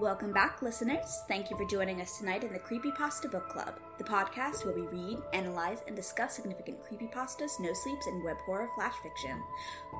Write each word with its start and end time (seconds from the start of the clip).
Welcome 0.00 0.32
back, 0.32 0.60
listeners. 0.60 1.22
Thank 1.28 1.50
you 1.50 1.56
for 1.56 1.64
joining 1.64 2.00
us 2.00 2.18
tonight 2.18 2.42
in 2.42 2.52
the 2.52 2.58
Creepypasta 2.58 3.30
Book 3.30 3.48
Club, 3.48 3.78
the 3.96 4.02
podcast 4.02 4.64
where 4.64 4.74
we 4.74 4.82
read, 4.82 5.18
analyze, 5.32 5.82
and 5.86 5.94
discuss 5.94 6.34
significant 6.34 6.78
creepypastas, 6.82 7.60
no 7.60 7.72
sleeps, 7.72 8.08
and 8.08 8.24
web 8.24 8.36
horror 8.44 8.68
flash 8.74 8.94
fiction. 9.04 9.40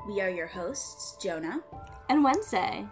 We 0.08 0.20
are 0.20 0.28
your 0.28 0.48
hosts, 0.48 1.16
Jonah 1.22 1.60
and 2.08 2.24
Wednesday. 2.24 2.88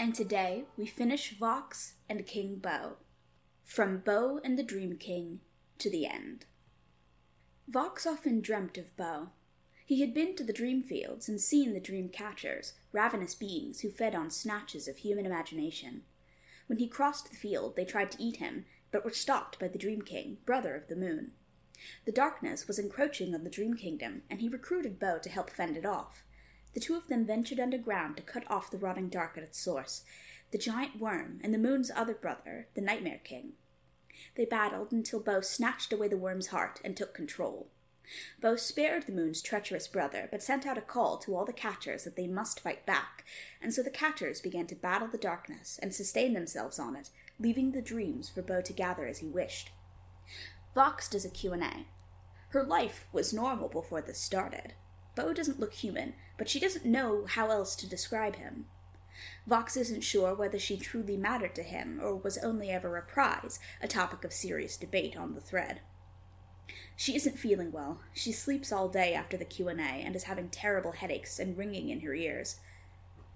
And 0.00 0.14
today 0.14 0.64
we 0.78 0.86
finish 0.86 1.38
Vox 1.38 1.96
and 2.08 2.24
King 2.24 2.56
Beau. 2.56 2.96
From 3.62 3.98
Beau 3.98 4.40
and 4.42 4.58
the 4.58 4.62
Dream 4.62 4.96
King 4.96 5.40
to 5.78 5.90
the 5.90 6.06
end. 6.06 6.46
Vox 7.68 8.06
often 8.06 8.40
dreamt 8.40 8.78
of 8.78 8.96
Beau. 8.96 9.28
He 9.86 10.00
had 10.00 10.12
been 10.12 10.34
to 10.34 10.42
the 10.42 10.52
dream 10.52 10.82
fields 10.82 11.28
and 11.28 11.40
seen 11.40 11.72
the 11.72 11.78
dream 11.78 12.08
catchers, 12.08 12.72
ravenous 12.90 13.36
beings 13.36 13.80
who 13.80 13.90
fed 13.90 14.16
on 14.16 14.30
snatches 14.30 14.88
of 14.88 14.96
human 14.96 15.24
imagination. 15.24 16.02
When 16.66 16.80
he 16.80 16.88
crossed 16.88 17.30
the 17.30 17.36
field, 17.36 17.76
they 17.76 17.84
tried 17.84 18.10
to 18.10 18.22
eat 18.22 18.38
him, 18.38 18.64
but 18.90 19.04
were 19.04 19.12
stopped 19.12 19.60
by 19.60 19.68
the 19.68 19.78
Dream 19.78 20.02
King, 20.02 20.38
brother 20.44 20.74
of 20.74 20.88
the 20.88 20.96
moon. 20.96 21.30
The 22.04 22.10
darkness 22.10 22.66
was 22.66 22.80
encroaching 22.80 23.32
on 23.32 23.44
the 23.44 23.50
Dream 23.50 23.74
Kingdom, 23.74 24.22
and 24.28 24.40
he 24.40 24.48
recruited 24.48 24.98
Beau 24.98 25.20
to 25.20 25.30
help 25.30 25.50
fend 25.50 25.76
it 25.76 25.86
off. 25.86 26.24
The 26.74 26.80
two 26.80 26.96
of 26.96 27.06
them 27.06 27.24
ventured 27.24 27.60
underground 27.60 28.16
to 28.16 28.24
cut 28.24 28.42
off 28.50 28.72
the 28.72 28.78
rotting 28.78 29.08
dark 29.08 29.38
at 29.38 29.44
its 29.44 29.60
source, 29.60 30.02
the 30.50 30.58
giant 30.58 30.98
worm 30.98 31.38
and 31.44 31.54
the 31.54 31.58
moon's 31.58 31.92
other 31.94 32.14
brother, 32.14 32.66
the 32.74 32.80
Nightmare 32.80 33.20
King. 33.22 33.52
They 34.34 34.46
battled 34.46 34.90
until 34.90 35.20
Beau 35.20 35.42
snatched 35.42 35.92
away 35.92 36.08
the 36.08 36.16
worm's 36.16 36.48
heart 36.48 36.80
and 36.84 36.96
took 36.96 37.14
control. 37.14 37.68
Beau 38.40 38.56
spared 38.56 39.04
the 39.04 39.12
moon's 39.12 39.42
treacherous 39.42 39.88
brother, 39.88 40.28
but 40.30 40.42
sent 40.42 40.66
out 40.66 40.78
a 40.78 40.82
call 40.82 41.18
to 41.18 41.34
all 41.34 41.44
the 41.44 41.52
catchers 41.52 42.04
that 42.04 42.16
they 42.16 42.26
must 42.26 42.60
fight 42.60 42.86
back, 42.86 43.24
and 43.60 43.74
so 43.74 43.82
the 43.82 43.90
catchers 43.90 44.40
began 44.40 44.66
to 44.68 44.74
battle 44.74 45.08
the 45.08 45.18
darkness 45.18 45.78
and 45.82 45.94
sustain 45.94 46.32
themselves 46.32 46.78
on 46.78 46.94
it, 46.94 47.10
leaving 47.38 47.72
the 47.72 47.82
dreams 47.82 48.28
for 48.28 48.42
Beau 48.42 48.60
to 48.60 48.72
gather 48.72 49.06
as 49.06 49.18
he 49.18 49.26
wished. 49.26 49.70
Vox 50.74 51.08
does 51.08 51.24
a 51.24 51.30
Q&A. 51.30 51.86
Her 52.50 52.62
life 52.62 53.06
was 53.12 53.32
normal 53.32 53.68
before 53.68 54.00
this 54.00 54.20
started. 54.20 54.74
Beau 55.14 55.32
doesn't 55.32 55.58
look 55.58 55.72
human, 55.72 56.14
but 56.38 56.48
she 56.48 56.60
doesn't 56.60 56.84
know 56.84 57.24
how 57.26 57.50
else 57.50 57.74
to 57.76 57.88
describe 57.88 58.36
him. 58.36 58.66
Vox 59.46 59.76
isn't 59.76 60.02
sure 60.02 60.34
whether 60.34 60.58
she 60.58 60.76
truly 60.76 61.16
mattered 61.16 61.54
to 61.54 61.62
him 61.62 61.98
or 62.02 62.14
was 62.14 62.38
only 62.38 62.70
ever 62.70 62.96
a 62.96 63.02
prize, 63.02 63.58
a 63.80 63.88
topic 63.88 64.24
of 64.24 64.32
serious 64.32 64.76
debate 64.76 65.16
on 65.16 65.34
the 65.34 65.40
thread. 65.40 65.80
She 66.96 67.14
isn't 67.14 67.38
feeling 67.38 67.72
well. 67.72 68.00
She 68.12 68.32
sleeps 68.32 68.72
all 68.72 68.88
day 68.88 69.14
after 69.14 69.36
the 69.36 69.44
Q&A 69.44 69.74
and 69.80 70.16
is 70.16 70.24
having 70.24 70.48
terrible 70.48 70.92
headaches 70.92 71.38
and 71.38 71.56
ringing 71.56 71.90
in 71.90 72.00
her 72.00 72.14
ears. 72.14 72.56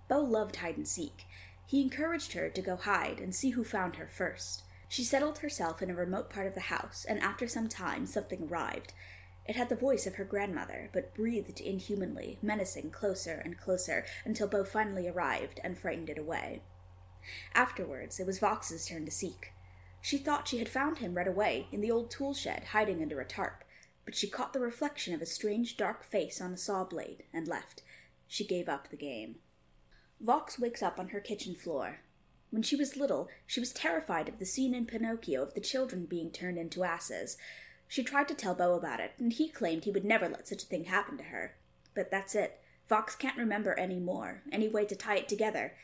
Beau 0.08 0.22
loved 0.22 0.56
hide 0.56 0.76
and 0.76 0.88
seek. 0.88 1.26
He 1.66 1.82
encouraged 1.82 2.32
her 2.32 2.48
to 2.48 2.62
go 2.62 2.76
hide 2.76 3.20
and 3.20 3.34
see 3.34 3.50
who 3.50 3.62
found 3.62 3.96
her 3.96 4.08
first. 4.08 4.64
She 4.88 5.04
settled 5.04 5.38
herself 5.38 5.80
in 5.80 5.90
a 5.90 5.94
remote 5.94 6.30
part 6.30 6.48
of 6.48 6.54
the 6.54 6.62
house, 6.62 7.06
and 7.08 7.20
after 7.20 7.46
some 7.46 7.68
time 7.68 8.06
something 8.06 8.48
arrived. 8.50 8.92
It 9.46 9.54
had 9.54 9.68
the 9.68 9.76
voice 9.76 10.06
of 10.06 10.16
her 10.16 10.24
grandmother, 10.24 10.90
but 10.92 11.14
breathed 11.14 11.60
inhumanly, 11.60 12.38
menacing 12.42 12.90
closer 12.90 13.40
and 13.44 13.56
closer, 13.56 14.04
until 14.24 14.48
Beau 14.48 14.64
finally 14.64 15.06
arrived 15.06 15.60
and 15.62 15.78
frightened 15.78 16.10
it 16.10 16.18
away. 16.18 16.62
Afterwards, 17.54 18.18
it 18.18 18.26
was 18.26 18.40
Vox's 18.40 18.86
turn 18.86 19.04
to 19.04 19.10
seek. 19.10 19.52
She 20.02 20.18
thought 20.18 20.48
she 20.48 20.58
had 20.58 20.68
found 20.68 20.98
him 20.98 21.14
right 21.14 21.28
away 21.28 21.68
in 21.70 21.80
the 21.80 21.90
old 21.90 22.10
tool 22.10 22.34
shed, 22.34 22.64
hiding 22.72 23.02
under 23.02 23.20
a 23.20 23.24
tarp, 23.24 23.64
but 24.04 24.14
she 24.14 24.28
caught 24.28 24.52
the 24.52 24.60
reflection 24.60 25.14
of 25.14 25.20
a 25.20 25.26
strange 25.26 25.76
dark 25.76 26.02
face 26.04 26.40
on 26.40 26.52
a 26.52 26.56
saw 26.56 26.84
blade 26.84 27.24
and 27.32 27.46
left. 27.46 27.82
She 28.26 28.44
gave 28.44 28.68
up 28.68 28.88
the 28.88 28.96
game. 28.96 29.36
Vox 30.20 30.58
wakes 30.58 30.82
up 30.82 30.98
on 30.98 31.08
her 31.08 31.20
kitchen 31.20 31.54
floor. 31.54 32.00
When 32.50 32.62
she 32.62 32.76
was 32.76 32.96
little, 32.96 33.28
she 33.46 33.60
was 33.60 33.72
terrified 33.72 34.28
of 34.28 34.38
the 34.38 34.46
scene 34.46 34.74
in 34.74 34.86
Pinocchio 34.86 35.42
of 35.42 35.54
the 35.54 35.60
children 35.60 36.06
being 36.06 36.30
turned 36.30 36.58
into 36.58 36.82
asses. 36.82 37.36
She 37.86 38.02
tried 38.02 38.28
to 38.28 38.34
tell 38.34 38.54
Beau 38.54 38.74
about 38.74 39.00
it, 39.00 39.12
and 39.18 39.32
he 39.32 39.48
claimed 39.48 39.84
he 39.84 39.90
would 39.90 40.04
never 40.04 40.28
let 40.28 40.48
such 40.48 40.64
a 40.64 40.66
thing 40.66 40.84
happen 40.84 41.16
to 41.18 41.24
her. 41.24 41.56
But 41.94 42.10
that's 42.10 42.34
it. 42.34 42.60
Vox 42.88 43.14
can't 43.14 43.38
remember 43.38 43.78
any 43.78 44.00
more, 44.00 44.42
any 44.50 44.68
way 44.68 44.84
to 44.86 44.96
tie 44.96 45.16
it 45.16 45.28
together. 45.28 45.74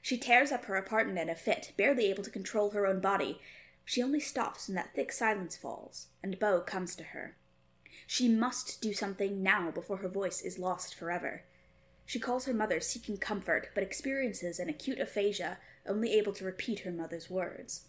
She 0.00 0.16
tears 0.18 0.50
up 0.50 0.64
her 0.64 0.76
apartment 0.76 1.18
in 1.18 1.28
a 1.28 1.34
fit, 1.34 1.72
barely 1.76 2.06
able 2.06 2.22
to 2.22 2.30
control 2.30 2.70
her 2.70 2.86
own 2.86 3.00
body, 3.00 3.40
she 3.84 4.02
only 4.02 4.20
stops 4.20 4.68
when 4.68 4.74
that 4.76 4.94
thick 4.94 5.12
silence 5.12 5.56
falls, 5.56 6.08
and 6.22 6.38
Beau 6.38 6.60
comes 6.60 6.96
to 6.96 7.04
her. 7.04 7.36
She 8.06 8.28
must 8.28 8.80
do 8.80 8.92
something 8.92 9.42
now 9.42 9.70
before 9.70 9.98
her 9.98 10.08
voice 10.08 10.40
is 10.40 10.58
lost 10.58 10.94
forever. 10.94 11.44
She 12.06 12.18
calls 12.18 12.44
her 12.44 12.54
mother 12.54 12.80
seeking 12.80 13.16
comfort, 13.16 13.70
but 13.74 13.82
experiences 13.82 14.58
an 14.58 14.68
acute 14.68 14.98
aphasia, 14.98 15.58
only 15.86 16.12
able 16.12 16.32
to 16.34 16.44
repeat 16.44 16.80
her 16.80 16.90
mother's 16.90 17.30
words. 17.30 17.86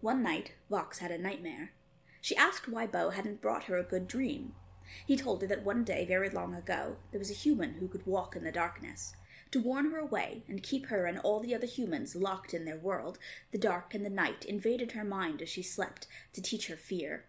One 0.00 0.22
night, 0.22 0.52
Vox 0.68 0.98
had 0.98 1.10
a 1.10 1.18
nightmare. 1.18 1.72
She 2.20 2.36
asked 2.36 2.68
why 2.68 2.86
Beau 2.86 3.10
hadn't 3.10 3.40
brought 3.40 3.64
her 3.64 3.76
a 3.76 3.84
good 3.84 4.08
dream. 4.08 4.54
He 5.06 5.16
told 5.16 5.40
her 5.42 5.48
that 5.48 5.64
one 5.64 5.84
day 5.84 6.04
very 6.04 6.28
long 6.28 6.54
ago 6.54 6.96
there 7.10 7.18
was 7.18 7.30
a 7.30 7.34
human 7.34 7.74
who 7.74 7.88
could 7.88 8.06
walk 8.06 8.36
in 8.36 8.44
the 8.44 8.52
darkness. 8.52 9.14
To 9.52 9.60
warn 9.60 9.90
her 9.90 9.98
away 9.98 10.44
and 10.48 10.62
keep 10.62 10.86
her 10.86 11.04
and 11.04 11.18
all 11.18 11.40
the 11.40 11.54
other 11.54 11.66
humans 11.66 12.16
locked 12.16 12.54
in 12.54 12.64
their 12.64 12.78
world, 12.78 13.18
the 13.50 13.58
dark 13.58 13.94
and 13.94 14.04
the 14.04 14.10
night 14.10 14.46
invaded 14.46 14.92
her 14.92 15.04
mind 15.04 15.42
as 15.42 15.50
she 15.50 15.62
slept 15.62 16.06
to 16.32 16.40
teach 16.40 16.68
her 16.68 16.76
fear. 16.76 17.26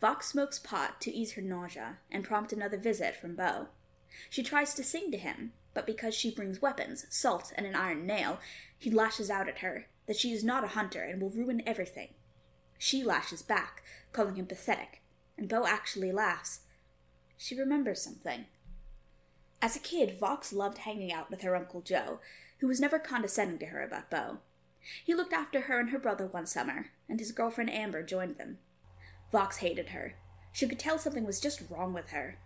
Vox 0.00 0.28
smokes 0.28 0.58
pot 0.58 1.02
to 1.02 1.12
ease 1.12 1.32
her 1.32 1.42
nausea 1.42 1.98
and 2.10 2.24
prompt 2.24 2.50
another 2.52 2.78
visit 2.78 3.14
from 3.14 3.36
Beau. 3.36 3.68
She 4.30 4.42
tries 4.42 4.72
to 4.74 4.82
sing 4.82 5.10
to 5.10 5.18
him, 5.18 5.52
but 5.74 5.86
because 5.86 6.14
she 6.14 6.34
brings 6.34 6.62
weapons, 6.62 7.04
salt, 7.10 7.52
and 7.56 7.66
an 7.66 7.74
iron 7.74 8.06
nail, 8.06 8.38
he 8.78 8.90
lashes 8.90 9.28
out 9.28 9.48
at 9.48 9.58
her 9.58 9.86
that 10.06 10.16
she 10.16 10.32
is 10.32 10.42
not 10.42 10.64
a 10.64 10.68
hunter 10.68 11.02
and 11.02 11.20
will 11.20 11.28
ruin 11.28 11.62
everything. 11.66 12.14
She 12.78 13.02
lashes 13.02 13.42
back, 13.42 13.82
calling 14.12 14.36
him 14.36 14.46
pathetic, 14.46 15.02
and 15.36 15.46
Beau 15.46 15.66
actually 15.66 16.10
laughs. 16.10 16.60
She 17.36 17.54
remembers 17.54 18.00
something. 18.00 18.46
As 19.60 19.74
a 19.74 19.80
kid, 19.80 20.18
Vox 20.18 20.52
loved 20.52 20.78
hanging 20.78 21.12
out 21.12 21.30
with 21.30 21.42
her 21.42 21.56
Uncle 21.56 21.80
Joe, 21.80 22.20
who 22.58 22.68
was 22.68 22.80
never 22.80 22.98
condescending 22.98 23.58
to 23.58 23.66
her 23.66 23.82
about 23.82 24.10
Beau. 24.10 24.38
He 25.04 25.14
looked 25.14 25.32
after 25.32 25.62
her 25.62 25.80
and 25.80 25.90
her 25.90 25.98
brother 25.98 26.26
one 26.26 26.46
summer, 26.46 26.90
and 27.08 27.18
his 27.18 27.32
girlfriend 27.32 27.70
Amber 27.70 28.02
joined 28.02 28.38
them. 28.38 28.58
Vox 29.32 29.58
hated 29.58 29.88
her. 29.88 30.14
She 30.52 30.66
could 30.68 30.78
tell 30.78 30.98
something 30.98 31.26
was 31.26 31.40
just 31.40 31.62
wrong 31.68 31.92
with 31.92 32.10
her. 32.10 32.38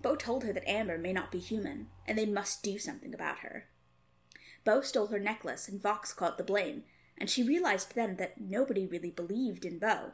Beau 0.00 0.16
told 0.16 0.44
her 0.44 0.52
that 0.52 0.68
Amber 0.68 0.98
may 0.98 1.12
not 1.12 1.32
be 1.32 1.38
human, 1.38 1.88
and 2.06 2.18
they 2.18 2.26
must 2.26 2.62
do 2.62 2.78
something 2.78 3.14
about 3.14 3.38
her. 3.38 3.68
Beau 4.64 4.80
stole 4.80 5.06
her 5.06 5.18
necklace, 5.18 5.68
and 5.68 5.80
Vox 5.80 6.12
caught 6.12 6.38
the 6.38 6.44
blame, 6.44 6.84
and 7.16 7.30
she 7.30 7.42
realized 7.42 7.94
then 7.94 8.16
that 8.16 8.40
nobody 8.40 8.86
really 8.86 9.10
believed 9.10 9.64
in 9.64 9.78
Beau. 9.78 10.12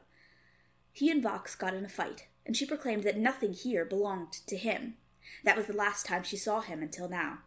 He 0.92 1.10
and 1.10 1.22
Vox 1.22 1.54
got 1.54 1.74
in 1.74 1.84
a 1.84 1.88
fight, 1.88 2.28
and 2.46 2.56
she 2.56 2.66
proclaimed 2.66 3.02
that 3.04 3.18
nothing 3.18 3.52
here 3.52 3.84
belonged 3.84 4.32
to 4.46 4.56
him, 4.56 4.96
that 5.44 5.56
was 5.56 5.66
the 5.66 5.72
last 5.72 6.06
time 6.06 6.22
she 6.22 6.36
saw 6.36 6.60
him 6.60 6.82
until 6.82 7.08
now. 7.08 7.38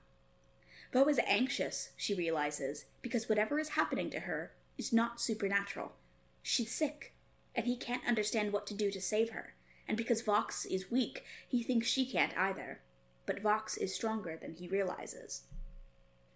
Beau 0.91 1.05
is 1.05 1.19
anxious, 1.25 1.89
she 1.97 2.13
realizes, 2.13 2.85
because 3.01 3.27
whatever 3.27 3.59
is 3.59 3.69
happening 3.69 4.09
to 4.11 4.21
her 4.21 4.53
is 4.77 4.93
not 4.93 5.19
supernatural. 5.19 5.93
She's 6.41 6.73
sick, 6.73 7.13
and 7.55 7.65
he 7.65 7.75
can't 7.75 8.07
understand 8.07 8.53
what 8.53 8.65
to 8.67 8.73
do 8.73 8.89
to 8.91 9.01
save 9.01 9.31
her. 9.31 9.55
And 9.87 9.97
because 9.97 10.21
Vox 10.21 10.65
is 10.65 10.91
weak, 10.91 11.23
he 11.47 11.63
thinks 11.63 11.87
she 11.87 12.05
can't 12.05 12.37
either. 12.37 12.81
But 13.25 13.41
Vox 13.41 13.77
is 13.77 13.93
stronger 13.93 14.37
than 14.39 14.53
he 14.53 14.67
realizes. 14.67 15.43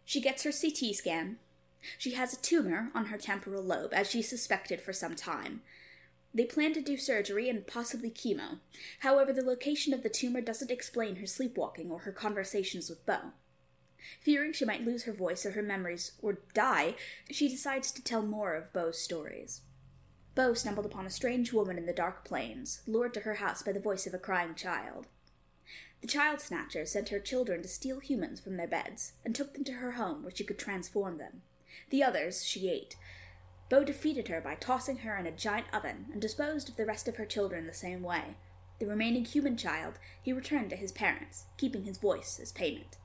She 0.03 0.21
gets 0.21 0.43
her 0.43 0.51
CT 0.51 0.95
scan. 0.95 1.37
She 1.97 2.13
has 2.15 2.33
a 2.33 2.41
tumor 2.41 2.91
on 2.93 3.05
her 3.05 3.17
temporal 3.17 3.63
lobe, 3.63 3.93
as 3.93 4.09
she 4.09 4.21
suspected 4.21 4.81
for 4.81 4.93
some 4.93 5.15
time, 5.15 5.61
they 6.33 6.45
plan 6.45 6.73
to 6.73 6.81
do 6.81 6.97
surgery 6.97 7.49
and 7.49 7.67
possibly 7.67 8.09
chemo. 8.09 8.59
However, 8.99 9.33
the 9.33 9.43
location 9.43 9.93
of 9.93 10.03
the 10.03 10.09
tumor 10.09 10.41
doesn't 10.41 10.71
explain 10.71 11.17
her 11.17 11.25
sleepwalking 11.25 11.91
or 11.91 11.99
her 11.99 12.11
conversations 12.11 12.89
with 12.89 13.05
Beau. 13.05 13.33
Fearing 14.21 14.53
she 14.53 14.65
might 14.65 14.85
lose 14.85 15.03
her 15.03 15.13
voice 15.13 15.45
or 15.45 15.51
her 15.51 15.61
memories 15.61 16.13
or 16.21 16.39
die, 16.53 16.95
she 17.29 17.47
decides 17.47 17.91
to 17.91 18.03
tell 18.03 18.23
more 18.23 18.55
of 18.55 18.73
Beau's 18.73 18.97
stories. 18.97 19.61
Beau 20.33 20.53
stumbled 20.53 20.85
upon 20.85 21.05
a 21.05 21.09
strange 21.11 21.51
woman 21.51 21.77
in 21.77 21.85
the 21.85 21.93
dark 21.93 22.23
plains, 22.23 22.81
lured 22.87 23.13
to 23.13 23.21
her 23.21 23.35
house 23.35 23.61
by 23.61 23.73
the 23.73 23.79
voice 23.79 24.07
of 24.07 24.13
a 24.13 24.19
crying 24.19 24.55
child. 24.55 25.07
The 26.01 26.07
child 26.07 26.41
snatcher 26.41 26.85
sent 26.85 27.09
her 27.09 27.19
children 27.19 27.61
to 27.61 27.67
steal 27.67 27.99
humans 27.99 28.39
from 28.39 28.57
their 28.57 28.67
beds 28.67 29.13
and 29.23 29.35
took 29.35 29.53
them 29.53 29.63
to 29.65 29.73
her 29.73 29.91
home 29.91 30.23
where 30.23 30.33
she 30.33 30.43
could 30.43 30.57
transform 30.57 31.17
them. 31.17 31.41
The 31.89 32.03
others 32.03 32.43
she 32.43 32.69
ate, 32.69 32.95
Beau 33.71 33.85
defeated 33.85 34.27
her 34.27 34.41
by 34.41 34.55
tossing 34.55 34.97
her 34.97 35.15
in 35.15 35.25
a 35.25 35.31
giant 35.31 35.67
oven 35.71 36.07
and 36.11 36.21
disposed 36.21 36.67
of 36.67 36.75
the 36.75 36.85
rest 36.85 37.07
of 37.07 37.15
her 37.15 37.25
children 37.25 37.67
the 37.67 37.73
same 37.73 38.03
way. 38.03 38.35
The 38.79 38.85
remaining 38.85 39.23
human 39.23 39.55
child 39.55 39.93
he 40.21 40.33
returned 40.33 40.71
to 40.71 40.75
his 40.75 40.91
parents, 40.91 41.45
keeping 41.55 41.85
his 41.85 41.97
voice 41.97 42.37
as 42.41 42.51
payment. 42.51 42.97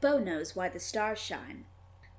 Beau 0.00 0.18
knows 0.18 0.56
why 0.56 0.68
the 0.68 0.80
stars 0.80 1.20
shine. 1.20 1.66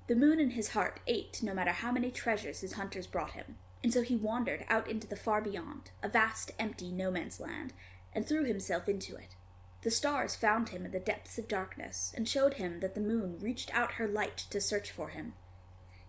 The 0.06 0.16
moon 0.16 0.40
in 0.40 0.52
his 0.52 0.68
heart 0.68 1.00
ached 1.06 1.42
no 1.42 1.52
matter 1.52 1.72
how 1.72 1.92
many 1.92 2.10
treasures 2.10 2.60
his 2.60 2.72
hunters 2.72 3.06
brought 3.06 3.32
him, 3.32 3.58
and 3.84 3.92
so 3.92 4.00
he 4.00 4.16
wandered 4.16 4.64
out 4.70 4.88
into 4.88 5.06
the 5.06 5.14
far 5.14 5.42
beyond, 5.42 5.90
a 6.02 6.08
vast, 6.08 6.52
empty 6.58 6.90
no 6.90 7.10
man's 7.10 7.40
land, 7.40 7.74
and 8.14 8.26
threw 8.26 8.44
himself 8.44 8.88
into 8.88 9.16
it. 9.16 9.36
The 9.82 9.90
stars 9.90 10.34
found 10.34 10.70
him 10.70 10.86
in 10.86 10.92
the 10.92 10.98
depths 10.98 11.36
of 11.36 11.46
darkness 11.46 12.14
and 12.16 12.26
showed 12.26 12.54
him 12.54 12.80
that 12.80 12.94
the 12.94 13.02
moon 13.02 13.38
reached 13.38 13.70
out 13.74 13.92
her 13.92 14.08
light 14.08 14.38
to 14.48 14.62
search 14.62 14.90
for 14.90 15.10
him, 15.10 15.34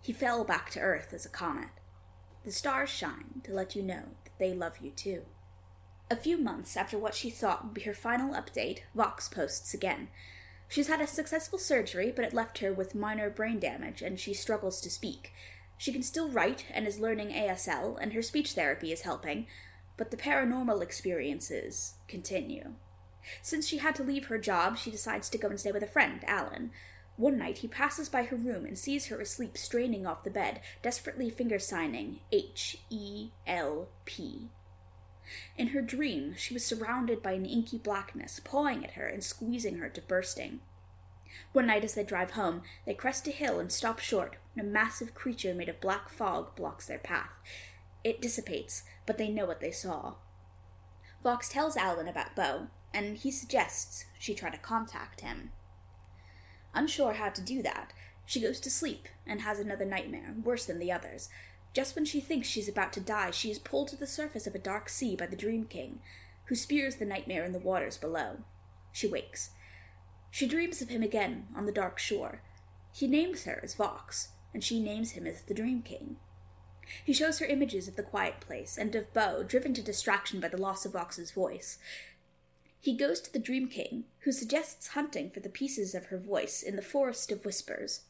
He 0.02 0.12
fell 0.12 0.44
back 0.44 0.70
to 0.70 0.80
Earth 0.80 1.12
as 1.14 1.24
a 1.24 1.30
comet. 1.30 1.70
The 2.44 2.50
stars 2.50 2.90
shine 2.90 3.40
to 3.44 3.54
let 3.54 3.76
you 3.76 3.82
know 3.82 4.16
that 4.24 4.38
they 4.38 4.52
love 4.52 4.78
you 4.82 4.90
too. 4.90 5.22
A 6.10 6.16
few 6.16 6.36
months 6.36 6.76
after 6.76 6.98
what 6.98 7.14
she 7.14 7.30
thought 7.30 7.64
would 7.64 7.74
be 7.74 7.82
her 7.82 7.94
final 7.94 8.34
update, 8.34 8.80
Vox 8.94 9.28
posts 9.28 9.72
again. 9.72 10.08
She's 10.68 10.88
had 10.88 11.00
a 11.00 11.06
successful 11.06 11.58
surgery, 11.58 12.12
but 12.14 12.24
it 12.24 12.34
left 12.34 12.58
her 12.58 12.72
with 12.72 12.94
minor 12.94 13.30
brain 13.30 13.60
damage 13.60 14.02
and 14.02 14.18
she 14.18 14.34
struggles 14.34 14.80
to 14.80 14.90
speak. 14.90 15.32
She 15.78 15.92
can 15.92 16.02
still 16.02 16.28
write 16.28 16.66
and 16.72 16.86
is 16.86 16.98
learning 17.00 17.30
ASL, 17.30 17.98
and 18.00 18.12
her 18.12 18.22
speech 18.22 18.52
therapy 18.52 18.92
is 18.92 19.02
helping, 19.02 19.46
but 19.96 20.10
the 20.10 20.16
paranormal 20.16 20.82
experiences 20.82 21.94
continue. 22.08 22.74
Since 23.40 23.68
she 23.68 23.78
had 23.78 23.94
to 23.96 24.02
leave 24.02 24.26
her 24.26 24.38
job, 24.38 24.78
she 24.78 24.90
decides 24.90 25.28
to 25.30 25.38
go 25.38 25.48
and 25.48 25.58
stay 25.58 25.72
with 25.72 25.82
a 25.82 25.88
friend, 25.88 26.24
Alan. 26.26 26.70
One 27.16 27.38
night, 27.38 27.58
he 27.58 27.68
passes 27.68 28.08
by 28.08 28.24
her 28.24 28.36
room 28.36 28.64
and 28.64 28.78
sees 28.78 29.06
her 29.06 29.20
asleep, 29.20 29.58
straining 29.58 30.06
off 30.06 30.24
the 30.24 30.30
bed, 30.30 30.60
desperately 30.82 31.30
finger 31.30 31.58
signing 31.58 32.20
H 32.32 32.78
E 32.90 33.30
L 33.46 33.88
P. 34.04 34.48
In 35.56 35.68
her 35.68 35.82
dream, 35.82 36.34
she 36.36 36.54
was 36.54 36.64
surrounded 36.64 37.22
by 37.22 37.32
an 37.32 37.46
inky 37.46 37.78
blackness, 37.78 38.40
pawing 38.42 38.84
at 38.84 38.92
her 38.92 39.06
and 39.06 39.22
squeezing 39.22 39.78
her 39.78 39.88
to 39.88 40.00
bursting. 40.00 40.60
One 41.52 41.66
night, 41.66 41.84
as 41.84 41.94
they 41.94 42.04
drive 42.04 42.32
home, 42.32 42.62
they 42.86 42.94
crest 42.94 43.26
a 43.28 43.30
hill 43.30 43.60
and 43.60 43.70
stop 43.70 43.98
short 43.98 44.36
when 44.54 44.66
a 44.66 44.68
massive 44.68 45.14
creature 45.14 45.54
made 45.54 45.68
of 45.68 45.80
black 45.80 46.08
fog 46.08 46.54
blocks 46.56 46.86
their 46.86 46.98
path. 46.98 47.30
It 48.04 48.20
dissipates, 48.20 48.82
but 49.06 49.16
they 49.16 49.28
know 49.28 49.46
what 49.46 49.60
they 49.60 49.70
saw. 49.70 50.14
Vox 51.22 51.48
tells 51.48 51.76
Alan 51.76 52.08
about 52.08 52.34
Beau, 52.34 52.66
and 52.92 53.16
he 53.16 53.30
suggests 53.30 54.06
she 54.18 54.34
try 54.34 54.50
to 54.50 54.58
contact 54.58 55.20
him. 55.20 55.52
Unsure 56.74 57.14
how 57.14 57.28
to 57.28 57.40
do 57.40 57.62
that, 57.62 57.92
she 58.24 58.40
goes 58.40 58.60
to 58.60 58.70
sleep 58.70 59.08
and 59.26 59.40
has 59.42 59.58
another 59.58 59.84
nightmare, 59.84 60.34
worse 60.42 60.64
than 60.64 60.78
the 60.78 60.92
others. 60.92 61.28
Just 61.74 61.94
when 61.94 62.04
she 62.04 62.20
thinks 62.20 62.48
she's 62.48 62.68
about 62.68 62.92
to 62.94 63.00
die, 63.00 63.30
she 63.30 63.50
is 63.50 63.58
pulled 63.58 63.88
to 63.88 63.96
the 63.96 64.06
surface 64.06 64.46
of 64.46 64.54
a 64.54 64.58
dark 64.58 64.88
sea 64.88 65.16
by 65.16 65.26
the 65.26 65.36
Dream 65.36 65.64
King, 65.64 66.00
who 66.46 66.54
spears 66.54 66.96
the 66.96 67.04
nightmare 67.04 67.44
in 67.44 67.52
the 67.52 67.58
waters 67.58 67.96
below. 67.96 68.38
She 68.92 69.06
wakes. 69.06 69.50
She 70.30 70.46
dreams 70.46 70.80
of 70.82 70.88
him 70.88 71.02
again 71.02 71.46
on 71.56 71.66
the 71.66 71.72
dark 71.72 71.98
shore. 71.98 72.42
He 72.92 73.06
names 73.06 73.44
her 73.44 73.60
as 73.62 73.74
Vox, 73.74 74.28
and 74.52 74.62
she 74.62 74.80
names 74.80 75.12
him 75.12 75.26
as 75.26 75.42
the 75.42 75.54
Dream 75.54 75.82
King. 75.82 76.16
He 77.04 77.12
shows 77.12 77.38
her 77.38 77.46
images 77.46 77.88
of 77.88 77.96
the 77.96 78.02
quiet 78.02 78.40
place 78.40 78.76
and 78.76 78.94
of 78.94 79.12
Beau, 79.14 79.42
driven 79.42 79.72
to 79.74 79.82
distraction 79.82 80.40
by 80.40 80.48
the 80.48 80.60
loss 80.60 80.84
of 80.84 80.92
Vox's 80.92 81.30
voice. 81.30 81.78
He 82.82 82.96
goes 82.96 83.20
to 83.20 83.32
the 83.32 83.38
Dream 83.38 83.68
King, 83.68 84.06
who 84.22 84.32
suggests 84.32 84.88
hunting 84.88 85.30
for 85.30 85.38
the 85.38 85.48
pieces 85.48 85.94
of 85.94 86.06
her 86.06 86.18
voice 86.18 86.64
in 86.64 86.74
the 86.74 86.82
Forest 86.82 87.30
of 87.30 87.44
Whispers. 87.44 88.00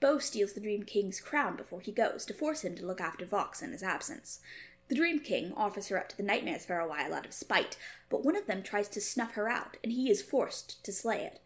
Beau 0.00 0.18
steals 0.18 0.52
the 0.52 0.60
Dream 0.60 0.82
King's 0.82 1.20
crown 1.20 1.56
before 1.56 1.80
he 1.80 1.92
goes 1.92 2.26
to 2.26 2.34
force 2.34 2.62
him 2.62 2.74
to 2.74 2.84
look 2.84 3.00
after 3.00 3.24
Vox 3.24 3.62
in 3.62 3.70
his 3.70 3.84
absence. 3.84 4.40
The 4.88 4.96
Dream 4.96 5.20
King 5.20 5.52
offers 5.56 5.88
her 5.88 5.96
up 5.96 6.08
to 6.08 6.16
the 6.16 6.24
Nightmares 6.24 6.66
for 6.66 6.80
a 6.80 6.88
while 6.88 7.14
out 7.14 7.24
of 7.24 7.32
spite, 7.32 7.76
but 8.10 8.24
one 8.24 8.34
of 8.34 8.48
them 8.48 8.64
tries 8.64 8.88
to 8.88 9.00
snuff 9.00 9.34
her 9.34 9.48
out, 9.48 9.76
and 9.84 9.92
he 9.92 10.10
is 10.10 10.22
forced 10.22 10.84
to 10.84 10.92
slay 10.92 11.20
it. 11.20 11.38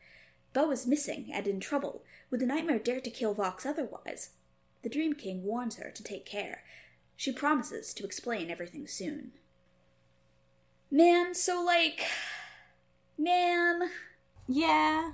Beau 0.55 0.71
is 0.71 0.87
missing 0.87 1.29
and 1.31 1.47
in 1.47 1.61
trouble. 1.61 2.03
Would 2.31 2.41
the 2.41 2.47
Nightmare 2.47 2.79
dare 2.79 3.03
to 3.03 3.11
kill 3.11 3.35
Vox 3.35 3.67
otherwise? 3.67 4.31
The 4.83 4.89
Dream 4.89 5.13
King 5.13 5.45
warns 5.45 5.77
her 5.77 5.91
to 5.91 6.03
take 6.03 6.25
care. 6.25 6.63
She 7.15 7.31
promises 7.31 7.93
to 7.93 8.07
explain 8.07 8.51
everything 8.51 8.87
soon. 8.87 9.33
Man, 10.91 11.35
so 11.35 11.63
like. 11.63 12.07
Man. 13.21 13.91
Yeah. 14.49 15.13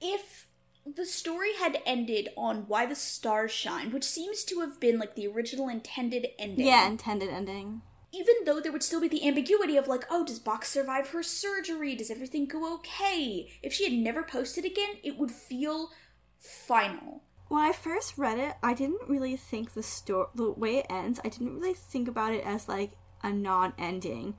If 0.00 0.48
the 0.84 1.06
story 1.06 1.54
had 1.58 1.78
ended 1.86 2.28
on 2.36 2.64
Why 2.68 2.86
the 2.86 2.94
Stars 2.94 3.50
Shine, 3.50 3.90
which 3.90 4.04
seems 4.04 4.44
to 4.44 4.60
have 4.60 4.78
been 4.78 4.98
like 4.98 5.14
the 5.14 5.26
original 5.26 5.68
intended 5.68 6.28
ending. 6.38 6.66
Yeah, 6.66 6.86
intended 6.86 7.30
ending. 7.30 7.82
Even 8.12 8.34
though 8.44 8.60
there 8.60 8.72
would 8.72 8.82
still 8.82 9.00
be 9.00 9.08
the 9.08 9.26
ambiguity 9.26 9.76
of 9.76 9.88
like, 9.88 10.04
oh, 10.10 10.24
does 10.24 10.38
Vox 10.38 10.68
survive 10.68 11.08
her 11.08 11.22
surgery? 11.22 11.96
Does 11.96 12.10
everything 12.10 12.46
go 12.46 12.74
okay? 12.74 13.48
If 13.62 13.72
she 13.72 13.84
had 13.84 13.92
never 13.92 14.22
posted 14.22 14.64
again, 14.64 14.96
it 15.02 15.18
would 15.18 15.30
feel 15.30 15.90
final 16.38 17.22
when 17.48 17.62
I 17.62 17.72
first 17.72 18.18
read 18.18 18.38
it, 18.38 18.54
I 18.62 18.74
didn't 18.74 19.08
really 19.08 19.36
think 19.36 19.72
the 19.72 19.82
story, 19.82 20.26
the 20.34 20.50
way 20.50 20.78
it 20.78 20.86
ends, 20.90 21.20
I 21.24 21.28
didn't 21.28 21.54
really 21.54 21.74
think 21.74 22.08
about 22.08 22.32
it 22.32 22.44
as 22.44 22.68
like 22.68 22.92
a 23.22 23.32
non-ending. 23.32 24.34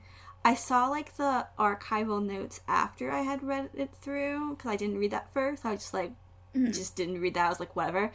I 0.48 0.54
saw 0.54 0.88
like 0.88 1.16
the 1.18 1.46
archival 1.58 2.24
notes 2.24 2.62
after 2.66 3.12
I 3.12 3.20
had 3.20 3.42
read 3.42 3.68
it 3.74 3.90
through 4.00 4.56
because 4.56 4.70
I 4.70 4.76
didn't 4.76 4.96
read 4.96 5.10
that 5.10 5.30
first. 5.30 5.66
I 5.66 5.74
just 5.74 5.92
like, 5.92 6.12
mm. 6.56 6.72
just 6.72 6.96
didn't 6.96 7.20
read 7.20 7.34
that. 7.34 7.44
I 7.44 7.48
was 7.50 7.60
like, 7.60 7.76
whatever. 7.76 8.12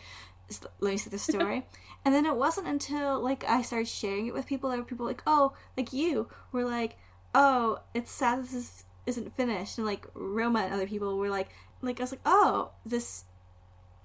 Just, 0.47 0.65
let 0.79 0.89
me 0.89 0.97
see 0.97 1.11
the 1.11 1.19
story. 1.31 1.67
and 2.03 2.11
then 2.11 2.25
it 2.25 2.35
wasn't 2.35 2.67
until 2.67 3.21
like 3.21 3.43
I 3.47 3.61
started 3.61 3.87
sharing 3.87 4.25
it 4.25 4.33
with 4.33 4.47
people 4.47 4.71
that 4.71 4.79
were 4.79 4.83
people 4.83 5.05
like, 5.05 5.21
oh, 5.27 5.53
like 5.77 5.93
you 5.93 6.27
were 6.51 6.65
like, 6.65 6.97
oh, 7.35 7.81
it's 7.93 8.11
sad 8.11 8.41
this 8.41 8.53
is, 8.55 8.85
isn't 9.05 9.37
finished, 9.37 9.77
and 9.77 9.85
like 9.85 10.07
Roma 10.15 10.61
and 10.61 10.73
other 10.73 10.87
people 10.87 11.15
were 11.19 11.29
like, 11.29 11.49
like 11.83 11.99
I 11.99 12.03
was 12.03 12.13
like, 12.13 12.21
oh, 12.25 12.71
this 12.83 13.25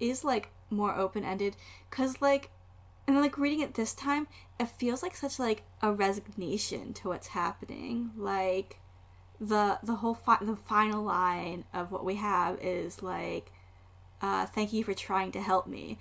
is 0.00 0.22
like 0.22 0.50
more 0.68 0.94
open 0.94 1.24
ended 1.24 1.56
because 1.88 2.20
like 2.20 2.50
and 3.08 3.20
like 3.20 3.38
reading 3.38 3.60
it 3.60 3.74
this 3.74 3.94
time 3.94 4.28
it 4.60 4.68
feels 4.68 5.02
like 5.02 5.16
such 5.16 5.38
like 5.38 5.62
a 5.82 5.92
resignation 5.92 6.92
to 6.92 7.08
what's 7.08 7.28
happening. 7.28 8.10
Like 8.16 8.78
the 9.40 9.78
the 9.82 9.96
whole 9.96 10.14
fi- 10.14 10.38
the 10.42 10.56
final 10.56 11.02
line 11.02 11.64
of 11.72 11.90
what 11.90 12.04
we 12.04 12.16
have 12.16 12.58
is 12.60 13.02
like 13.02 13.52
uh 14.20 14.46
thank 14.46 14.72
you 14.72 14.84
for 14.84 14.94
trying 14.94 15.32
to 15.32 15.40
help 15.40 15.66
me. 15.66 15.98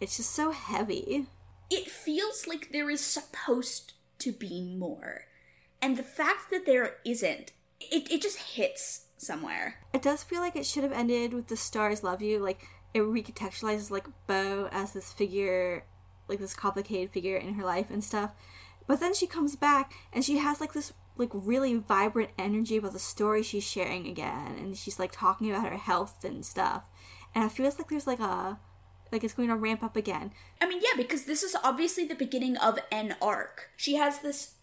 It's 0.00 0.16
just 0.16 0.32
so 0.32 0.50
heavy. 0.50 1.26
It 1.70 1.90
feels 1.90 2.46
like 2.46 2.70
there 2.72 2.90
is 2.90 3.00
supposed 3.00 3.94
to 4.18 4.32
be 4.32 4.60
more. 4.76 5.22
And 5.80 5.96
the 5.96 6.02
fact 6.02 6.50
that 6.50 6.66
there 6.66 6.96
isn't 7.04 7.52
it, 7.80 8.10
it 8.10 8.20
just 8.20 8.38
hits 8.38 9.06
somewhere. 9.16 9.76
It 9.94 10.02
does 10.02 10.22
feel 10.22 10.40
like 10.40 10.56
it 10.56 10.66
should 10.66 10.82
have 10.82 10.92
ended 10.92 11.32
with 11.32 11.46
the 11.46 11.56
stars 11.56 12.02
love 12.02 12.20
you. 12.20 12.38
Like 12.38 12.66
it 12.92 13.00
recontextualizes 13.00 13.90
like 13.90 14.06
Beau 14.26 14.68
as 14.72 14.92
this 14.92 15.12
figure, 15.12 15.84
like 16.30 16.38
this 16.38 16.54
complicated 16.54 17.10
figure 17.10 17.36
in 17.36 17.54
her 17.54 17.64
life 17.64 17.90
and 17.90 18.02
stuff. 18.02 18.32
But 18.86 19.00
then 19.00 19.14
she 19.14 19.26
comes 19.26 19.56
back 19.56 19.92
and 20.12 20.24
she 20.24 20.38
has 20.38 20.60
like 20.60 20.72
this 20.72 20.92
like 21.16 21.30
really 21.32 21.74
vibrant 21.74 22.30
energy 22.38 22.78
about 22.78 22.94
the 22.94 22.98
story 22.98 23.42
she's 23.42 23.64
sharing 23.64 24.06
again, 24.06 24.56
and 24.58 24.76
she's 24.76 24.98
like 24.98 25.12
talking 25.12 25.50
about 25.50 25.70
her 25.70 25.76
health 25.76 26.24
and 26.24 26.44
stuff. 26.44 26.84
And 27.34 27.44
it 27.44 27.52
feels 27.52 27.78
like 27.78 27.88
there's 27.88 28.06
like 28.06 28.20
a 28.20 28.58
like 29.12 29.24
it's 29.24 29.34
going 29.34 29.48
to 29.48 29.56
ramp 29.56 29.82
up 29.82 29.96
again. 29.96 30.32
I 30.60 30.68
mean, 30.68 30.80
yeah, 30.82 30.96
because 30.96 31.24
this 31.24 31.42
is 31.42 31.56
obviously 31.62 32.06
the 32.06 32.14
beginning 32.14 32.56
of 32.56 32.78
an 32.90 33.16
arc. 33.20 33.70
She 33.76 33.96
has 33.96 34.20
this 34.20 34.54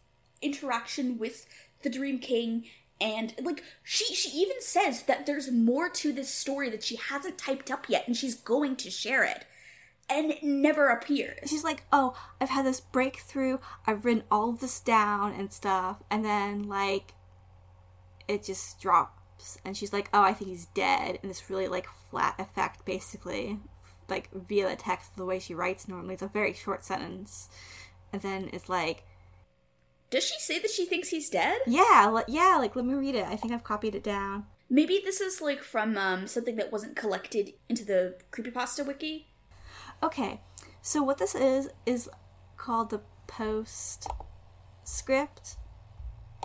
interaction 0.42 1.18
with 1.18 1.46
the 1.84 1.90
Dream 1.90 2.20
King 2.20 2.66
and 3.00 3.36
like 3.42 3.64
she 3.84 4.16
she 4.16 4.30
even 4.38 4.60
says 4.60 5.04
that 5.04 5.26
there's 5.26 5.52
more 5.52 5.90
to 5.90 6.12
this 6.12 6.34
story 6.34 6.70
that 6.70 6.84
she 6.84 6.96
hasn't 6.96 7.38
typed 7.38 7.70
up 7.70 7.88
yet 7.88 8.08
and 8.08 8.18
she's 8.18 8.36
going 8.36 8.76
to 8.76 8.90
share 8.90 9.24
it 9.24 9.46
and 10.10 10.32
it 10.32 10.44
never 10.44 10.88
appears 10.88 11.50
she's 11.50 11.64
like 11.64 11.84
oh 11.92 12.18
i've 12.40 12.50
had 12.50 12.66
this 12.66 12.80
breakthrough 12.80 13.58
i've 13.86 14.06
written 14.06 14.24
all 14.32 14.50
of 14.50 14.60
this 14.60 14.80
down 14.80 15.34
and 15.34 15.52
stuff 15.52 16.02
and 16.10 16.24
then 16.24 16.64
like 16.64 17.14
it 18.28 18.44
just 18.44 18.80
drops 18.80 19.58
and 19.66 19.76
she's 19.76 19.94
like 19.94 20.10
oh 20.14 20.22
i 20.22 20.34
think 20.34 20.50
he's 20.50 20.66
dead 20.68 21.20
and 21.22 21.30
this 21.30 21.50
really 21.50 21.68
like 21.68 21.88
flat 22.10 22.36
effect 22.40 22.86
basically 22.86 23.60
like 24.10 24.30
via 24.34 24.70
the 24.70 24.76
text 24.76 25.16
the 25.18 25.26
way 25.26 25.40
she 25.40 25.54
writes 25.54 25.88
normally 25.88 26.14
it's 26.14 26.24
a 26.24 26.28
very 26.28 26.54
short 26.54 26.84
sentence 26.84 27.50
and 28.14 28.22
then 28.22 28.50
it's 28.54 28.70
like 28.70 29.04
does 30.10 30.24
she 30.24 30.40
say 30.40 30.60
that 30.60 30.72
she 30.72 30.86
thinks 30.86 31.10
he's 31.10 31.30
dead? 31.30 31.60
Yeah, 31.68 32.22
yeah. 32.28 32.58
Like, 32.58 32.76
let 32.76 32.86
me 32.86 32.94
read 32.94 33.16
it. 33.16 33.26
I 33.26 33.36
think 33.36 33.54
I've 33.54 33.64
copied 33.64 33.96
it 33.96 34.04
down. 34.04 34.46
Maybe 34.70 35.02
this 35.04 35.22
is 35.22 35.42
like 35.42 35.60
from 35.60 35.98
um, 35.98 36.28
something 36.28 36.56
that 36.58 36.72
wasn't 36.72 36.96
collected 36.96 37.54
into 37.70 37.86
the 37.86 38.16
creepypasta 38.32 38.86
wiki. 38.86 39.27
Okay, 40.02 40.42
so 40.82 41.02
what 41.02 41.18
this 41.18 41.36
is 41.36 41.70
is 41.86 42.10
called 42.56 42.90
the 42.90 43.02
post 43.26 44.08
script 44.84 45.58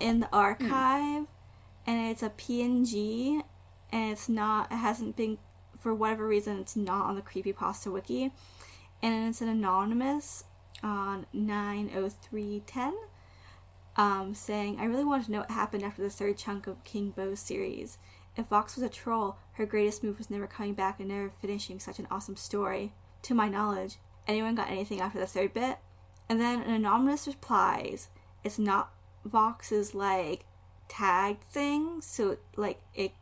in 0.01 0.21
the 0.21 0.29
archive, 0.33 1.23
mm. 1.23 1.27
and 1.87 2.11
it's 2.11 2.23
a 2.23 2.31
PNG, 2.31 3.43
and 3.91 4.13
it's 4.13 4.29
not. 4.29 4.73
It 4.73 4.77
hasn't 4.77 5.17
been 5.17 5.39
for 5.79 5.95
whatever 5.95 6.27
reason. 6.27 6.59
It's 6.59 6.77
not 6.77 7.07
on 7.07 7.15
the 7.15 7.23
creepypasta 7.23 7.93
wiki, 7.93 8.33
and 9.03 9.29
it's 9.29 9.41
an 9.41 9.49
anonymous 9.49 10.45
on 10.83 11.27
nine 11.33 11.91
oh 11.95 12.09
three 12.09 12.63
ten 12.67 12.95
um, 13.97 14.35
saying, 14.35 14.79
I 14.81 14.85
really 14.85 15.05
want 15.05 15.27
to 15.27 15.33
know 15.33 15.41
what 15.41 15.51
happened 15.51 15.85
after 15.85 16.03
the 16.03 16.11
third 16.11 16.37
chunk 16.39 16.67
of 16.67 16.83
King 16.85 17.11
Beau's 17.11 17.41
series. 17.41 17.99
If 18.37 18.47
Vox 18.47 18.77
was 18.77 18.83
a 18.83 18.89
troll, 18.89 19.37
her 19.53 19.67
greatest 19.67 20.03
move 20.03 20.19
was 20.19 20.31
never 20.31 20.47
coming 20.47 20.75
back 20.75 20.99
and 20.99 21.09
never 21.09 21.31
finishing 21.41 21.79
such 21.79 21.99
an 21.99 22.09
awesome 22.11 22.37
story. 22.37 22.93
To 23.23 23.35
my 23.35 23.49
knowledge, 23.49 23.97
anyone 24.27 24.55
got 24.55 24.71
anything 24.71 25.01
after 25.01 25.19
the 25.19 25.27
third 25.27 25.55
bit? 25.55 25.79
And 26.29 26.41
then 26.41 26.63
an 26.63 26.71
anonymous 26.73 27.27
replies, 27.27 28.09
it's 28.43 28.59
not 28.59 28.93
Vox's 29.25 29.95
like 29.95 30.45
tagged 30.89 31.45
thing, 31.45 32.01
so 32.01 32.37
like 32.57 32.81
it 32.95 33.13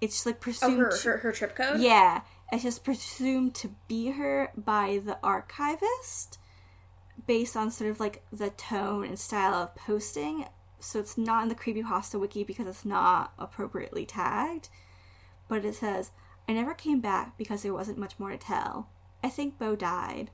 It's 0.00 0.14
just 0.16 0.26
like 0.26 0.36
Oh, 0.36 0.40
presumed. 0.40 0.78
her, 0.80 0.96
her 1.04 1.18
her 1.18 1.32
trip 1.32 1.54
code. 1.54 1.80
yeah, 1.80 2.22
it's 2.50 2.62
just 2.64 2.84
presumed 2.84 3.54
to 3.56 3.74
be 3.88 4.10
her 4.12 4.50
by 4.56 5.00
the 5.04 5.18
archivist 5.22 6.38
based 7.26 7.56
on 7.56 7.70
sort 7.70 7.90
of 7.90 8.00
like 8.00 8.22
the 8.32 8.50
tone 8.50 9.04
and 9.04 9.18
style 9.18 9.54
of 9.54 9.74
posting. 9.76 10.46
So 10.80 10.98
it's 10.98 11.18
not 11.18 11.42
in 11.42 11.48
the 11.50 11.54
Creepypasta 11.54 12.18
wiki 12.18 12.42
because 12.42 12.66
it's 12.66 12.84
not 12.86 13.32
appropriately 13.38 14.06
tagged. 14.06 14.68
But 15.46 15.64
it 15.64 15.74
says, 15.74 16.10
I 16.48 16.52
never 16.54 16.72
came 16.74 17.00
back 17.00 17.36
because 17.36 17.62
there 17.62 17.74
wasn't 17.74 17.98
much 17.98 18.18
more 18.18 18.30
to 18.30 18.38
tell. 18.38 18.88
I 19.22 19.28
think 19.28 19.58
Beau 19.58 19.76
died. 19.76 20.30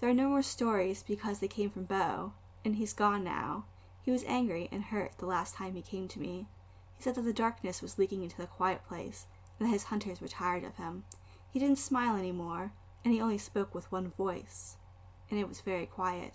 There 0.00 0.10
are 0.10 0.14
no 0.14 0.28
more 0.28 0.42
stories 0.42 1.02
because 1.02 1.38
they 1.38 1.48
came 1.48 1.70
from 1.70 1.84
Beau, 1.84 2.32
and 2.64 2.76
he's 2.76 2.92
gone 2.92 3.24
now. 3.24 3.64
He 4.02 4.10
was 4.10 4.24
angry 4.26 4.68
and 4.70 4.84
hurt 4.84 5.18
the 5.18 5.26
last 5.26 5.54
time 5.54 5.74
he 5.74 5.82
came 5.82 6.06
to 6.08 6.20
me. 6.20 6.46
He 6.96 7.02
said 7.02 7.14
that 7.14 7.22
the 7.22 7.32
darkness 7.32 7.82
was 7.82 7.98
leaking 7.98 8.22
into 8.22 8.36
the 8.36 8.46
quiet 8.46 8.86
place, 8.86 9.26
and 9.58 9.66
that 9.66 9.72
his 9.72 9.84
hunters 9.84 10.20
were 10.20 10.28
tired 10.28 10.64
of 10.64 10.76
him. 10.76 11.04
He 11.50 11.58
didn't 11.58 11.78
smile 11.78 12.16
anymore, 12.16 12.72
and 13.04 13.14
he 13.14 13.20
only 13.20 13.38
spoke 13.38 13.74
with 13.74 13.90
one 13.90 14.10
voice, 14.10 14.76
and 15.30 15.40
it 15.40 15.48
was 15.48 15.60
very 15.60 15.86
quiet. 15.86 16.34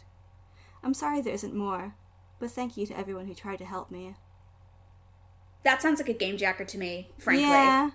I'm 0.84 0.94
sorry 0.94 1.22
there 1.22 1.34
isn't 1.34 1.54
more, 1.54 1.96
but 2.40 2.52
thank 2.52 2.76
you 2.76 2.88
to 2.88 2.98
everyone 2.98 3.28
who 3.28 3.36
tried 3.36 3.60
to 3.60 3.66
help 3.66 3.92
me. 3.92 4.16
That 5.64 5.82
sounds 5.82 6.00
like 6.00 6.10
a 6.10 6.14
game 6.14 6.38
jacker 6.38 6.66
to 6.66 6.78
me, 6.78 7.10
frankly. 7.20 7.46
Yeah, 7.46 7.92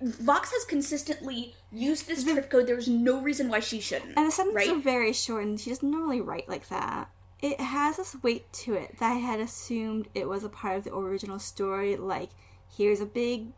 Vox 0.00 0.52
has 0.52 0.64
consistently 0.64 1.54
used 1.72 2.06
this 2.06 2.24
trip 2.24 2.50
code. 2.50 2.66
There's 2.66 2.88
no 2.88 3.20
reason 3.20 3.48
why 3.48 3.60
she 3.60 3.80
shouldn't. 3.80 4.16
and 4.16 4.26
the 4.28 4.30
sentences 4.30 4.68
right? 4.68 4.76
are 4.76 4.80
very 4.80 5.12
short, 5.12 5.44
and 5.44 5.60
she 5.60 5.70
doesn't 5.70 5.90
normally 5.90 6.20
write 6.20 6.48
like 6.48 6.68
that. 6.68 7.10
It 7.40 7.60
has 7.60 7.96
this 7.96 8.16
weight 8.22 8.52
to 8.64 8.74
it 8.74 8.98
that 8.98 9.12
I 9.12 9.14
had 9.14 9.40
assumed 9.40 10.08
it 10.14 10.28
was 10.28 10.44
a 10.44 10.48
part 10.48 10.78
of 10.78 10.84
the 10.84 10.94
original 10.94 11.38
story, 11.38 11.96
like, 11.96 12.30
here's 12.76 13.00
a 13.00 13.06
big 13.06 13.48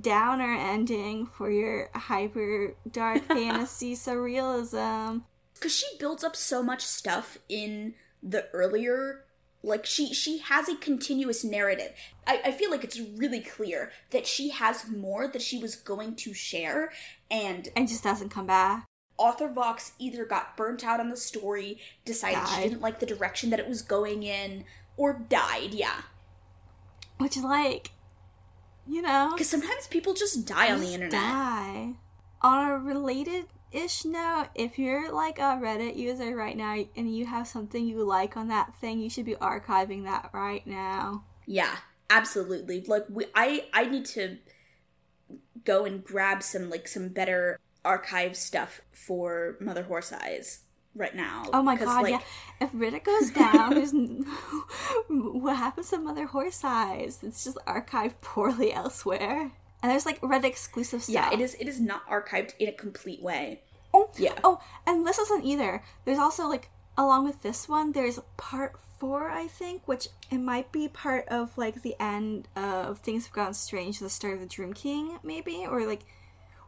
downer 0.00 0.54
ending 0.54 1.26
for 1.26 1.50
your 1.50 1.88
hyper 1.94 2.74
dark 2.90 3.22
fantasy 3.28 3.94
surrealism. 3.94 5.22
because 5.54 5.74
she 5.74 5.86
builds 5.98 6.24
up 6.24 6.34
so 6.36 6.62
much 6.62 6.84
stuff 6.84 7.38
in 7.48 7.94
the 8.22 8.48
earlier 8.52 9.24
like 9.62 9.86
she 9.86 10.12
she 10.12 10.38
has 10.38 10.68
a 10.68 10.76
continuous 10.76 11.44
narrative. 11.44 11.92
I, 12.26 12.40
I 12.46 12.52
feel 12.52 12.70
like 12.70 12.84
it's 12.84 12.98
really 12.98 13.40
clear 13.40 13.90
that 14.10 14.26
she 14.26 14.50
has 14.50 14.88
more 14.88 15.28
that 15.28 15.42
she 15.42 15.58
was 15.58 15.76
going 15.76 16.16
to 16.16 16.34
share 16.34 16.92
and 17.30 17.68
and 17.76 17.88
just 17.88 18.02
doesn't 18.04 18.30
come 18.30 18.46
back. 18.46 18.86
author 19.18 19.48
vox 19.48 19.92
either 19.98 20.24
got 20.24 20.56
burnt 20.56 20.84
out 20.84 20.98
on 21.00 21.08
the 21.10 21.16
story 21.16 21.78
decided 22.04 22.46
she 22.48 22.62
didn't 22.62 22.80
like 22.80 22.98
the 22.98 23.06
direction 23.06 23.50
that 23.50 23.60
it 23.60 23.68
was 23.68 23.82
going 23.82 24.22
in 24.22 24.64
or 24.96 25.12
died 25.28 25.72
yeah. 25.72 26.02
Which 27.18 27.36
is 27.36 27.44
like, 27.44 27.92
you 28.86 29.00
know, 29.00 29.30
because 29.32 29.48
sometimes 29.48 29.86
people 29.86 30.12
just 30.14 30.44
die 30.46 30.72
on 30.72 30.80
the 30.80 30.92
internet. 30.92 31.12
Die. 31.12 31.92
On 32.42 32.68
a 32.68 32.78
related 32.78 33.44
ish 33.72 34.04
note, 34.04 34.48
if 34.54 34.78
you're 34.78 35.12
like 35.12 35.38
a 35.38 35.58
Reddit 35.60 35.96
user 35.96 36.36
right 36.36 36.56
now 36.56 36.84
and 36.96 37.14
you 37.14 37.26
have 37.26 37.46
something 37.46 37.86
you 37.86 38.04
like 38.04 38.36
on 38.36 38.48
that 38.48 38.74
thing, 38.76 39.00
you 39.00 39.10
should 39.10 39.24
be 39.24 39.34
archiving 39.34 40.04
that 40.04 40.30
right 40.32 40.66
now. 40.66 41.24
Yeah, 41.46 41.76
absolutely. 42.10 42.84
Like 42.86 43.04
we, 43.08 43.26
I, 43.34 43.66
I 43.72 43.86
need 43.86 44.04
to 44.06 44.38
go 45.64 45.84
and 45.84 46.02
grab 46.04 46.42
some 46.42 46.70
like 46.70 46.88
some 46.88 47.08
better 47.08 47.58
archive 47.84 48.36
stuff 48.36 48.80
for 48.92 49.56
Mother 49.60 49.82
Horse 49.82 50.12
Eyes 50.12 50.60
right 50.94 51.14
now. 51.14 51.44
Oh 51.52 51.62
my 51.62 51.76
god, 51.76 52.02
like, 52.02 52.12
yeah. 52.12 52.20
If 52.60 52.72
Reddit 52.72 53.04
goes 53.04 53.30
down, 53.30 53.74
there's 53.74 53.92
what 55.08 55.56
happens 55.56 55.90
to 55.90 55.98
Mother 55.98 56.26
Horse 56.26 56.62
Eyes? 56.64 57.20
It's 57.22 57.44
just 57.44 57.58
archived 57.66 58.20
poorly 58.20 58.72
elsewhere. 58.74 59.52
And 59.82 59.90
there's 59.90 60.06
like 60.06 60.20
Reddit 60.20 60.44
exclusive 60.44 61.02
stuff. 61.02 61.12
Yeah, 61.14 61.32
it 61.32 61.40
is. 61.40 61.54
It 61.54 61.66
is 61.68 61.80
not 61.80 62.06
archived 62.08 62.52
in 62.58 62.68
a 62.68 62.72
complete 62.72 63.22
way. 63.22 63.62
Oh, 63.92 64.10
Yeah. 64.16 64.38
Oh, 64.44 64.60
and 64.86 65.06
this 65.06 65.18
isn't 65.18 65.44
either. 65.44 65.82
There's 66.04 66.18
also 66.18 66.48
like 66.48 66.70
along 66.96 67.24
with 67.24 67.42
this 67.42 67.68
one, 67.68 67.92
there's 67.92 68.18
part 68.36 68.78
four, 68.98 69.28
I 69.30 69.48
think, 69.48 69.88
which 69.88 70.08
it 70.30 70.38
might 70.38 70.70
be 70.72 70.86
part 70.88 71.26
of 71.28 71.56
like 71.58 71.82
the 71.82 71.96
end 72.00 72.48
of 72.54 72.98
Things 73.00 73.26
Have 73.26 73.34
Gone 73.34 73.54
Strange, 73.54 73.98
the 73.98 74.08
start 74.10 74.34
of 74.34 74.40
the 74.40 74.46
Dream 74.46 74.72
King, 74.72 75.18
maybe, 75.22 75.66
or 75.68 75.84
like 75.86 76.02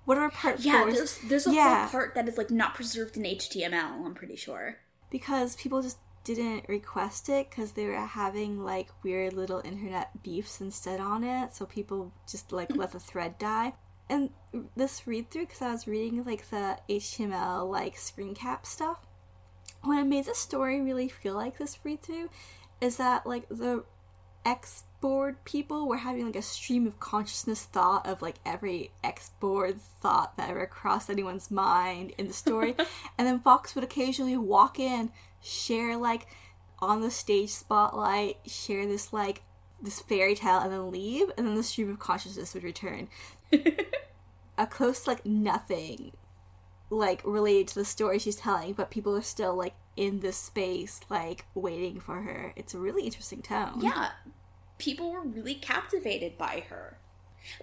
whatever 0.05 0.31
part 0.31 0.61
Yeah, 0.61 0.85
there's 0.91 1.19
there's 1.25 1.47
a 1.47 1.53
Yeah. 1.55 1.83
whole 1.83 1.91
part 2.01 2.15
that 2.15 2.29
is 2.29 2.37
like 2.37 2.51
not 2.51 2.75
preserved 2.75 3.17
in 3.17 3.23
HTML. 3.25 4.05
I'm 4.05 4.15
pretty 4.15 4.37
sure. 4.37 4.77
because 5.11 5.55
people 5.57 5.81
just 5.81 5.99
didn't 6.25 6.69
request 6.69 7.29
it 7.29 7.51
because 7.51 7.73
they 7.73 7.87
were 7.87 7.95
having 7.95 8.65
like 8.65 8.89
weird 9.03 9.35
little 9.35 9.61
internet 9.65 10.23
beefs 10.23 10.61
instead 10.61 11.01
on 11.01 11.23
it, 11.23 11.55
so 11.55 11.67
people 11.67 12.13
just 12.29 12.51
like 12.53 12.73
hmm. 12.73 12.81
let 12.81 12.93
the 12.93 13.01
thread 13.01 13.39
die. 13.39 13.75
And 14.09 14.31
this 14.77 15.07
read 15.07 15.31
through, 15.31 15.47
because 15.47 15.63
I 15.63 15.73
was 15.73 15.87
reading 15.87 16.25
like 16.25 16.51
the 16.51 16.79
HTML 16.89 17.71
like 17.71 17.97
screen 17.97 18.35
cap 18.35 18.67
stuff, 18.67 18.99
what 19.83 19.99
it 19.99 20.05
made 20.05 20.25
the 20.27 20.35
story 20.35 20.81
really 20.81 21.09
feel 21.09 21.35
like 21.35 21.59
this 21.59 21.79
read 21.85 22.03
through 22.03 22.31
is 22.81 22.97
that 22.97 23.27
like 23.27 23.49
the 23.49 23.85
X 24.45 24.85
board 25.01 25.43
people 25.45 25.87
were 25.87 25.99
having 25.99 26.25
like 26.25 26.37
a 26.37 26.43
stream 26.43 26.87
of 26.87 26.99
consciousness 27.01 27.65
thought 27.65 28.07
of 28.07 28.23
like 28.23 28.37
every 28.45 28.91
X 29.03 29.31
board 29.41 29.81
thought 30.01 30.37
that 30.37 30.51
ever 30.51 30.67
crossed 30.67 31.11
anyone's 31.11 31.51
mind 31.51 32.13
in 32.19 32.27
the 32.27 32.33
story. 32.33 32.75
and 33.19 33.27
then 33.27 33.41
Vox 33.41 33.75
would 33.75 33.85
occasionally 33.85 34.37
walk 34.37 34.79
in, 34.79 35.11
share 35.45 35.97
like 35.97 36.27
on 36.81 37.01
the 37.01 37.11
stage 37.11 37.51
spotlight, 37.51 38.39
share 38.47 38.87
this 38.87 39.13
like 39.13 39.43
this 39.81 40.01
fairy 40.01 40.35
tale 40.35 40.59
and 40.59 40.73
then 40.73 40.91
leave, 40.91 41.31
and 41.37 41.47
then 41.47 41.55
the 41.55 41.63
stream 41.63 41.91
of 41.91 41.99
consciousness 41.99 42.55
would 42.55 42.65
return. 42.65 43.09
a 44.59 44.67
close 44.67 45.07
like 45.07 45.25
nothing 45.27 46.13
like 46.91 47.23
related 47.25 47.69
to 47.69 47.75
the 47.77 47.85
story 47.85 48.19
she's 48.19 48.37
telling, 48.37 48.73
but 48.73 48.91
people 48.91 49.17
are 49.17 49.23
still 49.23 49.55
like 49.55 49.75
in 49.97 50.21
this 50.21 50.37
space, 50.37 51.01
like 51.09 51.47
waiting 51.55 52.01
for 52.01 52.23
her. 52.23 52.53
It's 52.57 52.75
a 52.75 52.79
really 52.79 53.05
interesting 53.05 53.43
tone. 53.43 53.81
Yeah, 53.81 54.11
people 54.79 55.13
were 55.13 55.23
really 55.23 55.55
captivated 55.55 56.39
by 56.39 56.65
her. 56.69 56.99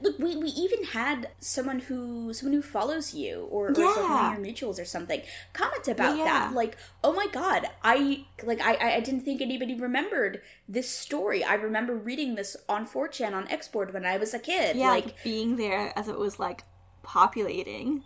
Look, 0.02 0.20
we, 0.20 0.36
we 0.38 0.50
even 0.50 0.84
had 0.86 1.30
someone 1.40 1.80
who 1.80 2.34
someone 2.34 2.54
who 2.54 2.62
follows 2.62 3.14
you 3.14 3.48
or, 3.50 3.70
or 3.70 3.74
Yeah. 3.78 3.94
someone 3.94 4.36
in 4.36 4.44
your 4.46 4.54
mutuals 4.54 4.80
or 4.82 4.86
something 4.86 5.22
comment 5.54 5.88
about 5.88 6.18
Yeah, 6.18 6.26
that. 6.26 6.54
Like, 6.54 6.78
oh 7.04 7.14
my 7.14 7.28
god, 7.32 7.68
I 7.84 8.26
like 8.44 8.62
I 8.62 8.74
I- 8.76 8.96
I 8.96 9.00
didn't 9.00 9.22
think 9.22 9.42
anybody 9.42 9.76
remembered 9.76 10.42
this 10.68 10.90
story. 10.90 11.44
I 11.44 11.56
remember 11.56 11.96
reading 11.96 12.36
this 12.36 12.56
on 12.70 12.86
4chan 12.88 13.34
on 13.34 13.48
Export 13.50 13.94
when 13.94 14.06
I 14.06 14.18
was 14.18 14.34
a 14.34 14.40
kid. 14.40 14.76
yeah, 14.76 14.90
like 14.90 15.06
like 15.06 15.24
being 15.24 15.56
there 15.58 15.92
as 15.98 16.08
it 16.08 16.18
was 16.18 16.40
like 16.40 16.64
populating. 17.04 18.04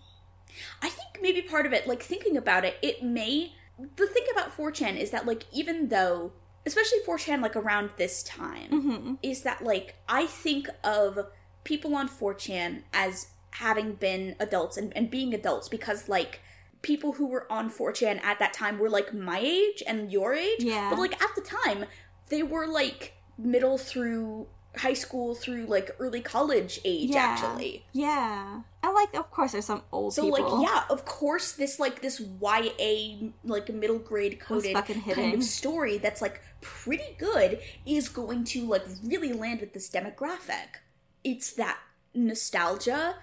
I 0.82 0.90
think 0.90 1.20
maybe 1.22 1.42
part 1.42 1.66
of 1.66 1.74
it, 1.74 1.88
like 1.88 2.02
thinking 2.02 2.38
about 2.38 2.66
it, 2.66 2.78
it 2.82 3.04
may. 3.04 3.54
The 3.78 4.08
thing 4.08 4.24
about 4.32 4.56
4chan 4.56 4.98
is 4.98 5.12
that, 5.12 5.26
like, 5.26 5.44
even 5.52 5.90
though, 5.90 6.32
especially 6.66 7.00
4chan, 7.06 7.42
like 7.42 7.58
around 7.58 7.90
this 7.98 8.24
time, 8.24 8.70
Mm-hmm. 8.72 9.14
is 9.22 9.42
that, 9.44 9.64
like, 9.66 9.96
I 10.08 10.26
think 10.28 10.70
of 10.82 11.28
people 11.66 11.94
on 11.96 12.08
4chan 12.08 12.84
as 12.94 13.28
having 13.52 13.94
been 13.96 14.36
adults 14.40 14.78
and, 14.78 14.96
and 14.96 15.12
being 15.12 15.34
adults 15.34 15.68
because, 15.68 16.08
like, 16.08 16.40
people 16.82 17.14
who 17.14 17.28
were 17.28 17.52
on 17.52 17.70
4chan 17.70 18.24
at 18.24 18.40
that 18.40 18.54
time 18.54 18.80
were, 18.80 18.90
like, 18.90 19.14
my 19.14 19.40
age 19.40 19.84
and 19.86 20.10
your 20.12 20.34
age. 20.34 20.64
Yeah. 20.64 20.90
But, 20.92 21.00
like, 21.00 21.22
at 21.22 21.36
the 21.36 21.42
time, 21.42 21.86
they 22.30 22.42
were, 22.44 22.68
like, 22.68 23.14
middle 23.38 23.78
through 23.78 24.48
high 24.78 24.94
school 24.94 25.36
through, 25.36 25.66
like, 25.66 25.92
early 26.00 26.22
college 26.22 26.80
age, 26.86 27.10
Yeah. 27.12 27.20
actually. 27.26 27.86
Yeah, 27.94 28.62
I 28.84 28.92
like 28.92 29.16
of 29.16 29.32
course 29.32 29.54
there's 29.54 29.66
some 29.66 29.82
old 29.92 30.14
So 30.14 30.22
people. 30.32 30.60
like 30.60 30.68
yeah, 30.70 30.84
of 30.92 31.06
course 31.06 31.54
this 31.54 31.80
like 31.80 32.02
this 32.04 32.20
YA 32.40 33.32
like 33.44 33.68
middle 33.74 33.98
grade 33.98 34.40
coded 34.40 34.76
kind 34.76 35.02
hitting. 35.02 35.34
of 35.34 35.44
story 35.44 35.98
that's 35.98 36.22
like 36.22 36.40
pretty 36.62 37.16
good 37.18 37.60
is 37.88 38.10
going 38.10 38.44
to 38.44 38.66
like 38.68 38.84
really 39.04 39.34
land 39.34 39.62
with 39.62 39.74
this 39.74 39.90
demographic. 39.90 40.82
It's 41.26 41.52
that 41.54 41.80
nostalgia. 42.14 43.16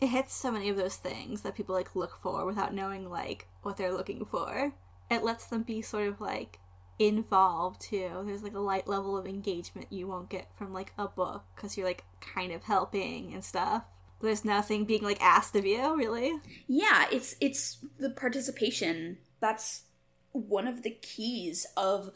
it 0.00 0.08
hits 0.08 0.34
so 0.34 0.52
many 0.52 0.68
of 0.68 0.76
those 0.76 0.96
things 0.96 1.40
that 1.42 1.54
people 1.56 1.74
like 1.74 1.96
look 1.96 2.18
for 2.20 2.44
without 2.44 2.74
knowing 2.74 3.08
like 3.10 3.48
what 3.62 3.76
they're 3.78 3.92
looking 3.92 4.24
for. 4.26 4.72
It 5.10 5.24
lets 5.24 5.46
them 5.46 5.62
be 5.62 5.80
sort 5.82 6.06
of 6.06 6.20
like 6.20 6.58
involved 6.98 7.80
too. 7.80 8.22
There's 8.26 8.42
like 8.42 8.54
a 8.54 8.58
light 8.60 8.86
level 8.86 9.16
of 9.16 9.26
engagement 9.26 9.86
you 9.90 10.06
won't 10.06 10.28
get 10.28 10.48
from 10.56 10.72
like 10.72 10.92
a 10.98 11.08
book 11.08 11.44
because 11.54 11.76
you're 11.76 11.86
like 11.86 12.04
kind 12.20 12.52
of 12.52 12.64
helping 12.64 13.32
and 13.32 13.42
stuff. 13.44 13.84
There's 14.20 14.44
nothing 14.44 14.84
being 14.84 15.02
like 15.02 15.20
asked 15.20 15.56
of 15.56 15.66
you, 15.66 15.96
really. 15.96 16.32
Yeah, 16.66 17.06
it's 17.10 17.36
it's 17.40 17.78
the 17.98 18.10
participation. 18.10 19.18
That's 19.40 19.84
one 20.32 20.66
of 20.66 20.82
the 20.82 20.90
keys 20.90 21.66
of 21.76 22.10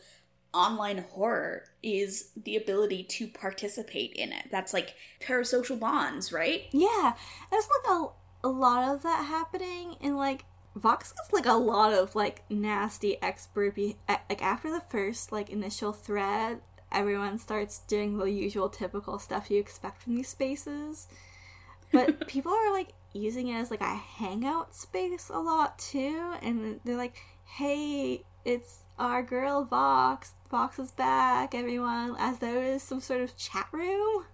online 0.53 1.05
horror 1.11 1.65
is 1.83 2.31
the 2.37 2.57
ability 2.57 3.05
to 3.05 3.29
participate 3.29 4.13
in 4.15 4.33
it. 4.33 4.47
That's 4.51 4.73
like 4.73 4.95
parasocial 5.21 5.79
bonds, 5.79 6.33
right? 6.33 6.65
Yeah, 6.73 7.15
there's 7.51 7.69
like 7.85 7.97
a 7.97 8.07
a 8.43 8.49
lot 8.49 8.95
of 8.95 9.03
that 9.03 9.27
happening 9.27 9.97
in 10.01 10.17
like 10.17 10.45
Vox 10.77 11.13
gets 11.13 11.33
like 11.33 11.47
a 11.47 11.53
lot 11.55 11.93
of 11.93 12.15
like 12.15 12.43
nasty 12.49 13.21
expert 13.23 13.75
be- 13.75 13.97
like 14.09 14.43
after 14.43 14.71
the 14.71 14.81
first 14.81 15.33
like 15.33 15.51
initial 15.51 15.93
thread, 15.93 16.61
everyone 16.93 17.39
starts 17.39 17.81
doing 17.81 18.19
the 18.19 18.31
usual 18.31 18.69
typical 18.69 19.19
stuff 19.19 19.51
you 19.51 19.59
expect 19.59 20.03
from 20.03 20.15
these 20.15 20.29
spaces. 20.29 21.09
but 21.93 22.27
people 22.29 22.53
are 22.53 22.73
like 22.73 22.91
using 23.13 23.49
it 23.49 23.57
as 23.57 23.71
like 23.71 23.81
a 23.81 23.95
hangout 23.95 24.75
space 24.75 25.29
a 25.29 25.39
lot 25.39 25.79
too, 25.79 26.35
and 26.41 26.81
they're 26.85 26.97
like, 26.97 27.17
"Hey, 27.45 28.23
it's 28.45 28.81
our 29.01 29.23
girl 29.23 29.65
Vox. 29.65 30.33
Vox 30.51 30.79
is 30.79 30.93
back, 30.93 31.55
everyone!" 31.55 32.15
As 32.19 32.39
though 32.39 32.61
it's 32.61 32.85
some 32.85 33.01
sort 33.01 33.23
of 33.23 33.37
chat 33.37 33.67
room, 33.73 34.27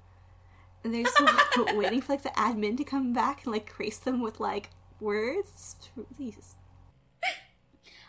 and 0.84 0.92
they're 0.92 1.04
just 1.04 1.20
waiting 1.76 2.00
for 2.00 2.12
like 2.12 2.22
the 2.22 2.30
admin 2.30 2.76
to 2.76 2.84
come 2.84 3.12
back 3.12 3.44
and 3.44 3.52
like 3.52 3.72
grace 3.74 3.98
them 3.98 4.20
with 4.20 4.40
like 4.40 4.70
words. 5.00 5.76
Please. 6.16 6.56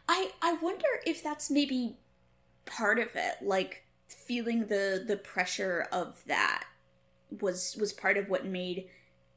I 0.09 0.31
I 0.41 0.53
wonder 0.53 0.87
if 1.05 1.23
that's 1.23 1.51
maybe 1.51 1.97
part 2.65 2.99
of 2.99 3.09
it, 3.15 3.35
like 3.41 3.83
feeling 4.07 4.67
the 4.67 5.03
the 5.05 5.17
pressure 5.17 5.87
of 5.91 6.23
that 6.27 6.65
was 7.41 7.75
was 7.79 7.93
part 7.93 8.17
of 8.17 8.29
what 8.29 8.45
made 8.45 8.87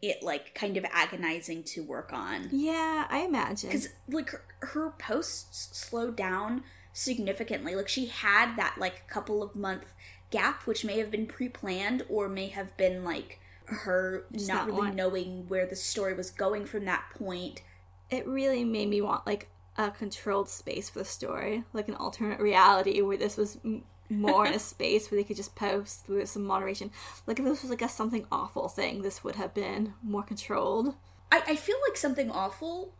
it 0.03 0.23
like 0.23 0.55
kind 0.55 0.77
of 0.77 0.85
agonizing 0.93 1.63
to 1.65 1.83
work 1.83 2.13
on. 2.13 2.49
Yeah, 2.53 3.07
I 3.11 3.21
imagine. 3.21 3.71
Cuz 3.71 3.89
like 4.09 4.31
her, 4.31 4.45
her 4.61 4.91
posts 4.91 5.77
slowed 5.77 6.17
down 6.17 6.63
significantly. 6.93 7.75
Like 7.75 7.89
she 7.89 8.07
had 8.07 8.57
that 8.57 8.77
like 8.79 9.07
couple 9.09 9.43
of 9.43 9.55
month 9.55 9.93
gap 10.31 10.65
which 10.67 10.85
may 10.85 10.99
have 10.99 11.11
been 11.11 11.27
pre-planned 11.27 12.05
or 12.09 12.29
may 12.29 12.47
have 12.49 12.77
been 12.77 13.03
like 13.05 13.41
her 13.67 14.25
Just 14.33 14.49
not 14.49 14.67
really 14.67 14.79
want- 14.79 14.95
knowing 14.95 15.49
where 15.49 15.67
the 15.67 15.77
story 15.77 16.15
was 16.15 16.31
going 16.31 16.67
from 16.67 16.85
that 16.85 17.05
point. 17.17 17.63
it 18.11 18.27
really 18.27 18.65
made 18.65 18.89
me 18.89 19.01
want 19.01 19.27
like 19.27 19.49
a 19.77 19.91
controlled 19.91 20.49
space 20.49 20.91
for 20.91 20.99
the 21.01 21.05
story, 21.05 21.65
like 21.73 21.89
an 21.89 21.95
alternate 21.95 22.41
reality 22.41 23.01
where 23.01 23.17
this 23.17 23.37
was 23.37 23.59
m- 23.65 23.85
more 24.09 24.45
in 24.47 24.53
a 24.55 24.59
space 24.75 25.11
where 25.11 25.21
they 25.21 25.25
could 25.25 25.37
just 25.37 25.55
post 25.55 26.09
with 26.09 26.29
some 26.29 26.45
moderation. 26.45 26.91
Like 27.27 27.39
if 27.39 27.45
this 27.45 27.63
was 27.63 27.71
like 27.71 27.81
a 27.83 27.89
something 27.89 28.27
awful 28.33 28.69
thing, 28.69 29.03
this 29.03 29.23
would 29.23 29.37
have 29.37 29.55
been 29.55 29.95
more 30.03 30.25
controlled. 30.25 30.95
I, 31.33 31.43
I 31.49 31.57
feel 31.57 31.77
like 31.89 31.97
something 31.97 32.31
awful 32.31 32.93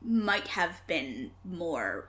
might 0.00 0.46
have 0.48 0.82
been 0.86 1.32
more 1.44 2.08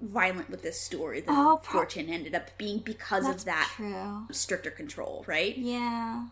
violent 0.00 0.48
with 0.50 0.62
this 0.62 0.80
story 0.80 1.20
than 1.20 1.34
Oh, 1.34 1.60
pro- 1.62 1.84
4chan 1.84 2.08
ended 2.08 2.34
up 2.34 2.56
being 2.56 2.78
because 2.78 3.24
That's 3.24 3.42
of 3.42 3.46
that 3.46 3.72
true. 3.74 4.26
stricter 4.30 4.70
control, 4.70 5.24
right? 5.26 5.56
Yeah, 5.56 6.26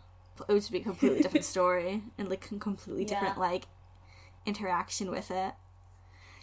it 0.48 0.52
would 0.52 0.68
be 0.70 0.78
a 0.78 0.82
completely 0.82 1.20
different 1.22 1.44
story 1.44 2.02
and 2.18 2.28
like 2.28 2.50
a 2.50 2.58
completely 2.58 3.04
different 3.04 3.38
like 3.38 3.66
interaction 4.44 5.10
with 5.10 5.30
it. 5.30 5.54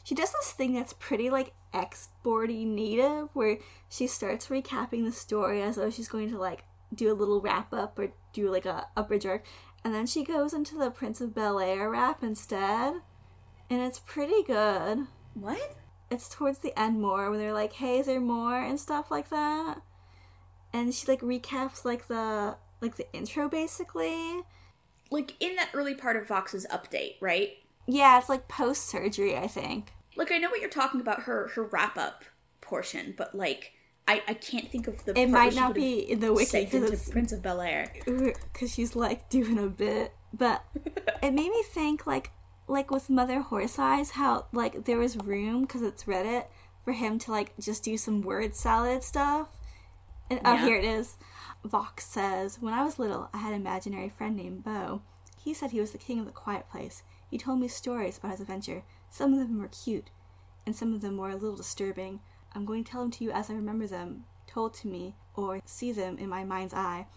She 0.03 0.15
does 0.15 0.33
this 0.33 0.51
thing 0.51 0.73
that's 0.73 0.93
pretty 0.93 1.29
like 1.29 1.53
exporty 1.73 2.65
native 2.67 3.29
where 3.33 3.57
she 3.89 4.05
starts 4.07 4.47
recapping 4.47 5.05
the 5.05 5.11
story 5.13 5.61
as 5.61 5.77
though 5.77 5.89
she's 5.89 6.09
going 6.09 6.29
to 6.29 6.37
like 6.37 6.65
do 6.93 7.11
a 7.11 7.15
little 7.15 7.39
wrap 7.41 7.73
up 7.73 7.97
or 7.97 8.09
do 8.33 8.51
like 8.51 8.65
a, 8.65 8.87
upper 8.97 9.17
jerk 9.17 9.43
and 9.83 9.93
then 9.93 10.05
she 10.05 10.23
goes 10.23 10.53
into 10.53 10.77
the 10.77 10.89
Prince 10.91 11.19
of 11.21 11.33
Bel 11.35 11.59
Air 11.59 11.89
rap 11.89 12.23
instead. 12.23 12.95
And 13.69 13.81
it's 13.81 13.99
pretty 13.99 14.43
good. 14.43 15.07
What? 15.33 15.75
It's 16.13 16.29
towards 16.29 16.59
the 16.59 16.77
end 16.79 17.01
more 17.01 17.29
when 17.31 17.39
they're 17.39 17.53
like, 17.53 17.73
Hey, 17.73 17.99
is 17.99 18.05
there 18.05 18.21
more? 18.21 18.59
and 18.61 18.79
stuff 18.79 19.09
like 19.09 19.29
that. 19.29 19.81
And 20.71 20.93
she 20.93 21.07
like 21.07 21.21
recaps 21.21 21.83
like 21.83 22.07
the 22.07 22.55
like 22.81 22.95
the 22.97 23.11
intro 23.13 23.49
basically. 23.49 24.41
Like 25.09 25.35
in 25.39 25.55
that 25.55 25.69
early 25.73 25.95
part 25.95 26.15
of 26.15 26.27
Vox's 26.27 26.65
update, 26.71 27.15
right? 27.21 27.49
Yeah, 27.87 28.17
it's 28.19 28.29
like 28.29 28.47
post 28.47 28.87
surgery, 28.87 29.35
I 29.37 29.47
think. 29.47 29.91
Like 30.15 30.31
I 30.31 30.37
know 30.37 30.49
what 30.49 30.61
you're 30.61 30.69
talking 30.69 31.01
about 31.01 31.21
her 31.21 31.47
her 31.55 31.63
wrap 31.63 31.97
up 31.97 32.23
portion, 32.61 33.13
but 33.17 33.33
like 33.35 33.73
I 34.07 34.21
I 34.27 34.33
can't 34.35 34.69
think 34.69 34.87
of 34.87 35.03
the 35.05 35.17
It 35.19 35.29
might 35.29 35.55
not 35.55 35.73
be 35.73 35.99
in 35.99 36.19
the 36.19 36.33
wiki 36.33 36.65
because 36.65 37.09
Prince 37.09 37.31
of 37.31 37.41
Bel 37.41 37.61
Air. 37.61 37.91
because 38.05 38.71
she's 38.73 38.95
like 38.95 39.29
doing 39.29 39.57
a 39.57 39.67
bit, 39.67 40.13
but 40.31 40.63
it 41.23 41.33
made 41.33 41.49
me 41.49 41.63
think 41.73 42.05
like 42.05 42.31
like 42.67 42.91
with 42.91 43.09
Mother 43.09 43.41
Horse 43.41 43.77
Eyes, 43.79 44.11
how 44.11 44.45
like 44.51 44.85
there 44.85 44.97
was 44.97 45.17
room 45.17 45.61
because 45.61 45.81
it's 45.81 46.05
Reddit 46.05 46.45
for 46.83 46.93
him 46.93 47.19
to 47.19 47.31
like 47.31 47.53
just 47.59 47.83
do 47.83 47.97
some 47.97 48.21
word 48.21 48.55
salad 48.55 49.03
stuff. 49.03 49.47
And 50.29 50.39
oh, 50.45 50.53
Yeah. 50.53 50.65
here 50.65 50.75
it 50.77 50.85
is. 50.85 51.15
Vox 51.63 52.05
says, 52.05 52.57
"When 52.61 52.73
I 52.73 52.83
was 52.83 52.99
little, 52.99 53.29
I 53.33 53.37
had 53.37 53.53
an 53.53 53.61
imaginary 53.61 54.09
friend 54.09 54.35
named 54.35 54.63
Beau. 54.63 55.01
He 55.37 55.53
said 55.53 55.71
he 55.71 55.79
was 55.79 55.91
the 55.91 55.97
king 55.97 56.19
of 56.19 56.25
the 56.25 56.31
quiet 56.31 56.69
place. 56.69 57.03
He 57.29 57.37
told 57.37 57.59
me 57.59 57.67
stories 57.67 58.17
about 58.17 58.31
his 58.31 58.41
adventure. 58.41 58.83
Some 59.09 59.33
of 59.33 59.39
them 59.39 59.59
were 59.59 59.67
cute, 59.67 60.09
and 60.65 60.75
some 60.75 60.93
of 60.93 61.01
them 61.01 61.17
were 61.17 61.29
a 61.29 61.35
little 61.35 61.55
disturbing. 61.57 62.19
I'm 62.53 62.65
going 62.65 62.83
to 62.83 62.91
tell 62.91 63.01
them 63.01 63.11
to 63.11 63.23
you 63.23 63.31
as 63.31 63.49
I 63.49 63.53
remember 63.53 63.87
them, 63.87 64.25
told 64.47 64.73
to 64.75 64.87
me, 64.87 65.15
or 65.35 65.61
see 65.65 65.91
them 65.91 66.17
in 66.17 66.29
my 66.29 66.43
mind's 66.43 66.73
eye. 66.73 67.07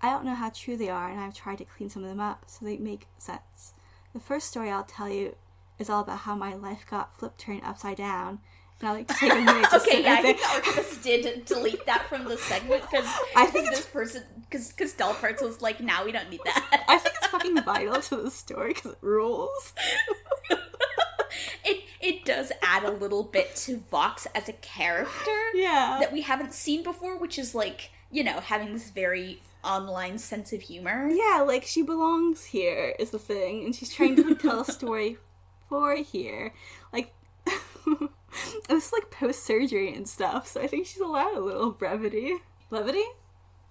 I 0.00 0.10
don't 0.10 0.24
know 0.24 0.34
how 0.34 0.50
true 0.50 0.76
they 0.76 0.88
are, 0.88 1.08
and 1.08 1.20
I've 1.20 1.34
tried 1.34 1.58
to 1.58 1.64
clean 1.64 1.90
some 1.90 2.02
of 2.04 2.08
them 2.08 2.20
up 2.20 2.44
so 2.46 2.64
they 2.64 2.78
make 2.78 3.06
sense. 3.18 3.74
The 4.18 4.24
first 4.24 4.48
story 4.48 4.70
I'll 4.70 4.82
tell 4.84 5.08
you 5.08 5.36
is 5.78 5.88
all 5.88 6.00
about 6.00 6.18
how 6.20 6.34
my 6.34 6.52
life 6.54 6.84
got 6.90 7.16
flipped 7.16 7.38
turned 7.38 7.62
upside 7.64 7.98
down. 7.98 8.40
And 8.80 8.88
I'll 8.88 8.94
like 8.94 9.06
take 9.08 9.32
a 9.32 9.34
minute 9.36 9.70
to 9.70 9.78
say 9.80 9.90
Okay, 9.90 10.02
yeah, 10.02 10.14
I 10.14 10.22
think 10.22 10.38
it. 10.38 10.44
Alchemist 10.66 11.02
did 11.02 11.44
delete 11.44 11.86
that 11.86 12.08
from 12.08 12.24
the 12.24 12.36
segment 12.36 12.82
because 12.82 13.06
I 13.36 13.46
think 13.46 13.70
this 13.70 13.86
person 13.86 14.24
because 14.48 14.72
because 14.72 14.92
Doll 14.94 15.14
Parts 15.14 15.40
was 15.42 15.62
like, 15.62 15.80
now 15.80 16.04
we 16.04 16.10
don't 16.12 16.28
need 16.30 16.40
that. 16.44 16.84
I 16.88 16.98
think 16.98 17.14
it's 17.16 17.26
fucking 17.28 17.62
vital 17.62 18.00
to 18.02 18.16
the 18.16 18.30
story 18.30 18.74
because 18.74 18.92
it 18.92 18.98
rules. 19.00 19.72
it 21.64 21.84
it 22.00 22.24
does 22.24 22.50
add 22.62 22.84
a 22.84 22.90
little 22.90 23.22
bit 23.24 23.54
to 23.56 23.78
Vox 23.90 24.26
as 24.34 24.48
a 24.48 24.52
character 24.54 25.36
Yeah. 25.54 25.98
that 26.00 26.12
we 26.12 26.22
haven't 26.22 26.54
seen 26.54 26.82
before, 26.82 27.16
which 27.18 27.38
is 27.38 27.54
like 27.54 27.90
you 28.10 28.24
know 28.24 28.40
having 28.40 28.72
this 28.72 28.90
very 28.90 29.42
online 29.64 30.18
sense 30.18 30.52
of 30.52 30.62
humor. 30.62 31.08
Yeah, 31.10 31.44
like 31.46 31.64
she 31.64 31.82
belongs 31.82 32.46
here 32.46 32.94
is 32.98 33.10
the 33.10 33.18
thing, 33.18 33.64
and 33.64 33.74
she's 33.74 33.92
trying 33.92 34.16
to 34.16 34.34
tell 34.34 34.60
a 34.60 34.64
story 34.72 35.18
for 35.68 35.96
here. 35.96 36.52
Like 36.92 37.12
it's 38.68 38.92
like 38.92 39.10
post 39.10 39.44
surgery 39.44 39.92
and 39.94 40.08
stuff, 40.08 40.48
so 40.48 40.60
I 40.62 40.66
think 40.66 40.86
she's 40.86 41.00
allowed 41.00 41.36
a 41.36 41.40
little 41.40 41.70
brevity. 41.70 42.36
Levity? 42.70 43.04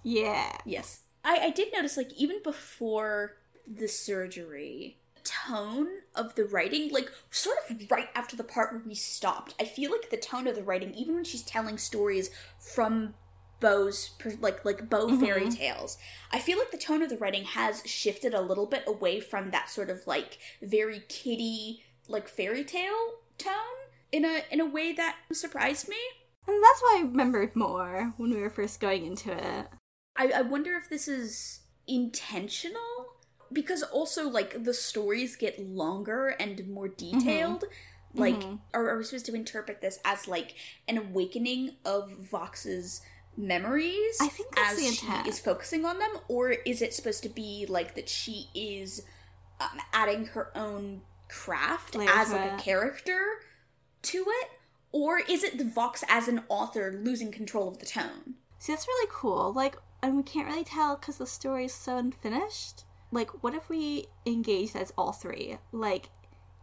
Yeah. 0.03 0.57
Yes. 0.65 1.01
I, 1.23 1.39
I 1.43 1.49
did 1.49 1.73
notice, 1.73 1.97
like, 1.97 2.13
even 2.13 2.41
before 2.41 3.37
the 3.67 3.87
surgery, 3.87 4.97
tone 5.23 5.87
of 6.15 6.35
the 6.35 6.45
writing, 6.45 6.91
like, 6.91 7.11
sort 7.29 7.57
of 7.69 7.91
right 7.91 8.09
after 8.15 8.35
the 8.35 8.43
part 8.43 8.71
where 8.71 8.81
we 8.85 8.95
stopped, 8.95 9.53
I 9.59 9.65
feel 9.65 9.91
like 9.91 10.09
the 10.09 10.17
tone 10.17 10.47
of 10.47 10.55
the 10.55 10.63
writing, 10.63 10.93
even 10.93 11.15
when 11.15 11.25
she's 11.25 11.43
telling 11.43 11.77
stories 11.77 12.29
from 12.59 13.13
Beau's, 13.59 14.11
like, 14.39 14.63
like 14.65 14.89
Beau 14.89 15.07
mm-hmm. 15.07 15.19
fairy 15.19 15.49
tales, 15.49 15.97
I 16.31 16.39
feel 16.39 16.57
like 16.57 16.71
the 16.71 16.77
tone 16.77 17.01
of 17.01 17.09
the 17.09 17.17
writing 17.17 17.43
has 17.45 17.83
shifted 17.85 18.33
a 18.33 18.41
little 18.41 18.65
bit 18.65 18.83
away 18.87 19.19
from 19.19 19.51
that 19.51 19.69
sort 19.69 19.89
of, 19.89 20.05
like, 20.05 20.37
very 20.61 21.01
kiddie, 21.07 21.83
like, 22.07 22.27
fairy 22.27 22.63
tale 22.63 23.15
tone 23.37 23.53
in 24.11 24.25
a, 24.25 24.41
in 24.51 24.59
a 24.59 24.65
way 24.65 24.93
that 24.93 25.17
surprised 25.31 25.87
me. 25.87 25.97
And 26.47 26.63
that's 26.63 26.81
why 26.81 26.99
I 26.99 27.05
remembered 27.05 27.55
more 27.55 28.13
when 28.17 28.29
we 28.29 28.41
were 28.41 28.49
first 28.49 28.79
going 28.79 29.05
into 29.05 29.31
it. 29.31 29.67
I, 30.15 30.31
I 30.35 30.41
wonder 30.41 30.75
if 30.75 30.89
this 30.89 31.07
is 31.07 31.59
intentional? 31.87 32.81
Because 33.51 33.83
also 33.83 34.29
like 34.29 34.63
the 34.63 34.73
stories 34.73 35.35
get 35.35 35.59
longer 35.59 36.27
and 36.27 36.67
more 36.67 36.87
mm-hmm. 36.87 37.19
detailed. 37.19 37.65
Like 38.13 38.35
mm-hmm. 38.35 38.55
Are, 38.73 38.89
are 38.89 38.97
we 38.97 39.03
supposed 39.03 39.25
to 39.27 39.35
interpret 39.35 39.81
this 39.81 39.99
as 40.03 40.27
like 40.27 40.55
an 40.87 40.97
awakening 40.97 41.75
of 41.85 42.11
vox's 42.11 43.01
memories 43.37 44.17
I 44.19 44.27
think 44.27 44.55
that's 44.55 44.71
as 44.73 44.77
the 44.77 44.83
she 44.91 45.05
intent. 45.05 45.27
is 45.27 45.39
focusing 45.39 45.85
on 45.85 45.99
them 45.99 46.09
or 46.27 46.49
is 46.51 46.81
it 46.81 46.93
supposed 46.93 47.23
to 47.23 47.29
be 47.29 47.65
like 47.69 47.95
that 47.95 48.09
she 48.09 48.47
is 48.55 49.03
um, 49.61 49.79
adding 49.93 50.25
her 50.27 50.51
own 50.57 51.01
craft 51.29 51.95
as 51.95 52.31
like 52.31 52.51
a 52.53 52.57
character 52.57 53.19
to 54.01 54.25
it 54.27 54.49
or 54.91 55.19
is 55.19 55.43
it 55.43 55.57
the 55.57 55.65
vox 55.65 56.03
as 56.09 56.27
an 56.27 56.41
author 56.49 56.99
losing 57.03 57.31
control 57.31 57.67
of 57.67 57.79
the 57.79 57.85
tone 57.85 58.35
See, 58.59 58.71
that's 58.71 58.87
really 58.87 59.09
cool. 59.11 59.53
Like, 59.53 59.77
and 60.01 60.15
we 60.17 60.23
can't 60.23 60.47
really 60.47 60.63
tell 60.63 60.95
because 60.95 61.17
the 61.17 61.27
story 61.27 61.65
is 61.65 61.73
so 61.73 61.97
unfinished. 61.97 62.83
Like, 63.11 63.43
what 63.43 63.53
if 63.53 63.69
we 63.69 64.07
engaged 64.25 64.75
as 64.75 64.91
all 64.97 65.11
three? 65.11 65.57
Like, 65.71 66.09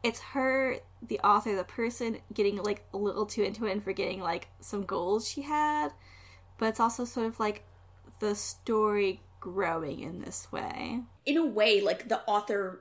it's 0.03 0.21
her, 0.21 0.79
the 1.07 1.21
author, 1.21 1.55
the 1.57 1.65
person 1.65 2.19
getting 2.33 2.57
like 2.63 2.85
a 2.93 2.99
little 2.99 3.27
too 3.27 3.43
into 3.43 3.65
it 3.67 3.73
and 3.73 3.83
forgetting 3.83 4.21
like 4.21 4.49
some 4.61 4.85
goals 4.85 5.29
she 5.29 5.43
had, 5.43 5.91
but 6.59 6.67
it's 6.67 6.81
also 6.81 7.05
sort 7.05 7.27
of 7.27 7.41
like 7.41 7.65
the 8.21 8.35
story 8.35 9.21
growing 9.41 10.01
in 10.01 10.21
this 10.21 10.51
way. 10.53 11.01
in 11.27 11.37
a 11.37 11.45
way, 11.47 11.81
like 11.81 12.09
the 12.09 12.21
author 12.27 12.81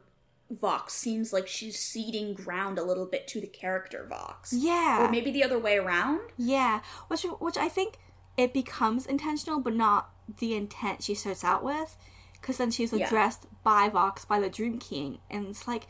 Vox 0.52 0.94
seems 0.94 1.34
like 1.34 1.48
she's 1.48 1.80
ceding 1.80 2.34
ground 2.34 2.78
a 2.78 2.84
little 2.84 3.06
bit 3.08 3.28
to 3.30 3.42
the 3.42 3.48
character 3.48 4.06
Vox. 4.08 4.54
Yeah, 4.54 5.04
Or 5.06 5.10
maybe 5.10 5.32
the 5.32 5.44
other 5.44 5.58
way 5.58 5.78
around. 5.78 6.20
yeah. 6.38 6.82
Which, 7.08 7.24
which 7.24 7.58
I 7.58 7.70
think 7.70 7.98
it 8.38 8.54
becomes 8.54 9.06
intentional, 9.08 9.60
but 9.60 9.74
not 9.74 10.12
the 10.40 10.56
intent 10.56 11.02
she 11.04 11.16
starts 11.16 11.44
out 11.44 11.64
with, 11.64 11.98
because 12.34 12.58
then 12.58 12.70
she's 12.72 12.94
Yeah. 12.94 13.06
addressed 13.08 13.48
by 13.64 13.90
Vox 13.90 14.26
by 14.26 14.40
the 14.40 14.50
Dream 14.50 14.78
King, 14.80 15.20
and 15.30 15.48
it's 15.48 15.68
like 15.68 15.88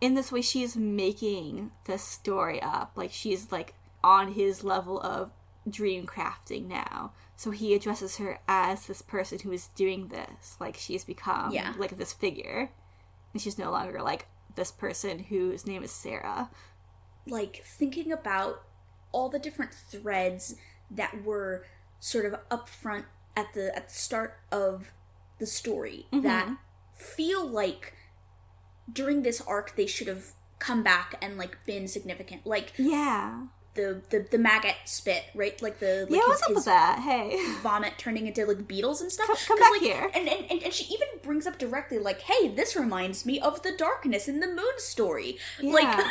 in 0.00 0.14
this 0.14 0.30
way 0.32 0.40
she's 0.42 0.76
making 0.76 1.72
the 1.84 1.98
story 1.98 2.60
up, 2.62 2.92
like 2.96 3.12
she's 3.12 3.50
like 3.52 3.74
on 4.02 4.32
his 4.32 4.64
level 4.64 5.00
of 5.00 5.30
dream 5.68 6.06
crafting 6.06 6.66
now. 6.68 7.12
So 7.36 7.50
he 7.50 7.74
addresses 7.74 8.16
her 8.16 8.40
as 8.48 8.86
this 8.86 9.02
person 9.02 9.38
who 9.40 9.52
is 9.52 9.68
doing 9.68 10.08
this, 10.08 10.56
like 10.58 10.76
she's 10.76 11.04
become 11.04 11.52
Yeah. 11.52 11.74
like 11.76 11.96
this 11.98 12.12
figure 12.12 12.70
and 13.32 13.42
she's 13.42 13.58
no 13.58 13.70
longer 13.70 14.00
like 14.00 14.26
this 14.54 14.70
person 14.70 15.18
whose 15.18 15.66
name 15.66 15.82
is 15.82 15.92
Sarah. 15.92 16.48
Like 17.26 17.62
thinking 17.64 18.10
about 18.10 18.62
all 19.12 19.28
the 19.28 19.38
different 19.38 19.74
threads 19.74 20.56
that 20.90 21.24
were 21.24 21.64
sort 22.00 22.24
of 22.24 22.36
up 22.50 22.68
front 22.68 23.04
at 23.36 23.52
the 23.54 23.74
at 23.76 23.88
the 23.88 23.94
start 23.94 24.38
of 24.50 24.92
the 25.38 25.46
story 25.46 26.06
mm-hmm. 26.12 26.22
that 26.22 26.56
feel 26.94 27.46
like 27.46 27.92
during 28.90 29.22
this 29.22 29.40
arc 29.42 29.76
they 29.76 29.86
should 29.86 30.06
have 30.06 30.32
come 30.58 30.82
back 30.82 31.16
and 31.20 31.36
like 31.36 31.58
been 31.66 31.86
significant 31.86 32.46
like 32.46 32.72
Yeah. 32.78 33.46
The 33.76 34.02
the, 34.10 34.26
the 34.30 34.38
maggot 34.38 34.74
spit 34.84 35.22
right 35.34 35.60
like 35.62 35.78
the 35.78 36.06
like 36.08 36.10
yeah, 36.10 36.26
what's 36.26 36.42
up 36.42 36.54
with 36.54 36.64
that? 36.64 36.98
Hey. 37.00 37.38
vomit 37.62 37.94
turning 37.98 38.26
into 38.26 38.44
like 38.46 38.66
beetles 38.66 39.00
and 39.00 39.12
stuff 39.12 39.28
Come- 39.46 39.58
back 39.58 39.70
like, 39.70 39.80
here. 39.82 40.10
and, 40.14 40.28
and, 40.28 40.50
and, 40.50 40.62
and 40.64 40.72
she 40.72 40.84
even 40.92 41.08
brings 41.22 41.46
up 41.46 41.58
directly 41.58 41.98
like 41.98 42.22
hey 42.22 42.48
this 42.48 42.74
reminds 42.76 43.24
me 43.24 43.38
of 43.40 43.62
the 43.62 43.72
darkness 43.76 44.26
in 44.28 44.40
the 44.40 44.46
moon 44.48 44.78
story 44.78 45.38
Yeah. 45.60 45.72
like 45.72 46.06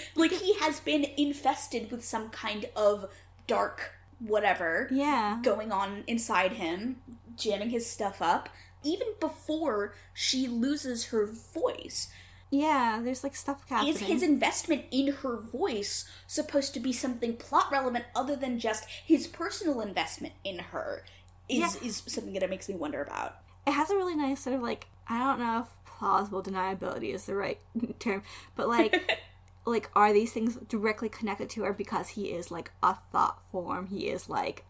like 0.16 0.32
he 0.32 0.54
has 0.60 0.80
been 0.80 1.04
infested 1.16 1.90
with 1.90 2.04
some 2.04 2.30
kind 2.30 2.66
of 2.74 3.06
dark 3.46 3.92
whatever 4.18 4.88
Yeah. 4.90 5.38
going 5.42 5.72
on 5.72 6.04
inside 6.06 6.52
him 6.52 6.96
jamming 7.36 7.70
his 7.70 7.86
stuff 7.88 8.20
up 8.22 8.48
even 8.82 9.08
before 9.20 9.94
she 10.14 10.46
loses 10.46 11.06
her 11.06 11.26
voice 11.26 12.08
Yeah, 12.50 13.00
there's 13.02 13.22
like 13.22 13.36
stuff 13.36 13.62
happening. 13.68 13.94
is 13.94 14.00
his 14.00 14.22
investment 14.22 14.84
in 14.90 15.12
her 15.12 15.36
voice 15.36 16.04
supposed 16.26 16.74
to 16.74 16.80
be 16.80 16.92
something 16.92 17.36
plot 17.36 17.66
relevant 17.70 18.06
other 18.14 18.34
than 18.34 18.58
just 18.58 18.84
his 18.88 19.26
personal 19.28 19.80
investment 19.80 20.34
in 20.42 20.58
her 20.58 21.04
is 21.48 21.58
Yeah. 21.58 21.70
is 21.88 22.02
something 22.06 22.32
that 22.34 22.42
it 22.42 22.50
makes 22.50 22.68
me 22.68 22.74
wonder 22.74 23.02
about 23.02 23.36
it 23.66 23.72
has 23.72 23.90
a 23.90 23.96
really 23.96 24.16
nice 24.16 24.40
sort 24.40 24.56
of 24.56 24.62
like 24.62 24.86
I 25.08 25.18
don't 25.18 25.38
know 25.38 25.60
if 25.60 25.66
plausible 25.84 26.42
deniability 26.42 27.14
is 27.14 27.26
the 27.26 27.34
right 27.34 27.58
term, 28.00 28.22
but 28.56 28.68
like 28.68 29.18
like 29.66 29.90
are 29.94 30.12
these 30.12 30.32
things 30.32 30.56
directly 30.68 31.08
connected 31.08 31.50
to 31.50 31.62
her 31.64 31.72
because 31.72 32.08
he 32.10 32.26
is 32.30 32.50
like 32.50 32.72
a 32.82 32.96
thought 33.12 33.40
form, 33.52 33.86
he 33.86 34.08
is 34.08 34.28
like 34.28 34.64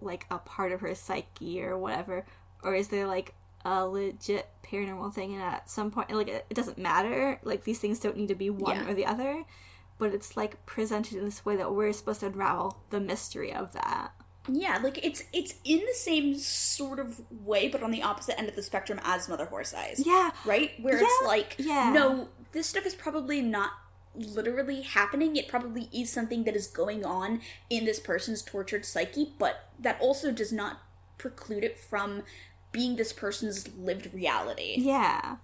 like 0.00 0.24
a 0.30 0.38
part 0.38 0.72
of 0.72 0.80
her 0.80 0.94
psyche 0.94 1.62
or 1.62 1.76
whatever, 1.76 2.24
or 2.62 2.74
is 2.74 2.88
there 2.88 3.06
like 3.06 3.34
a 3.64 3.86
legit 3.86 4.48
paranormal 4.62 5.12
thing 5.12 5.34
and 5.34 5.42
at 5.42 5.68
some 5.68 5.90
point 5.90 6.10
like 6.12 6.28
it, 6.28 6.46
it 6.48 6.54
doesn't 6.54 6.78
matter. 6.78 7.38
Like 7.42 7.64
these 7.64 7.78
things 7.78 7.98
don't 7.98 8.16
need 8.16 8.28
to 8.28 8.34
be 8.34 8.50
one 8.50 8.76
Yeah. 8.76 8.88
or 8.88 8.94
the 8.94 9.06
other. 9.06 9.44
But 9.98 10.14
it's 10.14 10.36
like 10.36 10.64
presented 10.64 11.18
in 11.18 11.24
this 11.24 11.44
way 11.44 11.56
that 11.56 11.74
we're 11.74 11.92
supposed 11.92 12.20
to 12.20 12.26
unravel 12.26 12.78
the 12.90 13.00
mystery 13.00 13.52
of 13.52 13.72
that. 13.72 14.12
Yeah 14.48 14.78
like 14.82 15.04
it's 15.04 15.24
it's 15.32 15.54
in 15.64 15.80
the 15.80 15.94
same 15.94 16.34
sort 16.34 16.98
of 16.98 17.20
way 17.30 17.68
but 17.68 17.82
on 17.82 17.90
the 17.90 18.02
opposite 18.02 18.38
end 18.38 18.48
of 18.48 18.56
the 18.56 18.62
spectrum 18.62 18.98
as 19.04 19.28
mother 19.28 19.46
horse 19.46 19.74
eyes. 19.74 20.02
Yeah. 20.04 20.30
Right? 20.44 20.72
Where 20.80 20.98
it's 20.98 21.26
like 21.26 21.56
yeah. 21.58 21.92
no 21.92 22.28
this 22.52 22.66
stuff 22.66 22.86
is 22.86 22.94
probably 22.94 23.42
not 23.42 23.72
literally 24.14 24.82
happening. 24.82 25.36
It 25.36 25.46
probably 25.46 25.88
is 25.92 26.10
something 26.10 26.44
that 26.44 26.56
is 26.56 26.66
going 26.66 27.04
on 27.04 27.40
in 27.68 27.84
this 27.84 28.00
person's 28.00 28.42
tortured 28.42 28.86
psyche 28.86 29.34
but 29.38 29.68
that 29.78 30.00
also 30.00 30.32
does 30.32 30.52
not 30.52 30.80
preclude 31.18 31.62
it 31.62 31.78
from 31.78 32.22
being 32.72 32.96
this 32.96 33.12
person's 33.12 33.68
lived 33.76 34.12
reality 34.14 34.76
Yeah. 34.78 35.36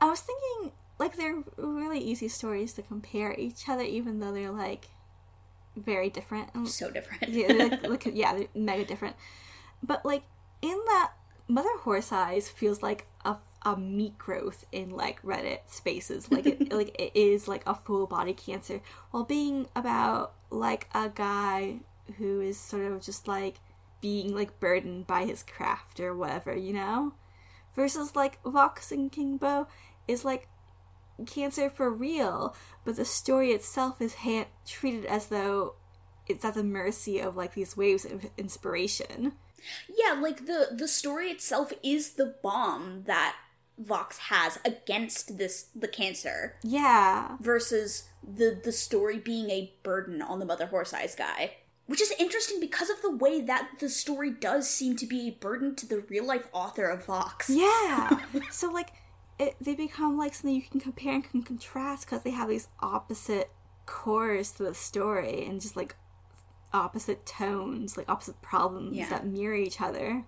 I 0.00 0.06
was 0.08 0.20
thinking, 0.20 0.72
like, 0.98 1.16
they're 1.16 1.42
really 1.56 1.98
easy 1.98 2.28
stories 2.28 2.72
to 2.74 2.82
compare 2.82 3.34
each 3.34 3.68
other, 3.68 3.82
even 3.82 4.20
though 4.20 4.32
they're, 4.32 4.50
like, 4.50 4.88
very 5.76 6.08
different. 6.10 6.50
So 6.68 6.90
different 6.90 7.28
yeah, 7.28 7.48
they're, 7.48 7.68
like, 7.68 7.88
like, 7.88 8.06
yeah, 8.14 8.34
they're 8.34 8.48
mega 8.54 8.84
different. 8.84 9.16
But, 9.82 10.04
like, 10.06 10.22
in 10.62 10.78
that, 10.86 11.12
Mother 11.48 11.76
Horse 11.80 12.12
Eyes 12.12 12.48
feels 12.48 12.82
like 12.82 13.06
a, 13.24 13.36
a 13.62 13.76
meat 13.76 14.16
growth 14.16 14.64
in, 14.72 14.90
like, 14.90 15.20
Reddit 15.22 15.60
spaces. 15.66 16.30
Like, 16.30 16.46
it, 16.46 16.72
like, 16.72 16.98
it 16.98 17.12
is, 17.14 17.46
like, 17.46 17.62
a 17.66 17.74
full 17.74 18.06
body 18.06 18.32
cancer, 18.32 18.80
while 19.10 19.24
being 19.24 19.66
about, 19.76 20.32
like, 20.50 20.88
a 20.94 21.10
guy 21.10 21.80
who 22.16 22.40
is 22.40 22.58
sort 22.58 22.90
of 22.90 23.02
just, 23.02 23.28
like, 23.28 23.56
being, 24.00 24.34
like, 24.34 24.60
burdened 24.60 25.06
by 25.06 25.24
his 25.24 25.42
craft 25.42 26.00
or 26.00 26.16
whatever, 26.16 26.54
you 26.56 26.72
know? 26.72 27.14
versus 27.74 28.16
like 28.16 28.42
Vox 28.42 28.90
and 28.90 29.12
King 29.12 29.36
Beau 29.36 29.66
is 30.08 30.24
like 30.24 30.48
cancer 31.26 31.70
for 31.70 31.90
real, 31.90 32.56
but 32.84 32.96
the 32.96 33.04
story 33.04 33.52
itself 33.52 34.00
is 34.00 34.14
ha- 34.16 34.48
treated 34.66 35.04
as 35.06 35.26
though 35.26 35.74
it's 36.26 36.44
at 36.44 36.54
the 36.54 36.64
mercy 36.64 37.20
of 37.20 37.36
like 37.36 37.54
these 37.54 37.76
waves 37.76 38.04
of 38.04 38.26
inspiration. 38.36 39.32
Yeah, 39.88 40.14
like 40.20 40.46
the 40.46 40.68
the 40.76 40.88
story 40.88 41.30
itself 41.30 41.72
is 41.82 42.14
the 42.14 42.34
bomb 42.42 43.04
that 43.06 43.36
Vox 43.78 44.18
has 44.18 44.58
against 44.64 45.38
this 45.38 45.68
the 45.74 45.88
cancer 45.88 46.56
Yeah, 46.62 47.36
versus 47.40 48.08
the 48.22 48.58
the 48.62 48.72
story 48.72 49.18
being 49.18 49.48
a 49.50 49.74
burden 49.82 50.22
on 50.22 50.38
the 50.38 50.46
Mother 50.46 50.66
Horse 50.66 50.92
Eyes 50.92 51.14
guy. 51.14 51.52
Which 51.90 52.00
is 52.00 52.12
interesting 52.20 52.60
because 52.60 52.88
of 52.88 53.02
the 53.02 53.10
way 53.10 53.40
that 53.40 53.68
the 53.80 53.88
story 53.88 54.30
does 54.30 54.70
seem 54.70 54.94
to 54.98 55.06
be 55.06 55.26
a 55.26 55.32
burden 55.32 55.74
to 55.74 55.86
the 55.86 55.98
real 56.08 56.24
life 56.24 56.46
author 56.52 56.86
of 56.86 57.04
Vox. 57.04 57.50
yeah. 57.50 58.20
so 58.52 58.70
like 58.70 58.90
it, 59.40 59.56
they 59.60 59.74
become 59.74 60.16
like 60.16 60.32
something 60.34 60.54
you 60.54 60.62
can 60.62 60.78
compare 60.80 61.14
and 61.14 61.28
can 61.28 61.42
contrast 61.42 62.06
because 62.06 62.22
they 62.22 62.30
have 62.30 62.48
these 62.48 62.68
opposite 62.80 63.50
cores 63.86 64.52
to 64.52 64.62
the 64.62 64.74
story 64.74 65.44
and 65.46 65.60
just 65.60 65.74
like 65.76 65.96
opposite 66.72 67.26
tones, 67.26 67.96
like 67.96 68.08
opposite 68.08 68.40
problems 68.40 68.96
Yeah. 68.96 69.08
that 69.08 69.26
mirror 69.26 69.56
each 69.56 69.80
other. 69.80 70.24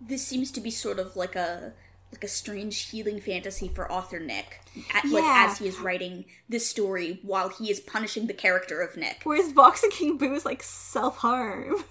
This 0.00 0.26
seems 0.26 0.50
to 0.52 0.60
be 0.60 0.70
sort 0.70 0.98
of 0.98 1.16
like 1.16 1.34
a 1.36 1.72
like 2.12 2.24
a 2.24 2.28
strange 2.28 2.88
healing 2.90 3.20
fantasy 3.20 3.68
for 3.68 3.90
author 3.92 4.18
Nick, 4.18 4.60
at, 4.94 5.04
like 5.06 5.24
as 5.24 5.58
he 5.58 5.68
is 5.68 5.78
writing 5.78 6.24
this 6.48 6.66
story 6.68 7.20
while 7.22 7.48
he 7.50 7.70
is 7.70 7.80
punishing 7.80 8.26
the 8.26 8.34
character 8.34 8.80
of 8.80 8.96
Nick. 8.96 9.20
Whereas 9.24 9.52
Vox 9.52 9.82
and 9.82 9.92
King 9.92 10.16
Beau 10.18 10.34
is 10.34 10.44
like 10.46 10.62
self 10.62 11.18
harm. 11.18 11.84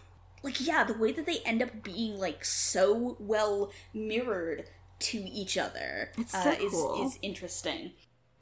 like 0.43 0.65
yeah 0.65 0.83
the 0.83 0.93
way 0.97 1.11
that 1.11 1.25
they 1.25 1.39
end 1.45 1.61
up 1.61 1.83
being 1.83 2.17
like 2.17 2.43
so 2.45 3.15
well 3.19 3.71
mirrored 3.93 4.65
to 4.99 5.17
each 5.19 5.57
other 5.57 6.09
It's 6.17 6.31
so 6.31 6.49
uh, 6.49 6.53
is, 6.53 6.71
cool. 6.71 7.05
is 7.05 7.19
interesting 7.21 7.91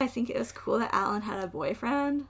I 0.00 0.06
think 0.06 0.30
it 0.30 0.38
was 0.38 0.52
cool 0.52 0.78
that 0.78 0.90
Alan 0.94 1.22
had 1.22 1.42
a 1.42 1.46
boyfriend. 1.46 2.26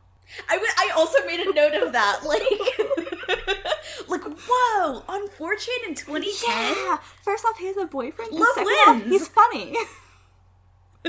I, 0.49 0.55
w- 0.55 0.73
I 0.77 0.91
also 0.97 1.19
made 1.27 1.41
a 1.41 1.53
note 1.53 1.75
of 1.83 1.93
that 1.93 2.21
like 2.25 2.43
like 4.09 4.23
whoa 4.25 5.05
on 5.09 5.29
4chan 5.29 5.89
in 5.89 5.95
2010 5.95 6.51
Yeah. 6.51 6.99
First 7.23 7.45
off, 7.45 7.59
he 7.59 7.67
has 7.67 7.77
a 7.77 7.87
boyfriend. 7.87 8.33
Love 8.33 8.49
second 8.55 8.73
off, 8.89 9.03
he's 9.05 9.29
funny. 9.29 9.77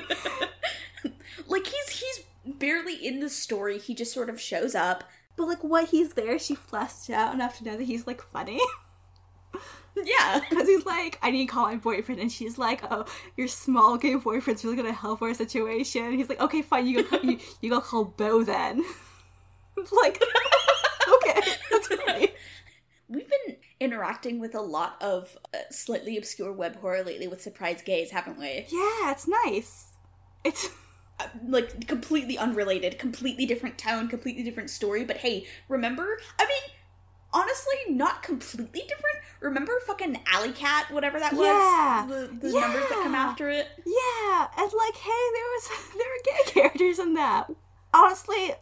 like 1.48 1.66
he's 1.68 1.90
he's 1.90 2.24
barely 2.46 2.96
in 2.96 3.20
the 3.20 3.30
story 3.30 3.78
he 3.78 3.94
just 3.94 4.13
sort 4.13 4.30
of 4.30 4.40
shows 4.40 4.74
up 4.76 5.04
But 5.36 5.48
like, 5.48 5.63
what 5.63 5.90
he's 5.90 6.13
there, 6.13 6.40
she 6.40 6.56
fleshed 6.56 7.10
out 7.10 7.34
enough 7.34 7.58
to 7.58 7.63
know 7.66 7.78
that 7.78 7.84
he's 7.84 8.08
like 8.08 8.22
funny. 8.22 8.60
yeah 9.96 10.40
Because 10.50 10.68
he's 10.68 10.86
like, 10.86 11.18
I 11.22 11.32
need 11.32 11.48
to 11.48 11.52
call 11.54 11.66
my 11.66 11.76
boyfriend, 11.76 12.22
and 12.22 12.32
she's 12.32 12.58
like, 12.58 12.82
Oh, 12.92 13.06
your 13.36 13.48
small 13.48 13.98
gay 13.98 14.16
boyfriend's 14.16 14.63
really 14.63 14.76
gonna 14.78 14.94
help 14.94 15.22
our 15.22 15.34
situation. 15.34 16.13
He's 16.13 16.30
like, 16.30 16.40
Okay, 16.42 16.62
fine, 16.62 16.88
you 16.88 17.04
go, 17.04 17.20
you, 17.24 17.40
you 17.62 17.70
go 17.70 17.82
call 17.82 18.06
Bo 18.06 18.44
then. 18.44 18.84
Like, 19.92 20.22
okay, 21.18 21.40
that's 21.72 21.88
great. 21.88 22.34
Interacting 23.80 24.40
with 24.40 24.56
a 24.56 24.62
lot 24.62 24.98
of 25.02 25.38
uh, 25.54 25.58
slightly 25.70 26.18
obscure 26.18 26.52
web 26.52 26.78
horror 26.78 27.04
lately 27.04 27.28
with 27.28 27.42
surprise 27.42 27.82
gays 27.82 28.12
haven't 28.12 28.40
we 28.40 28.66
Yeah, 28.70 29.12
it's 29.12 29.28
nice. 29.46 29.94
It's 30.44 30.70
uh, 31.20 31.28
like 31.48 31.88
completely 31.88 32.38
unrelated, 32.38 32.98
completely 32.98 33.46
different 33.46 33.78
tone, 33.78 34.08
completely 34.08 34.44
different 34.44 34.70
story. 34.70 35.04
But 35.04 35.18
hey, 35.18 35.46
remember? 35.68 36.20
I 36.40 36.46
mean, 36.46 36.76
honestly, 37.34 37.76
not 37.90 38.24
completely 38.24 38.82
different. 38.82 39.18
Remember 39.40 39.72
fucking 39.86 40.16
AliCat, 40.34 40.92
whatever 40.92 41.20
that 41.20 41.34
was? 41.34 41.46
Yeah. 41.46 42.06
The, 42.08 42.28
the 42.28 42.60
numbers 42.60 42.86
that 42.90 43.02
come 43.04 43.16
after 43.16 43.50
it? 43.50 43.68
Yeah, 43.86 44.48
and 44.58 44.72
like, 44.74 44.96
hey, 44.96 45.26
there 45.34 45.46
was 45.54 45.70
there 45.98 46.08
were 46.08 46.24
gay 46.26 46.52
characters 46.52 47.00
in 47.00 47.13
that. 47.13 47.52
Honestly, 47.94 48.54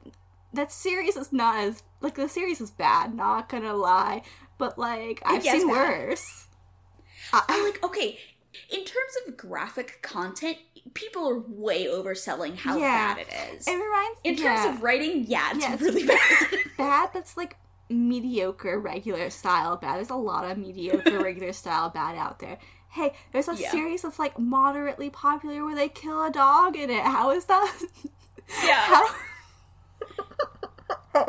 that 0.54 0.71
series 0.71 1.15
is 1.15 1.32
not 1.32 1.58
as 1.58 1.84
like 2.01 2.15
the 2.15 2.28
series 2.28 2.62
is 2.62 2.71
bad. 2.71 3.15
Not 3.15 3.49
gonna 3.49 3.73
lie, 3.73 4.23
but 4.57 4.77
like 4.77 5.21
I've 5.25 5.43
seen 5.43 5.67
bad. 5.67 5.73
worse. 5.99 6.47
I'm 7.33 7.61
uh, 7.61 7.63
like, 7.65 7.83
okay, 7.83 8.17
in 8.69 8.79
terms 8.85 9.13
of 9.27 9.35
graphic 9.35 10.01
content, 10.01 10.57
people 10.93 11.27
are 11.27 11.39
way 11.39 11.85
overselling 11.85 12.55
how 12.55 12.77
Yeah. 12.77 13.15
bad 13.15 13.27
it 13.27 13.55
is. 13.57 13.67
it 13.67 13.73
reminds 13.73 14.19
In 14.23 14.35
terms 14.37 14.75
of 14.75 14.83
writing, 14.83 15.25
yeah, 15.27 15.51
it's 15.53 15.59
Yeah, 15.61 15.77
really 15.79 16.05
bad. 16.07 16.19
bad. 16.77 17.09
That's 17.13 17.35
like 17.35 17.57
mediocre 17.89 18.79
regular 18.79 19.29
style 19.29 19.75
bad. 19.77 19.97
There's 19.97 20.09
a 20.09 20.15
lot 20.15 20.49
of 20.49 20.57
mediocre 20.57 21.19
regular 21.23 21.51
style 21.53 21.89
bad 21.89 22.15
out 22.17 22.39
there. 22.39 22.57
Hey, 22.89 23.13
there's 23.33 23.49
a 23.49 23.55
Yeah. 23.55 23.71
series 23.71 24.03
that's 24.03 24.19
like 24.19 24.39
moderately 24.39 25.09
popular 25.09 25.65
where 25.65 25.75
they 25.75 25.89
kill 25.89 26.23
a 26.23 26.31
dog 26.31 26.77
in 26.77 26.89
it. 26.89 27.03
How 27.03 27.31
is 27.31 27.45
that? 27.45 27.73
yeah. 28.63 28.81
How? 28.81 29.05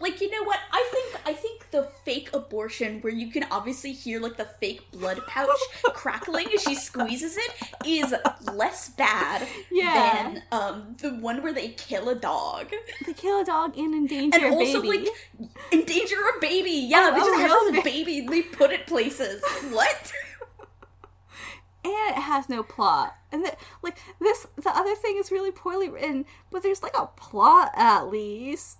Like 0.00 0.20
you 0.20 0.30
know 0.30 0.44
what? 0.44 0.58
I 0.72 0.88
think 0.92 1.20
I 1.26 1.32
think 1.34 1.70
the 1.70 1.88
fake 2.04 2.30
abortion 2.32 3.00
where 3.00 3.12
you 3.12 3.30
can 3.30 3.44
obviously 3.50 3.92
hear 3.92 4.20
like 4.20 4.36
the 4.36 4.44
fake 4.44 4.90
blood 4.92 5.20
pouch 5.26 5.58
crackling 5.92 6.46
as 6.54 6.62
she 6.62 6.74
squeezes 6.74 7.36
it 7.36 7.52
is 7.84 8.14
less 8.54 8.88
bad 8.90 9.46
Yeah. 9.70 9.92
than 10.32 10.42
um 10.52 10.96
the 11.02 11.10
one 11.10 11.42
where 11.42 11.52
they 11.52 11.68
kill 11.70 12.08
a 12.08 12.14
dog 12.14 12.72
They 13.06 13.12
kill 13.12 13.40
a 13.40 13.44
dog 13.44 13.76
and 13.76 13.92
endanger 13.94 14.38
and 14.38 14.54
a 14.54 14.56
also 14.56 14.82
baby. 14.82 14.98
like 15.38 15.50
endanger 15.72 16.16
a 16.36 16.40
baby. 16.40 16.70
Yeah, 16.70 17.10
Oh, 17.10 17.14
they 17.14 17.18
just 17.20 17.30
oh, 17.30 17.38
have 17.40 17.50
really? 17.50 17.72
this 17.72 17.84
baby 17.84 18.18
and 18.20 18.28
they 18.28 18.42
put 18.42 18.70
it 18.70 18.86
places. 18.86 19.42
What? 19.70 20.12
and 21.84 22.16
it 22.16 22.22
has 22.22 22.48
no 22.48 22.62
plot. 22.62 23.14
And 23.32 23.44
the, 23.44 23.54
like 23.82 23.98
this, 24.20 24.46
the 24.56 24.70
other 24.70 24.94
thing 24.94 25.16
is 25.18 25.30
really 25.30 25.50
poorly 25.50 25.88
written, 25.88 26.24
but 26.50 26.62
there's 26.62 26.82
like 26.82 26.96
a 26.96 27.06
plot 27.06 27.72
at 27.74 28.04
least. 28.10 28.78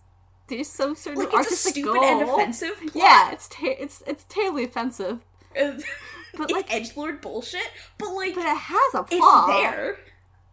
There's 0.49 0.69
some 0.69 0.95
sort 0.95 1.17
Like 1.17 1.29
of 1.29 1.35
it's 1.35 1.35
a 1.35 1.39
artistic 1.51 1.73
stupid 1.75 1.93
goal. 1.95 2.05
and 2.05 2.29
offensive 2.29 2.77
plot. 2.81 2.93
Yeah, 2.95 3.33
it's 3.33 3.49
ter- 3.49 3.77
it's 3.79 4.03
it's 4.07 4.25
terribly 4.29 4.65
offensive, 4.65 5.25
It's 5.55 5.85
but 6.37 6.51
like, 6.51 6.73
edge 6.73 6.97
lord 6.97 7.21
bullshit, 7.21 7.71
but 7.99 8.11
like 8.15 8.35
but 8.35 8.45
it 8.47 8.57
has 8.57 8.95
a 8.95 9.01
it's 9.11 9.17
plot. 9.17 9.49
there. 9.49 9.87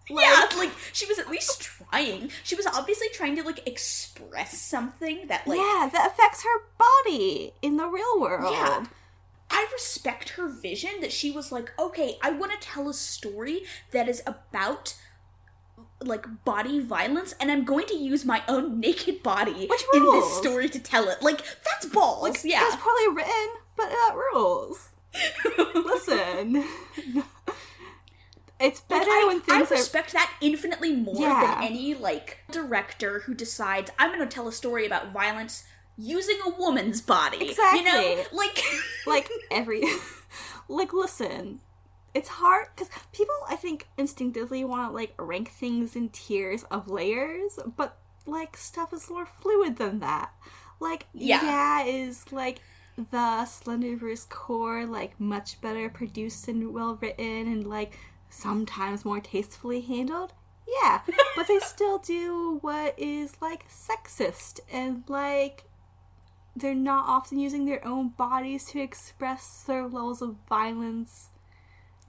Like- 0.10 0.24
yeah, 0.24 0.48
like 0.58 0.70
she 0.94 1.08
was 1.08 1.18
at 1.18 1.30
least 1.32 1.62
trying. 1.62 2.30
She 2.44 2.56
was 2.56 2.68
obviously 2.68 3.08
trying 3.14 3.36
to 3.38 3.44
like 3.44 3.68
express 3.68 4.62
something 4.62 5.26
that 5.28 5.48
like 5.48 5.58
yeah, 5.58 5.90
that 5.92 6.12
affects 6.14 6.44
her 6.44 6.64
body 6.78 7.54
in 7.64 7.78
the 7.78 7.88
real 7.88 8.20
world. 8.22 8.54
Yeah. 8.54 8.86
I 9.50 9.68
respect 9.74 10.30
her 10.32 10.48
vision 10.50 11.02
that 11.02 11.12
she 11.12 11.32
was 11.32 11.52
like, 11.52 11.72
okay, 11.80 12.18
I 12.22 12.32
want 12.32 12.52
to 12.52 12.58
tell 12.60 12.90
a 12.90 12.94
story 12.94 13.62
that 13.92 14.08
is 14.10 14.22
about 14.28 14.96
like 16.08 16.26
body 16.46 16.80
violence 16.80 17.34
and 17.40 17.52
I'm 17.52 17.64
going 17.66 17.86
to 17.88 17.96
use 17.96 18.26
my 18.26 18.44
own 18.48 18.80
naked 18.80 19.24
body 19.24 19.68
in 19.94 20.04
this 20.04 20.38
story 20.38 20.70
to 20.70 20.80
tell 20.80 21.10
it. 21.10 21.22
Like 21.22 21.42
that's 21.64 21.86
balls. 21.88 22.24
Like, 22.24 22.42
yeah. 22.44 22.60
That's 22.62 22.82
poorly 22.82 23.16
written, 23.16 23.50
but 23.76 23.90
that 23.90 24.14
rules. 24.16 24.90
Listen, 25.76 26.66
it's 28.60 28.82
better 28.82 29.10
I, 29.10 29.24
when 29.28 29.38
I 29.38 29.40
things 29.40 29.72
are 29.72 29.76
respect 29.76 30.14
that 30.14 30.32
infinitely 30.42 30.96
more 30.96 31.16
Yeah. 31.22 31.56
than 31.56 31.64
any 31.64 31.94
like 31.94 32.40
director 32.52 33.20
who 33.20 33.34
decides 33.34 33.92
I'm 34.00 34.10
going 34.14 34.28
to 34.28 34.34
tell 34.34 34.48
a 34.48 34.52
story 34.54 34.86
about 34.86 35.12
violence 35.12 35.64
using 35.98 36.38
a 36.46 36.50
woman's 36.50 37.02
body. 37.02 37.50
Exactly. 37.50 37.80
You 37.80 37.86
know, 37.86 38.24
like 38.34 38.62
like 39.08 39.30
every 39.52 39.84
like 40.68 40.94
listen 40.94 41.60
it's 42.16 42.30
hard 42.30 42.68
because 42.74 42.90
people 43.12 43.36
i 43.48 43.56
think 43.56 43.88
instinctively 43.98 44.64
want 44.64 44.90
to 44.90 44.96
like 44.96 45.14
rank 45.20 45.50
things 45.52 45.96
in 45.96 46.10
tiers 46.10 46.64
of 46.72 46.90
layers 46.90 47.60
but 47.78 47.98
like 48.26 48.58
stuff 48.58 48.94
is 48.94 49.10
more 49.10 49.26
fluid 49.26 49.78
than 49.78 50.00
that. 50.00 50.34
Like 50.80 51.08
Yeah. 51.14 51.44
yeah 51.44 51.84
is 51.84 52.32
like 52.32 52.60
the 52.98 53.46
slenderverse 53.46 54.28
core 54.30 54.86
like 54.86 55.20
much 55.20 55.62
better 55.62 55.90
produced 55.90 56.48
and 56.48 56.74
well 56.74 56.98
written 57.02 57.48
and 57.48 57.68
like 57.68 57.98
sometimes 58.30 59.06
more 59.06 59.20
tastefully 59.20 59.82
handled? 59.82 60.34
Yeah 60.68 61.02
but 61.36 61.48
they 61.48 61.60
still 61.60 62.00
do 62.00 62.58
what 62.62 62.96
is 62.98 63.40
like 63.42 63.68
sexist 63.70 64.60
and 64.72 65.04
like 65.08 65.66
they're 66.56 66.74
not 66.74 67.08
often 67.08 67.38
using 67.38 67.66
their 67.66 67.86
own 67.86 68.10
bodies 68.10 68.66
to 68.66 68.80
express 68.82 69.64
their 69.68 69.84
levels 69.84 70.22
of 70.22 70.38
violence 70.48 71.30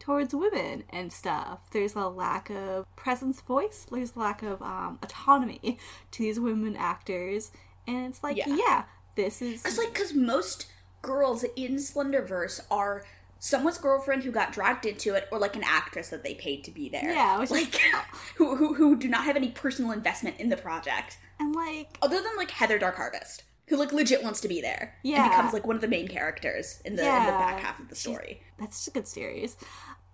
towards 0.07 0.33
women 0.35 0.85
and 0.91 1.13
stuff. 1.13 1.69
There's 1.73 1.97
a 1.97 2.07
lack 2.09 2.49
of 2.49 2.87
presence 2.95 3.41
voice, 3.41 3.87
there's 3.91 4.15
a 4.15 4.19
lack 4.21 4.43
of 4.43 4.63
um, 4.63 4.99
autonomy 5.03 5.79
to 6.13 6.23
these 6.23 6.39
women 6.39 6.77
actors, 6.77 7.51
and 7.89 8.07
it's 8.07 8.23
like, 8.23 8.37
Yeah. 8.37 8.47
yeah, 8.57 8.85
this 9.17 9.43
is 9.43 9.63
Because, 9.63 9.79
like, 9.79 9.93
because 9.93 10.15
most 10.15 10.67
girls 11.03 11.45
in 11.57 11.75
Slenderverse 11.77 12.61
are 12.71 13.05
someone's 13.41 13.79
girlfriend 13.79 14.23
who 14.23 14.31
got 14.31 14.53
dragged 14.53 14.87
into 14.87 15.15
it, 15.15 15.27
or 15.33 15.39
like 15.41 15.57
an 15.57 15.65
actress 15.65 16.09
that 16.11 16.23
they 16.23 16.35
paid 16.35 16.63
to 16.65 16.71
be 16.71 16.89
there. 16.89 17.13
Yeah, 17.13 17.39
which 17.39 17.47
is- 17.47 17.51
like 17.51 17.81
who, 18.37 18.55
who 18.57 18.75
who 18.75 18.97
do 18.97 19.09
not 19.09 19.25
have 19.25 19.35
any 19.37 19.49
personal 19.51 19.91
investment 19.91 20.39
in 20.39 20.49
the 20.51 20.57
project, 20.57 21.19
and 21.41 21.53
like 21.55 21.99
other 22.01 22.17
than 22.23 22.37
like 22.37 22.53
Heather 22.53 22.79
Dark 22.79 22.97
Harvest, 22.97 23.43
who 23.69 23.77
like 23.77 23.93
legit 23.93 24.23
wants 24.23 24.41
to 24.43 24.49
be 24.49 24.61
there 24.61 24.95
Yeah. 25.03 25.23
and 25.25 25.31
becomes 25.33 25.53
like 25.53 25.67
one 25.67 25.75
of 25.77 25.83
the 25.83 25.89
main 25.89 26.07
characters 26.09 26.81
in 26.85 26.95
the 26.97 27.03
in 27.03 27.25
the 27.27 27.31
back 27.33 27.59
half 27.61 27.79
of 27.81 27.89
the 27.89 27.97
story. 27.97 28.41
that's 28.59 28.77
just 28.79 28.89
a 28.89 28.91
good 28.93 29.07
series. 29.09 29.57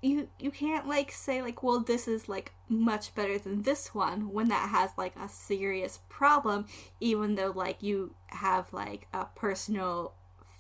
You 0.03 0.29
you 0.39 0.51
can't 0.51 0.89
like 0.89 1.13
say 1.13 1.41
like, 1.43 1.63
well, 1.63 1.81
this 1.81 2.09
is 2.09 2.29
like 2.29 2.53
much 2.69 3.15
better 3.15 3.39
than 3.39 3.63
this 3.63 3.95
one 3.95 4.33
when 4.33 4.49
that 4.49 4.69
has 4.71 4.91
like 4.99 5.15
a 5.17 5.29
serious 5.29 6.01
problem, 6.09 6.67
even 7.01 7.37
though 7.37 7.53
like 7.55 7.83
you 7.83 8.15
have 8.27 8.73
like 8.73 9.07
a 9.15 9.27
personal 9.37 10.15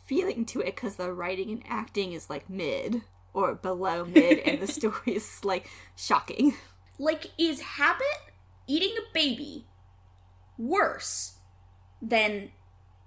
feeling 0.07 0.44
to 0.44 0.61
it 0.61 0.76
because 0.76 0.96
the 0.96 1.12
writing 1.12 1.50
and 1.50 1.62
acting 1.68 2.12
is 2.12 2.31
like 2.31 2.48
mid 2.48 3.02
or 3.35 3.55
below 3.55 4.05
mid, 4.05 4.38
and 4.40 4.61
the 4.61 4.66
story 4.72 5.16
is 5.16 5.44
like 5.44 5.68
shocking. 5.96 6.55
Like, 6.98 7.31
is 7.38 7.61
Habit 7.61 8.07
eating 8.66 8.94
a 8.98 9.12
baby 9.12 9.66
worse 10.59 11.38
than 12.00 12.52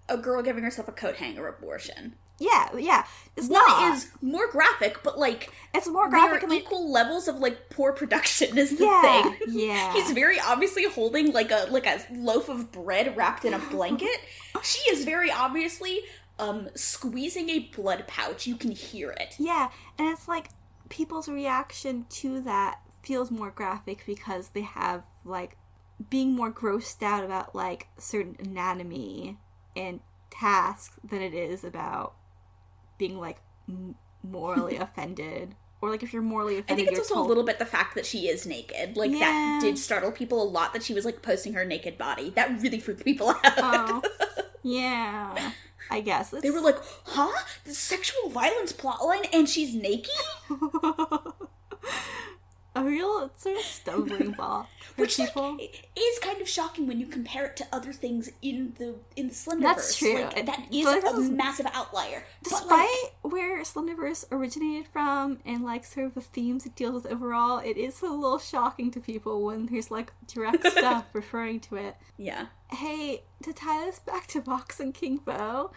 a 0.10 0.18
girl 0.18 0.42
giving 0.42 0.64
herself 0.64 0.88
a 0.88 0.92
coat 0.92 1.18
hanger 1.18 1.48
abortion? 1.48 2.16
Yeah, 2.40 2.70
yeah. 2.78 3.06
It's 3.36 3.48
One 3.48 3.66
not. 3.68 3.96
is 3.96 4.12
more 4.22 4.50
graphic, 4.50 5.04
but 5.04 5.18
like 5.18 5.52
it's 5.74 5.88
more 5.88 6.10
there 6.10 6.20
graphic 6.20 6.42
are 6.42 6.44
and 6.46 6.52
like 6.52 6.62
equal 6.64 6.92
levels 6.92 7.28
of 7.28 7.38
like 7.38 7.70
poor 7.70 7.94
production 7.94 8.58
is 8.58 8.78
the 8.78 8.86
yeah, 8.86 9.24
thing. 9.24 9.36
yeah. 9.50 9.94
He's 9.94 10.12
very 10.12 10.40
obviously 10.40 10.86
holding 10.90 11.32
like 11.32 11.52
a 11.52 11.68
like 11.70 11.86
a 11.86 12.02
loaf 12.12 12.50
of 12.50 12.72
bread 12.72 13.16
wrapped 13.16 13.46
in 13.46 13.54
a 13.54 13.60
blanket. 13.60 14.18
she 14.64 14.80
is 14.90 15.06
very 15.06 15.32
obviously 15.32 16.02
um 16.40 16.70
squeezing 16.76 17.50
a 17.50 17.60
blood 17.60 18.06
pouch. 18.08 18.48
You 18.48 18.56
can 18.56 18.72
hear 18.72 19.12
it. 19.12 19.36
Yeah, 19.40 19.70
and 19.98 20.08
it's 20.10 20.28
like 20.28 20.50
people's 20.90 21.28
reaction 21.28 22.06
to 22.10 22.42
that 22.42 22.80
feels 23.04 23.32
more 23.32 23.52
graphic 23.52 24.04
because 24.06 24.50
they 24.50 24.62
have 24.62 25.04
like 25.24 25.58
being 26.10 26.34
more 26.36 26.52
grossed 26.52 27.02
out 27.04 27.24
about 27.24 27.56
like 27.56 27.88
certain 27.98 28.36
anatomy 28.40 29.38
and 29.76 30.00
tasks 30.30 30.98
than 31.04 31.22
it 31.22 31.34
is 31.34 31.64
about 31.64 32.14
being 32.98 33.20
like 33.20 33.38
m- 33.70 33.96
morally 34.24 34.78
offended 34.88 35.56
or 35.82 35.90
like 35.90 36.02
if 36.04 36.14
you're 36.14 36.22
morally 36.22 36.58
offended. 36.58 36.74
I 36.74 36.76
think 36.88 36.90
it's 36.90 37.00
also 37.00 37.16
told 37.16 37.26
a 37.26 37.30
little 37.30 37.44
bit 37.44 37.60
the 37.60 37.66
fact 37.66 37.96
that 37.96 38.06
she 38.06 38.28
is 38.28 38.46
naked. 38.48 38.98
Like 38.98 39.12
Yeah. 39.12 39.20
that 39.20 39.60
did 39.62 39.78
startle 39.78 40.12
people 40.12 40.42
a 40.42 40.48
lot 40.50 40.74
that 40.74 40.84
she 40.84 40.94
was 40.94 41.06
like 41.06 41.22
posting 41.22 41.54
her 41.54 41.66
naked 41.66 41.98
body. 41.98 42.32
That 42.32 42.62
really 42.62 42.80
freaked 42.80 43.04
people 43.06 43.30
out. 43.44 43.44
oh 43.58 44.02
yeah 44.64 45.52
i 45.92 46.02
guess 46.02 46.32
They 46.32 46.50
were 46.50 46.62
like, 46.62 46.78
"Huh? 47.06 47.32
The 47.66 47.74
sexual 47.76 48.30
violence 48.32 48.74
plotline 48.74 49.28
and 49.32 49.48
she's 49.48 49.76
naked?" 49.76 50.10
a 52.76 52.84
real 52.84 53.32
sort 53.38 53.56
of 53.58 53.62
stumbling 53.64 54.32
block 54.38 54.68
for 54.96 55.02
Which 55.02 55.18
people 55.18 55.58
i- 55.60 55.70
is 55.96 56.20
kind 56.20 56.42
of 56.42 56.48
shocking 56.50 56.88
when 56.88 57.00
you 57.00 57.08
compare 57.08 57.46
it 57.46 57.56
to 57.58 57.68
other 57.72 57.94
things 57.94 58.30
in 58.42 58.74
the 58.78 58.96
in 59.16 59.30
Slenderverse. 59.30 59.62
That's 59.62 59.96
true. 59.98 60.16
Like, 60.24 60.38
It- 60.38 60.46
that 60.46 60.68
is 60.72 60.86
a 60.86 61.08
is- 61.22 61.30
massive 61.30 61.68
outlier. 61.74 62.24
Despite 62.44 62.70
like, 62.70 63.32
where 63.34 63.62
Slenderverse 63.64 64.26
originated 64.32 64.88
from 64.92 65.40
and 65.46 65.64
like 65.64 65.86
sort 65.86 66.08
of 66.08 66.14
the 66.16 66.22
themes 66.22 66.66
it 66.66 66.76
deals 66.76 67.04
with 67.04 67.12
overall, 67.12 67.60
it 67.60 67.78
is 67.78 68.02
a 68.02 68.08
little 68.08 68.40
shocking 68.40 68.92
to 68.92 69.00
people 69.00 69.44
when 69.44 69.68
there's 69.68 69.90
like 69.90 70.12
direct 70.28 70.66
stuff 70.72 71.06
referring 71.14 71.60
to 71.62 71.76
it. 71.78 71.96
yeah, 72.18 72.48
Hey, 72.72 73.24
to 73.44 73.54
tie 73.54 73.86
this 73.86 74.00
back 74.00 74.28
to 74.28 74.42
Vox 74.42 74.80
and 74.80 74.94
King 74.94 75.18
Beau, 75.18 75.72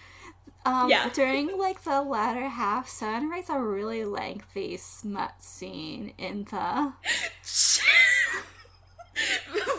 um, 0.65 0.89
Yeah. 0.89 1.09
during 1.11 1.57
like 1.59 1.83
the 1.85 2.01
latter 2.03 2.49
half, 2.49 2.89
Sun 2.89 3.29
writes 3.31 3.51
a 3.51 3.61
really 3.61 4.05
lengthy 4.05 4.77
smut 4.77 5.43
scene 5.43 6.15
in 6.19 6.45
the 6.45 6.93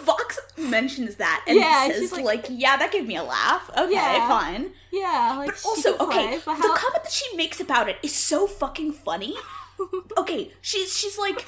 Vox 0.03 0.39
mentions 0.57 1.15
that 1.15 1.43
and 1.47 1.57
Yeah, 1.57 1.87
says 1.87 2.11
like, 2.11 2.23
like- 2.25 2.45
"Yeah, 2.49 2.75
that 2.77 2.91
gave 2.91 3.07
me 3.07 3.15
a 3.15 3.23
laugh." 3.23 3.69
Okay, 3.77 3.93
Yeah. 3.93 4.27
fine. 4.27 4.73
yeah, 4.91 5.35
like 5.37 5.47
But 5.51 5.65
also, 5.65 5.97
okay, 5.97 6.27
play, 6.27 6.41
but 6.45 6.55
the 6.57 6.67
comment 6.69 7.03
that 7.03 7.11
she 7.11 7.35
makes 7.35 7.59
about 7.61 7.87
it 7.89 7.97
is 8.03 8.13
so 8.13 8.45
fucking 8.47 8.91
funny. 8.93 9.35
okay, 10.17 10.53
she's 10.61 10.97
she's 10.97 11.17
like 11.17 11.45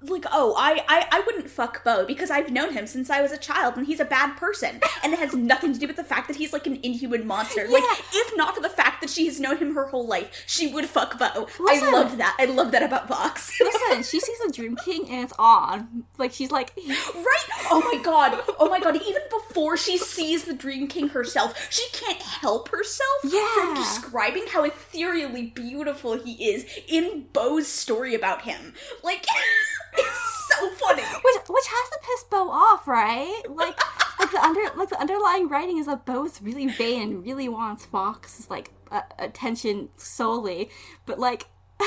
like 0.00 0.24
oh 0.30 0.54
I, 0.56 0.84
I 0.88 1.06
I 1.10 1.20
wouldn't 1.26 1.50
fuck 1.50 1.82
Beau 1.82 2.04
because 2.06 2.30
I've 2.30 2.50
known 2.50 2.72
him 2.72 2.86
since 2.86 3.10
I 3.10 3.20
was 3.20 3.32
a 3.32 3.36
child 3.36 3.76
and 3.76 3.86
he's 3.86 3.98
a 3.98 4.04
bad 4.04 4.36
person 4.36 4.80
and 5.02 5.12
it 5.12 5.18
has 5.18 5.34
nothing 5.34 5.72
to 5.72 5.78
do 5.78 5.86
with 5.88 5.96
the 5.96 6.04
fact 6.04 6.28
that 6.28 6.36
he's 6.36 6.52
like 6.52 6.66
an 6.66 6.78
inhuman 6.82 7.26
monster. 7.26 7.66
Like 7.68 7.82
if 8.12 8.36
not 8.36 8.54
for 8.54 8.60
the 8.60 8.68
fact 8.68 9.00
that 9.00 9.10
she 9.10 9.26
has 9.26 9.40
known 9.40 9.56
him 9.58 9.74
her 9.74 9.86
whole 9.86 10.06
life, 10.06 10.44
she 10.46 10.72
would 10.72 10.86
fuck 10.86 11.18
Beau. 11.18 11.48
Listen. 11.58 11.88
I 11.88 11.90
love 11.90 12.16
that. 12.18 12.36
I 12.38 12.44
love 12.44 12.70
that 12.72 12.82
about 12.82 13.08
Vox. 13.08 13.58
Listen, 13.60 14.02
she 14.02 14.20
sees 14.20 14.38
a 14.46 14.52
Dream 14.52 14.76
King 14.76 15.08
and 15.10 15.24
it's 15.24 15.32
on. 15.38 16.04
Like 16.16 16.32
she's 16.32 16.50
like, 16.52 16.72
Right? 16.86 17.44
Oh 17.70 17.82
my 17.92 18.00
god. 18.02 18.38
Oh 18.58 18.68
my 18.68 18.78
god. 18.80 18.96
Even 18.96 19.22
before 19.30 19.76
she 19.76 19.98
sees 19.98 20.44
the 20.44 20.54
Dream 20.54 20.86
King 20.86 21.08
herself, 21.08 21.68
she 21.70 21.84
can't 21.92 22.22
help 22.22 22.68
herself 22.68 23.18
yeah. 23.24 23.48
from 23.54 23.68
Yeah. 23.70 23.74
describing 23.76 24.44
how 24.48 24.64
ethereally 24.64 25.46
beautiful 25.46 26.16
he 26.18 26.50
is 26.52 26.64
in 26.86 27.26
Beau's 27.32 27.66
story 27.66 28.14
about 28.14 28.42
him. 28.42 28.74
Like, 29.02 29.26
it's 29.98 30.48
so 30.48 30.70
funny. 30.70 31.02
which 31.24 31.36
which 31.48 31.66
has 31.66 31.90
to 31.90 31.98
piss 32.02 32.24
Beau 32.24 32.50
off, 32.50 32.86
right? 32.86 33.42
Like, 33.48 33.78
like 34.20 34.30
the 34.30 34.42
under 34.42 34.60
like 34.76 34.88
the 34.88 35.00
underlying 35.00 35.48
writing 35.48 35.78
is 35.78 35.86
that 35.86 36.04
Beau's 36.04 36.40
really 36.42 36.66
vain 36.66 37.02
and 37.02 37.24
really 37.24 37.48
wants 37.48 37.86
Vox's 37.86 38.50
like 38.50 38.70
uh, 38.90 39.02
attention 39.18 39.90
solely, 39.96 40.70
but 41.06 41.18
like. 41.18 41.46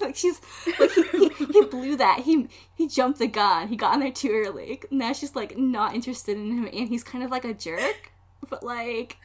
like 0.00 0.16
she's 0.16 0.40
like 0.78 0.90
he, 0.90 1.28
he, 1.28 1.44
he, 1.44 1.64
blew 1.66 1.96
that 1.96 2.20
he 2.20 2.48
he 2.74 2.88
jumped 2.88 3.20
the 3.20 3.28
gun 3.28 3.68
he 3.68 3.76
got 3.76 3.94
in 3.94 4.00
there 4.00 4.10
too 4.10 4.28
early 4.28 4.80
now 4.90 5.12
she's 5.12 5.36
like 5.36 5.56
not 5.56 5.94
interested 5.94 6.36
in 6.36 6.50
him 6.50 6.68
and 6.72 6.88
he's 6.88 7.04
kind 7.04 7.22
of 7.22 7.30
like 7.30 7.44
a 7.44 7.54
jerk 7.54 8.12
but 8.50 8.64
like 8.64 9.18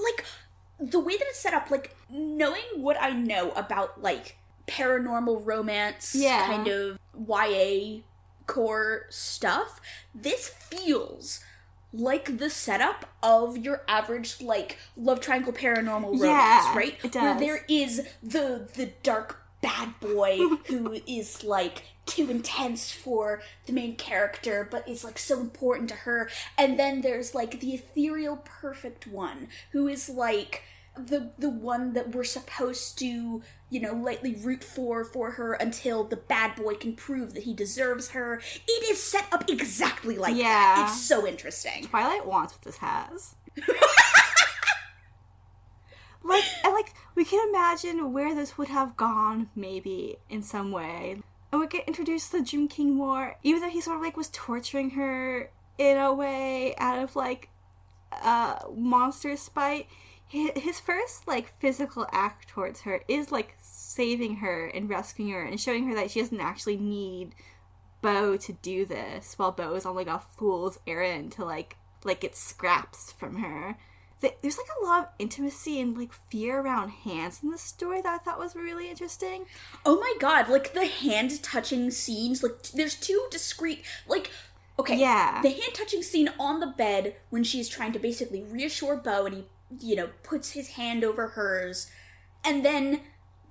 like 0.00 0.24
the 0.78 1.00
way 1.00 1.16
that 1.16 1.26
it's 1.26 1.40
set 1.40 1.54
up 1.54 1.70
like 1.72 1.96
knowing 2.08 2.62
what 2.76 2.96
i 3.00 3.10
know 3.10 3.50
about 3.50 4.00
like 4.00 4.36
paranormal 4.66 5.44
romance 5.44 6.14
yeah. 6.14 6.46
kind 6.46 6.68
of 6.68 6.98
ya 7.28 8.00
core 8.46 9.06
stuff 9.10 9.80
this 10.14 10.48
feels 10.48 11.40
like 11.92 12.38
the 12.38 12.50
setup 12.50 13.06
of 13.22 13.56
your 13.56 13.82
average 13.88 14.40
like 14.40 14.78
love 14.96 15.20
triangle 15.20 15.52
paranormal 15.52 16.20
romance, 16.20 16.22
yeah, 16.22 16.76
right? 16.76 16.96
It 17.02 17.12
does. 17.12 17.22
Where 17.22 17.38
there 17.38 17.64
is 17.68 18.06
the 18.22 18.68
the 18.74 18.92
dark 19.02 19.42
bad 19.62 19.98
boy 20.00 20.38
who 20.66 21.00
is 21.06 21.42
like 21.42 21.84
too 22.04 22.30
intense 22.30 22.92
for 22.92 23.40
the 23.66 23.72
main 23.72 23.96
character 23.96 24.68
but 24.70 24.88
is 24.88 25.02
like 25.02 25.18
so 25.18 25.40
important 25.40 25.88
to 25.88 25.94
her 25.96 26.30
and 26.56 26.78
then 26.78 27.00
there's 27.00 27.34
like 27.34 27.58
the 27.58 27.74
ethereal 27.74 28.36
perfect 28.44 29.08
one 29.08 29.48
who 29.72 29.88
is 29.88 30.08
like 30.08 30.62
the 30.96 31.30
the 31.38 31.50
one 31.50 31.92
that 31.94 32.14
we're 32.14 32.24
supposed 32.24 32.98
to 32.98 33.42
you 33.70 33.80
know 33.80 33.92
lightly 33.92 34.34
root 34.34 34.62
for 34.64 35.04
for 35.04 35.32
her 35.32 35.52
until 35.54 36.04
the 36.04 36.16
bad 36.16 36.54
boy 36.56 36.74
can 36.74 36.94
prove 36.94 37.34
that 37.34 37.42
he 37.44 37.54
deserves 37.54 38.10
her. 38.10 38.40
It 38.68 38.90
is 38.90 39.02
set 39.02 39.26
up 39.32 39.48
exactly 39.50 40.16
like 40.18 40.36
Yeah. 40.36 40.44
that 40.76 40.88
it's 40.90 41.02
so 41.02 41.26
interesting. 41.26 41.84
Twilight 41.84 42.26
wants 42.26 42.54
what 42.54 42.62
this 42.62 42.78
has. 42.78 43.34
Like 46.24 46.44
and 46.64 46.74
like 46.74 46.92
we 47.14 47.24
can 47.24 47.48
imagine 47.48 48.12
where 48.12 48.34
this 48.34 48.58
would 48.58 48.68
have 48.68 48.96
gone 48.96 49.48
maybe 49.54 50.16
in 50.28 50.42
some 50.42 50.72
way. 50.72 51.22
And 51.52 51.60
we 51.60 51.68
get 51.68 51.86
introduced 51.86 52.32
to 52.32 52.38
the 52.38 52.44
Dream 52.44 52.66
King 52.66 52.94
more 52.94 53.36
even 53.44 53.62
though 53.62 53.68
he 53.68 53.80
sort 53.80 53.98
of 53.98 54.02
like 54.02 54.16
was 54.16 54.28
torturing 54.32 54.90
her 54.90 55.50
in 55.78 55.96
a 55.98 56.12
way 56.12 56.74
out 56.78 56.98
of 56.98 57.14
like 57.14 57.48
uh 58.10 58.56
monster 58.74 59.36
spite 59.36 59.86
his 60.28 60.80
first 60.80 61.28
like 61.28 61.58
physical 61.60 62.06
act 62.12 62.48
towards 62.48 62.80
her 62.82 63.02
is 63.08 63.30
like 63.30 63.54
saving 63.60 64.36
her 64.36 64.66
and 64.66 64.88
rescuing 64.88 65.32
her 65.32 65.42
and 65.42 65.60
showing 65.60 65.86
her 65.88 65.94
that 65.94 66.10
she 66.10 66.20
doesn't 66.20 66.40
actually 66.40 66.76
need 66.76 67.34
Beau 68.02 68.36
to 68.36 68.52
do 68.54 68.84
this 68.84 69.38
while 69.38 69.52
Beau 69.52 69.74
is 69.74 69.86
on 69.86 69.94
like 69.94 70.06
a 70.08 70.18
fool's 70.18 70.78
errand 70.86 71.32
to 71.32 71.44
like 71.44 71.76
like 72.04 72.20
get 72.20 72.36
scraps 72.36 73.12
from 73.12 73.36
her. 73.36 73.76
Th- 74.20 74.34
There's 74.40 74.58
like 74.58 74.66
a 74.80 74.84
lot 74.86 75.00
of 75.04 75.08
intimacy 75.18 75.80
and 75.80 75.96
like 75.96 76.12
fear 76.30 76.60
around 76.60 76.88
hands 76.90 77.40
in 77.42 77.50
the 77.50 77.58
story 77.58 78.00
that 78.02 78.14
I 78.14 78.18
thought 78.18 78.38
was 78.38 78.54
really 78.56 78.88
interesting. 78.90 79.46
Oh 79.84 79.98
my 79.98 80.14
god, 80.18 80.48
like 80.48 80.72
the 80.74 80.86
hand 80.86 81.42
touching 81.42 81.90
scenes, 81.90 82.42
like 82.42 82.62
t- 82.62 82.76
there's 82.76 82.94
two 82.96 83.26
discrete 83.30 83.84
like 84.08 84.30
okay. 84.78 84.96
Yeah. 84.96 85.40
The 85.42 85.50
hand 85.50 85.74
touching 85.74 86.02
scene 86.02 86.30
on 86.38 86.60
the 86.60 86.66
bed 86.66 87.16
when 87.30 87.44
she's 87.44 87.68
trying 87.68 87.92
to 87.92 87.98
basically 87.98 88.42
reassure 88.42 88.96
Beau 88.96 89.26
and 89.26 89.34
he, 89.34 89.44
you 89.80 89.96
know, 89.96 90.10
puts 90.22 90.50
his 90.52 90.70
hand 90.70 91.04
over 91.04 91.28
hers. 91.28 91.90
And 92.44 92.64
then 92.64 93.00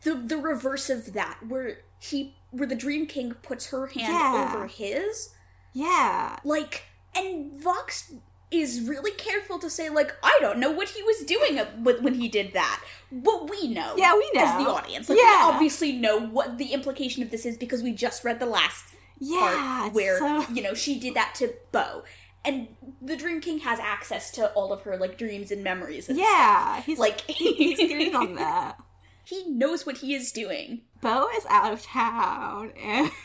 the 0.03 0.15
the 0.15 0.37
reverse 0.37 0.89
of 0.89 1.13
that, 1.13 1.39
where 1.47 1.79
he 1.99 2.35
where 2.51 2.67
the 2.67 2.75
Dream 2.75 3.05
King 3.07 3.33
puts 3.41 3.67
her 3.71 3.87
hand 3.87 4.13
Yeah. 4.13 4.51
over 4.53 4.67
his. 4.67 5.29
Yeah. 5.73 6.37
Like 6.43 6.83
and 7.15 7.61
Vox 7.61 8.13
is 8.51 8.81
really 8.87 9.11
careful 9.11 9.57
to 9.59 9.69
say 9.69 9.89
like 9.89 10.15
I 10.23 10.37
don't 10.39 10.59
know 10.59 10.71
what 10.71 10.89
he 10.89 11.01
was 11.03 11.23
doing 11.25 11.57
when 12.01 12.13
he 12.13 12.29
did 12.29 12.53
that, 12.53 12.81
but 13.11 13.49
we 13.49 13.67
know. 13.67 13.95
Yeah, 13.97 14.13
we 14.13 14.29
know 14.33 14.43
as 14.45 14.63
the 14.63 14.69
audience. 14.69 15.09
Like 15.09 15.17
Yeah. 15.17 15.47
we 15.49 15.53
obviously 15.55 15.91
know 15.93 16.17
what 16.19 16.57
the 16.57 16.67
implication 16.71 17.23
of 17.23 17.31
this 17.31 17.45
is 17.45 17.57
because 17.57 17.81
we 17.83 17.91
just 17.91 18.23
read 18.23 18.39
the 18.39 18.45
last 18.45 18.95
Yeah. 19.19 19.39
part 19.39 19.93
where 19.93 20.19
so- 20.19 20.45
you 20.53 20.61
know 20.61 20.73
she 20.73 20.97
did 20.99 21.15
that 21.15 21.33
to 21.35 21.53
Beau, 21.71 22.03
and 22.45 22.67
the 23.01 23.15
Dream 23.17 23.41
King 23.41 23.59
has 23.59 23.79
access 23.79 24.31
to 24.31 24.49
all 24.51 24.71
of 24.73 24.81
her 24.83 24.97
like 24.97 25.17
dreams 25.17 25.51
and 25.51 25.63
memories. 25.63 26.07
And 26.09 26.17
Yeah. 26.17 26.73
stuff. 26.75 26.85
He's 26.85 26.99
like 26.99 27.21
he's 27.29 27.77
good 27.77 28.13
on 28.15 28.35
that. 28.35 28.77
he 29.23 29.43
knows 29.49 29.85
what 29.85 29.97
he 29.97 30.13
is 30.13 30.31
doing. 30.31 30.81
Beau 31.01 31.27
is 31.37 31.45
out 31.49 31.73
of 31.73 31.81
town 31.83 32.71
and 32.81 33.11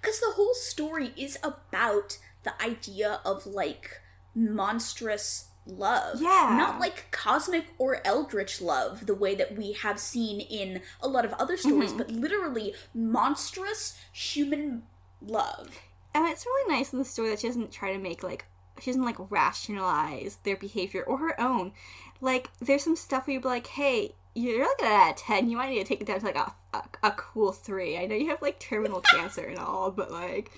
Because 0.00 0.18
the 0.18 0.32
whole 0.34 0.54
story 0.54 1.12
is 1.16 1.38
about 1.44 2.18
the 2.42 2.60
idea 2.62 3.20
of 3.24 3.46
like 3.46 4.00
monstrous 4.34 5.46
love. 5.66 6.20
Yeah. 6.20 6.54
Not 6.58 6.80
like 6.80 7.10
cosmic 7.10 7.66
or 7.78 8.00
eldritch 8.04 8.60
love, 8.60 9.06
the 9.06 9.14
way 9.14 9.34
that 9.34 9.56
we 9.56 9.72
have 9.72 9.98
seen 10.00 10.40
in 10.40 10.82
a 11.00 11.08
lot 11.08 11.24
of 11.24 11.32
other 11.34 11.56
stories, 11.56 11.90
Mm-hmm. 11.90 11.98
but 11.98 12.10
literally 12.10 12.74
monstrous 12.94 13.98
human 14.12 14.82
love. 15.20 15.80
And 16.14 16.26
it's 16.28 16.44
really 16.44 16.74
nice 16.76 16.92
in 16.92 16.98
the 16.98 17.04
story 17.04 17.30
that 17.30 17.40
she 17.40 17.46
doesn't 17.46 17.72
try 17.72 17.92
to 17.92 17.98
make 17.98 18.22
like 18.22 18.46
she 18.80 18.90
doesn't 18.90 19.04
like 19.04 19.30
rationalize 19.30 20.38
their 20.44 20.56
behavior 20.56 21.02
or 21.02 21.18
her 21.18 21.40
own. 21.40 21.72
Like 22.20 22.50
there's 22.60 22.82
some 22.84 22.96
stuff 22.96 23.26
where 23.26 23.34
you'd 23.34 23.42
be 23.42 23.48
like, 23.48 23.66
hey, 23.68 24.14
you're 24.34 24.66
like 24.66 24.82
at 24.82 25.10
a 25.12 25.14
ten. 25.22 25.48
You 25.50 25.56
might 25.56 25.70
need 25.70 25.78
to 25.80 25.84
take 25.84 26.00
it 26.00 26.06
down 26.06 26.20
to 26.20 26.26
like 26.26 26.36
a, 26.36 26.52
a 26.74 26.82
a 27.02 27.10
cool 27.12 27.52
three. 27.52 27.96
I 27.98 28.06
know 28.06 28.14
you 28.16 28.28
have 28.30 28.42
like 28.42 28.58
terminal 28.58 29.00
cancer 29.00 29.44
and 29.44 29.58
all, 29.58 29.90
but 29.90 30.10
like, 30.10 30.50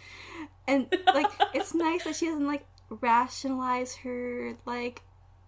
and 0.67 0.87
like 1.13 1.31
it's 1.53 1.75
nice 1.75 2.05
that 2.05 2.17
she 2.17 2.27
doesn't 2.27 2.47
like 2.47 2.65
rationalize 3.01 3.97
her 3.97 4.57
like 4.67 5.03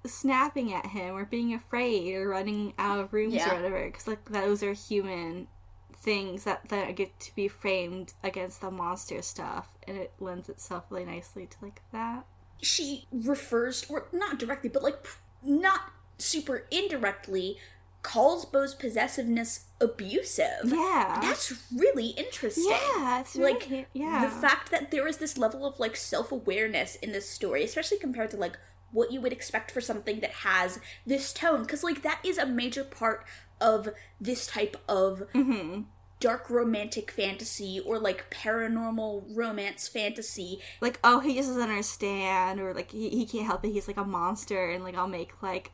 snapping 0.05 0.73
at 0.73 0.87
him 0.87 1.17
or 1.17 1.25
being 1.25 1.53
afraid 1.53 2.15
or 2.15 2.29
running 2.29 2.73
out 2.79 2.99
of 3.01 3.13
rooms 3.13 3.35
Yeah. 3.35 3.51
or 3.53 3.57
whatever 3.57 3.85
because 3.87 4.07
like 4.07 4.25
those 4.27 4.63
are 4.63 4.73
human 4.73 5.49
things 5.97 6.45
that 6.45 6.69
that 6.69 6.95
get 6.95 7.19
to 7.19 7.35
be 7.35 7.49
framed 7.49 8.13
against 8.23 8.61
the 8.61 8.71
monster 8.71 9.21
stuff 9.23 9.77
and 9.89 9.97
it 9.97 10.13
lends 10.21 10.49
itself 10.49 10.85
really 10.91 11.05
nicely 11.05 11.47
to 11.47 11.57
like 11.63 11.83
that 11.93 12.25
she 12.63 13.07
refers, 13.13 13.85
or 13.91 14.09
not 14.13 14.39
directly, 14.39 14.71
but 14.71 14.83
like 14.83 15.07
not 15.43 15.93
super 16.19 16.67
indirectly, 16.71 17.59
calls 18.07 18.45
Beau's 18.47 18.75
possessiveness 18.75 19.67
abusive. 19.81 20.63
yeah. 20.65 21.19
That's 21.21 21.53
really 21.75 22.09
interesting. 22.11 22.65
yeah 22.71 23.21
it's 23.21 23.35
really, 23.37 23.53
like 23.55 23.89
yeah 23.93 24.25
the 24.25 24.31
fact 24.31 24.71
that 24.71 24.91
there 24.93 25.07
is 25.09 25.17
this 25.19 25.37
level 25.37 25.67
of 25.67 25.79
like 25.81 25.97
self-awareness 25.97 26.97
in 26.97 27.11
this 27.13 27.29
story 27.29 27.65
especially 27.65 27.99
compared 27.99 28.31
to 28.31 28.37
like 28.37 28.57
what 28.93 29.13
you 29.13 29.21
would 29.21 29.33
expect 29.33 29.71
for 29.71 29.81
something 29.81 30.21
that 30.21 30.31
has 30.31 30.79
this 31.05 31.33
tone. 31.33 31.63
Because 31.63 31.83
like 31.85 32.03
that 32.03 32.21
is 32.25 32.39
a 32.39 32.47
major 32.47 32.85
part 32.85 33.27
of 33.61 33.89
this 34.21 34.47
type 34.47 34.77
of 34.89 35.25
hmm 35.33 35.83
dark 36.19 36.49
romantic 36.49 37.11
fantasy 37.11 37.79
or 37.85 37.99
like 37.99 38.31
paranormal 38.31 39.25
romance 39.37 39.87
fantasy. 39.87 40.61
Like 40.81 40.99
oh 41.05 41.21
he 41.21 41.35
just 41.35 41.49
doesn't 41.49 41.63
understand 41.63 42.59
or 42.59 42.73
like 42.73 42.91
he, 42.91 43.11
he 43.11 43.27
can't 43.27 43.45
help 43.45 43.63
it. 43.67 43.73
He's 43.73 43.87
like 43.87 43.99
a 43.99 44.05
monster 44.05 44.71
and 44.71 44.83
like 44.83 44.97
i'll 44.97 45.09
make 45.09 45.43
like 45.43 45.73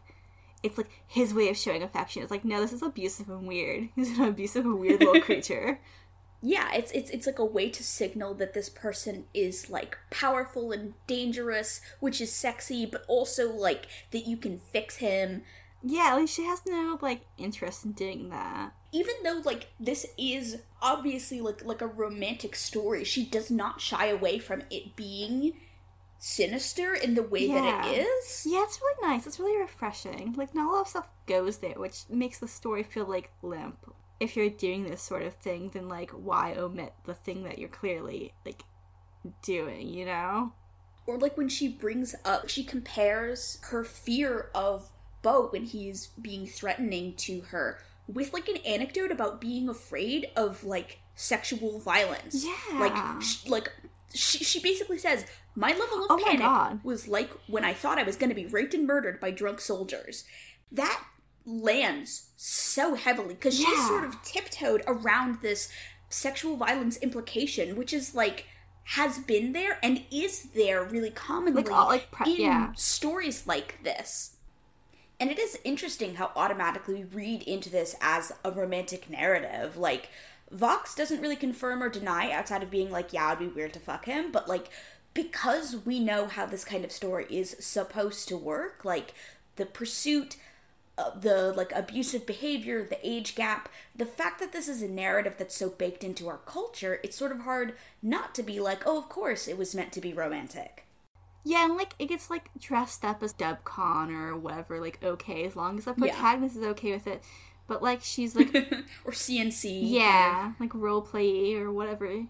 it's 0.63 0.79
like 0.79 0.91
his 1.07 1.35
way 1.35 1.49
of 1.49 1.57
showing 1.57 1.83
affection. 1.83 2.23
It's 2.23 2.31
like 2.31 2.45
no 2.45 2.61
this 2.61 2.73
is 2.73 2.83
abusive 2.83 3.29
and 3.29 3.47
weird. 3.47 3.89
He's 3.97 4.19
an 4.19 4.25
abusive 4.25 4.65
and 4.65 4.79
weird 4.79 5.01
little 5.01 5.21
creature. 5.21 5.81
Yeah 6.45 6.73
it's 6.75 6.91
it's 6.91 7.09
it's 7.11 7.27
like 7.29 7.39
a 7.39 7.45
way 7.45 7.71
to 7.71 7.85
signal 7.85 8.35
that 8.35 8.53
this 8.53 8.69
person 8.69 9.27
is 9.33 9.71
like 9.71 9.97
powerful 10.11 10.73
and 10.73 10.95
dangerous 11.07 11.81
which 12.01 12.21
is 12.21 12.33
sexy 12.33 12.85
but 12.85 13.05
also 13.07 13.53
like 13.53 13.87
that 14.11 14.27
you 14.27 14.37
can 14.37 14.59
fix 14.59 14.97
him. 14.97 15.43
Yeah 15.85 16.15
like 16.15 16.27
she 16.27 16.45
has 16.45 16.67
no 16.67 16.99
like 17.01 17.21
interest 17.39 17.85
in 17.85 17.93
doing 17.93 18.31
that. 18.31 18.73
Even 18.91 19.15
though 19.23 19.41
like 19.45 19.69
this 19.79 20.05
is 20.19 20.59
obviously 20.81 21.41
like 21.41 21.65
like 21.65 21.81
a 21.81 21.87
romantic 21.87 22.57
story 22.57 23.05
she 23.05 23.25
does 23.25 23.49
not 23.49 23.81
shy 23.81 24.07
away 24.07 24.41
from 24.41 24.65
it 24.69 24.97
being 24.97 25.53
sinister 26.25 26.95
in 26.95 27.15
the 27.15 27.23
way 27.23 27.49
that 27.49 27.85
it 27.89 27.99
is 28.07 28.47
Yeah, 28.49 28.63
it's 28.63 28.81
really 28.81 29.09
nice. 29.09 29.27
It's 29.27 29.41
really 29.41 29.61
refreshing. 29.61 30.35
Like, 30.37 30.55
not 30.55 30.69
a 30.69 30.73
lot 30.73 30.81
of 30.83 30.89
stuff 30.89 31.09
goes 31.27 31.59
there, 31.59 31.75
which 31.75 32.05
makes 32.09 32.39
the 32.39 32.47
story 32.47 32.85
feel 32.85 33.07
like 33.07 33.33
limp. 33.43 33.93
If 34.21 34.37
you're 34.37 34.49
doing 34.49 34.85
this 34.85 35.03
sort 35.03 35.23
of 35.23 35.35
thing, 35.35 35.71
then 35.75 35.89
like, 35.89 36.11
why 36.13 36.55
omit 36.57 36.93
the 37.07 37.15
thing 37.15 37.43
that 37.43 37.59
you're 37.59 37.69
clearly 37.69 38.35
like 38.47 38.63
doing? 39.43 39.89
You 39.89 40.07
know? 40.07 40.53
or 41.05 41.19
like 41.19 41.37
when 41.37 41.49
she 41.49 41.67
brings 41.67 42.15
up 42.25 42.49
she 42.49 42.63
compares 42.63 43.59
her 43.71 43.83
fear 43.83 44.51
of 44.55 44.89
Beau 45.21 45.49
when 45.51 45.65
he's 45.65 46.07
being 46.07 46.47
threatening 46.47 47.15
to 47.17 47.41
her 47.49 47.81
with 48.07 48.33
like 48.33 48.49
an 48.49 48.59
anecdote 48.59 49.11
about 49.11 49.41
being 49.41 49.69
afraid 49.69 50.31
of 50.37 50.63
like 50.63 51.01
sexual 51.17 51.81
violence 51.81 52.45
Yeah. 52.47 52.79
like 52.79 53.21
sh- 53.21 53.49
like 53.49 53.73
she, 54.15 54.45
she 54.45 54.61
basically 54.61 54.99
says 54.99 55.25
my 55.55 55.71
level 55.71 56.05
of 56.05 56.11
Oh 56.11 56.23
panic 56.25 56.85
was 56.85 57.09
like 57.09 57.31
when 57.47 57.65
i 57.65 57.73
thought 57.73 57.99
i 57.99 58.03
was 58.03 58.17
going 58.17 58.31
to 58.31 58.35
be 58.35 58.47
raped 58.47 58.75
and 58.75 58.87
murdered 58.87 59.21
by 59.21 59.31
drunk 59.31 59.61
soldiers 59.61 60.25
that 60.71 61.03
lands 61.45 62.29
so 62.37 62.95
heavily 62.95 63.35
because 63.35 63.57
she 63.57 63.65
Yeah. 63.71 63.89
sort 63.89 64.05
of 64.05 64.23
tiptoed 64.23 64.83
around 64.87 65.41
this 65.43 65.69
sexual 66.09 66.57
violence 66.57 66.97
implication, 66.99 67.75
which 67.77 67.93
is 67.93 68.15
like 68.15 68.47
has 68.85 69.19
been 69.19 69.53
there 69.53 69.79
and 69.83 70.05
is 70.11 70.45
there 70.55 70.85
really 70.85 71.11
commonly 71.11 71.63
Like, 71.63 71.73
all, 71.73 71.87
like, 71.89 72.11
pre- 72.11 72.35
in 72.35 72.41
yeah. 72.43 72.73
stories 72.75 73.47
like 73.47 73.83
this. 73.83 74.37
And 75.21 75.31
it 75.31 75.39
is 75.39 75.59
interesting 75.65 76.17
how 76.17 76.33
automatically 76.35 76.95
we 76.95 77.05
read 77.05 77.43
into 77.45 77.71
this 77.71 77.95
as 78.01 78.33
a 78.45 78.51
romantic 78.51 79.09
narrative. 79.09 79.77
Like, 79.77 80.09
Vox 80.53 80.95
doesn't 80.95 81.21
really 81.21 81.37
confirm 81.37 81.83
or 81.83 81.89
deny 81.89 82.31
outside 82.31 82.63
of 82.63 82.71
being 82.71 82.91
like, 82.91 83.13
yeah, 83.13 83.33
it'd 83.33 83.39
be 83.39 83.55
weird 83.55 83.73
to 83.73 83.81
fuck 83.81 84.05
him, 84.05 84.31
but 84.31 84.49
like, 84.49 84.69
because 85.15 85.85
we 85.85 85.99
know 85.99 86.27
how 86.27 86.47
this 86.47 86.65
kind 86.65 86.85
of 86.85 86.93
story 86.93 87.27
is 87.29 87.57
supposed 87.59 88.29
to 88.29 88.37
work, 88.37 88.85
like, 88.85 89.15
the 89.57 89.67
pursuit 89.67 90.37
uh, 90.99 91.11
the 91.19 91.53
like 91.55 91.73
abusive 91.75 92.27
behavior, 92.27 92.85
the 92.85 92.99
age 93.03 93.35
gap, 93.35 93.71
the 93.97 94.05
fact 94.05 94.39
that 94.41 94.53
this 94.53 94.69
is 94.69 94.83
a 94.83 94.89
narrative 94.89 95.37
that's 95.39 95.57
so 95.57 95.71
baked 95.71 96.05
into 96.05 96.29
our 96.29 96.39
culture, 96.45 97.01
it's 97.03 97.17
sort 97.17 97.33
of 97.33 97.41
hard 97.41 97.75
not 98.03 98.35
to 98.35 98.43
be 98.43 98.61
like, 98.61 98.87
oh, 98.87 98.99
of 98.99 99.09
course 99.09 99.49
it 99.49 99.57
was 99.57 99.75
meant 99.75 99.93
to 99.93 100.01
be 100.03 100.13
romantic. 100.13 100.87
Yeah, 101.45 101.65
and 101.65 101.77
like 101.77 101.95
it 101.99 102.07
gets 102.07 102.31
like 102.31 102.51
dressed 102.59 103.05
up 103.05 103.23
as 103.23 103.33
dubcon 103.33 104.11
or 104.11 104.37
whatever, 104.37 104.81
like 104.81 105.03
okay, 105.03 105.45
as 105.45 105.57
long 105.57 105.79
as 105.79 105.87
the 105.87 105.95
protagonist 105.95 106.57
is 106.57 106.65
okay 106.65 106.93
with 106.93 107.07
it. 107.07 107.23
But 107.73 107.83
like 107.83 108.01
she's 108.03 108.37
like 108.37 108.55
or 109.07 109.13
CNC. 109.13 109.81
yeah, 109.91 110.53
like 110.61 110.75
role 110.75 111.01
play 111.01 111.55
or 111.55 111.73
whatever. 111.73 112.27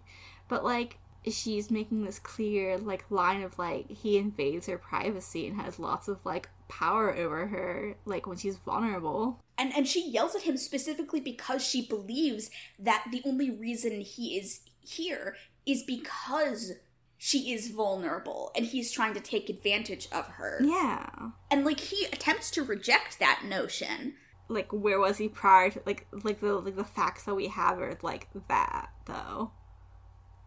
But 0.46 0.62
like 0.62 0.98
she's 1.28 1.68
making 1.68 2.04
this 2.04 2.20
clear 2.20 2.78
like 2.78 3.04
line 3.10 3.42
of 3.42 3.58
like 3.58 3.90
he 3.90 4.18
invades 4.18 4.68
her 4.68 4.78
privacy 4.78 5.48
and 5.48 5.60
has 5.60 5.80
lots 5.80 6.06
of 6.06 6.24
like 6.24 6.48
power 6.68 7.12
over 7.12 7.48
her 7.48 7.96
like 8.04 8.28
when 8.28 8.38
she's 8.38 8.56
vulnerable. 8.56 9.40
And 9.58 9.74
and 9.74 9.88
she 9.88 10.08
yells 10.08 10.36
at 10.36 10.42
him 10.42 10.56
specifically 10.56 11.18
because 11.18 11.66
she 11.66 11.84
believes 11.84 12.48
that 12.78 13.06
the 13.10 13.20
only 13.24 13.50
reason 13.50 14.00
he 14.00 14.38
is 14.38 14.60
here 14.78 15.34
is 15.66 15.82
because 15.82 16.74
she 17.18 17.52
is 17.52 17.72
vulnerable 17.72 18.52
and 18.54 18.64
he's 18.64 18.92
trying 18.92 19.14
to 19.14 19.20
take 19.20 19.50
advantage 19.50 20.06
of 20.12 20.28
her. 20.28 20.60
Yeah. 20.62 21.30
And 21.50 21.64
like 21.64 21.80
he 21.80 22.04
attempts 22.12 22.48
to 22.52 22.62
reject 22.62 23.18
that 23.18 23.42
notion. 23.44 24.14
Like 24.48 24.72
where 24.72 24.98
was 24.98 25.18
he 25.18 25.28
prior 25.28 25.70
to 25.70 25.82
like 25.86 26.06
like 26.24 26.40
the 26.40 26.54
like 26.54 26.76
the 26.76 26.84
facts 26.84 27.24
that 27.24 27.34
we 27.34 27.48
have 27.48 27.80
are 27.80 27.96
like 28.02 28.28
that 28.48 28.90
though. 29.06 29.52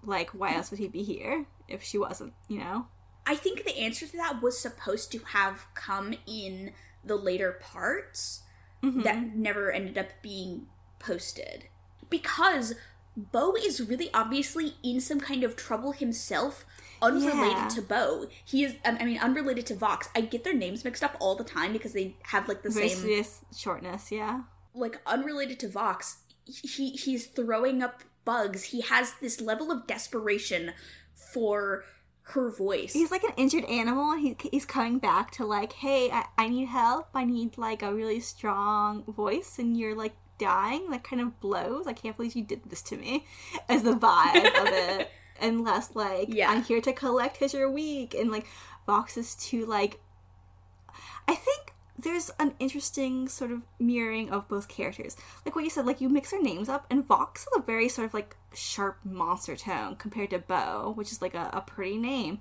Like 0.04 0.30
why 0.32 0.56
else 0.56 0.70
would 0.70 0.80
he 0.80 0.88
be 0.88 1.04
here 1.04 1.46
if 1.68 1.84
she 1.84 1.98
wasn't, 1.98 2.34
you 2.48 2.60
know? 2.60 2.88
I 3.26 3.36
think 3.36 3.64
the 3.64 3.80
answer 3.80 4.06
to 4.06 4.18
that 4.18 4.42
was 4.42 4.60
supposed 4.60 5.12
to 5.14 5.20
have 5.20 5.66
come 5.74 6.14
in 6.28 6.72
the 7.04 7.16
later 7.16 7.54
parts 7.54 8.44
that 8.84 9.16
mm-hmm. 9.16 9.42
never 9.42 9.72
ended 9.72 9.98
up 9.98 10.10
being 10.22 10.68
posted. 11.00 11.66
Because 12.10 12.76
Beau 13.18 13.56
is 13.56 13.82
really 13.82 14.10
obviously 14.14 14.76
in 14.84 15.00
some 15.00 15.20
kind 15.20 15.44
of 15.44 15.56
trouble 15.56 15.92
himself, 15.92 16.66
unrelated 17.06 17.58
Yeah. 17.58 17.68
to 17.70 17.82
Beau. 17.82 18.28
He 18.44 18.64
is, 18.64 18.76
um, 18.86 18.98
I 19.00 19.06
mean, 19.06 19.18
unrelated 19.20 19.66
to 19.68 19.76
Vox. 19.76 20.10
I 20.16 20.22
get 20.22 20.44
their 20.44 20.54
names 20.54 20.84
mixed 20.84 21.04
up 21.04 21.16
all 21.20 21.36
the 21.36 21.44
time 21.44 21.74
because 21.74 21.94
they 21.94 22.16
have 22.24 22.48
like 22.48 22.64
the 22.64 22.70
Very 22.70 22.90
same, 22.90 23.26
shortness, 23.56 24.12
yeah. 24.12 24.42
like 24.74 25.02
unrelated 25.06 25.60
to 25.62 25.70
Vox. 25.70 26.18
He 26.46 26.92
he's 26.92 27.28
throwing 27.28 27.82
up 27.82 28.04
bugs. 28.24 28.64
He 28.66 28.82
has 28.82 29.14
this 29.22 29.40
level 29.42 29.72
of 29.72 29.88
desperation 29.88 30.74
for 31.34 31.84
her 32.30 32.50
voice. 32.50 32.94
He's 32.94 33.12
like 33.12 33.24
an 33.24 33.34
injured 33.38 33.66
animal. 33.66 34.12
and 34.12 34.22
He, 34.22 34.36
he's 34.52 34.66
coming 34.66 35.00
back 35.00 35.32
to 35.32 35.46
like, 35.46 35.74
hey, 35.74 36.10
I, 36.12 36.26
I 36.38 36.48
need 36.50 36.68
help. 36.68 37.08
I 37.14 37.24
need 37.26 37.58
like 37.58 37.82
a 37.84 37.94
really 37.94 38.20
strong 38.20 39.04
voice, 39.04 39.58
and 39.60 39.78
you're 39.78 39.96
like 39.96 40.14
dying. 40.38 40.90
That 40.92 41.04
kind 41.04 41.22
of 41.22 41.40
blows. 41.40 41.88
I 41.88 41.94
can't 41.94 42.16
believe 42.18 42.36
you 42.36 42.44
did 42.44 42.62
this 42.70 42.82
to 42.84 42.98
me. 42.98 43.26
As 43.70 43.84
the 43.84 43.94
vibe 43.94 44.48
of 44.60 44.68
it, 44.68 45.10
and 45.40 45.64
less 45.64 45.96
like, 45.96 46.28
Yeah. 46.34 46.50
I'm 46.50 46.64
here 46.64 46.82
to 46.82 46.94
collect 46.94 47.36
because 47.40 47.54
you're 47.54 47.70
weak, 47.72 48.14
and 48.14 48.32
like 48.32 48.46
Vox 48.86 49.18
is 49.18 49.36
too 49.36 49.66
like. 49.66 50.00
I 51.28 51.34
think 51.36 51.74
there's 51.98 52.30
an 52.40 52.54
interesting 52.60 53.28
sort 53.30 53.52
of 53.52 53.64
mirroring 53.80 54.30
of 54.30 54.48
both 54.48 54.68
characters. 54.68 55.16
Like 55.46 55.56
what 55.56 55.64
you 55.64 55.70
said, 55.70 55.86
like 55.86 56.02
you 56.02 56.10
mix 56.10 56.32
their 56.32 56.42
names 56.42 56.70
up, 56.70 56.86
and 56.90 57.06
Vox 57.06 57.46
has 57.46 57.62
a 57.62 57.66
very 57.66 57.90
sort 57.90 58.08
of 58.08 58.14
like 58.14 58.36
sharp 58.54 58.98
monster 59.04 59.56
tone 59.56 59.96
compared 59.96 60.30
to 60.32 60.40
Beau, 60.40 60.94
which 60.96 61.12
is 61.12 61.22
like 61.22 61.34
a, 61.34 61.50
a 61.54 61.62
pretty 61.62 61.98
name. 61.98 62.40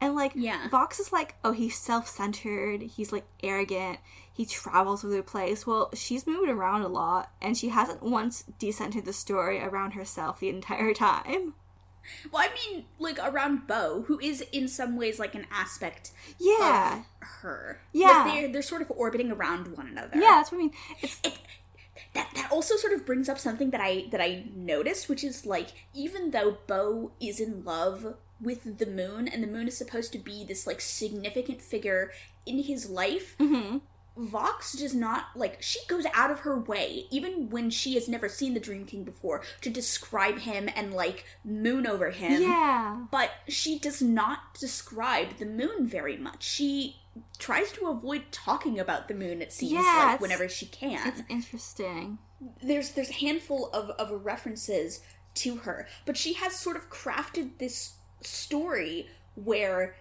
And 0.00 0.14
like 0.14 0.32
Yeah. 0.34 0.68
Vox 0.68 1.00
is 1.00 1.12
like, 1.12 1.36
oh, 1.44 1.52
he's 1.52 1.76
self-centered, 1.78 2.82
he's 2.82 3.10
like 3.12 3.24
arrogant, 3.42 3.98
he 4.32 4.44
travels 4.44 5.04
over 5.04 5.14
the 5.16 5.22
place. 5.22 5.66
Well, 5.66 5.90
she's 5.94 6.26
moved 6.26 6.48
around 6.50 6.82
a 6.82 6.88
lot, 6.88 7.30
and 7.40 7.56
she 7.56 7.68
hasn't 7.70 8.02
once 8.02 8.44
decentered 8.60 9.04
the 9.04 9.12
story 9.12 9.60
around 9.60 9.92
herself 9.92 10.40
the 10.40 10.48
entire 10.50 10.92
time. 11.08 11.54
Well, 12.32 12.42
I 12.42 12.50
mean, 12.54 12.84
like 12.98 13.18
around 13.22 13.66
Beau, 13.66 14.04
who 14.06 14.18
is 14.20 14.42
in 14.52 14.68
some 14.68 14.96
ways 14.96 15.18
like 15.18 15.34
an 15.34 15.46
aspect 15.50 16.10
Yeah, 16.38 16.98
of 16.98 17.04
her. 17.42 17.80
Yeah. 17.92 18.24
like 18.24 18.32
they're 18.34 18.52
they're 18.52 18.62
sort 18.62 18.82
of 18.82 18.90
orbiting 18.90 19.30
around 19.32 19.76
one 19.76 19.88
another. 19.88 20.16
yeah, 20.16 20.36
that's 20.38 20.52
what 20.52 20.58
I 20.58 20.60
mean. 20.62 20.72
It's 21.02 21.20
It, 21.24 21.38
that 22.14 22.28
that 22.34 22.48
also 22.52 22.76
sort 22.76 22.92
of 22.92 23.04
brings 23.04 23.28
up 23.28 23.38
something 23.38 23.70
that 23.70 23.80
I 23.80 24.06
that 24.10 24.20
I 24.20 24.44
noticed, 24.54 25.08
which 25.08 25.24
is 25.24 25.44
like 25.46 25.68
even 25.94 26.30
though 26.30 26.58
Beau 26.66 27.12
is 27.20 27.40
in 27.40 27.64
love 27.64 28.14
with 28.40 28.78
the 28.78 28.86
moon, 28.86 29.26
and 29.26 29.42
the 29.42 29.48
moon 29.48 29.66
is 29.66 29.76
supposed 29.76 30.12
to 30.12 30.18
be 30.18 30.44
this 30.44 30.66
like 30.66 30.80
significant 30.80 31.60
figure 31.60 32.12
in 32.46 32.62
his 32.62 32.88
life. 32.88 33.36
mhm. 33.38 33.80
Vox 34.18 34.72
does 34.72 34.94
not 34.94 35.26
like 35.36 35.62
she 35.62 35.78
goes 35.86 36.04
out 36.12 36.30
of 36.30 36.40
her 36.40 36.58
way, 36.58 37.06
even 37.10 37.50
when 37.50 37.70
she 37.70 37.94
has 37.94 38.08
never 38.08 38.28
seen 38.28 38.54
the 38.54 38.60
Dream 38.60 38.84
King 38.84 39.04
before, 39.04 39.42
to 39.60 39.70
describe 39.70 40.40
him 40.40 40.68
and 40.74 40.92
like 40.92 41.24
moon 41.44 41.86
over 41.86 42.10
him 42.10 42.42
yeah, 42.42 42.98
but 43.10 43.30
she 43.48 43.78
does 43.78 44.02
not 44.02 44.54
describe 44.58 45.38
the 45.38 45.46
moon 45.46 45.86
very 45.86 46.16
much. 46.16 46.42
She 46.42 46.96
tries 47.38 47.72
to 47.72 47.86
avoid 47.86 48.24
talking 48.32 48.78
about 48.78 49.08
the 49.08 49.14
moon. 49.14 49.40
It 49.40 49.52
seems 49.52 49.72
Yeah, 49.72 50.10
like 50.12 50.20
whenever 50.20 50.48
she 50.48 50.66
can. 50.66 51.06
it's 51.08 51.22
interesting. 51.28 52.18
There's 52.62 52.92
there's 52.92 53.10
a 53.10 53.14
handful 53.14 53.70
of 53.72 53.90
of 53.90 54.24
references 54.24 55.00
to 55.34 55.56
her, 55.58 55.86
but 56.04 56.16
she 56.16 56.34
has 56.34 56.56
sort 56.56 56.76
of 56.76 56.90
crafted 56.90 57.58
this 57.58 57.94
story 58.20 59.08
where 59.36 59.94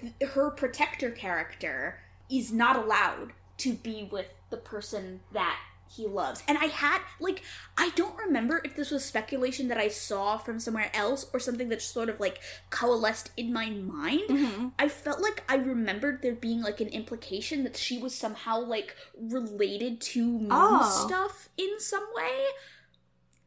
th- 0.00 0.30
her 0.32 0.50
protector 0.50 1.10
character 1.10 2.00
is 2.30 2.52
not 2.52 2.76
allowed 2.76 3.32
to 3.62 3.74
be 3.74 4.08
with 4.10 4.32
the 4.50 4.56
person 4.56 5.20
that 5.32 5.58
he 5.94 6.06
loves. 6.06 6.42
And 6.48 6.56
I 6.56 6.66
had 6.66 7.00
like 7.20 7.42
I 7.76 7.90
don't 7.90 8.16
remember 8.16 8.62
if 8.64 8.74
this 8.74 8.90
was 8.90 9.04
speculation 9.04 9.68
that 9.68 9.76
I 9.76 9.88
saw 9.88 10.38
from 10.38 10.58
somewhere 10.58 10.90
else 10.94 11.26
or 11.34 11.38
something 11.40 11.68
that 11.68 11.82
sort 11.82 12.08
of 12.08 12.18
like 12.18 12.40
coalesced 12.70 13.30
in 13.36 13.52
my 13.52 13.68
mind. 13.68 14.22
hmm 14.28 14.68
I 14.78 14.88
felt 14.88 15.20
like 15.20 15.44
I 15.50 15.56
remembered 15.56 16.22
there 16.22 16.34
being 16.34 16.62
like 16.62 16.80
an 16.80 16.88
implication 16.88 17.62
that 17.64 17.76
she 17.76 17.98
was 17.98 18.14
somehow 18.14 18.60
like 18.60 18.96
related 19.20 20.00
to 20.12 20.24
moon 20.26 20.48
Oh. 20.50 21.04
stuff 21.06 21.50
in 21.58 21.78
some 21.78 22.06
way. 22.14 22.46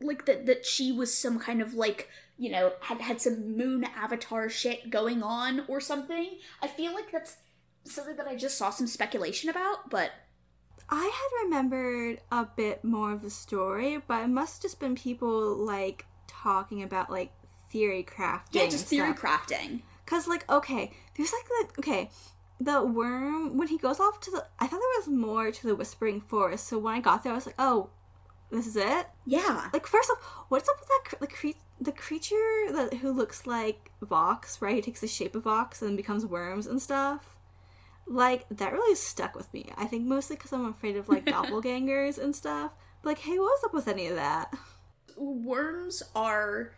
Like 0.01 0.26
that 0.26 0.45
that 0.45 0.66
she 0.66 0.91
was 0.91 1.18
some 1.18 1.39
kind 1.39 1.61
of 1.63 1.74
like, 1.74 2.09
you 2.38 2.51
know, 2.51 2.74
had 2.82 3.01
had 3.01 3.22
some 3.22 3.57
moon 3.57 3.86
avatar 3.95 4.49
shit 4.49 4.89
going 4.91 5.24
on 5.24 5.63
or 5.68 5.80
something. 5.80 6.38
I 6.61 6.68
feel 6.68 6.93
like 6.93 7.11
that's 7.11 7.38
something 7.86 8.15
that 8.17 8.27
I 8.27 8.36
just 8.36 8.57
saw 8.57 8.69
some 8.69 8.88
speculation 8.88 9.49
about, 9.49 9.89
but 9.89 10.11
I 10.89 11.03
had 11.03 11.45
remembered 11.45 12.21
a 12.31 12.45
bit 12.45 12.83
more 12.83 13.11
of 13.11 13.21
the 13.21 13.29
story, 13.29 14.01
but 14.07 14.23
it 14.23 14.27
must 14.27 14.61
just 14.61 14.79
been 14.79 14.95
people 14.95 15.55
like 15.55 16.05
talking 16.27 16.83
about 16.83 17.09
like 17.09 17.31
theory 17.71 18.03
crafting. 18.03 18.41
yeah, 18.51 18.67
just 18.67 18.86
theory 18.88 19.15
stuff. 19.15 19.47
crafting. 19.47 19.81
Cause 20.05 20.27
like 20.27 20.49
okay, 20.49 20.91
there's 21.17 21.33
like 21.33 21.73
the 21.73 21.79
okay, 21.79 22.09
the 22.59 22.83
worm 22.83 23.57
when 23.57 23.67
he 23.67 23.77
goes 23.77 23.99
off 23.99 24.19
to 24.21 24.31
the. 24.31 24.45
I 24.59 24.67
thought 24.67 24.79
there 24.79 24.99
was 24.99 25.07
more 25.07 25.51
to 25.51 25.67
the 25.67 25.75
whispering 25.75 26.21
forest. 26.21 26.67
So 26.67 26.77
when 26.77 26.93
I 26.95 26.99
got 26.99 27.23
there, 27.23 27.31
I 27.31 27.36
was 27.36 27.47
like, 27.47 27.55
oh, 27.57 27.89
this 28.51 28.67
is 28.67 28.75
it. 28.75 29.07
Yeah. 29.25 29.69
Like 29.73 29.88
first 29.88 30.09
off, 30.11 30.45
what's 30.49 30.69
up 30.69 30.75
with 30.79 30.89
that 30.89 31.19
the 31.19 31.27
cre- 31.27 31.59
the 31.81 31.91
creature 31.91 32.71
that 32.71 32.95
who 33.01 33.11
looks 33.11 33.47
like 33.47 33.91
Vox? 34.01 34.61
Right, 34.61 34.75
he 34.75 34.81
takes 34.81 35.01
the 35.01 35.07
shape 35.07 35.36
of 35.36 35.43
Vox 35.43 35.81
and 35.81 35.89
then 35.89 35.95
becomes 35.95 36.25
worms 36.25 36.67
and 36.67 36.81
stuff. 36.81 37.34
Like 38.08 38.45
that 38.49 38.72
really 38.74 38.95
stuck 38.95 39.36
with 39.36 39.51
me. 39.53 39.72
I 39.78 39.86
think 39.86 40.06
mostly 40.06 40.36
because 40.36 40.53
I'm 40.53 40.66
afraid 40.66 40.95
of 40.95 41.10
like 41.10 41.26
doppelgangers 41.36 42.18
and 42.18 42.36
stuff. 42.36 42.72
But 43.01 43.10
like, 43.10 43.20
hey, 43.20 43.38
what's 43.39 43.64
up 43.64 43.74
with 43.74 43.88
any 43.88 44.08
of 44.08 44.16
that? 44.16 44.53
worms 45.18 46.03
are 46.14 46.74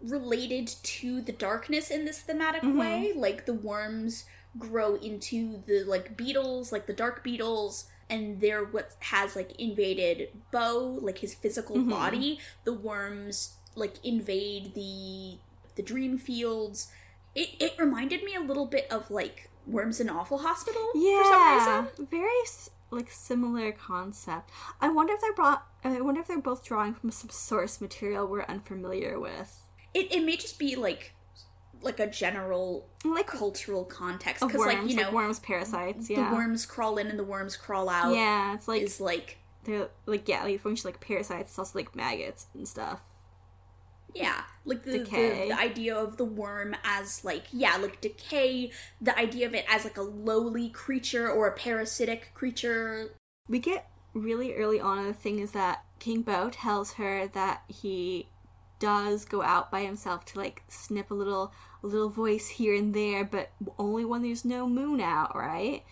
related 0.00 0.66
to 0.82 1.20
the 1.20 1.32
darkness 1.32 1.90
in 1.90 2.04
this 2.04 2.20
thematic 2.20 2.62
Mhm. 2.62 2.78
way. 2.78 3.12
Like 3.14 3.46
the 3.46 3.54
worms 3.54 4.24
grow 4.58 4.94
into 4.96 5.62
the 5.66 5.84
like 5.84 6.16
beetles, 6.16 6.72
like 6.72 6.86
the 6.86 6.92
dark 6.92 7.22
beetles, 7.22 7.86
and 8.08 8.40
they're 8.40 8.64
what 8.64 8.92
has 9.00 9.34
like 9.36 9.58
invaded 9.60 10.28
Beau, 10.50 10.98
like 11.00 11.18
his 11.18 11.34
physical 11.34 11.76
Mhm. 11.76 11.90
body. 11.90 12.38
The 12.64 12.72
worms 12.72 13.56
like 13.74 14.04
invade 14.04 14.74
the 14.74 15.38
the 15.74 15.82
dream 15.82 16.18
fields. 16.18 16.88
It 17.34 17.50
it 17.58 17.74
reminded 17.78 18.22
me 18.22 18.34
a 18.34 18.40
little 18.40 18.66
bit 18.66 18.90
of 18.90 19.10
like 19.10 19.50
worms 19.66 20.00
in 20.00 20.08
Awful 20.10 20.38
Hospital 20.38 20.82
for 20.92 20.98
some 21.00 21.02
Yeah, 21.02 21.82
reason. 21.86 22.06
very 22.10 22.30
like 22.90 23.10
similar 23.10 23.72
concept. 23.72 24.50
I 24.80 24.88
wonder 24.88 25.14
if 25.14 25.20
they're 25.20 25.32
brought. 25.34 25.66
I 25.82 26.00
wonder 26.00 26.20
if 26.20 26.26
they're 26.28 26.40
both 26.40 26.64
drawing 26.64 26.94
from 26.94 27.10
some 27.10 27.30
source 27.30 27.80
material 27.80 28.26
we're 28.26 28.44
unfamiliar 28.44 29.18
with. 29.18 29.62
It 29.92 30.12
it 30.12 30.24
may 30.24 30.36
just 30.36 30.58
be 30.58 30.76
like 30.76 31.14
like 31.82 32.00
a 32.00 32.06
general 32.06 32.86
Like 33.04 33.26
cultural 33.26 33.84
context 33.84 34.42
because 34.46 34.60
like 34.64 34.88
you 34.88 34.96
know 34.96 35.02
like 35.04 35.12
worms, 35.12 35.38
parasites. 35.40 36.08
Yeah, 36.08 36.30
the 36.30 36.36
worms 36.36 36.66
crawl 36.66 36.98
in 36.98 37.08
and 37.08 37.18
the 37.18 37.24
worms 37.24 37.56
crawl 37.56 37.88
out. 37.88 38.14
Yeah, 38.14 38.54
it's 38.54 38.68
like 38.68 38.82
is 38.82 39.00
like 39.00 39.38
they're 39.64 39.88
like 40.06 40.28
yeah, 40.28 40.44
like 40.44 40.60
function 40.60 40.88
like 40.88 41.00
parasites. 41.00 41.50
It's 41.50 41.58
also 41.58 41.78
like 41.78 41.94
maggots 41.96 42.46
and 42.54 42.66
stuff. 42.68 43.00
Yeah, 44.14 44.42
like 44.64 44.84
the, 44.84 44.98
the 44.98 45.04
the 45.48 45.58
idea 45.58 45.96
of 45.96 46.16
the 46.16 46.24
worm 46.24 46.76
as 46.84 47.24
like 47.24 47.44
yeah, 47.52 47.76
like 47.76 48.00
decay. 48.00 48.70
The 49.00 49.18
idea 49.18 49.46
of 49.46 49.54
it 49.54 49.64
as 49.68 49.84
like 49.84 49.96
a 49.96 50.02
lowly 50.02 50.68
creature 50.68 51.28
or 51.28 51.48
a 51.48 51.52
parasitic 51.52 52.32
creature. 52.34 53.12
We 53.48 53.58
get 53.58 53.88
really 54.14 54.54
early 54.54 54.80
on. 54.80 55.06
The 55.06 55.12
thing 55.12 55.40
is 55.40 55.52
that 55.52 55.84
King 55.98 56.22
Beau 56.22 56.50
tells 56.50 56.94
her 56.94 57.26
that 57.28 57.62
he 57.68 58.28
does 58.78 59.24
go 59.24 59.42
out 59.42 59.70
by 59.70 59.82
himself 59.82 60.24
to 60.26 60.38
like 60.38 60.62
snip 60.68 61.10
a 61.10 61.14
little 61.14 61.52
a 61.82 61.86
little 61.86 62.08
voice 62.08 62.48
here 62.48 62.74
and 62.74 62.94
there, 62.94 63.24
but 63.24 63.50
only 63.78 64.04
when 64.04 64.22
there's 64.22 64.44
no 64.44 64.68
moon 64.68 65.00
out, 65.00 65.34
right? 65.36 65.84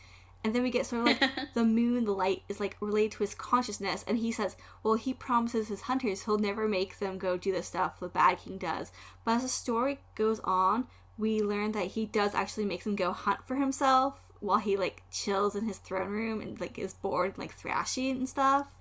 And 0.45 0.55
then 0.55 0.63
we 0.63 0.71
get 0.71 0.87
sort 0.87 1.03
of 1.03 1.07
like 1.07 1.31
the 1.55 1.65
moon, 1.65 2.05
the 2.05 2.13
light 2.13 2.43
is 2.49 2.59
like 2.59 2.77
related 2.81 3.13
to 3.13 3.19
his 3.19 3.35
consciousness, 3.35 4.05
and 4.07 4.19
he 4.19 4.33
says, 4.33 4.57
well, 4.83 4.95
he 4.95 5.15
promises 5.15 5.69
his 5.69 5.83
hunters 5.83 6.25
he'll 6.25 6.39
never 6.39 6.67
make 6.67 6.99
them 6.99 7.19
go 7.19 7.37
do 7.37 7.53
the 7.53 7.63
stuff 7.63 8.01
the 8.01 8.09
Bad 8.09 8.39
King 8.39 8.59
does. 8.59 8.91
But 9.25 9.37
as 9.37 9.43
the 9.43 9.49
story 9.49 10.01
goes 10.15 10.41
on, 10.41 10.87
we 11.17 11.41
learn 11.41 11.73
that 11.73 11.89
he 11.89 12.07
does 12.07 12.35
actually 12.35 12.65
make 12.65 12.85
them 12.85 12.97
go 12.97 13.13
hunt 13.13 13.47
for 13.47 13.55
himself 13.57 14.33
while 14.41 14.59
he 14.59 14.77
like 14.77 15.05
chills 15.13 15.55
in 15.55 15.67
his 15.67 15.79
throne 15.79 16.09
room 16.09 16.41
and 16.41 16.61
like 16.61 16.79
is 16.79 16.95
bored, 16.95 17.31
and, 17.31 17.39
like 17.39 17.59
thrashy 17.59 18.11
and 18.11 18.29
stuff. 18.29 18.67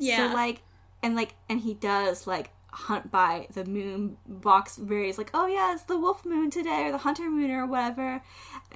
Yeah. 0.00 0.28
So 0.28 0.34
like, 0.34 0.62
and 1.02 1.16
like, 1.16 1.34
and 1.48 1.58
he 1.58 1.74
does 1.74 2.24
like 2.24 2.52
hunt 2.70 3.10
by 3.10 3.48
the 3.52 3.64
moon 3.64 4.16
box 4.26 4.76
varies 4.76 5.18
like 5.18 5.30
oh 5.32 5.46
yeah 5.46 5.72
it's 5.72 5.84
the 5.84 5.98
wolf 5.98 6.24
moon 6.24 6.50
today 6.50 6.84
or 6.84 6.92
the 6.92 6.98
hunter 6.98 7.28
moon 7.30 7.50
or 7.50 7.66
whatever 7.66 8.22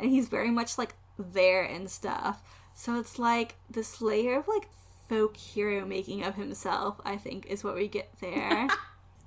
and 0.01 0.11
he's 0.11 0.29
very 0.29 0.51
much 0.51 0.79
like 0.79 0.95
there 1.23 1.63
and 1.63 1.91
stuff 1.91 2.43
so 2.75 2.99
it's 2.99 3.19
like 3.19 3.57
this 3.71 4.01
layer 4.01 4.39
of 4.39 4.49
like 4.49 4.69
folk 5.09 5.37
hero 5.37 5.85
making 5.85 6.23
of 6.25 6.35
himself 6.37 7.01
i 7.05 7.17
think 7.17 7.47
is 7.47 7.63
what 7.65 7.75
we 7.75 7.89
get 7.89 8.11
there 8.21 8.69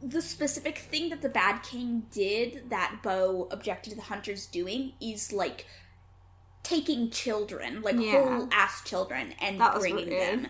The 0.01 0.21
specific 0.21 0.77
thing 0.77 1.09
that 1.09 1.21
the 1.23 1.29
Bad 1.29 1.63
King 1.63 2.05
did 2.11 2.69
that 2.69 2.99
Beau 3.01 3.47
objected 3.49 3.91
to 3.91 3.95
the 3.95 4.03
hunters 4.03 4.45
doing 4.45 4.91
is 5.01 5.31
like 5.33 5.65
taking 6.63 7.09
children, 7.09 7.81
like 7.81 7.95
Yeah. 7.97 8.11
whole 8.39 8.49
ass 8.51 8.83
children, 8.83 9.33
and 9.39 9.57
bringing 9.79 10.09
them, 10.09 10.47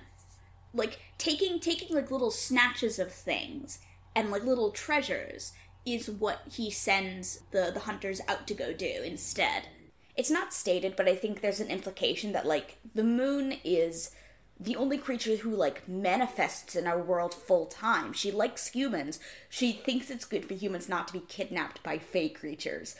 like 0.74 1.00
taking 1.18 1.60
taking 1.60 1.96
like 1.96 2.12
little 2.12 2.32
snatches 2.32 3.00
of 3.00 3.14
things 3.14 3.80
and 4.16 4.32
like 4.32 4.44
little 4.44 4.72
treasures 4.72 5.54
is 5.86 6.10
what 6.10 6.42
he 6.52 6.70
sends 6.72 7.42
the 7.52 7.70
the 7.74 7.82
hunters 7.82 8.20
out 8.28 8.48
to 8.48 8.54
go 8.54 8.74
do 8.74 9.04
instead. 9.06 9.70
It's 10.18 10.32
not 10.32 10.54
stated, 10.54 10.96
but 10.96 11.08
I 11.08 11.16
think 11.16 11.42
there's 11.42 11.60
an 11.60 11.68
implication 11.70 12.32
that 12.32 12.46
like 12.46 12.78
the 12.94 13.04
moon 13.04 13.56
is 13.64 14.12
the 14.60 14.76
only 14.78 14.98
creature 14.98 15.36
who 15.38 15.54
like 15.54 15.88
manifests 15.88 16.76
in 16.76 16.88
our 16.88 17.02
world 17.02 17.34
full 17.34 17.66
time. 17.66 18.14
She 18.14 18.32
likes 18.32 18.68
humans. 18.70 19.20
She 19.50 19.74
thinks 19.74 20.10
it's 20.10 20.26
good 20.26 20.46
for 20.46 20.54
humans 20.54 20.88
not 20.88 21.08
to 21.08 21.14
be 21.14 21.20
kidnapped 21.28 21.84
by 21.84 21.98
fake 21.98 22.40
creatures, 22.40 22.96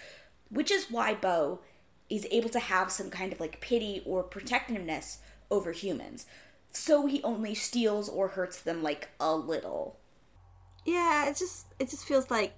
which 0.50 0.70
is 0.72 0.92
why 0.92 1.14
Beau 1.16 1.62
is 2.10 2.28
able 2.32 2.50
to 2.50 2.60
have 2.60 2.92
some 2.92 3.10
kind 3.10 3.32
of 3.32 3.40
like 3.40 3.62
pity 3.62 4.04
or 4.06 4.22
protectiveness 4.24 5.20
over 5.50 5.72
humans. 5.72 6.26
So 6.72 7.06
he 7.08 7.24
only 7.24 7.56
steals 7.56 8.10
or 8.10 8.30
hurts 8.30 8.60
them 8.62 8.84
like 8.84 9.10
a 9.20 9.36
little. 9.36 10.00
yeah 10.86 11.30
it 11.30 11.36
just 11.38 11.68
it 11.80 11.90
just 11.90 12.06
feels 12.06 12.30
like 12.30 12.54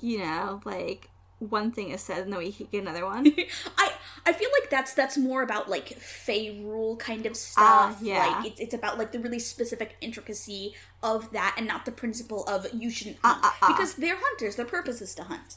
you 0.00 0.18
know 0.18 0.60
like 0.64 1.10
one 1.38 1.70
thing 1.70 1.90
is 1.90 2.00
said 2.00 2.18
and 2.22 2.32
then 2.32 2.38
we 2.38 2.50
get 2.50 2.82
another 2.82 3.04
one 3.04 3.26
I 3.78 3.92
I 4.24 4.32
feel 4.32 4.48
like 4.60 4.70
that's 4.70 4.94
that's 4.94 5.18
more 5.18 5.42
about 5.42 5.68
like 5.68 5.88
Fey 5.98 6.60
rule 6.64 6.96
kind 6.96 7.26
of 7.26 7.32
Ah, 7.56 7.90
stuff. 7.90 7.98
yeah. 8.02 8.26
Like 8.26 8.46
it's 8.46 8.60
it's 8.60 8.74
about 8.74 8.98
like 8.98 9.12
the 9.12 9.20
really 9.20 9.38
specific 9.38 9.96
intricacy 10.00 10.74
of 11.02 11.30
that 11.32 11.54
and 11.58 11.66
not 11.66 11.84
the 11.84 11.92
principle 11.92 12.42
of 12.44 12.66
you 12.72 12.90
shouldn't 12.90 13.18
Ah, 13.22 13.34
hunt. 13.34 13.40
ah, 13.44 13.56
ah. 13.62 13.66
Because 13.68 13.94
they're 13.96 14.16
hunters, 14.18 14.56
their 14.56 14.64
purpose 14.66 15.00
is 15.02 15.14
to 15.16 15.24
hunt. 15.24 15.56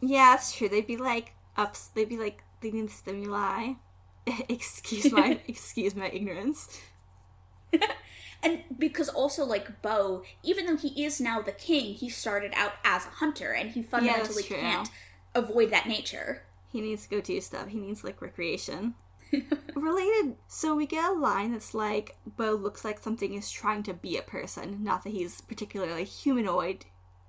yeah 0.00 0.32
that's 0.32 0.52
true 0.54 0.68
they'd 0.68 0.86
be 0.86 0.96
like 0.96 1.34
ups 1.56 1.88
they'd 1.94 2.08
be 2.08 2.18
like 2.18 2.42
they 2.60 2.70
need 2.70 2.90
stimuli 2.90 3.74
excuse 4.48 5.10
my 5.12 5.40
excuse 5.48 5.94
my 5.94 6.08
ignorance 6.08 6.80
And 8.42 8.62
because 8.78 9.08
also 9.08 9.44
like 9.44 9.82
Beau, 9.82 10.22
even 10.42 10.66
though 10.66 10.76
he 10.76 11.04
is 11.04 11.20
now 11.20 11.40
the 11.40 11.52
king, 11.52 11.94
he 11.94 12.08
started 12.08 12.52
out 12.54 12.74
as 12.84 13.06
a 13.06 13.10
hunter 13.10 13.52
and 13.52 13.70
he 13.70 13.82
fundamentally 13.82 14.42
true. 14.42 14.56
can't 14.56 14.88
avoid 15.34 15.70
that 15.70 15.86
nature. 15.86 16.44
He 16.70 16.80
needs 16.80 17.04
to 17.04 17.08
go 17.08 17.20
do 17.20 17.40
stuff. 17.40 17.68
He 17.68 17.78
needs 17.78 18.04
like 18.04 18.22
recreation. 18.22 18.94
Related, 19.74 20.36
so 20.46 20.74
we 20.74 20.86
get 20.86 21.10
a 21.10 21.12
line 21.12 21.52
that's 21.52 21.74
like, 21.74 22.16
Beau 22.36 22.54
looks 22.54 22.84
like 22.84 22.98
something 22.98 23.34
is 23.34 23.50
trying 23.50 23.82
to 23.84 23.94
be 23.94 24.16
a 24.16 24.22
person, 24.22 24.82
not 24.82 25.04
that 25.04 25.10
he's 25.10 25.40
particularly 25.42 26.04
humanoid 26.04 26.86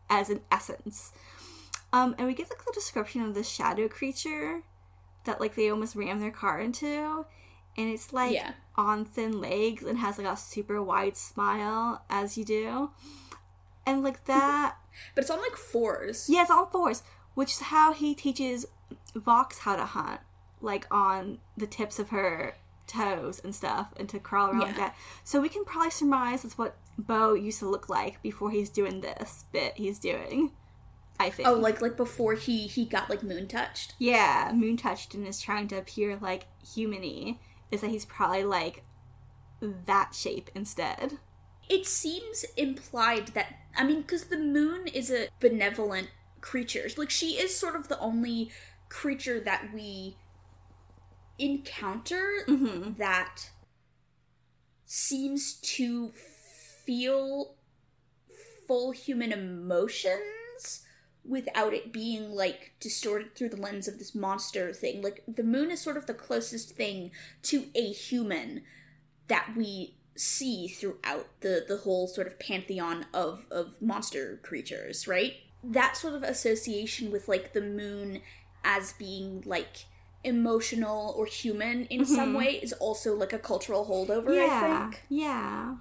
as 0.10 0.30
an 0.30 0.41
essence. 0.51 1.12
Um, 1.91 2.16
and 2.18 2.28
we 2.28 2.34
get 2.34 2.49
like 2.49 2.64
the 2.64 2.72
description 2.74 3.22
of 3.22 3.34
the 3.34 3.43
shadow 3.43 3.88
creature 3.88 4.64
that 5.26 5.41
like 5.41 5.55
they 5.55 5.70
almost 5.70 5.95
ram 5.95 6.20
their 6.20 6.32
car 6.32 6.60
into. 6.60 7.26
And 7.78 7.89
it's 7.89 8.11
like 8.11 8.34
Yeah. 8.34 8.53
on 8.76 9.05
thin 9.05 9.39
legs 9.39 9.84
and 9.84 9.99
has 9.99 10.17
like 10.17 10.28
a 10.28 10.36
super 10.38 10.82
wide 10.84 11.15
smile, 11.17 12.03
as 12.09 12.38
you 12.38 12.43
do. 12.45 12.91
And 13.86 14.03
like 14.03 14.26
that 14.26 14.76
But 15.15 15.22
it's 15.24 15.32
on 15.32 15.39
like 15.41 15.55
fours. 15.55 16.28
yeah, 16.30 16.41
it's 16.41 16.51
on 16.51 16.70
fours, 16.70 17.03
which 17.36 17.51
is 17.51 17.59
how 17.59 17.93
he 17.93 18.13
teaches 18.15 18.65
Vox 19.15 19.59
how 19.59 19.76
to 19.76 19.86
hunt, 19.86 20.20
like 20.61 20.86
on 20.91 21.39
the 21.55 21.67
tips 21.67 21.99
of 21.99 22.09
her 22.09 22.55
toes 22.88 23.39
and 23.43 23.53
stuff, 23.55 23.93
and 23.97 24.09
to 24.09 24.20
crawl 24.20 24.49
around 24.49 24.59
like 24.61 24.76
that. 24.78 24.95
So 25.24 25.39
we 25.39 25.47
can 25.49 25.63
probably 25.63 25.91
surmise 25.91 26.41
that's 26.43 26.57
what 26.57 26.76
Beau 26.97 27.34
used 27.34 27.59
to 27.59 27.70
look 27.70 27.88
like 27.88 28.22
before 28.22 28.51
he's 28.51 28.70
doing 28.70 29.01
this 29.01 29.45
bit 29.51 29.74
he's 29.78 29.99
doing. 29.99 30.51
I 31.22 31.30
think. 31.30 31.47
Oh, 31.47 31.53
like 31.53 31.82
like 31.82 31.95
before 31.97 32.34
he 32.34 32.65
he 32.67 32.86
got 32.86 33.09
like 33.09 33.24
moon 33.24 33.47
touched. 33.47 33.93
yeah, 33.99 34.51
moon 34.55 34.76
touched 34.78 35.13
and 35.13 35.28
is 35.28 35.39
trying 35.41 35.67
to 35.70 35.78
appear 35.78 36.17
like 36.20 36.47
human-y. 36.76 37.38
Is 37.72 37.82
that 37.82 37.89
he's 37.91 38.05
probably 38.05 38.43
like 38.43 38.84
that 39.61 40.13
shape 40.15 40.49
instead. 40.55 41.20
It 41.67 41.86
seems 41.86 42.45
implied 42.57 43.30
that 43.30 43.47
I 43.78 43.84
mean, 43.84 44.01
because 44.01 44.26
the 44.26 44.38
moon 44.38 44.88
is 44.88 45.11
a 45.11 45.28
benevolent 45.39 46.09
creature. 46.41 46.88
Like 46.97 47.09
she 47.09 47.32
is 47.32 47.55
sort 47.55 47.76
of 47.76 47.88
the 47.88 47.99
only 47.99 48.49
creature 48.89 49.39
that 49.39 49.74
we 49.74 50.17
encounter 51.38 52.43
Mm-hmm. 52.47 52.93
that 52.97 53.49
seems 54.86 55.53
to 55.53 56.11
feel 56.86 57.55
full 58.67 58.91
human 58.91 59.32
emotions 59.32 60.22
without 61.26 61.74
it 61.74 61.93
being 61.93 62.32
like 62.32 62.74
distorted 62.80 63.36
through 63.36 63.49
the 63.49 63.61
lens 63.61 63.88
of 63.88 63.99
this 63.99 64.15
monster 64.15 64.74
thing. 64.74 65.01
Like 65.01 65.24
the 65.28 65.43
moon 65.43 65.72
is 65.72 65.82
sort 65.82 65.97
of 65.97 66.05
the 66.05 66.13
closest 66.13 66.72
thing 66.72 67.11
to 67.43 67.65
a 67.76 67.91
human 67.91 68.63
that 69.28 69.53
we 69.55 69.95
see 70.15 70.67
throughout 70.67 71.28
the 71.39 71.63
the 71.67 71.78
whole 71.78 72.07
sort 72.07 72.28
of 72.28 72.39
pantheon 72.39 73.05
of 73.13 73.45
of 73.51 73.82
monster 73.82 74.39
creatures, 74.43 75.07
right? 75.07 75.34
That 75.63 75.97
sort 75.97 76.13
of 76.13 76.24
association 76.24 77.11
with 77.11 77.28
like 77.28 77.53
the 77.53 77.61
moon 77.61 78.22
as 78.63 78.93
being 78.93 79.43
like 79.45 79.86
emotional 80.24 81.13
or 81.17 81.26
human 81.26 81.86
in 81.86 82.05
some 82.05 82.30
mm-hmm. 82.30 82.38
way 82.38 82.59
is 82.61 82.74
also 82.74 83.15
like 83.15 83.32
a 83.34 83.39
cultural 83.39 83.86
holdover, 83.86 84.32
I 84.32 84.45
yeah, 84.45 84.89
think. 84.89 85.03
yeah. 85.09 85.76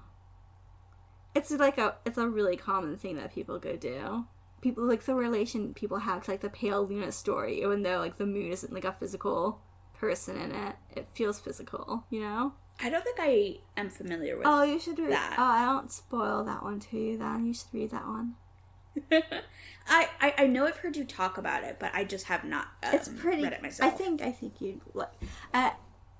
It's 1.34 1.51
like 1.51 1.78
a 1.78 1.97
it's 2.05 2.18
a 2.18 2.28
really 2.28 2.57
common 2.57 2.97
thing 2.97 3.16
that 3.16 3.34
people 3.34 3.59
go 3.59 3.76
do. 3.76 4.26
People 4.61 4.84
like 4.84 5.04
the 5.04 5.14
relation 5.14 5.72
people 5.74 5.98
have 5.98 6.24
to 6.24 6.30
like 6.30 6.40
the 6.40 6.50
pale 6.50 6.84
Luna 6.86 7.12
story, 7.12 7.61
even 7.62 7.82
though 7.82 7.98
like 7.98 8.16
the 8.18 8.26
moon 8.26 8.50
isn't 8.50 8.72
like 8.72 8.84
a 8.84 8.92
physical 8.92 9.61
person 9.94 10.36
in 10.40 10.52
it. 10.52 10.76
It 10.96 11.06
feels 11.14 11.38
physical, 11.40 12.04
you 12.11 12.20
know. 12.20 12.52
I 12.80 12.90
don't 12.90 13.02
think 13.04 13.18
I 13.20 13.59
am 13.76 13.90
familiar 13.90 14.36
with 14.36 14.46
Oh, 14.46 14.62
you 14.62 14.78
should 14.78 14.98
read. 14.98 15.11
that. 15.11 15.34
Oh, 15.38 15.42
I 15.42 15.64
don't 15.64 15.90
spoil 15.90 16.44
that 16.44 16.62
one 16.62 16.78
to 16.80 16.96
you. 16.98 17.18
Then 17.18 17.46
you 17.46 17.54
should 17.54 17.72
read 17.72 17.90
that 17.90 18.06
one. 18.06 18.34
I, 19.90 20.09
I 20.20 20.34
I 20.38 20.46
know 20.46 20.66
I've 20.66 20.76
heard 20.78 20.96
you 20.96 21.04
talk 21.04 21.38
about 21.38 21.62
it, 21.64 21.76
but 21.78 21.92
I 21.94 22.04
just 22.04 22.26
have 22.26 22.44
not 22.44 22.66
um, 22.82 22.94
It's 22.94 23.09
pretty. 23.09 23.42
read 23.42 23.52
it 23.52 23.62
myself. 23.62 23.92
I 23.92 23.96
think 23.96 24.22
I 24.22 24.32
think 24.32 24.61
you'd 24.61 24.80
like. 24.94 25.09
Uh, 25.54 25.70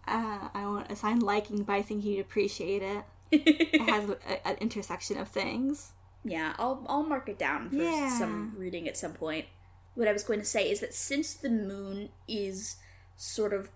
uh, 0.07 0.49
I 0.55 0.65
won't 0.65 0.91
assign 0.91 1.21
liking, 1.21 1.63
but 1.65 1.75
I 1.75 1.83
think 1.83 2.05
you'd 2.05 2.21
appreciate 2.21 2.83
it. 2.83 3.05
It 3.31 3.81
has 3.83 4.09
a, 4.09 4.13
a- 4.27 4.49
an 4.49 4.57
intersection 4.61 5.19
of 5.19 5.29
things. 5.29 5.93
Yeah, 6.25 6.55
I'll 6.59 6.85
I'll 6.89 7.03
mark 7.05 7.29
it 7.29 7.39
down 7.39 7.71
for 7.71 7.77
Yeah. 7.77 8.19
some 8.19 8.55
reading 8.57 8.89
at 8.89 8.97
some 8.97 9.13
point. 9.13 9.47
What 9.95 10.09
I 10.09 10.13
was 10.13 10.25
going 10.25 10.41
to 10.41 10.47
say 10.47 10.71
is 10.71 10.81
that 10.81 10.95
since 10.95 11.35
the 11.35 11.51
moon 11.51 12.11
is 12.29 12.77
sort 13.17 13.53
of 13.53 13.71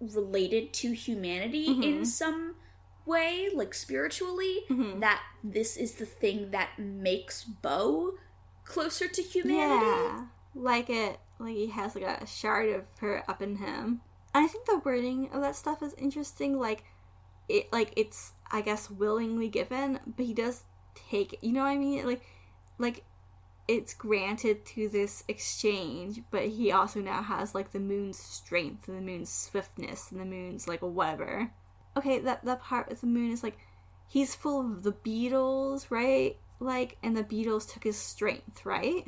related 0.00 0.72
to 0.74 0.92
humanity 0.92 1.68
Mm-hmm. 1.68 1.82
in 1.82 2.04
some 2.06 2.56
way, 3.06 3.48
like 3.54 3.74
spiritually, 3.74 4.60
that 5.00 5.20
this 5.42 5.76
is 5.76 5.94
the 5.94 6.06
thing 6.06 6.50
that 6.52 6.78
makes 6.78 7.44
Beau 7.44 8.14
closer 8.64 9.06
to 9.08 9.22
humanity. 9.22 9.84
Yeah, 9.86 10.26
like 10.54 10.88
it, 10.90 11.18
like 11.38 11.54
he 11.54 11.66
has 11.68 11.94
like 11.94 12.04
a 12.04 12.26
shard 12.26 12.70
of 12.70 12.84
her 13.00 13.22
up 13.28 13.42
in 13.42 13.56
him. 13.56 14.00
And 14.34 14.44
I 14.44 14.48
think 14.48 14.66
the 14.66 14.78
wording 14.78 15.30
of 15.32 15.42
that 15.42 15.54
stuff 15.56 15.82
is 15.82 15.94
interesting. 15.94 16.58
Like 16.58 16.84
it, 17.48 17.72
like 17.72 17.92
it's 17.96 18.32
I 18.50 18.60
guess 18.62 18.90
willingly 18.90 19.48
given, 19.48 20.00
but 20.06 20.24
he 20.26 20.32
does 20.34 20.64
take. 20.94 21.34
it. 21.34 21.38
You 21.42 21.52
know 21.52 21.62
what 21.62 21.70
I 21.70 21.76
mean? 21.76 22.06
Like, 22.06 22.22
like 22.78 23.04
it's 23.66 23.94
granted 23.94 24.64
to 24.66 24.88
this 24.88 25.24
exchange, 25.28 26.20
but 26.30 26.46
he 26.48 26.70
also 26.70 27.00
now 27.00 27.22
has 27.22 27.54
like 27.54 27.72
the 27.72 27.80
moon's 27.80 28.18
strength 28.18 28.88
and 28.88 28.96
the 28.96 29.02
moon's 29.02 29.30
swiftness 29.30 30.10
and 30.10 30.20
the 30.20 30.24
moon's 30.24 30.68
like 30.68 30.80
whatever. 30.80 31.50
Okay, 31.96 32.18
that 32.20 32.44
that 32.44 32.62
part 32.62 32.88
with 32.88 33.00
the 33.00 33.06
moon 33.06 33.30
is 33.30 33.42
like 33.42 33.58
he's 34.06 34.34
full 34.34 34.60
of 34.60 34.82
the 34.82 34.92
beetles, 34.92 35.90
right? 35.90 36.36
Like, 36.60 36.96
and 37.02 37.16
the 37.16 37.22
beetles 37.22 37.66
took 37.66 37.84
his 37.84 37.98
strength, 37.98 38.64
right? 38.64 39.04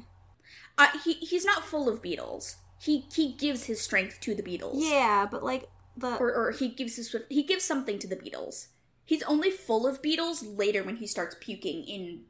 Uh, 0.78 0.89
he 1.05 1.14
he's 1.14 1.45
not 1.45 1.64
full 1.64 1.89
of 1.89 2.03
beetles. 2.03 2.57
He 2.80 3.07
he 3.12 3.32
gives 3.32 3.64
his 3.64 3.80
strength 3.80 4.20
to 4.20 4.34
the 4.34 4.43
beetles. 4.43 4.82
Yeah, 4.84 5.26
but 5.30 5.43
like 5.43 5.68
the 5.97 6.16
Or 6.16 6.32
or 6.32 6.51
he 6.51 6.68
gives 6.68 6.97
his 6.97 7.11
swift. 7.11 7.26
He 7.30 7.43
gives 7.43 7.64
something 7.64 7.99
to 7.99 8.07
the 8.07 8.16
beetles. 8.16 8.68
He's 9.07 9.22
only 9.22 9.50
full 9.50 9.86
of 9.86 10.02
beetles 10.02 10.44
later 10.44 10.82
when 10.82 10.96
he 10.96 11.07
starts 11.07 11.36
puking 11.40 11.84
in 11.84 12.24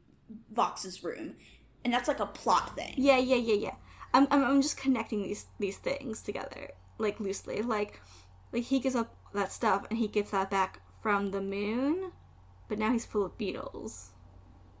Vox's 0.53 1.03
room, 1.03 1.35
and 1.83 1.91
that's 1.91 2.07
like 2.07 2.19
a 2.19 2.25
plot 2.27 2.75
thing. 2.75 2.93
yeah, 2.95 3.17
yeah, 3.17 3.35
yeah, 3.35 3.55
yeah. 3.55 3.75
I'm, 4.13 4.27
I'm 4.31 4.43
I'm 4.43 4.61
just 4.61 4.77
connecting 4.77 5.23
these 5.23 5.47
these 5.59 5.77
things 5.77 6.21
together 6.21 6.69
like 6.97 7.19
loosely. 7.19 7.61
Like 7.61 8.01
like 8.53 8.63
he 8.63 8.79
gives 8.79 8.95
up 8.95 9.15
that 9.33 9.51
stuff 9.51 9.85
and 9.89 9.99
he 9.99 10.07
gets 10.07 10.31
that 10.31 10.49
back 10.49 10.81
from 11.01 11.31
the 11.31 11.41
moon, 11.41 12.11
but 12.69 12.79
now 12.79 12.91
he's 12.91 13.05
full 13.05 13.25
of 13.25 13.37
beetles. 13.37 14.11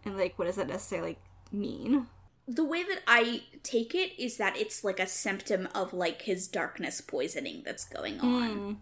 And 0.05 0.17
like 0.17 0.37
what 0.37 0.45
does 0.45 0.55
that 0.55 0.67
necessarily 0.67 1.17
mean? 1.51 2.07
The 2.47 2.63
way 2.63 2.83
that 2.83 3.01
I 3.05 3.43
take 3.63 3.93
it 3.93 4.17
is 4.17 4.37
that 4.37 4.55
it's 4.55 4.83
like 4.83 5.01
a 5.01 5.07
symptom 5.07 5.67
of 5.75 5.93
like 5.93 6.21
his 6.21 6.47
darkness 6.47 7.01
poisoning 7.01 7.63
that's 7.65 7.83
going 7.85 8.21
on. 8.21 8.49
Mm. 8.59 8.77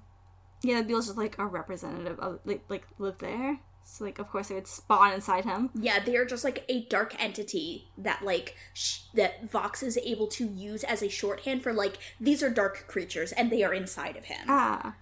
Yeah, 0.66 0.82
the 0.82 0.88
beetles 0.88 1.06
just 1.08 1.18
like 1.18 1.38
a 1.38 1.46
representative 1.46 2.20
of 2.20 2.40
like 2.46 2.64
like 2.70 2.88
live 2.98 3.20
there. 3.20 3.60
So 3.84 4.04
like 4.04 4.18
of 4.18 4.30
course 4.30 4.48
they 4.48 4.56
would 4.56 4.68
spawn 4.68 5.14
inside 5.14 5.46
him. 5.46 5.70
Yeah, 5.76 6.04
they 6.04 6.16
are 6.16 6.26
just 6.26 6.44
like 6.44 6.66
a 6.68 6.86
dark 6.86 7.16
entity 7.22 7.90
that 7.98 8.24
like 8.24 8.56
sh- 8.74 9.02
that 9.14 9.50
Vox 9.50 9.84
is 9.84 9.98
able 10.00 10.28
to 10.28 10.46
use 10.46 10.84
as 10.84 11.04
a 11.04 11.10
shorthand 11.10 11.62
for 11.62 11.72
like 11.72 11.98
these 12.20 12.42
are 12.42 12.50
dark 12.50 12.88
creatures 12.88 13.32
and 13.32 13.52
they 13.52 13.64
are 13.64 13.74
inside 13.74 14.18
of 14.18 14.26
him. 14.26 14.46
Ah. 14.48 14.96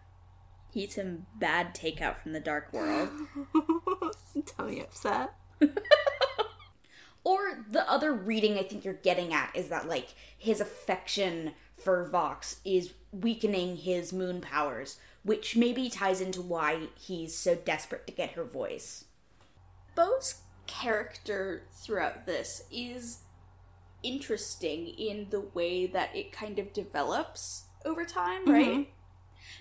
He 0.73 0.81
eats 0.81 0.95
some 0.95 1.27
bad 1.35 1.73
takeout 1.73 2.17
from 2.17 2.33
the 2.33 2.39
dark 2.39 2.73
world. 2.73 3.09
Totally 4.45 4.81
upset. 4.81 5.33
Or 7.23 7.65
the 7.69 7.89
other 7.89 8.11
reading 8.13 8.57
I 8.57 8.63
think 8.63 8.83
you're 8.83 8.95
getting 8.95 9.33
at 9.33 9.55
is 9.55 9.69
that 9.69 9.87
like 9.87 10.13
his 10.37 10.59
affection 10.59 11.53
for 11.77 12.07
Vox 12.09 12.59
is 12.65 12.93
weakening 13.11 13.77
his 13.77 14.11
moon 14.11 14.41
powers, 14.41 14.97
which 15.23 15.55
maybe 15.55 15.89
ties 15.89 16.21
into 16.21 16.41
why 16.41 16.87
he's 16.95 17.35
so 17.35 17.55
desperate 17.55 18.05
to 18.07 18.13
get 18.13 18.31
her 18.31 18.43
voice. 18.43 19.05
Beau's 19.95 20.41
character 20.67 21.63
throughout 21.71 22.25
this 22.25 22.63
is 22.71 23.19
interesting 24.01 24.87
in 24.87 25.27
the 25.29 25.39
way 25.39 25.85
that 25.85 26.15
it 26.15 26.31
kind 26.31 26.59
of 26.59 26.73
develops 26.73 27.65
over 27.85 28.05
time, 28.05 28.41
mm-hmm. 28.41 28.51
right? 28.51 28.89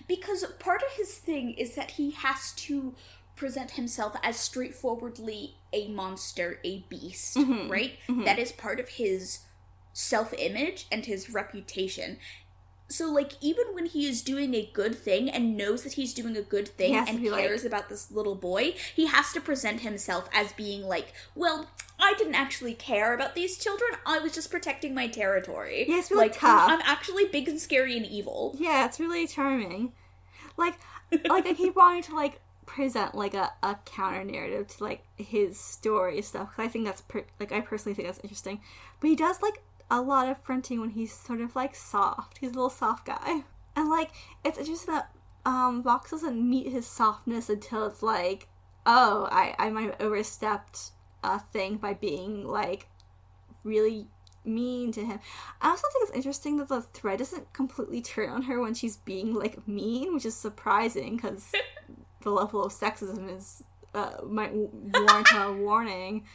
Because 0.07 0.43
part 0.59 0.81
of 0.81 0.91
his 0.93 1.17
thing 1.17 1.53
is 1.53 1.75
that 1.75 1.91
he 1.91 2.11
has 2.11 2.51
to 2.53 2.95
present 3.35 3.71
himself 3.71 4.15
as 4.21 4.37
straightforwardly 4.37 5.55
a 5.71 5.87
monster, 5.89 6.59
a 6.63 6.85
beast, 6.89 7.37
mm-hmm. 7.37 7.69
right? 7.69 7.93
Mm-hmm. 8.07 8.23
That 8.23 8.39
is 8.39 8.51
part 8.51 8.79
of 8.79 8.89
his 8.89 9.39
self 9.93 10.33
image 10.37 10.87
and 10.91 11.05
his 11.05 11.29
reputation. 11.29 12.17
So, 12.93 13.11
like, 13.11 13.33
even 13.41 13.65
when 13.73 13.87
he 13.87 14.05
is 14.07 14.21
doing 14.21 14.53
a 14.53 14.69
good 14.71 14.93
thing 14.93 15.27
and 15.27 15.57
knows 15.57 15.81
that 15.81 15.93
he's 15.93 16.13
doing 16.13 16.37
a 16.37 16.43
good 16.43 16.67
thing 16.67 16.89
He 16.89 16.93
has 16.93 17.07
to 17.07 17.13
and 17.15 17.23
be 17.23 17.31
like- 17.31 17.47
cares 17.47 17.65
about 17.65 17.89
this 17.89 18.11
little 18.11 18.35
boy, 18.35 18.75
he 18.95 19.07
has 19.07 19.33
to 19.33 19.41
present 19.41 19.81
himself 19.81 20.29
as 20.31 20.53
being 20.53 20.83
like, 20.87 21.11
well, 21.33 21.69
I 21.99 22.13
didn't 22.19 22.35
actually 22.35 22.75
care 22.75 23.15
about 23.15 23.33
these 23.33 23.57
children. 23.57 23.89
I 24.05 24.19
was 24.19 24.33
just 24.35 24.51
protecting 24.51 24.93
my 24.93 25.07
territory. 25.07 25.85
Yeah, 25.89 25.97
it's 25.97 26.11
really 26.11 26.25
like, 26.27 26.37
tough. 26.37 26.69
I'm, 26.69 26.79
I'm 26.79 26.81
actually 26.85 27.25
big 27.25 27.49
and 27.49 27.59
scary 27.59 27.97
and 27.97 28.05
evil. 28.05 28.55
Yeah, 28.59 28.85
it's 28.85 28.99
really 28.99 29.25
charming. 29.25 29.93
Like, 30.55 30.75
like 31.27 31.47
I 31.47 31.53
keep 31.55 31.75
wanting 31.75 32.03
to 32.03 32.15
like 32.15 32.41
present 32.67 33.15
like 33.15 33.33
a, 33.33 33.53
a 33.63 33.75
counter 33.85 34.23
narrative 34.23 34.67
to 34.67 34.83
like 34.83 35.03
his 35.17 35.59
story 35.59 36.21
stuff 36.21 36.51
because 36.51 36.67
I 36.67 36.71
think 36.71 36.85
that's 36.85 37.01
per- 37.01 37.25
like 37.39 37.51
I 37.51 37.61
personally 37.61 37.95
think 37.95 38.07
that's 38.07 38.19
interesting. 38.19 38.61
But 38.99 39.09
he 39.09 39.15
does 39.15 39.41
like 39.41 39.63
a 39.93 40.01
lot 40.01 40.27
of 40.27 40.39
fronting 40.39 40.81
when 40.81 40.89
he's 40.89 41.13
sort 41.13 41.39
of 41.39 41.55
like 41.55 41.75
soft. 41.75 42.39
He's 42.39 42.49
a 42.49 42.55
little 42.55 42.69
soft 42.71 43.05
guy, 43.05 43.43
and 43.75 43.89
like 43.89 44.11
it's 44.43 44.57
interesting 44.57 44.95
that 44.95 45.11
um 45.45 45.83
Vox 45.83 46.11
doesn't 46.11 46.49
meet 46.49 46.71
his 46.71 46.87
softness 46.87 47.47
until 47.47 47.85
it's 47.85 48.01
like, 48.01 48.47
oh, 48.85 49.27
I 49.31 49.55
I 49.59 49.69
might 49.69 49.91
have 49.91 50.01
overstepped 50.01 50.91
a 51.23 51.39
thing 51.39 51.77
by 51.77 51.93
being 51.93 52.45
like 52.45 52.87
really 53.63 54.07
mean 54.43 54.91
to 54.93 55.05
him. 55.05 55.19
I 55.61 55.69
also 55.69 55.87
think 55.93 56.09
it's 56.09 56.17
interesting 56.17 56.57
that 56.57 56.69
the 56.69 56.81
thread 56.81 57.19
doesn't 57.19 57.53
completely 57.53 58.01
turn 58.01 58.29
on 58.29 58.41
her 58.43 58.59
when 58.59 58.73
she's 58.73 58.97
being 58.97 59.33
like 59.35 59.67
mean, 59.67 60.13
which 60.15 60.25
is 60.25 60.35
surprising 60.35 61.17
because 61.17 61.51
the 62.21 62.31
level 62.31 62.63
of 62.63 62.73
sexism 62.73 63.33
is 63.33 63.63
uh, 63.93 64.15
might 64.25 64.53
warrant 64.53 65.27
a 65.33 65.53
warning. 65.53 66.25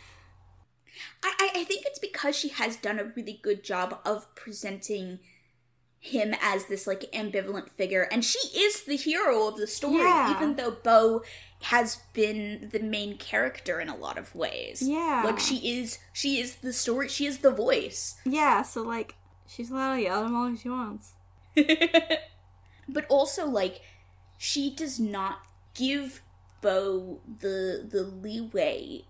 I, 1.22 1.50
I 1.56 1.64
think 1.64 1.84
it's 1.86 1.98
because 1.98 2.36
she 2.36 2.48
has 2.48 2.76
done 2.76 2.98
a 2.98 3.04
really 3.16 3.38
good 3.42 3.62
job 3.64 3.98
of 4.04 4.34
presenting 4.34 5.18
him 6.00 6.32
as 6.40 6.66
this 6.66 6.86
like 6.86 7.00
ambivalent 7.12 7.68
figure 7.70 8.02
and 8.12 8.24
she 8.24 8.38
is 8.56 8.84
the 8.84 8.94
hero 8.96 9.48
of 9.48 9.56
the 9.56 9.66
story 9.66 9.96
Yeah. 9.96 10.30
even 10.36 10.54
though 10.54 10.70
Beau 10.70 11.22
has 11.62 11.98
been 12.12 12.68
the 12.72 12.78
main 12.78 13.16
character 13.18 13.80
in 13.80 13.88
a 13.88 13.96
lot 13.96 14.16
of 14.16 14.32
ways 14.32 14.80
Yeah. 14.80 15.22
like 15.24 15.40
she 15.40 15.56
is 15.80 15.98
she 16.12 16.40
is 16.40 16.56
the 16.56 16.72
story 16.72 17.08
she 17.08 17.26
is 17.26 17.38
the 17.38 17.50
voice 17.50 18.14
Yeah, 18.24 18.62
so 18.62 18.82
like 18.82 19.16
she's 19.48 19.70
allowed 19.72 19.96
to 19.96 20.02
yell 20.02 20.20
at 20.22 20.26
him 20.26 20.36
all 20.36 20.54
she 20.54 20.68
wants. 20.68 21.14
but 22.88 23.04
also 23.08 23.46
like 23.46 23.80
she 24.36 24.70
does 24.74 25.00
not 25.00 25.40
give 25.74 26.22
Beau 26.60 27.20
the 27.40 27.86
the 27.88 28.02
leeway 28.04 29.02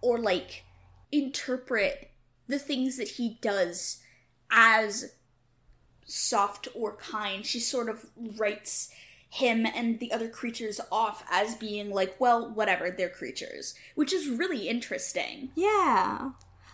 or 0.00 0.18
like 0.18 0.64
interpret 1.12 2.10
the 2.46 2.58
things 2.58 2.96
that 2.96 3.08
he 3.08 3.38
does 3.40 4.02
as 4.50 5.14
soft 6.04 6.68
or 6.74 6.96
kind. 6.96 7.46
She 7.46 7.60
sort 7.60 7.88
of 7.88 8.06
writes 8.16 8.90
him 9.28 9.64
and 9.64 10.00
the 10.00 10.12
other 10.12 10.28
creatures 10.28 10.80
off 10.90 11.24
as 11.30 11.54
being 11.54 11.90
like, 11.90 12.20
well, 12.20 12.50
whatever, 12.52 12.90
they're 12.90 13.08
creatures, 13.08 13.74
which 13.94 14.12
is 14.12 14.28
really 14.28 14.68
interesting. 14.68 15.50
Yeah. 15.54 16.30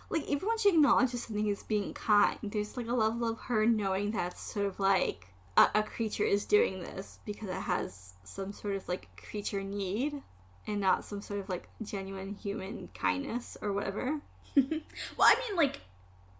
Like 0.09 0.25
even 0.27 0.47
when 0.47 0.57
she 0.57 0.69
acknowledges 0.69 1.23
something 1.23 1.49
as 1.49 1.63
being 1.63 1.93
kind, 1.93 2.39
there's 2.41 2.75
like 2.75 2.87
a 2.87 2.93
level 2.93 3.29
of 3.29 3.39
her 3.41 3.65
knowing 3.65 4.11
that's 4.11 4.41
sort 4.41 4.65
of 4.65 4.79
like 4.79 5.27
a, 5.55 5.67
a 5.75 5.83
creature 5.83 6.23
is 6.23 6.45
doing 6.45 6.81
this 6.81 7.19
because 7.25 7.49
it 7.49 7.53
has 7.53 8.13
some 8.23 8.53
sort 8.53 8.75
of 8.75 8.87
like 8.87 9.09
creature 9.17 9.63
need 9.63 10.21
and 10.67 10.79
not 10.81 11.05
some 11.05 11.21
sort 11.21 11.39
of 11.39 11.49
like 11.49 11.69
genuine 11.81 12.35
human 12.35 12.89
kindness 12.93 13.57
or 13.61 13.71
whatever. 13.73 14.19
Well, 14.55 15.27
I 15.27 15.35
mean, 15.47 15.55
like, 15.55 15.81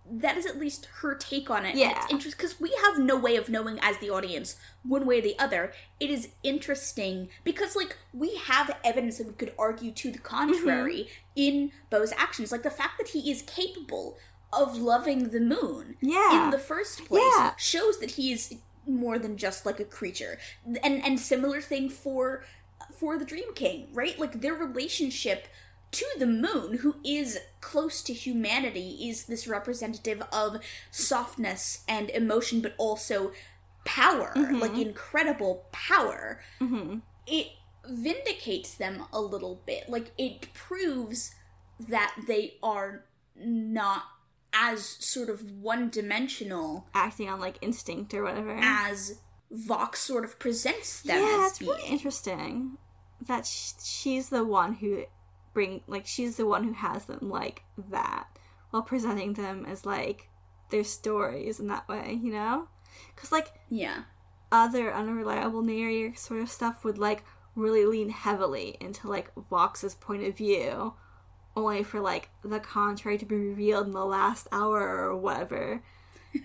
that 0.10 0.38
is 0.38 0.46
at 0.46 0.58
least 0.58 0.88
her 1.02 1.14
take 1.16 1.50
on 1.52 1.66
it. 1.66 1.76
Yeah. 1.76 1.92
it's 1.92 2.12
interesting 2.12 2.38
because 2.38 2.60
we 2.60 2.74
have 2.84 2.98
no 2.98 3.16
way 3.18 3.36
of 3.36 3.48
knowing 3.50 3.78
as 3.82 3.98
the 4.00 4.10
audience 4.10 4.56
one 4.84 5.06
way 5.06 5.20
or 5.20 5.22
the 5.22 5.38
other. 5.38 5.72
It 6.00 6.10
is 6.10 6.30
interesting 6.44 7.30
because, 7.44 7.76
like, 7.76 7.98
we 8.14 8.36
have 8.46 8.76
evidence 8.84 9.18
that 9.20 9.28
we 9.28 9.34
could 9.34 9.54
argue 9.60 9.92
to 9.92 10.12
the 10.12 10.18
contrary 10.20 11.04
Mm-hmm. 11.04 11.14
in 11.36 11.72
Beau's 11.92 12.14
actions, 12.18 12.52
like 12.52 12.64
the 12.64 12.72
fact 12.72 12.98
that 12.98 13.10
he 13.10 13.30
is 13.32 13.42
capable 13.44 14.18
of 14.54 14.78
loving 14.78 15.30
the 15.30 15.42
moon 15.42 15.98
Yeah. 16.02 16.46
in 16.46 16.50
the 16.52 16.58
first 16.60 17.06
place 17.06 17.22
Yeah. 17.38 17.52
shows 17.58 18.00
that 18.00 18.12
he 18.12 18.32
is 18.32 18.56
more 18.88 19.20
than 19.20 19.36
just 19.38 19.66
like 19.66 19.80
a 19.82 19.86
creature. 19.86 20.40
And 20.66 21.04
and 21.04 21.20
similar 21.20 21.60
thing 21.62 21.90
for 21.90 22.44
for 23.00 23.18
the 23.18 23.26
Dream 23.26 23.54
King, 23.54 23.88
right? 23.94 24.18
Like 24.20 24.42
their 24.42 24.54
relationship 24.54 25.48
to 25.92 26.06
the 26.20 26.26
moon, 26.28 26.80
who 26.80 26.96
is 27.04 27.40
close 27.62 28.02
to 28.04 28.14
humanity, 28.14 29.08
is 29.10 29.26
this 29.26 29.48
representative 29.48 30.22
of 30.34 30.58
softness 30.92 31.84
and 31.88 32.10
emotion, 32.10 32.62
but 32.62 32.74
also 32.78 33.32
power, 33.86 34.34
like 34.36 34.78
incredible 34.78 35.66
power. 35.72 36.42
Mm-hmm. 36.60 37.00
It 37.26 37.48
vindicates 37.88 38.74
them 38.76 39.06
a 39.14 39.22
little 39.22 39.62
bit. 39.66 39.88
Like 39.88 40.12
it 40.18 40.54
proves 40.54 41.34
that 41.80 42.16
they 42.28 42.56
are 42.62 43.06
not 43.36 44.04
as 44.52 44.86
sort 44.86 45.30
of 45.30 45.52
one 45.52 45.90
dimensional 45.90 46.88
Acting 46.94 47.30
on 47.30 47.40
like 47.40 47.58
instinct 47.62 48.14
or 48.14 48.24
whatever. 48.24 48.58
as 48.62 49.20
Vox 49.52 50.00
sort 50.02 50.26
of 50.26 50.38
presents 50.40 51.02
them 51.02 51.22
yeah, 51.22 51.44
as 51.46 51.52
it's 51.52 51.60
being. 51.60 51.72
really 51.72 51.88
interesting. 51.88 52.78
That 53.22 53.46
sh- 53.46 53.74
she's 53.82 54.30
the 54.30 54.44
one 54.44 54.76
who 54.76 55.06
bring 55.54 55.82
like 55.88 56.06
she's 56.06 56.38
the 56.38 56.46
one 56.46 56.64
who 56.64 56.74
has 56.74 57.06
them 57.06 57.30
like 57.30 57.64
that 57.78 58.28
while 58.70 58.84
presenting 58.84 59.34
them 59.34 59.66
as 59.66 59.86
like 59.86 60.30
their 60.70 60.84
stories 60.84 61.60
in 61.60 61.68
that 61.68 61.88
way, 61.88 62.20
you 62.22 62.32
know? 62.32 62.68
Cuz 63.16 63.32
like 63.32 63.54
Yeah. 63.70 64.04
other 64.52 64.94
unreliable 64.94 65.62
narrator 65.62 66.16
sort 66.16 66.42
of 66.42 66.50
stuff 66.52 66.84
would 66.84 66.98
like 66.98 67.24
really 67.56 67.86
lean 67.86 68.10
heavily 68.10 68.78
into 68.80 69.08
like 69.08 69.32
Vox's 69.36 69.96
point 69.96 70.24
of 70.24 70.38
view, 70.38 70.94
only 71.56 71.82
for 71.84 72.00
like 72.00 72.30
the 72.44 72.60
contrary 72.60 73.18
to 73.18 73.26
be 73.26 73.36
revealed 73.36 73.88
in 73.88 73.94
the 73.94 74.06
last 74.06 74.48
hour 74.52 74.80
or 74.80 75.16
whatever. 75.16 75.82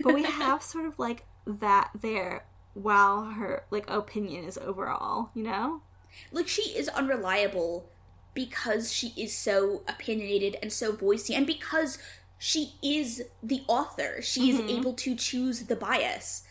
But 0.02 0.14
we 0.14 0.22
have 0.40 0.62
sort 0.62 0.86
of 0.86 0.98
like 0.98 1.26
that 1.46 1.90
there 1.94 2.46
while 2.72 3.24
her 3.24 3.66
like 3.70 3.90
opinion 3.90 4.44
is 4.44 4.56
overall, 4.56 5.30
you 5.34 5.42
know? 5.42 5.82
Like 6.30 6.48
she 6.48 6.62
is 6.76 6.88
unreliable 6.88 7.88
because 8.34 8.92
she 8.92 9.12
is 9.16 9.36
so 9.36 9.82
opinionated 9.86 10.56
and 10.62 10.72
so 10.72 10.92
voicey 10.92 11.36
and 11.36 11.46
because 11.46 11.98
she 12.38 12.74
is 12.82 13.22
the 13.42 13.62
author. 13.68 14.20
She 14.20 14.50
is 14.50 14.58
mm-hmm. 14.58 14.68
able 14.68 14.94
to 14.94 15.14
choose 15.14 15.64
the 15.64 15.76
bias. 15.76 16.44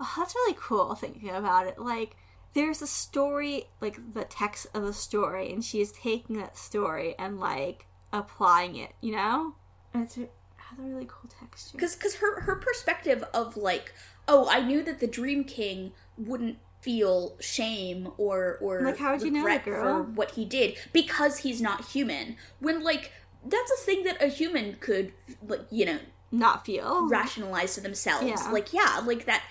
Oh, 0.00 0.12
that's 0.16 0.34
really 0.34 0.56
cool 0.58 0.94
thinking 0.94 1.30
about 1.30 1.66
it. 1.66 1.78
Like, 1.78 2.16
there's 2.54 2.82
a 2.82 2.86
story, 2.86 3.64
like 3.80 4.12
the 4.14 4.24
text 4.24 4.66
of 4.74 4.82
the 4.84 4.92
story, 4.92 5.52
and 5.52 5.64
she 5.64 5.80
is 5.80 5.92
taking 5.92 6.36
that 6.38 6.56
story 6.56 7.14
and 7.18 7.40
like 7.40 7.86
applying 8.12 8.76
it. 8.76 8.92
You 9.00 9.16
know, 9.16 9.54
and 9.92 10.04
it's 10.04 10.16
it 10.16 10.32
has 10.56 10.78
a 10.78 10.82
really 10.82 11.06
cool 11.06 11.30
texture. 11.40 11.72
because 11.72 11.96
because 11.96 12.16
her 12.16 12.42
her 12.42 12.56
perspective 12.56 13.24
of 13.34 13.56
like 13.56 13.92
oh 14.28 14.48
i 14.50 14.60
knew 14.60 14.82
that 14.82 15.00
the 15.00 15.06
dream 15.06 15.44
king 15.44 15.92
wouldn't 16.16 16.58
feel 16.82 17.36
shame 17.40 18.08
or 18.18 18.58
or 18.60 18.82
Like, 18.82 18.98
how 18.98 19.12
would 19.12 19.22
you 19.22 19.30
know 19.30 19.40
regret 19.44 19.64
that, 19.64 19.80
for 19.80 20.02
what 20.02 20.32
he 20.32 20.44
did 20.44 20.76
because 20.92 21.38
he's 21.38 21.60
not 21.62 21.86
human 21.86 22.36
when 22.60 22.82
like 22.82 23.12
that's 23.46 23.70
a 23.72 23.76
thing 23.84 24.04
that 24.04 24.20
a 24.22 24.26
human 24.26 24.76
could 24.80 25.12
like 25.46 25.62
you 25.70 25.86
know 25.86 25.98
Not 26.32 26.66
feel. 26.66 27.08
rationalize 27.08 27.74
to 27.76 27.80
themselves 27.80 28.26
Yeah. 28.26 28.50
like 28.50 28.72
yeah 28.72 29.00
like 29.04 29.26
that 29.26 29.42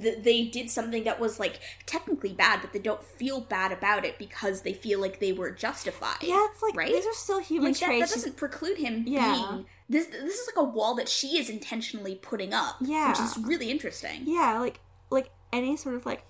th- 0.00 0.22
they 0.22 0.44
did 0.44 0.70
something 0.70 1.04
that 1.04 1.20
was 1.20 1.38
like 1.38 1.60
technically 1.86 2.32
bad 2.32 2.60
but 2.62 2.72
they 2.72 2.78
don't 2.78 3.04
feel 3.04 3.40
bad 3.40 3.70
about 3.70 4.04
it 4.04 4.18
because 4.18 4.62
they 4.62 4.72
feel 4.72 4.98
like 5.00 5.20
they 5.20 5.32
were 5.32 5.50
justified 5.50 6.16
Yeah, 6.22 6.46
it's 6.50 6.62
like 6.62 6.74
right 6.74 6.92
these 6.92 7.06
are 7.06 7.12
still 7.14 7.40
human 7.40 7.72
like 7.72 7.80
that, 7.80 7.88
that 8.00 8.08
doesn't 8.08 8.36
preclude 8.36 8.78
him 8.78 9.04
Yeah. 9.06 9.32
being 9.34 9.66
this 9.90 10.06
this 10.06 10.38
is 10.38 10.46
like 10.54 10.56
a 10.66 10.68
wall 10.68 10.94
that 10.94 11.08
she 11.08 11.36
is 11.38 11.50
intentionally 11.50 12.14
putting 12.14 12.52
up 12.54 12.76
Yeah. 12.80 13.10
which 13.10 13.20
is 13.20 13.36
really 13.38 13.70
interesting 13.70 14.22
yeah, 14.24 14.58
like 14.58 14.80
like 15.10 15.30
any 15.52 15.76
sort 15.78 15.94
of 15.94 16.04
like 16.04 16.22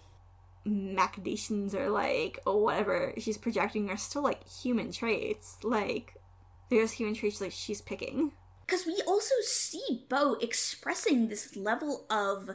machinations 0.68 1.74
or 1.74 1.90
like 1.90 2.38
or 2.46 2.62
whatever 2.62 3.12
she's 3.18 3.38
projecting 3.38 3.90
are 3.90 3.96
still 3.96 4.22
like 4.22 4.46
human 4.48 4.92
traits. 4.92 5.58
Like 5.62 6.14
there's 6.70 6.92
human 6.92 7.14
traits 7.14 7.40
like 7.40 7.52
she's 7.52 7.80
picking. 7.80 8.32
because 8.66 8.86
we 8.86 9.00
also 9.06 9.34
see 9.42 10.04
Beau 10.08 10.34
expressing 10.40 11.28
this 11.28 11.56
level 11.56 12.06
of 12.10 12.50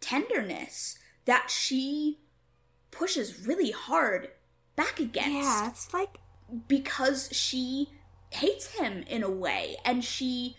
tenderness 0.00 0.98
that 1.24 1.50
she 1.50 2.18
pushes 2.90 3.46
really 3.46 3.70
hard 3.70 4.30
back 4.76 4.98
against 4.98 5.30
Yeah, 5.30 5.68
it's 5.68 5.92
like 5.94 6.18
because 6.66 7.28
she 7.32 7.88
hates 8.30 8.74
him 8.78 9.04
in 9.06 9.22
a 9.22 9.30
way 9.30 9.76
and 9.84 10.04
she 10.04 10.56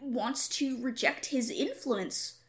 wants 0.00 0.48
to 0.48 0.82
reject 0.82 1.26
his 1.26 1.50
influence 1.50 2.40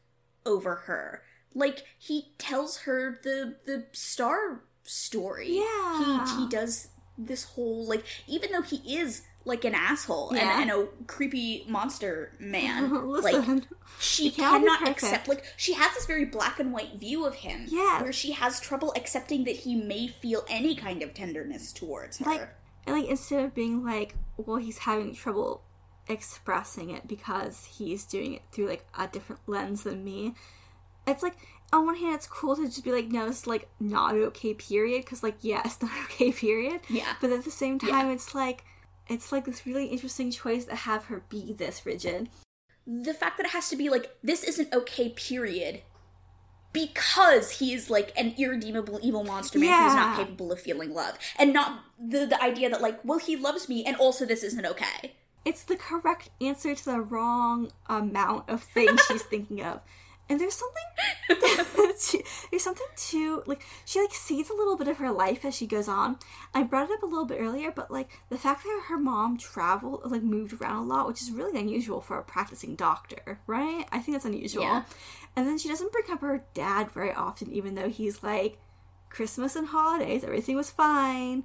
over 0.45 0.75
her 0.75 1.23
like 1.53 1.83
he 1.97 2.33
tells 2.37 2.79
her 2.79 3.19
the 3.23 3.55
the 3.65 3.85
star 3.91 4.63
story 4.83 5.57
Yeah. 5.57 6.25
he 6.35 6.41
he 6.43 6.49
does 6.49 6.89
this 7.17 7.43
whole 7.43 7.85
like 7.85 8.03
even 8.27 8.51
though 8.51 8.61
he 8.61 8.77
is 8.97 9.23
like 9.43 9.65
an 9.65 9.73
asshole 9.75 10.31
Yeah. 10.33 10.61
and, 10.61 10.69
and 10.69 10.81
a 10.81 10.87
creepy 11.07 11.65
monster 11.67 12.33
man 12.39 12.89
like 13.21 13.63
she 13.99 14.25
You 14.25 14.31
can't 14.31 14.63
be 14.63 14.69
cannot 14.69 14.87
accept 14.87 15.27
like 15.27 15.43
she 15.57 15.73
has 15.73 15.93
this 15.93 16.05
very 16.05 16.25
black 16.25 16.59
and 16.59 16.71
white 16.73 16.95
view 16.95 17.25
of 17.25 17.35
him 17.35 17.65
Yeah. 17.67 18.01
where 18.01 18.13
she 18.13 18.31
has 18.31 18.59
trouble 18.59 18.93
accepting 18.95 19.43
that 19.45 19.55
he 19.57 19.75
may 19.75 20.07
feel 20.07 20.43
any 20.49 20.75
kind 20.75 21.01
of 21.03 21.13
tenderness 21.13 21.71
towards 21.73 22.19
her 22.19 22.25
like 22.25 22.49
and 22.87 22.95
like 22.95 23.09
instead 23.09 23.43
of 23.45 23.53
being 23.53 23.83
like 23.83 24.15
well 24.37 24.57
he's 24.57 24.79
having 24.79 25.13
trouble 25.13 25.61
expressing 26.07 26.89
it 26.89 27.07
because 27.07 27.65
he's 27.65 28.03
doing 28.05 28.33
it 28.33 28.41
through 28.51 28.67
like 28.67 28.85
a 28.97 29.07
different 29.07 29.41
lens 29.47 29.83
than 29.83 30.03
me 30.03 30.33
it's 31.07 31.23
like 31.23 31.35
on 31.73 31.85
one 31.85 31.95
hand 31.95 32.15
it's 32.15 32.27
cool 32.27 32.55
to 32.55 32.65
just 32.65 32.83
be 32.83 32.91
like 32.91 33.07
no 33.07 33.27
it's 33.27 33.47
like 33.47 33.67
not 33.79 34.13
okay 34.13 34.53
period 34.53 35.03
because 35.03 35.23
like 35.23 35.35
yeah 35.41 35.61
it's 35.65 35.81
not 35.81 35.91
okay 36.05 36.31
period. 36.31 36.81
Yeah. 36.89 37.13
but 37.21 37.31
at 37.31 37.43
the 37.43 37.51
same 37.51 37.79
time 37.79 38.09
it's 38.09 38.35
like 38.35 38.63
it's 39.07 39.31
like 39.31 39.45
this 39.45 39.65
really 39.65 39.87
interesting 39.87 40.31
choice 40.31 40.65
to 40.65 40.75
have 40.75 41.05
her 41.05 41.23
be 41.29 41.53
this 41.53 41.85
rigid. 41.85 42.29
The 42.87 43.13
fact 43.13 43.37
that 43.37 43.47
it 43.47 43.51
has 43.51 43.69
to 43.69 43.75
be 43.75 43.89
like 43.89 44.15
this 44.23 44.43
isn't 44.43 44.73
okay 44.73 45.09
period 45.09 45.81
because 46.73 47.51
he 47.51 47.73
is 47.73 47.89
like 47.89 48.13
an 48.17 48.33
irredeemable 48.37 48.99
evil 49.01 49.23
monster 49.23 49.59
man 49.59 49.83
who's 49.83 49.95
not 49.95 50.17
capable 50.17 50.51
of 50.53 50.59
feeling 50.59 50.93
love 50.93 51.17
and 51.37 51.51
not 51.51 51.83
the 51.99 52.25
the 52.25 52.41
idea 52.41 52.69
that 52.69 52.81
like 52.81 53.03
well 53.03 53.19
he 53.19 53.35
loves 53.35 53.67
me 53.67 53.83
and 53.85 53.95
also 53.97 54.25
this 54.25 54.43
isn't 54.43 54.65
okay. 54.65 55.13
It's 55.43 55.63
the 55.63 55.75
correct 55.75 56.29
answer 56.39 56.75
to 56.75 56.85
the 56.85 57.01
wrong 57.01 57.71
amount 57.87 58.47
of 58.47 58.61
things 58.61 59.01
she's 59.07 59.23
thinking 59.29 59.61
of. 59.63 59.81
And 60.31 60.39
there's 60.39 60.55
something 60.55 61.65
she- 61.99 62.23
there's 62.49 62.63
something 62.63 62.87
too 62.95 63.43
like 63.45 63.61
she 63.83 63.99
like 63.99 64.13
sees 64.13 64.49
a 64.49 64.53
little 64.53 64.77
bit 64.77 64.87
of 64.87 64.97
her 64.97 65.11
life 65.11 65.43
as 65.43 65.53
she 65.53 65.67
goes 65.67 65.89
on. 65.89 66.17
I 66.53 66.63
brought 66.63 66.89
it 66.89 66.93
up 66.93 67.03
a 67.03 67.05
little 67.05 67.25
bit 67.25 67.39
earlier, 67.41 67.69
but 67.69 67.91
like 67.91 68.09
the 68.29 68.37
fact 68.37 68.63
that 68.63 68.83
her 68.87 68.97
mom 68.97 69.37
traveled 69.37 70.09
like 70.09 70.23
moved 70.23 70.53
around 70.53 70.85
a 70.85 70.87
lot, 70.87 71.05
which 71.05 71.21
is 71.21 71.31
really 71.31 71.59
unusual 71.59 71.99
for 71.99 72.17
a 72.17 72.23
practicing 72.23 72.75
doctor, 72.75 73.39
right? 73.45 73.85
I 73.91 73.99
think 73.99 74.15
that's 74.15 74.25
unusual. 74.25 74.63
Yeah. 74.63 74.83
And 75.35 75.45
then 75.45 75.57
she 75.57 75.67
doesn't 75.67 75.91
bring 75.91 76.05
up 76.09 76.21
her 76.21 76.45
dad 76.53 76.91
very 76.91 77.11
often, 77.11 77.51
even 77.51 77.75
though 77.75 77.89
he's 77.89 78.23
like 78.23 78.57
Christmas 79.09 79.57
and 79.57 79.67
holidays, 79.67 80.23
everything 80.23 80.55
was 80.55 80.71
fine. 80.71 81.43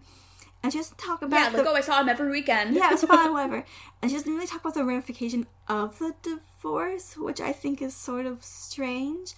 And 0.62 0.72
she 0.72 0.78
doesn't 0.78 0.98
talk 0.98 1.22
about 1.22 1.36
yeah 1.36 1.50
the 1.50 1.58
like 1.58 1.66
oh 1.66 1.74
i 1.76 1.80
saw 1.80 2.00
him 2.00 2.08
every 2.08 2.30
weekend 2.30 2.74
yeah, 2.74 2.92
it's 2.92 3.04
fine, 3.04 3.32
whatever. 3.32 3.64
And 4.02 4.10
she 4.10 4.16
doesn't 4.16 4.32
really 4.32 4.46
talk 4.46 4.60
about 4.60 4.74
the 4.74 4.84
ramification 4.84 5.46
of 5.68 5.98
the 5.98 6.14
divorce, 6.22 7.16
which 7.16 7.40
I 7.40 7.52
think 7.52 7.80
is 7.80 7.94
sort 7.94 8.26
of 8.26 8.42
strange. 8.42 9.34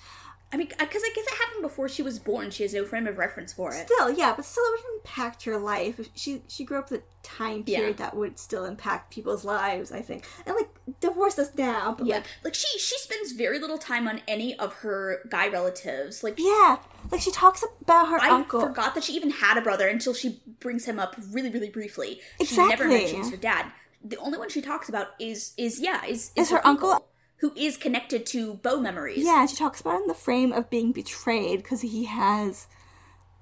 I 0.53 0.57
mean 0.57 0.67
because 0.69 1.03
i 1.05 1.11
guess 1.15 1.25
it 1.27 1.35
happened 1.39 1.63
before 1.63 1.89
she 1.89 2.03
was 2.03 2.19
born 2.19 2.51
she 2.51 2.63
has 2.63 2.73
no 2.73 2.85
frame 2.85 3.07
of 3.07 3.19
reference 3.19 3.53
for 3.53 3.71
it 3.75 3.87
Still, 3.89 4.11
yeah, 4.11 4.33
but 4.35 4.45
still, 4.45 4.65
it 4.65 4.71
would 4.73 4.97
impact 5.01 5.45
her 5.45 5.57
life. 5.59 6.09
She 6.15 6.43
she 6.49 6.65
grew 6.65 6.79
up 6.79 6.91
a 6.93 7.01
time 7.23 7.63
period 7.65 7.97
Yeah. 7.99 8.05
that 8.05 8.17
would 8.17 8.39
still 8.39 8.65
impact 8.65 9.13
people's 9.13 9.45
lives. 9.45 9.93
I 9.93 10.01
think, 10.03 10.25
and 10.47 10.55
like 10.57 10.69
divorce 11.01 11.39
us 11.39 11.51
now, 11.57 11.95
but 11.97 12.07
yeah 12.07 12.17
like 12.17 12.27
like 12.45 12.55
she 12.55 12.79
she 12.79 12.97
spends 12.99 13.33
very 13.33 13.59
little 13.59 13.79
time 13.79 14.07
on 14.09 14.21
any 14.29 14.59
of 14.59 14.73
her 14.85 15.21
guy 15.31 15.49
relatives 15.49 16.23
like 16.23 16.35
yeah, 16.39 16.77
like 17.11 17.21
she 17.21 17.31
talks 17.31 17.65
about 17.83 18.09
her 18.09 18.19
I 18.21 18.31
uncle. 18.31 18.61
forgot 18.61 18.95
that 18.95 19.05
she 19.05 19.13
even 19.15 19.31
had 19.31 19.57
a 19.59 19.61
brother 19.63 19.87
until 19.89 20.15
she 20.15 20.41
brings 20.61 20.85
him 20.87 20.99
up 20.99 21.15
really, 21.31 21.51
really 21.51 21.71
briefly. 21.71 22.21
Exactly. 22.41 22.47
She 22.65 22.69
never 22.71 22.89
mentions 22.89 23.31
her 23.31 23.37
dad. 23.37 23.67
The 24.05 24.17
only 24.19 24.39
one 24.39 24.49
she 24.51 24.61
talks 24.63 24.89
about 24.89 25.09
is 25.19 25.53
is 25.57 25.81
yeah 25.81 26.05
is 26.05 26.33
is, 26.37 26.47
Is 26.47 26.51
her 26.51 26.67
uncle- 26.67 27.05
who 27.41 27.53
is 27.57 27.77
connected 27.77 28.27
to 28.27 28.55
Beau 28.55 28.81
memories. 28.81 29.25
Yeah, 29.25 29.47
she 29.47 29.57
talks 29.57 29.81
about 29.81 30.01
in 30.01 30.09
the 30.09 30.15
frame 30.15 30.53
of 30.53 30.71
being 30.71 30.93
betrayed 30.93 31.63
because 31.63 31.83
he 31.83 32.07
has 32.07 32.67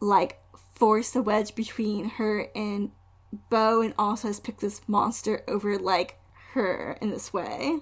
like 0.00 0.40
forced 0.74 1.16
a 1.16 1.22
wedge 1.22 1.54
between 1.54 2.10
her 2.10 2.48
and 2.54 2.90
Beau 3.50 3.80
and 3.80 3.94
also 3.98 4.28
has 4.28 4.40
picked 4.40 4.60
this 4.60 4.82
monster 4.86 5.42
over 5.48 5.78
like 5.78 6.18
her 6.52 6.98
in 7.00 7.10
this 7.10 7.32
way. 7.32 7.78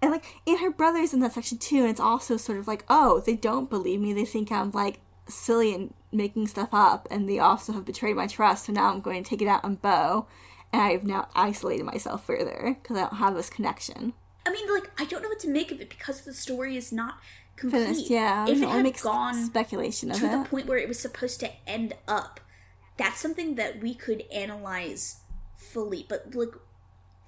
And 0.00 0.12
like 0.12 0.24
in 0.46 0.58
her 0.58 0.70
brothers 0.70 1.12
in 1.12 1.20
that 1.20 1.32
section 1.32 1.58
too, 1.58 1.78
and 1.78 1.90
it's 1.90 2.00
also 2.00 2.36
sort 2.36 2.58
of 2.58 2.68
like, 2.68 2.84
oh, 2.88 3.20
they 3.20 3.34
don't 3.34 3.68
believe 3.68 4.00
me. 4.00 4.12
They 4.12 4.24
think 4.24 4.52
I'm 4.52 4.70
like 4.70 5.00
silly 5.28 5.74
and 5.74 5.92
making 6.12 6.46
stuff 6.46 6.70
up, 6.72 7.08
and 7.10 7.28
they 7.28 7.38
also 7.38 7.72
have 7.72 7.84
betrayed 7.84 8.16
my 8.16 8.26
trust, 8.26 8.66
so 8.66 8.72
now 8.72 8.90
I'm 8.90 9.00
going 9.00 9.22
to 9.22 9.28
take 9.28 9.42
it 9.42 9.48
out 9.48 9.64
on 9.64 9.74
Beau. 9.74 10.26
And 10.72 10.82
I've 10.82 11.04
now 11.04 11.28
isolated 11.34 11.84
myself 11.84 12.24
further 12.24 12.76
because 12.80 12.96
I 12.96 13.00
don't 13.00 13.16
have 13.16 13.34
this 13.34 13.50
connection. 13.50 14.12
I 14.46 14.50
mean, 14.50 14.72
like 14.72 14.90
I 14.98 15.04
don't 15.04 15.22
know 15.22 15.28
what 15.28 15.40
to 15.40 15.48
make 15.48 15.70
of 15.72 15.80
it 15.80 15.88
because 15.88 16.22
the 16.22 16.32
story 16.34 16.76
is 16.76 16.92
not 16.92 17.18
complete. 17.56 17.84
Finished, 17.86 18.10
yeah. 18.10 18.46
If 18.48 18.62
it 18.62 18.68
had 18.68 18.82
makes 18.82 19.02
gone 19.02 19.34
speculation 19.34 20.10
of 20.10 20.18
to 20.18 20.28
the 20.28 20.46
point 20.48 20.66
where 20.66 20.78
it 20.78 20.88
was 20.88 20.98
supposed 20.98 21.40
to 21.40 21.50
end 21.66 21.94
up, 22.06 22.40
that's 22.96 23.20
something 23.20 23.56
that 23.56 23.80
we 23.80 23.94
could 23.94 24.24
analyze 24.32 25.20
fully. 25.56 26.06
But 26.08 26.34
like, 26.34 26.54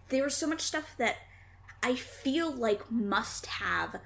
there's 0.09 0.37
so 0.37 0.47
much 0.47 0.63
stuff 0.63 0.95
that 0.99 1.17
I 1.83 1.95
feel 1.95 2.53
like 2.53 2.91
must 2.91 3.47
have 3.47 4.01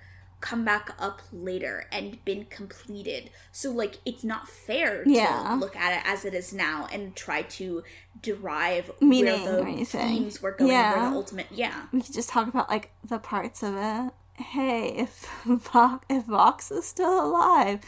come 0.44 0.62
back 0.62 0.94
up 0.98 1.22
later 1.32 1.86
and 1.90 2.22
been 2.26 2.44
completed. 2.50 3.30
So 3.50 3.70
like, 3.70 3.98
it's 4.04 4.22
not 4.22 4.46
fair 4.46 5.02
Yeah. 5.06 5.48
to 5.48 5.54
look 5.56 5.74
at 5.74 5.92
it 5.96 6.02
as 6.06 6.26
it 6.26 6.34
is 6.34 6.52
now 6.52 6.86
and 6.92 7.16
try 7.16 7.40
to 7.42 7.82
derive 8.20 8.90
Meaning 9.00 9.42
where 9.44 9.52
or 9.60 9.64
the 9.64 9.68
anything. 9.70 10.08
themes 10.18 10.42
were 10.42 10.52
going, 10.52 10.68
where 10.70 10.80
Yeah. 10.82 11.08
the 11.10 11.16
ultimate, 11.16 11.46
yeah. 11.50 11.86
we 11.92 12.02
could 12.02 12.12
just 12.14 12.28
talk 12.28 12.46
about 12.46 12.68
like 12.68 12.90
the 13.02 13.18
parts 13.18 13.62
of 13.62 13.74
it. 13.76 14.12
Hey, 14.34 14.88
if 14.88 15.30
Vox, 15.46 16.04
if 16.10 16.24
Vox 16.24 16.70
is 16.70 16.86
still 16.86 17.24
alive, 17.24 17.80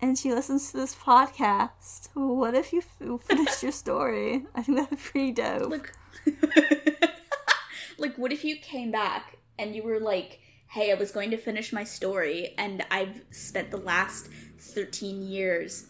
and 0.00 0.18
she 0.18 0.32
listens 0.34 0.70
to 0.72 0.78
this 0.78 0.94
podcast. 0.96 2.08
What 2.14 2.54
if 2.54 2.72
you 2.72 2.80
finished 3.24 3.62
your 3.62 3.72
story? 3.72 4.46
I 4.54 4.62
think 4.62 4.78
that'd 4.78 4.90
be 4.90 4.96
pretty 4.96 5.32
dope. 5.32 5.70
Like, 5.70 5.92
like, 7.98 8.16
what 8.16 8.32
if 8.32 8.44
you 8.44 8.56
came 8.56 8.90
back 8.90 9.36
and 9.58 9.74
you 9.74 9.82
were 9.82 10.00
like, 10.00 10.40
"Hey, 10.68 10.92
I 10.92 10.94
was 10.94 11.10
going 11.10 11.30
to 11.30 11.36
finish 11.36 11.72
my 11.72 11.84
story, 11.84 12.54
and 12.58 12.84
I've 12.90 13.22
spent 13.30 13.70
the 13.70 13.78
last 13.78 14.28
thirteen 14.58 15.22
years 15.22 15.86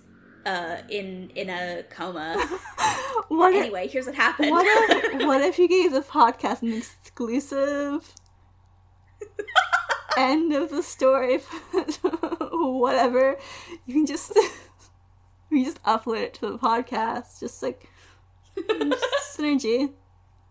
uh, 0.47 0.79
in 0.89 1.31
in 1.35 1.51
a 1.51 1.85
coma." 1.91 2.37
what 3.29 3.55
if, 3.55 3.63
anyway, 3.63 3.89
here's 3.89 4.07
what 4.07 4.15
happened. 4.15 4.51
what 4.51 4.67
if 4.67 5.23
what 5.27 5.41
if 5.41 5.59
you 5.59 5.69
gave 5.69 5.93
the 5.93 6.01
podcast 6.01 6.63
an 6.63 6.73
exclusive 6.73 8.15
end 10.17 10.53
of 10.53 10.71
the 10.71 10.83
story? 10.83 11.39
Whatever, 12.53 13.37
you 13.87 13.95
can 13.95 14.07
just 14.07 14.33
you 15.51 15.65
just 15.65 15.83
upload 15.83 16.19
it 16.23 16.35
to 16.35 16.51
the 16.53 16.59
podcast, 16.59 17.41
just 17.41 17.63
like 17.63 17.89
synergy. 19.37 19.93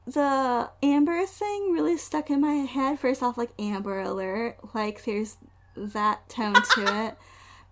The 0.07 0.69
Amber 0.81 1.25
thing 1.25 1.73
really 1.73 1.97
stuck 1.97 2.29
in 2.29 2.39
my 2.39 2.53
head. 2.53 2.97
First 2.99 3.21
off, 3.21 3.37
like 3.37 3.51
Amber 3.59 3.99
Alert, 3.99 4.57
like 4.73 5.03
there's 5.03 5.35
that 5.75 6.29
tone 6.29 6.53
to 6.53 7.05
it. 7.05 7.17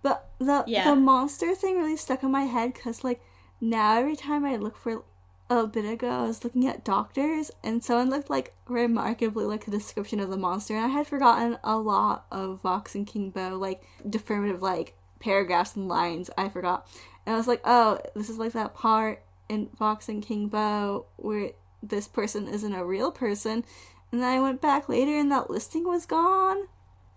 But 0.02 0.28
the 0.38 0.62
Yeah. 0.66 0.90
the 0.90 0.96
monster 0.96 1.54
thing 1.54 1.78
really 1.78 1.96
stuck 1.96 2.22
in 2.22 2.30
my 2.30 2.42
head 2.44 2.74
because 2.74 3.02
like 3.02 3.22
now 3.60 3.96
every 3.98 4.16
time 4.16 4.44
I 4.44 4.56
look 4.56 4.76
for 4.76 5.02
a 5.48 5.66
bit 5.66 5.86
ago, 5.86 6.10
I 6.10 6.22
was 6.26 6.44
looking 6.44 6.66
at 6.66 6.84
doctors 6.84 7.50
and 7.64 7.82
someone 7.82 8.10
looked 8.10 8.28
like 8.28 8.52
remarkably 8.68 9.46
like 9.46 9.64
the 9.64 9.70
description 9.70 10.20
of 10.20 10.28
the 10.28 10.36
monster, 10.36 10.74
and 10.76 10.84
I 10.84 10.88
had 10.88 11.06
forgotten 11.06 11.56
a 11.64 11.78
lot 11.78 12.26
of 12.30 12.60
Vox 12.60 12.94
and 12.94 13.06
King 13.06 13.30
Beau 13.30 13.56
like 13.56 13.82
definitive 14.08 14.60
like 14.60 14.94
paragraphs 15.20 15.74
and 15.74 15.88
lines. 15.88 16.28
I 16.36 16.50
forgot, 16.50 16.86
and 17.24 17.34
I 17.34 17.38
was 17.38 17.48
like, 17.48 17.62
oh, 17.64 17.98
this 18.14 18.28
is 18.28 18.36
like 18.38 18.52
that 18.52 18.74
part 18.74 19.22
in 19.48 19.70
Vox 19.78 20.08
and 20.10 20.22
King 20.22 20.48
Beau 20.48 21.06
where 21.16 21.52
this 21.82 22.08
person 22.08 22.48
isn't 22.48 22.74
a 22.74 22.84
real 22.84 23.10
person, 23.12 23.64
and 24.10 24.22
then 24.22 24.28
I 24.28 24.40
went 24.40 24.60
back 24.60 24.88
later 24.88 25.18
and 25.18 25.30
that 25.32 25.50
listing 25.50 25.84
was 25.84 26.06
gone. 26.06 26.68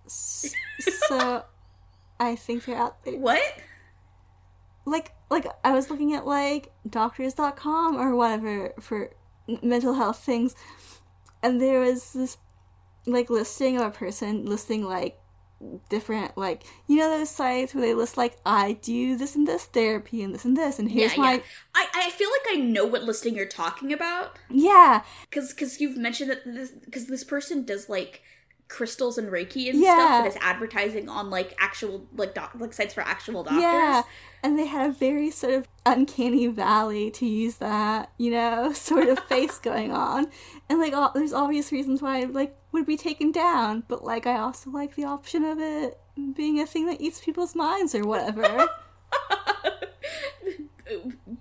So 0.08 1.44
I 2.20 2.36
think 2.36 2.66
they're 2.66 2.78
out 2.78 3.04
there 3.04 3.18
what? 3.18 3.42
like 4.90 5.14
like 5.30 5.46
I 5.64 5.72
was 5.72 5.90
looking 5.90 6.14
at 6.14 6.26
like 6.26 6.72
doctors.com 6.90 7.98
or 7.98 8.16
whatever 8.16 8.74
for 8.80 9.12
mental 9.62 9.94
health 9.94 10.20
things 10.20 10.56
and 11.42 11.62
there 11.62 11.80
was 11.80 12.14
this 12.14 12.38
like 13.06 13.30
listing 13.30 13.78
of 13.78 13.84
a 13.84 13.92
person 13.92 14.46
listing 14.46 14.84
like 14.84 15.20
different 15.90 16.38
like 16.38 16.64
you 16.88 16.96
know 16.96 17.18
those 17.18 17.30
sites 17.30 17.74
where 17.74 17.86
they 17.86 17.94
list 17.94 18.16
like 18.16 18.38
I 18.46 18.74
do 18.82 19.18
this 19.18 19.36
and 19.36 19.46
this 19.46 19.66
therapy 19.66 20.24
and 20.24 20.34
this 20.34 20.46
and 20.46 20.56
this 20.56 20.80
and 20.80 20.90
here's 20.90 21.18
yeah, 21.18 21.22
my 21.22 21.34
yeah. 21.34 21.40
I, 21.76 21.88
I 21.94 22.10
feel 22.12 22.30
like 22.30 22.58
I 22.58 22.62
know 22.62 22.86
what 22.86 23.04
listing 23.04 23.36
you're 23.36 23.46
talking 23.46 23.92
about 23.92 24.38
yeah 24.50 25.04
because 25.30 25.54
because 25.54 25.82
you've 25.82 25.98
mentioned 25.98 26.30
that 26.30 26.46
this 26.46 26.72
because 26.72 27.08
this 27.08 27.26
person 27.26 27.66
does 27.66 27.90
like 27.90 28.22
crystals 28.70 29.18
and 29.18 29.30
reiki 29.32 29.68
and 29.70 29.80
Yeah. 29.82 29.96
stuff, 29.96 30.10
that 30.24 30.28
is 30.28 30.38
advertising 30.40 31.10
on 31.10 31.30
like 31.30 31.54
actual 31.60 32.08
like 32.16 32.34
doc 32.36 32.52
like 32.58 32.72
sites 32.72 32.94
for 32.94 33.02
actual 33.02 33.44
doctors. 33.44 33.62
yeah 33.64 34.04
and 34.44 34.58
they 34.58 34.68
had 34.68 34.90
a 34.90 34.94
very 34.94 35.30
sort 35.32 35.54
of 35.56 35.68
uncanny 35.88 36.46
valley 36.48 37.10
to 37.12 37.26
use 37.26 37.56
that 37.56 38.12
you 38.18 38.30
know 38.32 38.72
sort 38.90 39.10
of 39.10 39.20
face 39.22 39.58
going 39.70 39.92
on 39.92 40.28
and 40.70 40.80
like 40.80 40.94
all, 40.94 41.12
there's 41.16 41.34
obvious 41.34 41.72
reasons 41.72 42.02
why 42.02 42.20
it 42.20 42.32
like 42.32 42.56
would 42.72 42.86
be 42.86 42.96
taken 42.96 43.32
down 43.32 43.84
but 43.88 44.04
like 44.06 44.28
i 44.28 44.38
also 44.38 44.70
like 44.70 44.96
the 44.96 45.04
option 45.04 45.44
of 45.44 45.60
it 45.60 46.00
being 46.36 46.60
a 46.60 46.66
thing 46.68 46.86
that 46.86 47.02
eats 47.02 47.20
people's 47.20 47.56
minds 47.56 47.96
or 47.96 48.06
whatever 48.06 48.68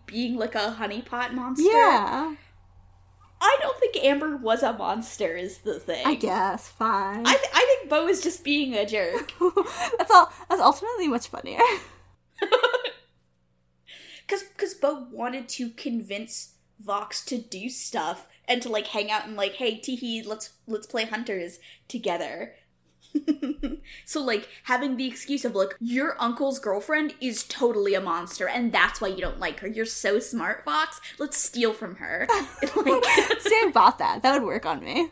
Being 0.07 0.37
like 0.37 0.55
a 0.55 0.77
honeypot 0.79 1.33
monster. 1.33 1.65
yeah 1.71 2.35
I 3.41 3.57
don't 3.61 3.79
think 3.79 3.97
Amber 4.05 4.37
was 4.37 4.63
a 4.63 4.73
monster. 4.73 5.37
Is 5.37 5.59
the 5.59 5.79
thing. 5.79 6.03
i 6.07 6.15
guess 6.15 6.69
fine 6.69 7.27
I, 7.27 7.35
th- 7.35 7.51
I 7.55 7.77
think 7.79 7.91
Beau 7.91 8.07
is 8.09 8.21
just 8.23 8.43
being 8.45 8.75
a 8.75 8.85
jerk. 8.87 9.33
that's 9.99 10.11
all 10.11 10.33
that's 10.49 10.61
ultimately 10.61 11.09
much 11.09 11.29
funnier 11.29 11.61
Cause, 14.29 14.45
cause 14.59 14.75
Beau 14.75 15.07
wanted 15.11 15.49
to 15.51 15.71
convince 15.71 16.53
Vox 16.79 17.25
to 17.25 17.39
do 17.39 17.71
stuff 17.71 18.29
and 18.47 18.61
to 18.61 18.69
like 18.69 18.89
hang 18.89 19.11
out 19.11 19.27
and 19.27 19.37
like, 19.37 19.55
hey, 19.55 19.79
Teehee, 19.81 20.27
let's 20.27 20.51
let's 20.67 20.87
play 20.87 21.05
hunters 21.07 21.59
together. 21.89 22.55
so 24.05 24.23
like 24.23 24.49
having 24.65 24.97
the 24.97 25.07
excuse 25.07 25.45
of 25.45 25.55
like 25.55 25.77
your 25.81 26.21
uncle's 26.21 26.59
girlfriend 26.59 27.15
is 27.21 27.45
totally 27.45 27.95
a 27.95 28.01
monster 28.01 28.49
and 28.49 28.73
that's 28.73 29.01
why 29.01 29.09
you 29.09 29.21
don't 29.21 29.41
like 29.41 29.61
her. 29.61 29.69
You're 29.69 29.87
so 29.87 30.19
smart, 30.19 30.65
Vox. 30.65 31.01
Let's 31.19 31.37
steal 31.37 31.73
from 31.73 31.97
her. 31.97 32.27
like, 32.63 32.73
i 32.77 33.71
bought 33.73 33.99
that 33.99 34.23
that 34.23 34.35
would 34.35 34.47
work 34.47 34.67
on 34.67 34.83
me 34.83 35.11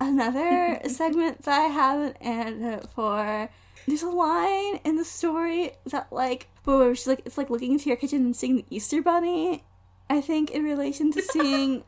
another 0.00 0.80
segment 0.88 1.42
that 1.42 1.58
I 1.58 1.66
have 1.66 2.00
an 2.00 2.12
antidote 2.20 2.90
for. 2.90 3.48
There's 3.86 4.02
a 4.02 4.08
line 4.08 4.76
in 4.84 4.96
the 4.96 5.04
story 5.04 5.72
that 5.86 6.12
like 6.12 6.48
where 6.64 6.94
she's 6.94 7.06
like 7.06 7.22
it's 7.24 7.38
like 7.38 7.50
looking 7.50 7.72
into 7.72 7.88
your 7.88 7.96
kitchen 7.96 8.22
and 8.22 8.36
seeing 8.36 8.56
the 8.56 8.64
Easter 8.70 9.02
bunny. 9.02 9.64
I 10.08 10.20
think 10.20 10.50
in 10.50 10.62
relation 10.62 11.10
to 11.12 11.22
seeing 11.22 11.84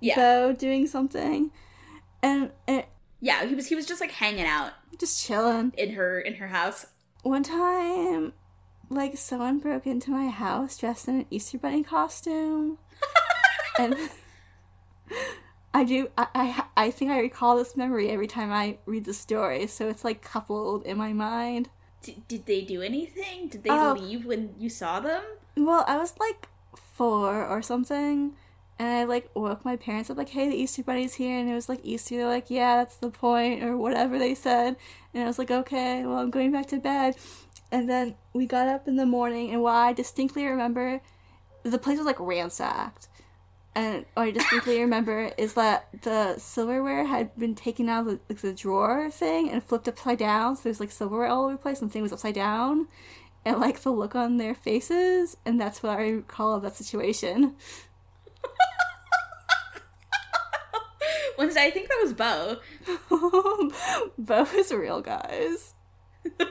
yeah, 0.00 0.52
doing 0.56 0.86
something, 0.86 1.50
and, 2.22 2.50
and 2.68 2.84
yeah. 3.20 3.44
He 3.46 3.54
was 3.54 3.66
he 3.68 3.74
was 3.74 3.86
just 3.86 4.00
like 4.00 4.10
hanging 4.12 4.46
out 4.46 4.72
just 4.98 5.24
chilling. 5.24 5.72
in 5.76 5.94
her 5.94 6.20
in 6.20 6.34
her 6.34 6.48
house. 6.48 6.86
One 7.22 7.42
time, 7.42 8.32
like 8.90 9.16
someone 9.16 9.58
broke 9.58 9.86
into 9.86 10.10
my 10.10 10.28
house 10.28 10.76
dressed 10.78 11.08
in 11.08 11.20
an 11.20 11.26
Easter 11.30 11.58
bunny 11.58 11.82
costume, 11.82 12.78
and 13.78 13.96
I 15.74 15.84
do. 15.84 16.08
I, 16.16 16.26
I 16.34 16.64
I 16.86 16.90
think 16.90 17.10
I 17.10 17.20
recall 17.20 17.56
this 17.56 17.76
memory 17.76 18.08
every 18.10 18.26
time 18.26 18.52
I 18.52 18.78
read 18.86 19.04
the 19.04 19.14
story, 19.14 19.66
so 19.66 19.88
it's 19.88 20.04
like 20.04 20.22
coupled 20.22 20.84
in 20.86 20.96
my 20.96 21.12
mind. 21.12 21.68
D- 22.02 22.22
did 22.28 22.46
they 22.46 22.62
do 22.62 22.82
anything? 22.82 23.48
Did 23.48 23.64
they 23.64 23.70
Oh. 23.70 23.96
leave 23.98 24.24
when 24.24 24.54
you 24.58 24.68
saw 24.70 25.00
them? 25.00 25.22
Well, 25.56 25.84
I 25.88 25.96
was 25.98 26.14
like 26.20 26.48
four 26.76 27.44
or 27.44 27.60
something, 27.62 28.34
and 28.78 28.88
I 28.88 29.04
like 29.04 29.30
woke 29.34 29.64
my 29.64 29.76
parents 29.76 30.10
up 30.10 30.18
like, 30.18 30.28
"Hey, 30.30 30.48
the 30.48 30.56
Easter 30.56 30.82
bunny's 30.82 31.14
here," 31.14 31.38
and 31.38 31.48
it 31.48 31.54
was 31.54 31.68
like 31.68 31.80
Easter. 31.82 32.16
They're 32.16 32.26
like, 32.26 32.50
"Yeah, 32.50 32.76
that's 32.76 32.96
the 32.96 33.10
point," 33.10 33.62
or 33.62 33.76
whatever 33.76 34.18
they 34.18 34.34
said, 34.34 34.76
and 35.14 35.22
I 35.22 35.26
was 35.26 35.38
like, 35.38 35.50
"Okay, 35.50 36.04
well, 36.04 36.18
I'm 36.18 36.30
going 36.30 36.52
back 36.52 36.66
to 36.68 36.78
bed." 36.78 37.16
And 37.72 37.88
then 37.90 38.14
we 38.32 38.46
got 38.46 38.68
up 38.68 38.86
in 38.86 38.96
the 38.96 39.06
morning, 39.06 39.50
and 39.50 39.62
what 39.62 39.74
I 39.74 39.92
distinctly 39.92 40.46
remember, 40.46 41.00
the 41.62 41.78
place 41.78 41.98
was 41.98 42.06
like 42.06 42.20
ransacked. 42.20 43.08
And 43.74 44.06
what 44.14 44.22
I 44.22 44.30
distinctly 44.30 44.80
remember 44.86 45.32
is 45.36 45.54
that 45.54 45.88
the 46.02 46.38
silverware 46.38 47.04
had 47.04 47.36
been 47.36 47.54
taken 47.54 47.88
out 47.90 48.00
of 48.00 48.06
the, 48.06 48.20
like, 48.28 48.40
the 48.40 48.54
drawer 48.54 49.10
thing 49.10 49.50
and 49.50 49.62
flipped 49.62 49.86
upside 49.88 50.18
down. 50.18 50.56
So 50.56 50.62
there's 50.64 50.80
like 50.80 50.90
silverware 50.90 51.28
all 51.28 51.44
over 51.44 51.52
the 51.52 51.58
place, 51.58 51.80
and 51.80 51.90
the 51.90 51.92
thing 51.92 52.02
was 52.02 52.12
upside 52.12 52.34
down. 52.34 52.88
And 53.44 53.60
like 53.60 53.80
the 53.80 53.90
look 53.92 54.16
on 54.16 54.38
their 54.38 54.54
faces, 54.54 55.36
and 55.44 55.60
that's 55.60 55.82
what 55.82 55.98
I 55.98 56.08
recall 56.08 56.54
of 56.54 56.62
that 56.62 56.74
situation. 56.76 57.54
Wednesday, 61.38 61.64
I 61.64 61.70
think 61.70 61.88
that 61.88 62.00
was 62.02 62.12
Beau. 62.14 62.56
Beau 64.18 64.46
is 64.54 64.72
real, 64.72 65.00
guys. 65.02 65.74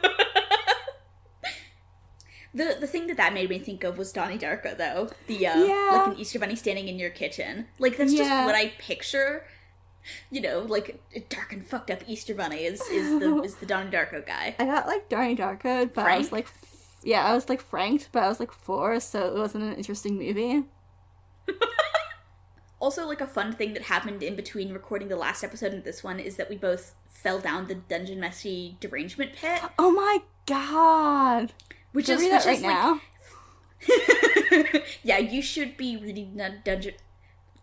The 2.53 2.77
the 2.79 2.87
thing 2.87 3.07
that 3.07 3.17
that 3.17 3.33
made 3.33 3.49
me 3.49 3.59
think 3.59 3.83
of 3.83 3.97
was 3.97 4.13
Donnie 4.13 4.37
Darko, 4.39 4.77
though. 4.77 5.09
The 5.27 5.45
uh, 5.47 5.61
Yeah. 5.65 5.89
like 5.91 6.07
an 6.13 6.17
Easter 6.17 6.39
bunny 6.39 6.55
standing 6.55 6.87
in 6.87 6.97
your 6.97 7.09
kitchen. 7.09 7.67
Like 7.79 7.97
that's 7.97 8.13
just 8.13 8.29
what 8.31 8.55
I 8.55 8.67
picture. 8.79 9.45
You 10.31 10.39
know, 10.39 10.59
like 10.61 11.01
a 11.13 11.19
dark 11.19 11.51
and 11.51 11.67
fucked 11.67 11.91
up 11.91 11.99
Easter 12.07 12.33
bunny 12.33 12.63
is 12.63 12.79
is 12.87 13.19
the 13.19 13.41
is 13.43 13.55
the 13.55 13.65
Donnie 13.65 13.91
Darko 13.91 14.25
guy. 14.25 14.55
I 14.57 14.63
got 14.63 14.87
like 14.87 15.09
Donnie 15.09 15.35
Darko, 15.35 15.93
but 15.93 16.05
I 16.05 16.17
was 16.17 16.31
like, 16.31 16.47
yeah, 17.03 17.25
I 17.25 17.33
was 17.35 17.49
like 17.49 17.59
franked, 17.59 18.07
but 18.13 18.23
I 18.23 18.29
was 18.29 18.39
like 18.39 18.53
four, 18.53 19.01
so 19.01 19.27
it 19.27 19.33
wasn't 19.37 19.65
an 19.65 19.73
interesting 19.75 20.17
movie. 20.17 20.63
Also, 22.77 23.07
like 23.07 23.21
a 23.21 23.25
fun 23.27 23.53
thing 23.53 23.73
that 23.73 23.83
happened 23.83 24.21
in 24.21 24.35
between 24.35 24.71
recording 24.73 25.07
the 25.07 25.15
last 25.15 25.43
episode 25.43 25.73
and 25.73 25.83
this 25.85 26.03
one 26.03 26.19
is 26.19 26.35
that 26.35 26.49
we 26.49 26.57
both 26.57 26.93
fell 27.07 27.39
down 27.39 27.67
the 27.67 27.73
Dungeon 27.75 28.19
Meshi 28.19 28.79
derangement 28.79 29.33
pit, 29.33 29.61
Oh 29.79 29.91
my 29.91 30.19
god! 30.45 31.53
which 31.93 32.07
Should 32.07 32.19
is 32.19 32.29
that 32.29 32.45
right 32.45 32.57
is, 32.57 32.61
like, 32.63 32.75
now. 32.75 33.01
yeah, 35.03 35.17
you 35.17 35.41
should 35.41 35.77
be 35.77 35.97
reading 35.97 36.35
Dun- 36.37 36.61
Dungeon 36.63 36.93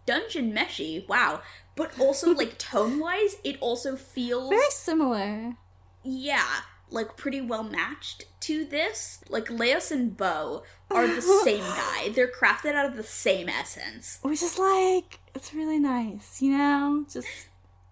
Dungeon 0.06 0.52
Meshi. 0.52 1.06
Wow, 1.06 1.42
but 1.76 1.96
also 2.00 2.32
like 2.34 2.58
tone 2.72 2.98
wise, 2.98 3.36
it 3.44 3.58
also 3.60 3.94
feels 3.96 4.48
Very 4.50 4.70
similar. 4.70 5.54
yeah, 6.02 6.62
like 6.92 7.16
pretty 7.16 7.40
well 7.40 7.62
matched 7.64 8.26
to 8.40 8.64
this. 8.64 9.20
Like 9.28 9.46
Laios 9.46 9.90
and 9.90 10.16
Beau 10.16 10.62
are 10.90 11.06
the 11.06 11.20
same 11.44 11.64
guy. 11.64 12.10
They're 12.10 12.28
crafted 12.30 12.74
out 12.74 12.86
of 12.86 12.96
the 12.96 13.02
same 13.02 13.48
essence. 13.48 14.18
Which 14.22 14.42
is 14.42 14.58
like, 14.58 15.20
it's 15.34 15.54
really 15.54 15.78
nice, 15.78 16.40
you 16.42 16.56
know? 16.56 17.06
Just, 17.12 17.28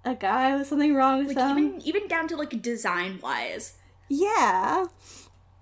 a 0.05 0.15
guy 0.15 0.57
with 0.57 0.67
something 0.67 0.95
wrong 0.95 1.19
with 1.19 1.29
Like 1.29 1.37
them. 1.37 1.59
even 1.59 1.81
even 1.83 2.09
down 2.09 2.27
to 2.29 2.37
like 2.37 2.63
design 2.63 3.19
wise. 3.23 3.77
Yeah. 4.09 4.87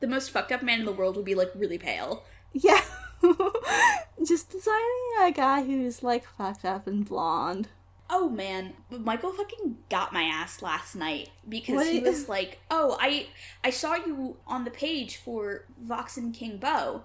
The 0.00 0.06
most 0.06 0.30
fucked 0.30 0.52
up 0.52 0.62
man 0.62 0.80
in 0.80 0.86
the 0.86 0.92
world 0.92 1.16
would 1.16 1.24
be 1.24 1.34
like 1.34 1.50
really 1.54 1.78
pale. 1.78 2.24
Yeah. 2.52 2.80
Just 4.26 4.50
designing 4.50 5.10
a 5.22 5.32
guy 5.32 5.64
who's 5.64 6.02
like 6.04 6.24
fucked 6.24 6.64
up 6.64 6.86
and 6.86 7.04
blonde. 7.04 7.68
Oh 8.10 8.28
man, 8.30 8.72
Michael 8.90 9.32
fucking 9.32 9.78
got 9.90 10.12
my 10.12 10.22
ass 10.22 10.62
last 10.62 10.94
night 10.96 11.28
because 11.48 11.74
What 11.76 11.86
he 11.86 12.00
was 12.00 12.28
like, 12.28 12.58
"Oh, 12.70 12.96
I 13.00 13.26
I 13.62 13.70
saw 13.70 13.94
you 13.96 14.36
on 14.46 14.64
the 14.64 14.70
page 14.70 15.16
for 15.18 15.64
Vox 15.80 16.16
and 16.16 16.32
King 16.34 16.56
Beau," 16.58 17.02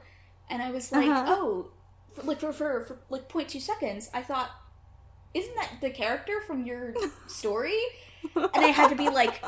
and 0.50 0.62
I 0.62 0.72
was 0.72 0.92
like, 0.92 1.10
Uh-huh. 1.10 1.26
"Oh, 1.28 1.72
for, 2.14 2.24
like 2.24 2.40
for, 2.40 2.54
for 2.54 2.86
for 2.86 3.00
like 3.10 3.28
0.2 3.28 3.60
seconds." 3.60 4.10
I 4.14 4.22
thought, 4.22 4.52
"Isn't 5.34 5.56
that 5.56 5.72
the 5.82 5.90
character 5.90 6.40
from 6.42 6.66
your 6.66 6.94
story?" 7.28 7.78
And 8.36 8.50
I 8.56 8.68
had 8.68 8.88
to 8.90 8.96
be 8.96 9.10
like, 9.10 9.44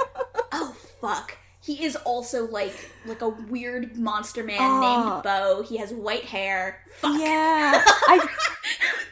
"Oh 0.51 0.75
fuck." 0.99 1.37
He 1.65 1.83
is 1.83 1.95
also 1.95 2.47
like 2.47 2.91
like 3.07 3.21
a 3.23 3.29
weird 3.29 3.97
monster 3.97 4.43
man 4.43 4.57
Oh. 4.59 4.79
named 5.09 5.23
Bo. 5.23 5.63
He 5.63 5.77
has 5.77 5.91
white 5.91 6.25
hair. 6.25 6.79
Fuck. 6.97 7.19
Yeah. 7.19 7.81
I 7.85 8.27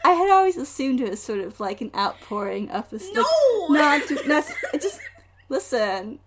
I 0.06 0.12
had 0.12 0.30
always 0.32 0.56
assumed 0.58 1.02
it 1.02 1.10
was 1.10 1.22
sort 1.22 1.40
of 1.40 1.60
like 1.60 1.82
an 1.82 1.90
outpouring 1.96 2.70
of 2.70 2.90
this 2.92 3.10
No. 3.12 3.24
like, 3.70 4.04
not 4.28 4.44
it 4.74 4.82
just 4.82 5.00
listen. 5.50 6.20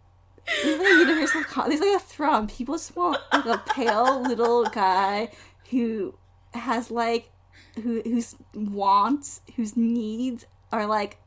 There's 0.65 0.79
like 0.79 0.89
a 0.89 0.99
universal 0.99 1.45
con- 1.45 1.69
there's 1.69 1.81
like 1.81 1.97
a 1.97 2.01
thrum. 2.05 2.47
People 2.49 2.75
just 2.75 2.97
want 2.97 3.19
like 3.33 3.47
a 3.47 3.59
pale 3.73 4.21
little 4.23 4.65
guy 4.65 5.31
who 5.71 6.15
has 6.55 6.91
like 6.91 7.31
who 7.83 8.01
whose 8.03 8.35
wants, 8.55 9.43
whose 9.57 9.77
needs 9.77 10.47
are 10.73 10.87
like 10.87 11.19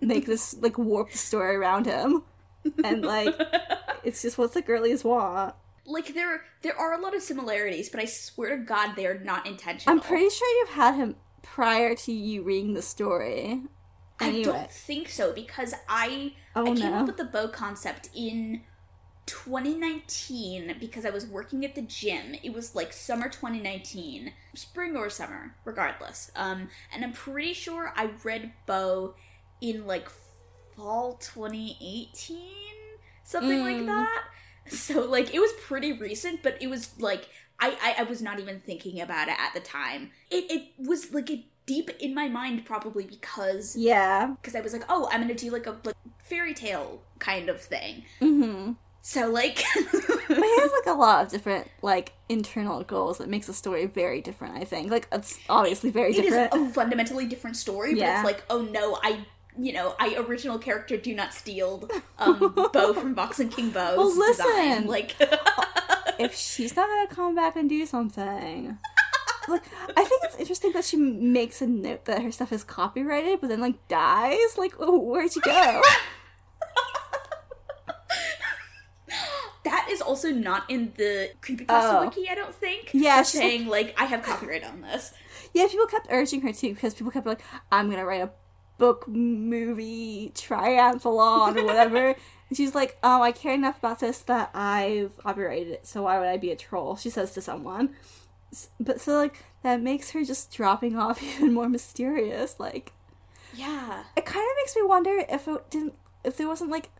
make 0.00 0.26
this 0.26 0.54
like 0.60 0.76
warp 0.78 1.10
the 1.10 1.18
story 1.18 1.56
around 1.56 1.86
him. 1.86 2.22
And 2.82 3.04
like 3.04 3.34
it's 4.04 4.22
just 4.22 4.38
what 4.38 4.52
the 4.54 4.62
girlies 4.62 5.04
want. 5.04 5.54
like 5.86 6.14
there 6.14 6.42
there 6.62 6.76
are 6.78 6.94
a 6.94 7.00
lot 7.00 7.14
of 7.14 7.22
similarities, 7.22 7.88
but 7.88 8.00
I 8.00 8.04
swear 8.06 8.56
to 8.56 8.62
God 8.64 8.94
they're 8.96 9.18
not 9.18 9.46
intentional. 9.46 9.94
I'm 9.96 10.00
pretty 10.02 10.30
sure 10.30 10.48
you've 10.60 10.70
had 10.76 10.94
him 10.94 11.16
prior 11.42 11.94
to 11.94 12.12
you 12.12 12.42
reading 12.42 12.74
the 12.74 12.82
story. 12.82 13.62
I 14.20 14.42
don't 14.42 14.70
think 14.70 15.08
so 15.08 15.32
because 15.32 15.74
I 15.88 16.32
Oh, 16.56 16.62
I 16.62 16.74
came 16.74 16.90
no. 16.92 16.98
up 17.00 17.06
with 17.06 17.16
the 17.16 17.24
bow 17.24 17.48
concept 17.48 18.10
in 18.14 18.62
2019 19.26 20.76
because 20.78 21.04
I 21.04 21.10
was 21.10 21.26
working 21.26 21.64
at 21.64 21.74
the 21.74 21.82
gym. 21.82 22.34
It 22.42 22.52
was 22.52 22.74
like 22.74 22.92
summer 22.92 23.28
2019, 23.28 24.32
spring 24.54 24.96
or 24.96 25.10
summer, 25.10 25.56
regardless. 25.64 26.30
Um, 26.36 26.68
and 26.92 27.04
I'm 27.04 27.12
pretty 27.12 27.52
sure 27.54 27.92
I 27.96 28.10
read 28.22 28.52
Beau 28.66 29.14
in 29.60 29.86
like 29.86 30.08
fall 30.76 31.14
2018, 31.14 32.38
something 33.24 33.60
like 33.62 33.76
Mm. 33.76 33.86
that. 33.86 34.24
So 34.68 35.02
like 35.04 35.34
it 35.34 35.40
was 35.40 35.52
pretty 35.62 35.92
recent, 35.92 36.42
but 36.42 36.56
it 36.60 36.68
was 36.68 36.98
like 36.98 37.28
I, 37.60 37.76
I 37.82 37.94
I 38.00 38.02
was 38.04 38.22
not 38.22 38.40
even 38.40 38.60
thinking 38.60 39.00
about 39.00 39.28
it 39.28 39.38
at 39.38 39.52
the 39.54 39.60
time. 39.60 40.10
It 40.30 40.50
it 40.50 40.62
was 40.78 41.12
like 41.12 41.30
a 41.30 41.46
deep 41.66 41.90
in 42.00 42.14
my 42.14 42.28
mind 42.28 42.64
probably 42.64 43.04
because 43.04 43.76
Yeah. 43.76 44.34
because 44.40 44.54
I 44.54 44.60
was 44.60 44.72
like, 44.72 44.84
oh, 44.88 45.08
I'm 45.12 45.20
gonna 45.20 45.34
do 45.34 45.50
like 45.50 45.66
a 45.66 45.76
like 45.84 45.96
fairy 46.22 46.54
tale 46.54 47.02
kind 47.18 47.48
of 47.48 47.60
thing. 47.60 48.04
Mm-hmm. 48.20 48.72
So 49.02 49.28
like, 49.30 49.62
But 50.28 50.38
he 50.38 50.60
has 50.60 50.72
like 50.72 50.86
a 50.86 50.98
lot 50.98 51.24
of 51.26 51.30
different 51.30 51.68
like 51.82 52.12
internal 52.30 52.82
goals 52.84 53.18
that 53.18 53.28
makes 53.28 53.46
the 53.46 53.52
story 53.52 53.84
very 53.84 54.22
different. 54.22 54.56
I 54.56 54.64
think 54.64 54.90
like 54.90 55.06
it's 55.12 55.38
obviously 55.50 55.90
very 55.90 56.12
it 56.16 56.22
different. 56.22 56.54
It 56.54 56.58
is 56.58 56.70
a 56.70 56.72
fundamentally 56.72 57.26
different 57.26 57.56
story. 57.56 57.90
But 57.92 57.98
Yeah. 58.00 58.20
it's 58.20 58.24
like, 58.24 58.42
oh 58.48 58.62
no, 58.62 58.98
I. 59.02 59.26
You 59.58 59.72
know, 59.72 59.94
I 60.00 60.16
original 60.16 60.58
character 60.58 60.96
do 60.96 61.14
not 61.14 61.32
steal 61.32 61.88
um 62.18 62.54
Bo 62.72 62.92
from 63.00 63.14
Vox 63.14 63.38
and 63.40 63.50
King 63.52 63.66
Beau's 63.70 63.96
Well, 63.96 64.16
listen. 64.16 64.46
design. 64.46 64.86
Like 64.86 65.14
if 66.18 66.34
she's 66.34 66.74
not 66.74 66.88
gonna 66.88 67.08
come 67.14 67.34
back 67.34 67.56
and 67.56 67.68
do 67.68 67.84
something. 67.86 68.78
Like, 69.46 69.62
I 69.94 70.02
think 70.04 70.22
it's 70.24 70.36
interesting 70.36 70.72
that 70.72 70.86
she 70.86 70.96
makes 70.96 71.60
a 71.60 71.66
note 71.66 72.06
that 72.06 72.22
her 72.22 72.32
stuff 72.32 72.50
is 72.50 72.64
copyrighted, 72.64 73.42
but 73.42 73.48
then 73.48 73.60
like 73.60 73.88
dies. 73.88 74.56
Like, 74.56 74.72
oh, 74.78 74.98
where'd 74.98 75.36
you 75.36 75.42
go? 75.42 75.82
that 79.64 79.88
is 79.90 80.00
also 80.00 80.30
not 80.30 80.68
in 80.70 80.92
the 80.96 81.30
creepypasta 81.42 81.66
Oh. 81.68 82.00
wiki, 82.06 82.26
I 82.30 82.34
don't 82.34 82.54
think. 82.54 82.90
Yeah, 82.94 83.22
she's 83.22 83.34
like- 83.40 83.42
saying 83.50 83.66
like 83.68 83.94
I 83.98 84.04
have 84.06 84.22
copyright 84.22 84.64
on 84.64 84.80
this. 84.80 85.12
Yeah, 85.52 85.66
people 85.68 85.86
kept 85.86 86.06
urging 86.10 86.40
her 86.40 86.52
to 86.52 86.74
because 86.74 86.94
people 86.94 87.12
kept 87.12 87.26
like, 87.26 87.42
I'm 87.70 87.90
gonna 87.90 88.04
write 88.06 88.22
a 88.22 88.30
book, 88.78 89.06
movie, 89.08 90.32
triathlon, 90.34 91.56
or 91.56 91.64
whatever. 91.64 92.08
and 92.48 92.56
she's 92.56 92.74
like, 92.74 92.98
Oh, 93.02 93.22
I 93.22 93.32
care 93.32 93.54
enough 93.54 93.78
about 93.78 94.00
this 94.00 94.20
that 94.22 94.50
I've 94.54 95.16
copyrighted 95.18 95.68
it, 95.72 95.86
so 95.86 96.02
why 96.02 96.18
would 96.18 96.28
I 96.28 96.36
be 96.36 96.50
a 96.50 96.56
troll? 96.56 96.96
She 96.96 97.10
says 97.10 97.32
to 97.32 97.40
someone. 97.42 97.90
But 98.78 99.00
so, 99.00 99.14
like, 99.16 99.42
that 99.62 99.82
makes 99.82 100.10
her 100.10 100.24
just 100.24 100.52
dropping 100.52 100.96
off 100.98 101.22
even 101.22 101.52
more 101.52 101.68
mysterious. 101.68 102.58
Like, 102.60 102.92
Yeah. 103.54 104.04
it 104.16 104.24
kind 104.24 104.44
of 104.48 104.56
makes 104.62 104.76
me 104.76 104.82
wonder 104.82 105.24
if 105.28 105.48
it 105.48 105.70
didn't, 105.70 105.94
if 106.24 106.36
there 106.36 106.48
wasn't 106.48 106.70
like, 106.70 106.90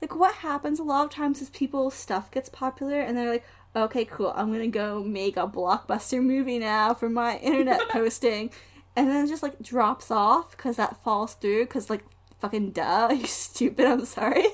like 0.00 0.14
what 0.16 0.36
happens 0.36 0.78
a 0.78 0.82
lot 0.82 1.04
of 1.04 1.10
times 1.10 1.42
is 1.42 1.50
people's 1.50 1.94
stuff 1.94 2.30
gets 2.30 2.48
popular 2.48 3.00
and 3.00 3.16
they're 3.18 3.30
like, 3.30 3.44
okay, 3.76 4.04
cool, 4.04 4.32
I'm 4.34 4.50
gonna 4.50 4.66
go 4.68 5.02
make 5.04 5.36
a 5.36 5.46
blockbuster 5.46 6.22
movie 6.22 6.58
now 6.58 6.94
for 6.94 7.08
my 7.10 7.36
internet 7.38 7.80
posting, 7.90 8.50
and 8.96 9.08
then 9.08 9.24
it 9.24 9.28
just 9.28 9.42
like 9.42 9.60
drops 9.62 10.10
off 10.10 10.50
because 10.52 10.76
that 10.76 11.02
falls 11.02 11.34
through 11.34 11.64
because 11.64 11.90
like 11.90 12.04
fucking 12.38 12.70
duh, 12.70 13.10
you 13.14 13.26
stupid. 13.26 13.86
I'm 13.86 14.04
sorry. 14.04 14.46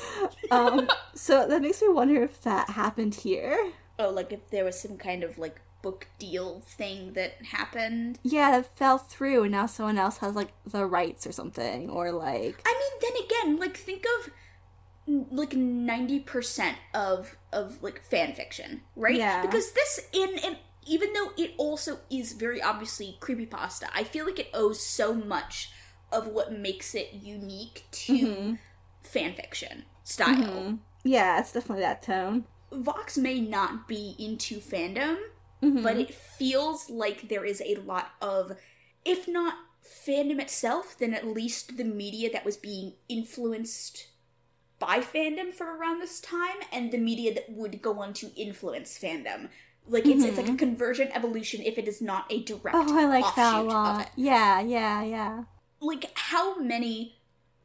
um, 0.50 0.88
so 1.14 1.46
that 1.46 1.62
makes 1.62 1.82
me 1.82 1.88
wonder 1.88 2.22
if 2.22 2.40
that 2.42 2.70
happened 2.70 3.14
here. 3.16 3.72
Oh, 3.98 4.10
like 4.10 4.32
if 4.32 4.50
there 4.50 4.64
was 4.64 4.80
some 4.80 4.96
kind 4.96 5.22
of 5.22 5.38
like 5.38 5.60
book 5.82 6.08
deal 6.18 6.60
thing 6.60 7.12
that 7.12 7.34
happened. 7.44 8.18
Yeah, 8.22 8.50
that 8.52 8.76
fell 8.76 8.98
through, 8.98 9.42
and 9.42 9.52
now 9.52 9.66
someone 9.66 9.98
else 9.98 10.18
has 10.18 10.34
like 10.34 10.52
the 10.66 10.86
rights 10.86 11.26
or 11.26 11.32
something, 11.32 11.90
or 11.90 12.10
like 12.10 12.60
I 12.66 12.72
mean, 12.72 13.00
then 13.00 13.24
again, 13.24 13.60
like 13.60 13.76
think 13.76 14.04
of 14.18 14.30
like 15.30 15.54
ninety 15.54 16.18
percent 16.18 16.78
of 16.94 17.36
of 17.52 17.82
like 17.82 18.02
fan 18.02 18.32
fiction, 18.32 18.80
right? 18.96 19.14
Yeah. 19.14 19.42
Because 19.42 19.72
this 19.72 20.08
in 20.12 20.38
in 20.38 20.56
even 20.86 21.12
though 21.12 21.32
it 21.36 21.54
also 21.56 22.00
is 22.10 22.32
very 22.32 22.62
obviously 22.62 23.16
creepypasta, 23.20 23.88
I 23.94 24.04
feel 24.04 24.24
like 24.26 24.38
it 24.38 24.50
owes 24.54 24.80
so 24.80 25.14
much 25.14 25.70
of 26.12 26.26
what 26.28 26.52
makes 26.52 26.94
it 26.94 27.12
unique 27.12 27.84
to 27.92 28.12
Mhm. 28.12 28.58
fan 29.02 29.34
fiction 29.34 29.84
style. 30.04 30.36
Mhm. 30.36 30.78
yeah, 31.02 31.38
it's 31.38 31.52
definitely 31.52 31.82
that 31.82 32.02
tone. 32.02 32.46
Vox 32.72 33.18
may 33.18 33.40
not 33.40 33.86
be 33.86 34.14
into 34.18 34.58
fandom, 34.60 35.18
Mhm. 35.62 35.82
but 35.82 35.96
it 35.96 36.14
feels 36.14 36.88
like 36.90 37.28
there 37.28 37.44
is 37.44 37.60
a 37.64 37.76
lot 37.76 38.12
of, 38.20 38.56
if 39.04 39.28
not 39.28 39.54
fandom 39.82 40.40
itself, 40.40 40.96
then 40.98 41.12
at 41.12 41.26
least 41.26 41.76
the 41.76 41.84
media 41.84 42.30
that 42.32 42.44
was 42.44 42.56
being 42.56 42.94
influenced 43.08 44.08
by 44.78 44.98
fandom 45.00 45.52
for 45.52 45.76
around 45.76 46.00
this 46.00 46.20
time, 46.20 46.56
and 46.72 46.90
the 46.90 46.98
media 46.98 47.32
that 47.34 47.50
would 47.50 47.80
go 47.82 48.00
on 48.00 48.12
to 48.14 48.32
influence 48.34 48.98
fandom. 48.98 49.48
Like 49.86 50.06
it's, 50.06 50.24
it's 50.24 50.38
like 50.38 50.48
a 50.48 50.54
convergent 50.56 51.10
evolution 51.14 51.60
if 51.62 51.76
it 51.76 51.86
is 51.86 52.00
not 52.00 52.24
a 52.30 52.42
direct 52.42 52.74
Mm-hmm. 52.76 52.90
Oh, 52.90 52.98
I 52.98 53.06
like 53.06 53.34
that 53.36 53.54
a 53.56 53.62
lot. 53.62 54.10
Yeah, 54.16 54.60
yeah, 54.60 55.02
yeah. 55.02 55.44
Like 55.80 56.10
how 56.14 56.58
many 56.58 57.16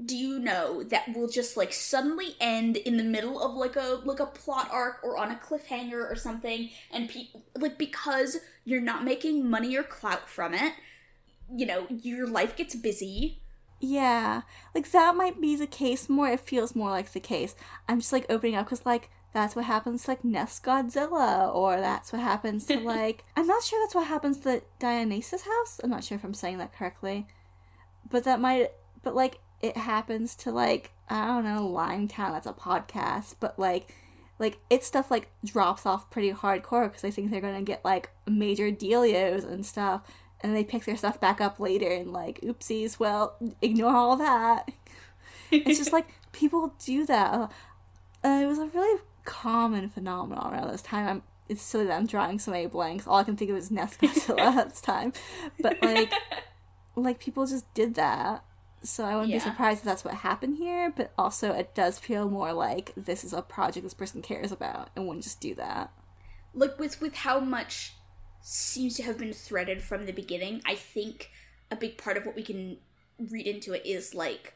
do 0.04 0.16
you 0.16 0.40
know 0.40 0.82
that 0.84 1.14
will 1.14 1.28
just 1.28 1.58
like 1.58 1.74
suddenly 1.74 2.36
end 2.40 2.78
in 2.78 2.96
the 2.98 3.04
middle 3.04 3.42
of 3.42 3.54
like 3.54 3.76
a 3.76 4.00
like 4.06 4.20
a 4.22 4.26
plot 4.26 4.70
arc 4.72 5.04
or 5.04 5.18
on 5.18 5.30
a 5.30 5.36
cliffhanger 5.36 6.10
or 6.10 6.16
something 6.16 6.70
and 6.92 7.10
pe- 7.10 7.28
like 7.58 7.78
because 7.78 8.38
you're 8.64 8.80
not 8.80 9.04
making 9.04 9.50
money 9.50 9.76
or 9.76 9.84
clout 9.84 10.30
from 10.30 10.54
it 10.54 10.74
you 11.54 11.66
know 11.66 11.86
your 11.90 12.26
life 12.28 12.56
gets 12.56 12.76
busy 12.76 13.42
Yeah, 13.82 14.42
like 14.76 14.92
that 14.92 15.16
might 15.16 15.40
be 15.40 15.56
the 15.56 15.68
case 15.68 16.10
more. 16.10 16.28
It 16.28 16.42
feels 16.42 16.76
more 16.76 16.90
like 16.92 17.14
the 17.14 17.20
case. 17.22 17.56
I'm 17.88 18.00
just 18.02 18.12
like 18.12 18.26
opening 18.30 18.56
up 18.56 18.66
because 18.66 18.86
like 18.86 19.10
that's 19.34 19.56
what 19.56 19.66
happens 19.66 20.04
to 20.04 20.12
like 20.12 20.24
Nest 20.24 20.64
Godzilla, 20.64 21.54
or 21.54 21.80
that's 21.80 22.12
what 22.12 22.22
happens 22.22 22.66
to 22.66 22.80
like 22.84 23.24
I'm 23.36 23.48
not 23.48 23.64
sure 23.64 23.82
that's 23.84 23.96
what 23.96 24.08
happens 24.08 24.40
to 24.40 24.62
Dionysus 24.80 25.44
House. 25.44 25.80
I'm 25.84 25.90
not 25.90 26.04
sure 26.04 26.18
if 26.18 26.24
I'm 26.24 26.34
saying 26.34 26.58
that 26.58 26.74
correctly, 26.74 27.28
but 28.10 28.24
that 28.24 28.40
might. 28.40 28.72
But 29.04 29.16
like 29.16 29.40
it 29.62 29.78
happens 29.78 30.36
to 30.38 30.52
like 30.52 30.92
I 31.10 31.28
don't 31.28 31.44
know 31.44 31.70
Limetown. 31.70 32.32
That's 32.32 32.48
a 32.48 32.54
podcast, 32.54 33.36
but 33.40 33.58
like. 33.58 33.96
Like 34.42 34.58
its 34.70 34.88
stuff 34.88 35.12
like 35.12 35.28
drops 35.44 35.86
off 35.86 36.10
pretty 36.10 36.32
hardcore 36.32 36.86
because 36.86 37.02
they 37.02 37.12
think 37.12 37.30
they're 37.30 37.42
gonna 37.42 37.62
get 37.62 37.84
like 37.84 38.10
major 38.26 38.72
dealios 38.72 39.44
and 39.44 39.66
stuff, 39.66 40.02
and 40.42 40.56
they 40.56 40.64
pick 40.64 40.86
their 40.86 40.98
stuff 40.98 41.20
back 41.20 41.42
up 41.42 41.60
later 41.60 41.90
and 41.90 42.14
like 42.14 42.40
oopsies 42.42 43.00
well 43.00 43.36
ignore 43.62 43.96
all 43.96 44.16
that 44.16 44.72
it's 45.52 45.78
just 45.78 45.94
like 45.94 46.08
people 46.32 46.74
do 46.84 47.06
that 47.06 47.52
uh, 48.24 48.40
it 48.42 48.46
was 48.46 48.60
a 48.60 48.68
really 48.68 49.02
common 49.30 49.90
phenomenon 49.90 50.54
around 50.54 50.72
this 50.72 50.82
time. 50.82 51.08
I'm 51.08 51.24
it's 51.48 51.62
silly 51.64 51.86
that 51.86 51.96
i'm 51.98 52.06
drawing 52.06 52.38
so 52.40 52.52
many 52.52 52.68
blanks. 52.68 53.08
All 53.08 53.18
i 53.20 53.24
can 53.24 53.36
think 53.38 53.52
of 53.52 53.58
is 53.58 53.72
nest 53.72 54.00
Godzilla 54.02 54.40
at 54.58 54.70
this 54.70 54.82
time. 54.82 55.14
But 55.62 55.82
like 55.82 56.12
like 56.96 57.20
people 57.20 57.46
just 57.46 57.72
did 57.74 57.96
that. 57.96 58.44
So 58.82 59.04
I 59.04 59.14
wouldn't 59.16 59.30
Yeah. 59.32 59.38
be 59.38 59.42
surprised 59.52 59.80
if 59.80 59.86
that's 59.86 60.06
what 60.06 60.14
happened 60.16 60.58
here, 60.58 60.92
but 60.96 61.12
also 61.18 61.52
it 61.52 61.76
does 61.76 62.00
feel 62.00 62.30
more 62.30 62.54
like 62.54 62.94
this 62.96 63.24
is 63.24 63.34
a 63.34 63.42
project 63.42 63.84
this 63.84 63.94
person 63.94 64.22
cares 64.22 64.52
about 64.52 64.90
and 64.96 65.06
wouldn't 65.08 65.24
just 65.24 65.42
do 65.42 65.54
that. 65.56 65.92
like 66.54 66.80
with 66.80 67.00
with 67.02 67.16
how 67.16 67.40
much 67.40 67.94
seems 68.42 68.96
to 68.96 69.04
have 69.04 69.18
been 69.18 69.34
threaded 69.34 69.82
from 69.84 70.06
the 70.06 70.14
beginning 70.14 70.62
i 70.66 70.74
think 70.74 71.30
a 71.70 71.76
big 71.76 71.98
part 71.98 72.16
of 72.18 72.26
what 72.26 72.36
we 72.36 72.42
can 72.42 72.78
read 73.34 73.46
into 73.46 73.74
it 73.74 73.84
is 73.86 74.16
like 74.16 74.54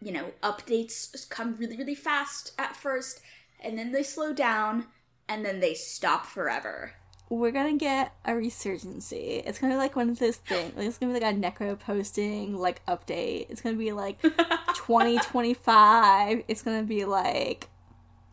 you 0.00 0.12
know 0.12 0.26
updates 0.42 1.28
come 1.30 1.54
really 1.56 1.76
really 1.76 1.94
fast 1.94 2.52
at 2.58 2.74
first 2.76 3.20
and 3.62 3.78
then 3.78 3.92
they 3.92 4.02
slow 4.02 4.32
down 4.32 4.86
and 5.28 5.44
then 5.44 5.60
they 5.60 5.74
stop 5.74 6.26
forever 6.26 6.92
We're 7.30 7.50
gonna 7.52 7.78
get 7.78 8.12
a 8.26 8.32
resurgency. 8.32 9.42
It's 9.46 9.58
gonna 9.58 9.72
be 9.74 9.78
like 9.78 9.96
one 9.96 10.10
of 10.10 10.18
those 10.18 10.36
things. 10.36 10.76
Like, 10.76 10.86
it's 10.86 10.98
gonna 10.98 11.14
be 11.14 11.20
like 11.20 11.34
a 11.34 11.38
necro 11.38 11.78
posting 11.78 12.54
like 12.54 12.84
update. 12.86 13.46
It's 13.48 13.62
gonna 13.62 13.76
be 13.78 13.92
like 13.92 14.20
2025. 14.74 16.44
It's 16.48 16.62
gonna 16.62 16.82
be 16.82 17.04
like 17.04 17.68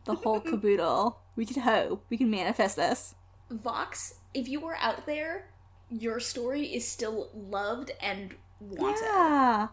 the 0.06 0.16
whole 0.16 0.40
caboodle. 0.42 1.20
We 1.36 1.46
can 1.46 1.62
hope. 1.62 2.04
We 2.10 2.18
can 2.18 2.30
manifest 2.30 2.76
this. 2.76 3.16
vox 3.50 4.16
if 4.34 4.48
you 4.48 4.66
are 4.66 4.76
out 4.76 5.06
there 5.06 5.50
your 5.90 6.20
story 6.20 6.64
is 6.68 6.88
still 6.88 7.30
loved 7.34 7.90
and 8.00 8.36
wanted 8.60 9.02
Yeah. 9.02 9.68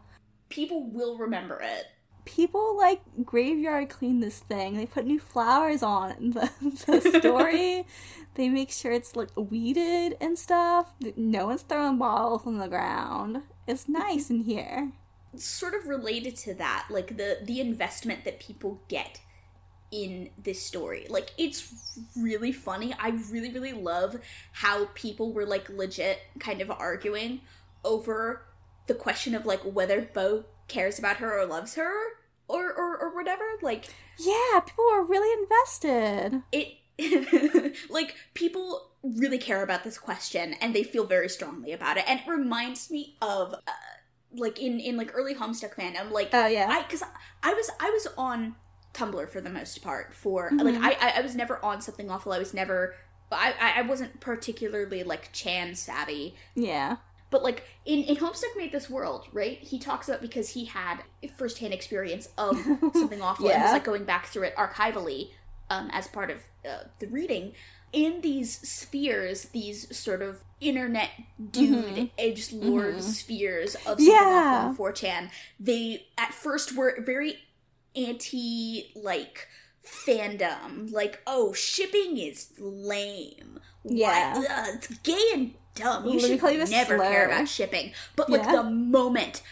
people 0.49 0.89
will 0.91 1.19
remember 1.19 1.61
it 1.63 1.85
people 2.27 2.77
like 2.77 3.01
graveyard 3.25 3.89
clean 3.89 4.21
this 4.21 4.41
thing. 4.41 4.77
They 4.77 4.85
put 4.85 5.07
new 5.07 5.19
flowers 5.19 5.83
on 5.83 6.15
the, 6.31 6.51
the 6.87 7.19
story. 7.21 7.87
they 8.35 8.51
make 8.51 8.71
sure 8.71 8.93
it's 8.93 9.17
like 9.17 9.31
weeded 9.35 10.17
and 10.21 10.39
stuff. 10.39 10.93
No 11.17 11.47
one's 11.47 11.63
throwing 11.63 11.97
bottles 11.97 12.47
on 12.47 12.59
the 12.59 12.69
ground. 12.69 13.43
It's 13.67 13.85
mm-hmm. 13.85 13.93
nice 13.95 14.29
in 14.29 14.43
here. 14.43 14.93
sort 15.37 15.75
of 15.75 15.87
related 15.87 16.37
to 16.37 16.55
that 16.55 16.87
like 16.91 17.17
the 17.17 17.39
the 17.43 17.61
investment 17.61 18.25
that 18.25 18.41
people 18.41 18.81
get 18.89 19.21
in 19.93 20.31
this 20.43 20.61
story 20.61 21.07
like 21.09 21.31
it's 21.39 22.01
really 22.17 22.51
funny 22.51 22.93
i 22.99 23.11
really 23.31 23.53
really 23.53 23.73
love 23.73 24.17
how 24.51 24.87
people 24.95 25.33
were 25.33 25.47
like 25.47 25.69
legit 25.69 26.19
kind 26.41 26.61
of 26.61 26.71
arguing 26.73 27.41
over 27.85 28.43
the 28.87 28.95
question 28.95 29.35
of 29.35 29.47
like 29.47 29.61
whether 29.61 30.03
Beau 30.03 30.45
cares 30.69 30.99
about 30.99 31.17
her 31.19 31.39
or 31.41 31.47
loves 31.47 31.75
her 31.75 31.93
or 32.49 32.73
or, 32.73 32.97
or 32.99 33.15
whatever 33.15 33.45
like 33.63 33.87
Yeah, 34.19 34.61
people 34.61 34.87
are 34.93 35.03
really 35.05 35.43
invested. 35.43 36.43
it 36.53 36.75
like 37.91 38.15
people 38.35 38.91
really 39.03 39.39
care 39.39 39.63
about 39.63 39.85
this 39.85 39.99
question 39.99 40.55
and 40.61 40.75
they 40.75 40.83
feel 40.83 41.05
very 41.05 41.29
strongly 41.29 41.73
about 41.73 41.97
it 41.99 42.05
and 42.09 42.21
it 42.21 42.27
reminds 42.27 42.91
me 42.91 43.17
of 43.21 43.53
uh, 43.55 43.71
like 44.35 44.59
in 44.61 44.81
in 44.81 44.97
like 44.97 45.11
early 45.15 45.35
homestuck 45.35 45.75
fandom 45.75 46.11
like 46.11 46.31
Oh 46.33 46.47
yeah. 46.47 46.67
i 46.71 46.83
because 46.83 47.03
i 47.43 47.53
was 47.53 47.71
i 47.81 47.91
was 47.91 48.07
on 48.17 48.57
tumblr 48.95 49.29
for 49.29 49.41
the 49.43 49.51
most 49.51 49.83
part 49.83 50.15
for 50.15 50.51
Mhm. 50.51 50.63
like 50.81 50.99
I, 51.03 51.19
I 51.19 51.21
was 51.21 51.35
never 51.37 51.63
on 51.65 51.81
something 51.83 52.11
awful 52.11 52.33
i 52.33 52.39
was 52.39 52.55
never 52.55 52.95
I- 53.31 53.75
I 53.79 53.83
wasn't 53.83 54.21
particularly 54.21 55.03
like 55.03 55.31
Chan 55.33 55.75
savvy, 55.75 56.37
yeah. 56.55 56.97
But 57.31 57.43
like 57.43 57.65
in 57.85 58.03
in 58.05 58.17
Homestuck 58.17 58.57
Made 58.57 58.73
This 58.73 58.89
World, 58.91 59.27
right? 59.33 59.59
He 59.59 59.79
talks 59.79 60.09
about 60.09 60.21
because 60.23 60.51
he 60.51 60.67
had 60.67 60.99
firsthand 61.37 61.75
experience 61.75 62.29
of 62.39 62.57
something 62.95 63.21
awful 63.21 63.47
and 63.51 63.63
was 63.63 63.73
like 63.73 63.85
going 63.85 64.05
back 64.05 64.27
through 64.27 64.45
it 64.45 64.57
archivally 64.57 65.31
um, 65.71 65.89
as 65.93 66.07
part 66.07 66.31
of 66.31 66.39
uh, 66.69 66.85
the 67.01 67.07
reading. 67.09 67.53
In 67.93 68.21
these 68.21 68.59
spheres, 68.69 69.47
these 69.47 69.97
sort 69.97 70.21
of 70.21 70.41
internet 70.61 71.11
dude 71.51 72.11
edge 72.19 72.53
lord 72.53 73.03
spheres 73.03 73.75
of 73.75 73.83
something 73.85 74.07
Yeah. 74.07 74.69
awful 74.71 74.87
on 74.87 74.93
4chan, 74.93 75.31
they 75.61 76.07
at 76.19 76.35
first 76.35 76.77
were 76.77 76.99
very 77.01 77.39
anti 77.95 78.93
like 78.97 79.49
fandom. 79.85 80.91
Like, 80.93 81.23
oh, 81.27 81.53
shipping 81.53 82.19
is 82.19 82.53
lame. 82.59 83.61
Yeah. 83.85 84.43
It's 84.75 84.89
gay 84.99 85.31
and 85.33 85.55
dumb. 85.77 86.07
You 86.09 86.19
should 86.19 86.41
call 86.41 86.51
you 86.51 86.63
a 86.63 86.67
never 86.67 86.99
care 86.99 87.27
about 87.27 87.49
shipping. 87.49 87.93
But 88.17 88.29
like 88.31 88.43
Yeah. 88.43 88.53
the 88.57 88.63
moment 88.65 89.43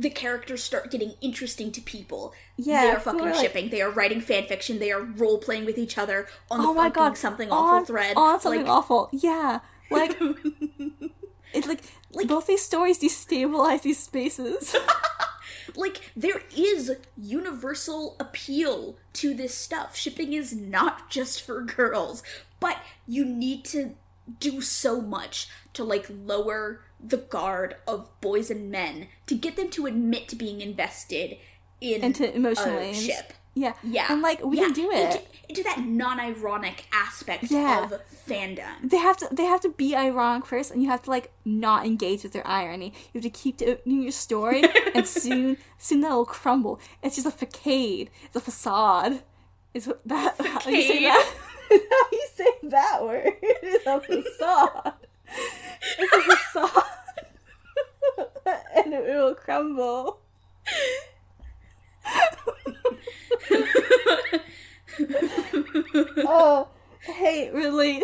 the 0.00 0.10
characters 0.10 0.62
start 0.62 0.92
getting 0.92 1.14
interesting 1.20 1.72
to 1.72 1.80
people, 1.80 2.32
Yeah, 2.56 2.82
they 2.82 2.90
are 2.92 3.00
fucking 3.00 3.20
like- 3.20 3.34
shipping. 3.34 3.70
They 3.70 3.82
are 3.82 3.90
writing 3.90 4.20
fan 4.20 4.46
fiction. 4.46 4.78
They 4.78 4.92
are 4.92 5.00
role 5.02 5.38
playing 5.38 5.64
with 5.64 5.76
each 5.76 5.98
other 5.98 6.28
on 6.50 6.60
oh 6.60 6.62
the 6.62 6.68
Oh 6.68 6.74
my 6.74 6.82
fucking 6.84 6.92
god. 7.02 7.18
something 7.18 7.50
on, 7.50 7.74
awful 7.74 7.86
thread. 7.86 8.16
On 8.16 8.40
something 8.40 8.62
like, 8.62 8.70
awful. 8.70 9.08
Yeah. 9.12 9.58
Like 9.90 10.16
it's 11.52 11.66
like, 11.66 11.82
Like- 12.12 12.28
both 12.28 12.46
these 12.46 12.62
stories 12.62 12.98
destabilize 13.00 13.82
these 13.82 13.98
spaces. 13.98 14.76
like 15.76 16.12
there 16.16 16.42
is 16.56 16.92
universal 17.16 18.16
appeal 18.20 18.96
to 19.14 19.34
this 19.34 19.54
stuff. 19.54 19.96
Shipping 19.96 20.32
is 20.32 20.54
not 20.54 21.10
just 21.10 21.42
for 21.42 21.62
girls, 21.62 22.22
but 22.60 22.78
you 23.06 23.24
need 23.24 23.64
to 23.66 23.94
do 24.40 24.60
so 24.60 25.00
much 25.00 25.48
to 25.74 25.84
like 25.84 26.06
lower 26.10 26.80
the 27.00 27.16
guard 27.16 27.76
of 27.86 28.08
boys 28.20 28.50
and 28.50 28.70
men 28.70 29.08
to 29.26 29.34
get 29.36 29.56
them 29.56 29.70
to 29.70 29.86
admit 29.86 30.28
to 30.28 30.36
being 30.36 30.60
invested 30.60 31.36
in 31.80 32.02
Into 32.02 32.34
emotionally 32.34 32.92
ship. 32.92 33.32
Yeah. 33.54 33.72
Yeah, 33.82 34.06
And 34.12 34.22
like 34.22 34.44
we 34.44 34.56
yeah. 34.58 34.64
can 34.64 34.72
do 34.72 34.90
it. 34.92 35.04
into, 35.16 35.22
into 35.48 35.62
that 35.64 35.80
non-ironic 35.84 36.86
aspect 36.92 37.44
Yeah. 37.50 37.84
of 37.84 37.92
fandom. 38.26 38.88
they 38.90 38.98
have 38.98 39.16
to 39.18 39.28
they 39.32 39.44
have 39.44 39.60
to 39.62 39.70
be 39.70 39.96
ironic 39.96 40.44
first 40.46 40.70
and 40.70 40.82
you 40.82 40.88
have 40.90 41.02
to 41.02 41.10
like 41.10 41.32
not 41.44 41.86
engage 41.86 42.22
with 42.22 42.32
their 42.32 42.46
irony 42.46 42.92
you 43.12 43.20
have 43.20 43.22
to 43.22 43.30
keep 43.30 43.60
in 43.62 44.02
your 44.02 44.12
story 44.12 44.62
and 44.94 45.06
soon 45.22 45.56
soon 45.78 46.00
that'll 46.02 46.24
crumble 46.26 46.78
it's 47.02 47.16
just 47.16 47.26
a 47.26 47.30
facade 47.32 48.10
it's 48.26 48.36
a 48.36 48.40
facade 48.40 49.22
is 49.74 49.86
what 49.86 50.00
that 50.06 50.34
how 50.38 50.70
you 50.70 50.82
say 50.82 51.02
that 51.04 51.34
how 51.70 52.04
you 52.12 52.26
say 52.34 52.46
that 52.64 53.02
word. 53.02 53.32
It's 53.42 53.86
a 53.86 54.00
facade 54.00 54.94
it's 55.98 56.12
a 56.12 56.20
facade 56.20 56.82
and 58.76 58.94
it 58.94 59.04
will 59.04 59.34
crumble. 59.34 60.20
Oh 66.18 66.68
hey 67.02 67.50
relate. 67.50 68.02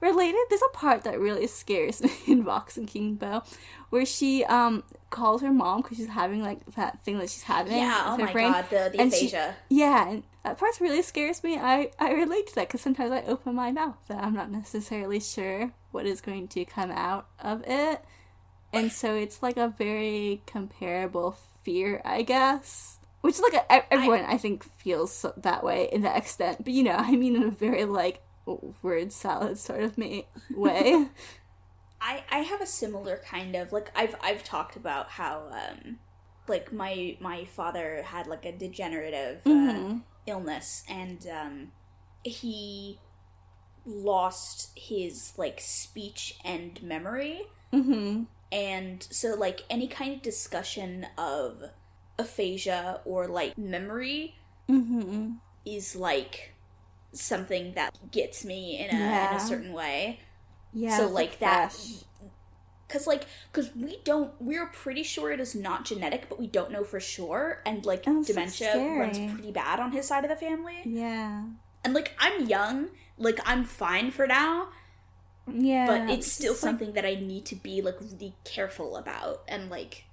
Related 0.00 0.36
there's 0.50 0.62
a 0.62 0.68
part 0.76 1.04
that 1.04 1.20
really 1.20 1.46
scares 1.46 2.02
me 2.02 2.10
in 2.26 2.42
Vox 2.42 2.76
and 2.76 2.88
King 2.88 3.14
Beau 3.14 3.42
where 3.90 4.04
she 4.04 4.44
um 4.46 4.82
calls 5.10 5.42
her 5.42 5.52
mom 5.52 5.82
because 5.82 5.96
she's 5.98 6.08
having 6.08 6.42
like 6.42 6.64
that 6.74 7.04
thing 7.04 7.18
that 7.18 7.30
she's 7.30 7.42
having 7.44 7.76
Yeah, 7.76 8.02
oh 8.06 8.16
her 8.16 8.24
my 8.24 8.32
brain. 8.32 8.50
god, 8.52 8.64
the, 8.70 8.90
the 8.92 9.00
And 9.00 9.12
she- 9.12 9.32
yeah 9.68 10.08
and 10.08 10.22
that 10.44 10.58
part 10.58 10.80
really 10.80 11.02
scares 11.02 11.42
me. 11.44 11.56
I 11.58 11.90
i 11.98 12.12
relate 12.12 12.48
to 12.48 12.54
that 12.56 12.68
because 12.68 12.80
sometimes 12.80 13.12
i 13.12 13.22
open 13.22 13.54
my 13.54 13.70
mouth 13.70 13.98
and 14.08 14.20
i'm 14.20 14.34
not 14.34 14.50
necessarily 14.50 15.20
sure 15.20 15.72
what 15.92 16.06
is 16.06 16.20
going 16.20 16.48
to 16.48 16.64
come 16.64 16.90
out 16.90 17.26
of 17.38 17.62
it. 17.66 18.04
And 18.72 18.90
so 18.90 19.14
it's 19.14 19.42
like 19.42 19.56
a 19.58 19.68
very 19.68 20.42
comparable 20.46 21.36
fear 21.62 22.02
i 22.04 22.22
guess. 22.22 22.98
Which 23.20 23.38
like 23.40 23.54
a, 23.54 23.76
e- 23.76 23.86
everyone 23.92 24.24
I, 24.24 24.36
think 24.36 24.64
feels 24.64 25.24
that 25.36 25.62
way 25.62 25.88
in 25.92 26.02
that 26.02 26.16
extent. 26.16 26.64
But 26.64 26.72
you 26.72 26.82
know 26.82 26.96
i 26.96 27.12
mean 27.12 27.36
in 27.36 27.44
a 27.44 27.50
very 27.50 27.84
like 27.84 28.22
word 28.82 29.12
salad 29.12 29.58
sort 29.58 29.82
of 29.84 29.96
me 29.96 30.26
way. 30.54 31.06
I 32.00 32.24
I 32.30 32.38
have 32.38 32.60
a 32.60 32.66
similar 32.66 33.20
kind 33.24 33.54
of 33.54 33.72
like 33.72 33.92
I've 33.94 34.16
I've 34.20 34.42
talked 34.42 34.74
about 34.74 35.08
how 35.10 35.44
um 35.52 35.98
like 36.48 36.72
my 36.72 37.16
my 37.20 37.44
father 37.44 38.02
had 38.02 38.26
like 38.26 38.44
a 38.44 38.50
degenerative 38.50 39.42
uh, 39.46 39.50
Mhm. 39.50 40.02
Illness 40.26 40.84
and 40.88 41.26
um 41.26 41.72
he 42.24 42.98
lost 43.84 44.70
his 44.76 45.32
like 45.36 45.60
speech 45.60 46.38
and 46.44 46.82
memory. 46.82 47.42
Mm-hmm. 47.72 48.24
And 48.52 49.02
so 49.10 49.34
like 49.34 49.62
any 49.68 49.88
kind 49.88 50.14
of 50.14 50.22
discussion 50.22 51.06
of 51.18 51.64
aphasia 52.18 53.00
or 53.04 53.26
like 53.26 53.56
memory 53.56 54.36
mm-hmm. 54.68 55.32
is 55.64 55.96
like 55.96 56.54
something 57.12 57.72
that 57.74 57.98
gets 58.10 58.44
me 58.44 58.78
in 58.78 58.94
a, 58.94 58.98
in 58.98 59.36
a 59.36 59.40
certain 59.40 59.72
way. 59.72 60.20
Yeah 60.72 60.96
So, 60.96 61.08
like, 61.08 61.38
that-. 61.40 61.76
Cause 62.92 63.06
like, 63.06 63.24
cause 63.52 63.70
we 63.74 63.98
don't, 64.04 64.30
we're 64.38 64.66
pretty 64.66 65.02
sure 65.02 65.32
it 65.32 65.40
is 65.40 65.54
not 65.54 65.86
genetic, 65.86 66.28
but 66.28 66.38
we 66.38 66.46
don't 66.46 66.70
know 66.70 66.84
for 66.84 67.00
sure. 67.00 67.62
And 67.64 67.84
like, 67.86 68.04
so 68.04 68.22
dementia 68.22 68.76
runs 68.98 69.18
pretty 69.32 69.50
bad 69.50 69.80
on 69.80 69.92
his 69.92 70.06
side 70.06 70.24
of 70.24 70.30
the 70.30 70.36
family. 70.36 70.82
yeah 70.84 71.44
And 71.84 71.94
like, 71.94 72.12
I'm 72.18 72.46
young, 72.46 72.90
like 73.16 73.40
I'm 73.46 73.64
fine 73.64 74.10
for 74.10 74.26
now, 74.26 74.68
yeah 75.52 75.86
but 75.86 76.10
it's 76.10 76.30
still 76.30 76.52
just, 76.52 76.62
like, 76.62 76.70
something 76.70 76.92
that 76.92 77.04
I 77.04 77.14
need 77.14 77.44
to 77.46 77.56
be 77.56 77.82
like 77.82 77.96
really 78.00 78.34
careful 78.44 78.96
about 78.96 79.42
and 79.48 79.70
like 79.70 80.04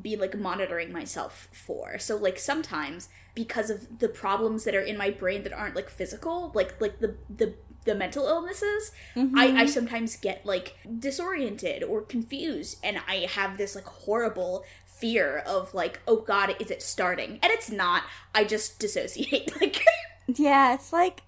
be 0.00 0.16
like 0.16 0.36
monitoring 0.36 0.92
myself 0.92 1.48
for. 1.52 1.98
So 1.98 2.16
like 2.16 2.38
sometimes 2.38 3.08
because 3.34 3.70
of 3.70 3.98
the 3.98 4.08
problems 4.08 4.64
that 4.64 4.74
are 4.74 4.80
in 4.80 4.96
my 4.96 5.10
brain 5.10 5.42
that 5.44 5.52
aren't 5.52 5.76
like 5.76 5.88
physical, 5.88 6.52
like 6.54 6.80
like 6.80 7.00
the 7.00 7.16
the 7.34 7.54
the 7.84 7.94
mental 7.94 8.26
illnesses, 8.26 8.92
Mm-hmm. 9.14 9.38
I, 9.38 9.44
I 9.62 9.66
sometimes 9.66 10.16
get 10.16 10.44
like 10.44 10.76
disoriented 10.98 11.82
or 11.84 12.02
confused 12.02 12.78
and 12.82 12.98
I 13.08 13.26
have 13.30 13.58
this 13.58 13.74
like 13.74 13.84
horrible 13.86 14.64
fear 14.86 15.38
of 15.46 15.74
like, 15.74 16.00
oh 16.08 16.16
god, 16.22 16.56
is 16.60 16.70
it 16.70 16.82
starting? 16.82 17.38
And 17.42 17.52
it's 17.52 17.70
not. 17.70 18.04
I 18.34 18.44
just 18.44 18.78
dissociate. 18.78 19.52
Like, 19.60 19.84
Yeah, 20.26 20.74
it's 20.74 20.92
like 20.92 21.22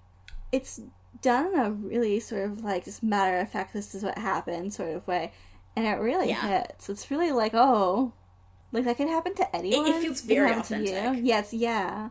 it's 0.51 0.81
done 1.21 1.53
in 1.53 1.59
a 1.59 1.71
really 1.71 2.19
sort 2.19 2.45
of 2.49 2.63
like 2.63 2.85
just 2.85 3.03
matter 3.03 3.37
of 3.37 3.51
fact. 3.51 3.73
This 3.73 3.93
is 3.93 4.03
what 4.03 4.17
happened 4.17 4.73
sort 4.73 4.95
of 4.95 5.07
way, 5.07 5.31
and 5.75 5.85
it 5.85 5.99
really 5.99 6.29
Yeah. 6.29 6.61
hits. 6.61 6.89
It's 6.89 7.11
really 7.11 7.31
like 7.31 7.53
oh, 7.53 8.13
like 8.71 8.85
that 8.85 8.97
can 8.97 9.07
happen 9.07 9.35
to 9.35 9.55
anyone. 9.55 9.85
It 9.87 10.01
feels 10.01 10.21
very 10.21 10.51
to 10.53 10.59
authentic. 10.59 11.19
Yes, 11.23 11.53
yeah. 11.53 12.09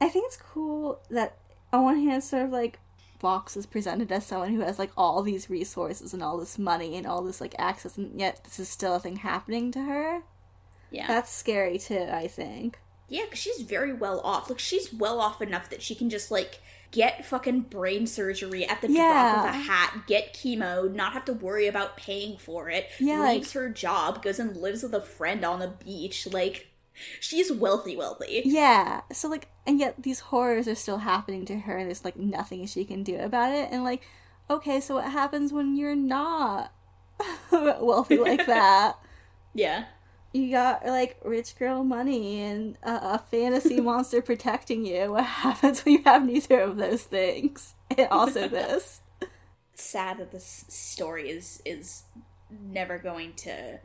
I 0.00 0.08
think 0.08 0.26
it's 0.26 0.36
cool 0.36 1.00
that 1.10 1.36
on 1.72 1.84
one 1.84 2.00
hand, 2.02 2.24
sort 2.24 2.42
of 2.42 2.50
like 2.50 2.78
Vox 3.20 3.56
is 3.56 3.66
presented 3.66 4.10
as 4.12 4.26
someone 4.26 4.54
who 4.54 4.60
has 4.60 4.78
like 4.78 4.90
all 4.96 5.22
these 5.22 5.48
resources 5.50 6.12
and 6.14 6.22
all 6.22 6.36
this 6.38 6.58
money 6.58 6.96
and 6.96 7.06
all 7.06 7.22
this 7.22 7.40
like 7.40 7.54
access, 7.58 7.96
and 7.96 8.18
yet 8.20 8.42
this 8.44 8.58
is 8.60 8.68
still 8.68 8.94
a 8.96 9.00
thing 9.00 9.16
happening 9.16 9.70
to 9.72 9.80
her. 9.82 10.22
yeah. 10.90 11.06
That's 11.06 11.30
scary 11.32 11.78
too. 11.78 12.08
I 12.12 12.26
think. 12.28 12.78
Yeah, 13.08 13.22
because 13.24 13.38
she's 13.38 13.62
very 13.62 13.92
well 13.92 14.18
off. 14.20 14.50
Like, 14.50 14.58
she's 14.58 14.92
well 14.92 15.20
off 15.20 15.40
enough 15.40 15.70
that 15.70 15.80
she 15.80 15.94
can 15.94 16.10
just, 16.10 16.32
like, 16.32 16.58
get 16.90 17.24
fucking 17.24 17.60
brain 17.60 18.04
surgery 18.08 18.66
at 18.66 18.80
the 18.80 18.88
drop 18.88 18.96
of 19.38 19.44
Yeah. 19.44 19.48
a 19.50 19.52
hat, 19.52 20.02
get 20.08 20.34
chemo, 20.34 20.92
not 20.92 21.12
have 21.12 21.24
to 21.26 21.32
worry 21.32 21.68
about 21.68 21.96
paying 21.96 22.36
for 22.36 22.68
it, 22.68 22.88
Yeah, 22.98 23.20
like- 23.20 23.36
leaves 23.38 23.52
her 23.52 23.68
job, 23.68 24.24
goes 24.24 24.40
and 24.40 24.56
lives 24.56 24.82
with 24.82 24.92
a 24.92 25.00
friend 25.00 25.44
on 25.44 25.60
the 25.60 25.68
beach. 25.68 26.26
Like, 26.26 26.66
she's 27.20 27.52
wealthy, 27.52 27.96
wealthy. 27.96 28.42
Yeah. 28.44 29.02
So 29.12 29.28
like 29.28 29.48
and 29.66 29.78
yet 29.78 30.02
these 30.02 30.20
horrors 30.20 30.68
are 30.68 30.74
still 30.74 30.98
happening 30.98 31.44
to 31.46 31.60
her 31.60 31.76
and 31.76 31.88
there's 31.88 32.04
like 32.04 32.16
nothing 32.16 32.66
she 32.66 32.84
can 32.84 33.02
do 33.02 33.18
about 33.18 33.52
it 33.52 33.68
and 33.70 33.84
like 33.84 34.02
okay, 34.48 34.80
so 34.80 34.94
what 34.94 35.10
happens 35.10 35.52
when 35.52 35.76
you're 35.76 35.96
not 35.96 36.72
wealthy 37.52 38.18
like 38.18 38.46
that? 38.46 38.96
Yeah. 39.54 39.86
You 40.32 40.50
got 40.50 40.84
like 40.84 41.18
rich 41.24 41.56
girl 41.58 41.82
money 41.82 42.42
and 42.42 42.76
a, 42.82 42.90
a 42.90 43.24
fantasy 43.30 43.80
monster 43.80 44.20
protecting 44.20 44.84
you. 44.84 45.12
What 45.12 45.24
happens 45.24 45.84
when 45.84 45.94
you 45.94 46.02
have 46.04 46.26
neither 46.26 46.60
of 46.60 46.76
those 46.76 47.04
things? 47.04 47.74
And 47.96 48.08
also 48.08 48.48
this. 48.48 49.00
It's 49.72 49.82
sad 49.82 50.18
that 50.18 50.32
this 50.32 50.66
story 50.68 51.30
is 51.30 51.62
is 51.64 52.02
never 52.50 52.98
going 52.98 53.32
to 53.34 53.80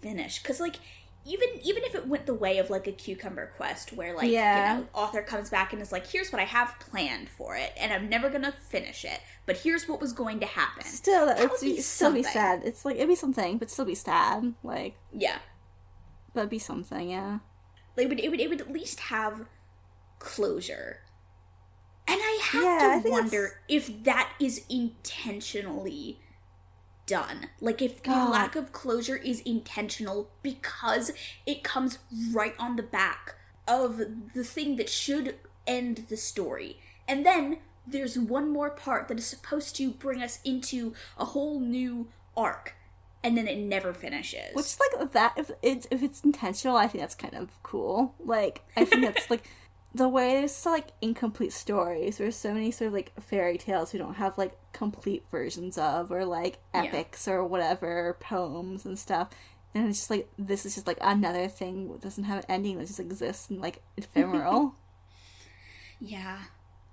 finish 0.00 0.40
because 0.40 0.60
like 0.60 0.76
even 1.24 1.48
even 1.62 1.82
if 1.84 1.94
it 1.94 2.06
went 2.06 2.26
the 2.26 2.34
way 2.34 2.58
of 2.58 2.70
like 2.70 2.86
a 2.86 2.92
cucumber 2.92 3.52
quest 3.56 3.92
where 3.92 4.14
like 4.16 4.30
Yeah. 4.30 4.74
you 4.76 4.80
know 4.80 4.86
author 4.94 5.20
comes 5.22 5.50
back 5.50 5.72
and 5.72 5.82
is 5.82 5.92
like 5.92 6.06
here's 6.06 6.32
what 6.32 6.40
i 6.40 6.44
have 6.44 6.74
planned 6.80 7.28
for 7.28 7.56
it 7.56 7.72
and 7.78 7.92
i'm 7.92 8.08
never 8.08 8.30
gonna 8.30 8.52
finish 8.52 9.04
it 9.04 9.20
but 9.44 9.58
here's 9.58 9.88
what 9.88 10.00
was 10.00 10.12
going 10.12 10.40
to 10.40 10.46
happen 10.46 10.84
Still 10.84 11.26
that 11.26 11.38
would 11.50 11.60
be 11.60 11.80
still 11.80 12.12
be 12.12 12.22
sad. 12.22 12.62
It's 12.64 12.84
like 12.84 12.96
it'd 12.96 13.08
be 13.08 13.14
something, 13.14 13.58
but 13.58 13.70
still 13.70 13.84
be 13.84 13.94
sad. 13.94 14.54
Like 14.62 14.96
yeah 15.12 15.38
but 16.34 16.40
it'd 16.40 16.50
be 16.50 16.58
something, 16.58 17.10
yeah. 17.10 17.38
like 17.96 18.06
it 18.06 18.08
would, 18.08 18.20
it 18.20 18.30
would 18.30 18.40
it 18.40 18.48
would 18.48 18.60
at 18.60 18.72
least 18.72 19.00
have 19.00 19.46
closure 20.18 20.98
and 22.06 22.18
i 22.20 22.40
have 22.42 22.62
Yeah, 22.64 22.94
to 22.96 23.02
think 23.02 23.12
wonder 23.12 23.60
if 23.68 24.04
that 24.04 24.32
is 24.40 24.64
intentionally 24.68 26.20
done 27.08 27.48
like 27.60 27.82
if 27.82 28.02
the 28.02 28.10
God. 28.10 28.30
lack 28.30 28.54
of 28.54 28.72
closure 28.72 29.16
is 29.16 29.40
intentional 29.40 30.30
because 30.42 31.10
it 31.46 31.64
comes 31.64 31.98
right 32.32 32.54
on 32.58 32.76
the 32.76 32.82
back 32.82 33.34
of 33.66 34.00
the 34.34 34.44
thing 34.44 34.76
that 34.76 34.88
should 34.88 35.34
end 35.66 36.06
the 36.08 36.16
story 36.16 36.78
and 37.08 37.26
then 37.26 37.58
there's 37.86 38.18
one 38.18 38.50
more 38.50 38.70
part 38.70 39.08
that 39.08 39.18
is 39.18 39.26
supposed 39.26 39.74
to 39.74 39.90
bring 39.90 40.22
us 40.22 40.38
into 40.44 40.94
a 41.18 41.24
whole 41.24 41.58
new 41.58 42.06
arc 42.36 42.74
and 43.24 43.36
then 43.36 43.48
it 43.48 43.58
never 43.58 43.92
finishes 43.92 44.54
Which 44.54 44.76
like 44.78 45.12
that 45.12 45.32
if 45.36 45.50
it's 45.62 45.86
if 45.90 46.02
it's 46.02 46.22
intentional, 46.22 46.76
I 46.76 46.86
think 46.86 47.02
that's 47.02 47.14
kind 47.14 47.34
of 47.34 47.50
cool. 47.62 48.14
Like 48.24 48.62
I 48.76 48.84
think 48.84 49.02
that's 49.02 49.28
like 49.30 49.42
the 49.98 50.08
way 50.08 50.34
there's 50.34 50.54
so 50.54 50.70
like 50.70 50.88
incomplete 51.02 51.52
stories. 51.52 52.16
There's 52.18 52.36
so 52.36 52.54
many 52.54 52.70
sort 52.70 52.88
of 52.88 52.94
like 52.94 53.12
fairy 53.20 53.58
tales 53.58 53.92
we 53.92 53.98
don't 53.98 54.14
have 54.14 54.38
like 54.38 54.56
complete 54.72 55.24
versions 55.30 55.76
of, 55.76 56.10
or 56.10 56.24
like 56.24 56.58
Yeah. 56.74 56.84
epics 56.84 57.28
or 57.28 57.44
whatever 57.44 58.16
poems 58.20 58.84
and 58.86 58.98
stuff. 58.98 59.28
And 59.74 59.88
it's 59.88 59.98
just 59.98 60.10
like 60.10 60.28
this 60.38 60.64
is 60.64 60.74
just 60.76 60.86
like 60.86 60.98
another 61.02 61.46
thing 61.48 61.92
that 61.92 62.00
doesn't 62.00 62.24
have 62.24 62.38
an 62.38 62.44
ending 62.48 62.78
that 62.78 62.86
just 62.86 63.00
exists 63.00 63.50
and 63.50 63.60
like 63.60 63.82
ephemeral. 63.96 64.74
Yeah. 66.00 66.38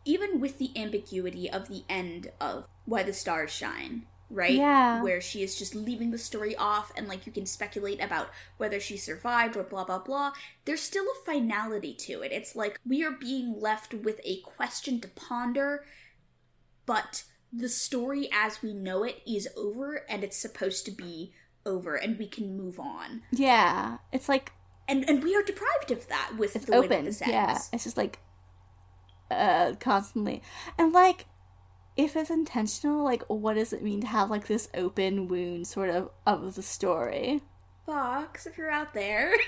Even 0.03 0.39
with 0.39 0.57
the 0.57 0.71
ambiguity 0.75 1.49
of 1.49 1.67
the 1.67 1.83
end 1.89 2.31
of 2.41 2.67
Why 2.85 3.03
the 3.03 3.13
Stars 3.13 3.51
Shine, 3.51 4.07
right? 4.29 4.53
Yeah. 4.53 5.01
Where 5.03 5.21
she 5.21 5.43
is 5.43 5.55
just 5.57 5.75
leaving 5.75 6.11
the 6.11 6.17
story 6.17 6.55
off 6.55 6.91
and 6.97 7.07
like 7.07 7.25
you 7.25 7.31
can 7.31 7.45
speculate 7.45 8.01
about 8.01 8.29
whether 8.57 8.79
she 8.79 8.97
survived 8.97 9.55
or 9.55 9.63
blah 9.63 9.83
blah 9.83 9.99
blah. 9.99 10.31
There's 10.65 10.81
still 10.81 11.05
a 11.05 11.25
finality 11.25 11.93
to 11.93 12.21
it. 12.21 12.31
It's 12.31 12.55
like 12.55 12.79
we 12.87 13.03
are 13.03 13.11
being 13.11 13.59
left 13.59 13.93
with 13.93 14.19
a 14.23 14.41
question 14.41 14.99
to 15.01 15.07
ponder, 15.09 15.85
but 16.85 17.23
the 17.53 17.69
story 17.69 18.27
as 18.33 18.61
we 18.61 18.73
know 18.73 19.03
it 19.03 19.21
is 19.25 19.47
over 19.55 20.03
and 20.09 20.23
it's 20.23 20.37
supposed 20.37 20.85
to 20.85 20.91
be 20.91 21.33
over 21.65 21.95
and 21.95 22.19
we 22.19 22.27
can 22.27 22.57
move 22.57 22.79
on. 22.79 23.21
yeah, 23.31 23.97
it's 24.11 24.27
like 24.29 24.51
And 24.87 25.07
and 25.09 25.23
we 25.23 25.35
are 25.35 25.41
deprived 25.43 25.91
of 25.91 26.07
that 26.09 26.31
with 26.37 26.55
it's 26.55 26.65
the 26.65 26.73
way 26.73 26.87
that 26.87 26.93
open. 26.95 27.05
this 27.05 27.21
ends. 27.21 27.31
Yeah, 27.31 27.57
it's 27.73 27.83
just 27.85 27.97
like 27.97 28.19
uh 29.31 29.73
constantly 29.79 30.41
and 30.77 30.93
like 30.93 31.25
if 31.97 32.15
it's 32.15 32.29
intentional 32.29 33.03
like 33.03 33.23
what 33.27 33.53
does 33.55 33.71
it 33.73 33.81
mean 33.83 34.01
to 34.01 34.07
have 34.07 34.29
like 34.29 34.47
this 34.47 34.67
open 34.73 35.27
wound 35.27 35.65
sort 35.67 35.89
of 35.89 36.09
of 36.25 36.55
the 36.55 36.61
story 36.61 37.41
Vox, 37.85 38.47
if 38.47 38.57
you're 38.57 38.71
out 38.71 38.95
there. 38.95 39.31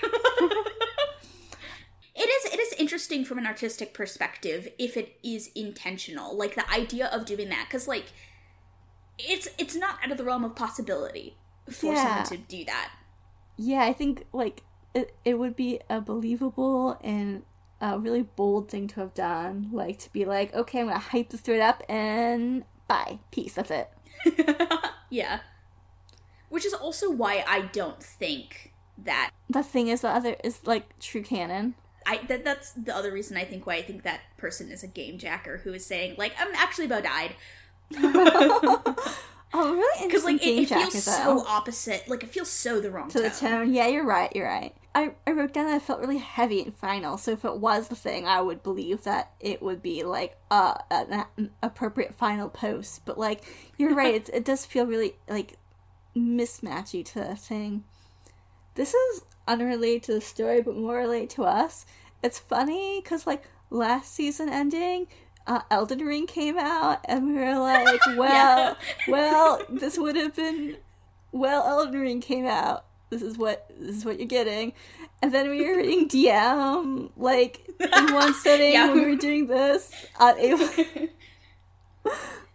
it 2.14 2.28
is 2.28 2.52
it 2.52 2.58
is 2.60 2.72
interesting 2.78 3.24
from 3.24 3.38
an 3.38 3.46
artistic 3.46 3.92
perspective 3.94 4.68
if 4.78 4.96
it 4.96 5.16
is 5.24 5.50
intentional. 5.54 6.36
Like 6.36 6.54
the 6.54 6.68
idea 6.70 7.06
of 7.08 7.24
doing 7.26 7.48
that 7.48 7.68
cuz 7.70 7.86
like 7.88 8.06
it's 9.18 9.48
it's 9.58 9.74
not 9.74 9.98
out 10.04 10.12
of 10.12 10.18
the 10.18 10.24
realm 10.24 10.44
of 10.44 10.54
possibility 10.54 11.36
for 11.68 11.92
Yeah. 11.92 12.22
someone 12.24 12.24
to 12.26 12.36
do 12.56 12.64
that. 12.64 12.92
yeah 13.56 13.82
i 13.82 13.92
think 13.92 14.24
like 14.32 14.62
it, 14.94 15.14
it 15.24 15.34
would 15.34 15.56
be 15.56 15.80
a 15.90 16.00
believable 16.00 16.96
and 17.02 17.42
a 17.80 17.98
really 17.98 18.22
bold 18.22 18.68
thing 18.68 18.88
to 18.88 19.00
have 19.00 19.14
done 19.14 19.68
like 19.72 19.98
to 19.98 20.12
be 20.12 20.24
like 20.24 20.52
okay 20.54 20.80
i'm 20.80 20.86
gonna 20.88 20.98
hype 20.98 21.28
this 21.30 21.40
thread 21.40 21.60
up 21.60 21.82
and 21.88 22.64
bye 22.88 23.18
peace 23.30 23.54
that's 23.54 23.70
it 23.70 23.90
yeah. 25.10 25.40
Which 26.48 26.64
is 26.64 26.72
also 26.72 27.10
why 27.10 27.44
I 27.46 27.62
don't 27.62 28.02
think 28.02 28.72
that 28.96 29.30
the 29.48 29.62
thing 29.62 29.88
is 29.88 30.00
the 30.00 30.08
other 30.08 30.36
is 30.42 30.60
like 30.66 30.98
true 30.98 31.22
canon 31.22 31.74
I 32.04 32.18
that 32.28 32.44
that's 32.44 32.72
the 32.72 32.94
other 32.94 33.12
reason 33.12 33.36
I 33.36 33.44
think 33.44 33.66
why 33.66 33.76
I 33.76 33.82
think 33.82 34.02
that 34.02 34.20
person 34.36 34.72
is 34.72 34.82
a 34.82 34.88
game 34.88 35.18
jacker 35.18 35.58
who 35.58 35.72
is 35.72 35.86
saying 35.86 36.14
like 36.18 36.32
I'm 36.38 36.54
actually 36.54 36.86
about 36.86 37.04
died. 37.04 37.34
oh 39.54 39.74
really 39.74 40.06
Because 40.06 40.24
like 40.24 40.44
it, 40.44 40.62
it 40.62 40.68
feels 40.68 41.04
so 41.04 41.44
opposite. 41.46 42.08
Like 42.08 42.22
it 42.22 42.30
feels 42.30 42.50
so 42.50 42.80
the 42.80 42.90
wrong 42.90 43.08
to 43.10 43.20
the 43.20 43.30
tone. 43.30 43.50
tone. 43.50 43.74
Yeah, 43.74 43.86
you're 43.88 44.06
right. 44.06 44.34
You're 44.34 44.46
right. 44.46 44.74
I, 44.98 45.12
I 45.28 45.30
wrote 45.30 45.52
down 45.52 45.66
that 45.66 45.76
it 45.76 45.82
felt 45.82 46.00
really 46.00 46.18
heavy 46.18 46.60
and 46.60 46.74
final. 46.74 47.18
So 47.18 47.30
if 47.30 47.44
it 47.44 47.58
was 47.58 47.86
the 47.86 47.94
thing, 47.94 48.26
I 48.26 48.40
would 48.40 48.64
believe 48.64 49.04
that 49.04 49.30
it 49.38 49.62
would 49.62 49.80
be 49.80 50.02
like 50.02 50.36
uh, 50.50 50.74
an, 50.90 51.24
an 51.36 51.50
appropriate 51.62 52.16
final 52.16 52.48
post. 52.48 53.04
But 53.04 53.16
like 53.16 53.44
you're 53.76 53.94
right, 53.94 54.16
it, 54.16 54.30
it 54.32 54.44
does 54.44 54.66
feel 54.66 54.86
really 54.86 55.14
like 55.28 55.56
mismatchy 56.16 57.04
to 57.04 57.20
the 57.20 57.36
thing. 57.36 57.84
This 58.74 58.92
is 58.92 59.22
unrelated 59.46 60.02
to 60.04 60.14
the 60.14 60.20
story, 60.20 60.62
but 60.62 60.76
more 60.76 60.96
related 60.96 61.30
to 61.30 61.44
us. 61.44 61.86
It's 62.20 62.40
funny 62.40 63.00
because 63.00 63.24
like 63.24 63.44
last 63.70 64.12
season 64.12 64.48
ending. 64.48 65.06
Uh, 65.46 65.62
Elden 65.70 66.00
Ring 66.00 66.26
came 66.26 66.58
out, 66.58 67.00
and 67.06 67.28
we 67.28 67.34
were 67.34 67.58
like, 67.58 68.00
"Well, 68.18 68.76
well, 69.06 69.62
this 69.70 69.96
would 69.96 70.16
have 70.16 70.36
been 70.36 70.76
well, 71.32 71.66
Elden 71.66 72.00
Ring 72.00 72.20
came 72.20 72.46
out. 72.46 72.84
This 73.10 73.22
is 73.22 73.38
what 73.38 73.70
this 73.78 73.96
is 73.96 74.04
what 74.04 74.18
you're 74.18 74.28
getting. 74.28 74.72
And 75.22 75.32
then 75.32 75.48
we 75.50 75.64
were 75.66 75.76
reading 75.78 76.08
DM 76.08 77.10
like 77.16 77.68
in 77.80 78.12
one 78.14 78.34
setting 78.34 78.72
Yeah. 78.74 78.88
when 78.88 78.94
we 79.04 79.10
were 79.10 79.16
doing 79.16 79.46
this. 79.46 79.90
Unable 80.20 80.68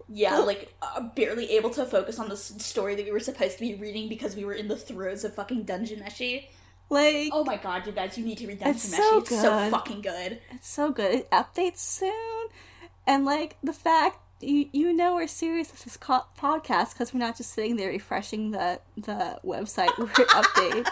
Yeah, 0.09 0.37
like 0.39 0.71
uh, 0.81 1.01
barely 1.15 1.51
able 1.51 1.71
to 1.71 1.85
focus 1.85 2.19
on 2.19 2.29
the 2.29 2.37
story 2.37 2.93
that 2.95 3.05
we 3.05 3.11
were 3.11 3.19
supposed 3.19 3.57
to 3.57 3.61
be 3.61 3.73
reading 3.75 4.09
because 4.09 4.35
we 4.35 4.45
were 4.45 4.53
in 4.53 4.67
the 4.67 4.75
throes 4.77 5.23
of 5.23 5.33
fucking 5.33 5.63
Dungeon 5.63 6.01
Meshi. 6.01 6.49
like 6.89 7.29
Oh 7.33 7.43
my 7.43 7.57
god, 7.57 7.87
you 7.87 7.93
guys, 7.93 8.15
you 8.17 8.23
need 8.25 8.37
to 8.39 8.47
read 8.47 8.59
Dungeon 8.59 8.75
It's 8.75 8.89
Meshi. 8.93 8.97
so 8.97 9.17
it's 9.19 9.41
so 9.41 9.69
fucking 9.71 10.01
good. 10.01 10.39
it's 10.51 10.67
so 10.69 10.91
good. 10.91 11.15
It 11.15 11.31
updates 11.31 11.77
soon, 11.79 12.47
and 13.07 13.25
like 13.25 13.57
the 13.63 13.73
fact 13.73 14.19
you 14.43 14.69
you 14.71 14.93
know 14.93 15.15
we're 15.15 15.27
serious 15.27 15.71
with 15.71 15.83
this 15.83 15.97
co- 15.97 16.25
podcast 16.37 16.93
because 16.93 17.13
we're 17.13 17.19
not 17.19 17.37
just 17.37 17.53
sitting 17.53 17.75
there 17.77 17.89
refreshing 17.89 18.51
the 18.51 18.79
the 18.97 19.39
website 19.45 19.97
where 19.97 20.07
it 20.09 20.27
updates. 20.29 20.89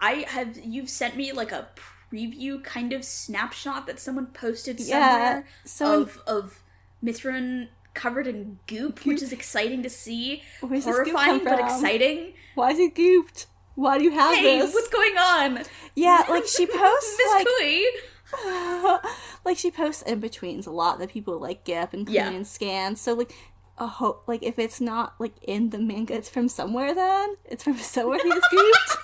I 0.00 0.24
have 0.28 0.58
you've 0.64 0.90
sent 0.90 1.16
me 1.16 1.32
like 1.32 1.52
a 1.52 1.68
preview 2.12 2.62
kind 2.62 2.92
of 2.92 3.04
snapshot 3.04 3.86
that 3.86 4.00
someone 4.00 4.26
posted 4.26 4.80
Yeah, 4.80 5.10
somewhere 5.10 5.46
so 5.64 6.02
of 6.02 6.22
of 6.26 6.62
Mithrun 7.04 7.68
covered 7.94 8.26
in 8.26 8.58
goop, 8.66 9.04
which 9.04 9.22
is 9.22 9.32
exciting 9.32 9.82
to 9.82 9.90
see. 9.90 10.42
Where's 10.60 10.84
Horrifying 10.84 11.44
but 11.44 11.60
exciting. 11.60 12.32
Why 12.54 12.70
is 12.70 12.78
it 12.78 12.94
gooped? 12.94 13.46
Why 13.74 13.98
do 13.98 14.04
you 14.04 14.10
have 14.12 14.36
Hey, 14.36 14.60
this? 14.60 14.74
what's 14.74 14.88
going 14.88 15.16
on? 15.16 15.62
Yeah, 15.94 16.24
like 16.28 16.46
she 16.46 16.66
posts 16.66 17.14
Miss 17.18 17.32
like 17.32 17.46
Kui. 17.46 17.86
like 19.44 19.58
she 19.58 19.70
posts 19.70 20.02
in 20.02 20.20
betweens 20.20 20.66
a 20.66 20.70
lot 20.70 20.98
that 20.98 21.10
people 21.10 21.38
like 21.38 21.64
gip 21.64 21.92
and 21.92 22.06
clean 22.06 22.16
Yeah. 22.16 22.30
and 22.30 22.46
scan. 22.46 22.96
So 22.96 23.14
like 23.14 23.32
a 23.78 23.86
hope 23.86 24.24
like 24.26 24.42
if 24.42 24.58
it's 24.58 24.80
not 24.80 25.14
like 25.18 25.34
in 25.42 25.70
the 25.70 25.78
manga, 25.78 26.14
it's 26.14 26.28
from 26.28 26.48
somewhere. 26.48 26.94
Then 26.94 27.36
it's 27.44 27.64
from 27.64 27.76
somewhere 27.78 28.18
he 28.22 28.30
gooped. 28.30 28.96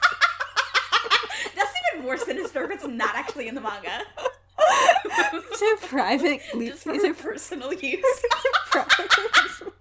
That's 1.55 1.73
even 1.95 2.07
worse 2.07 2.25
than 2.25 2.37
his 2.37 2.55
if 2.55 2.71
it's 2.71 2.87
not 2.87 3.15
actually 3.15 3.49
in 3.49 3.55
the 3.55 3.61
manga. 3.61 4.03
These 5.33 5.63
are 5.63 5.77
private. 5.89 6.41
Just 6.59 6.83
for 6.85 6.93
These 6.93 7.05
are 7.05 7.15
personal 7.15 7.73
use. 7.73 8.23
private. 8.71 9.73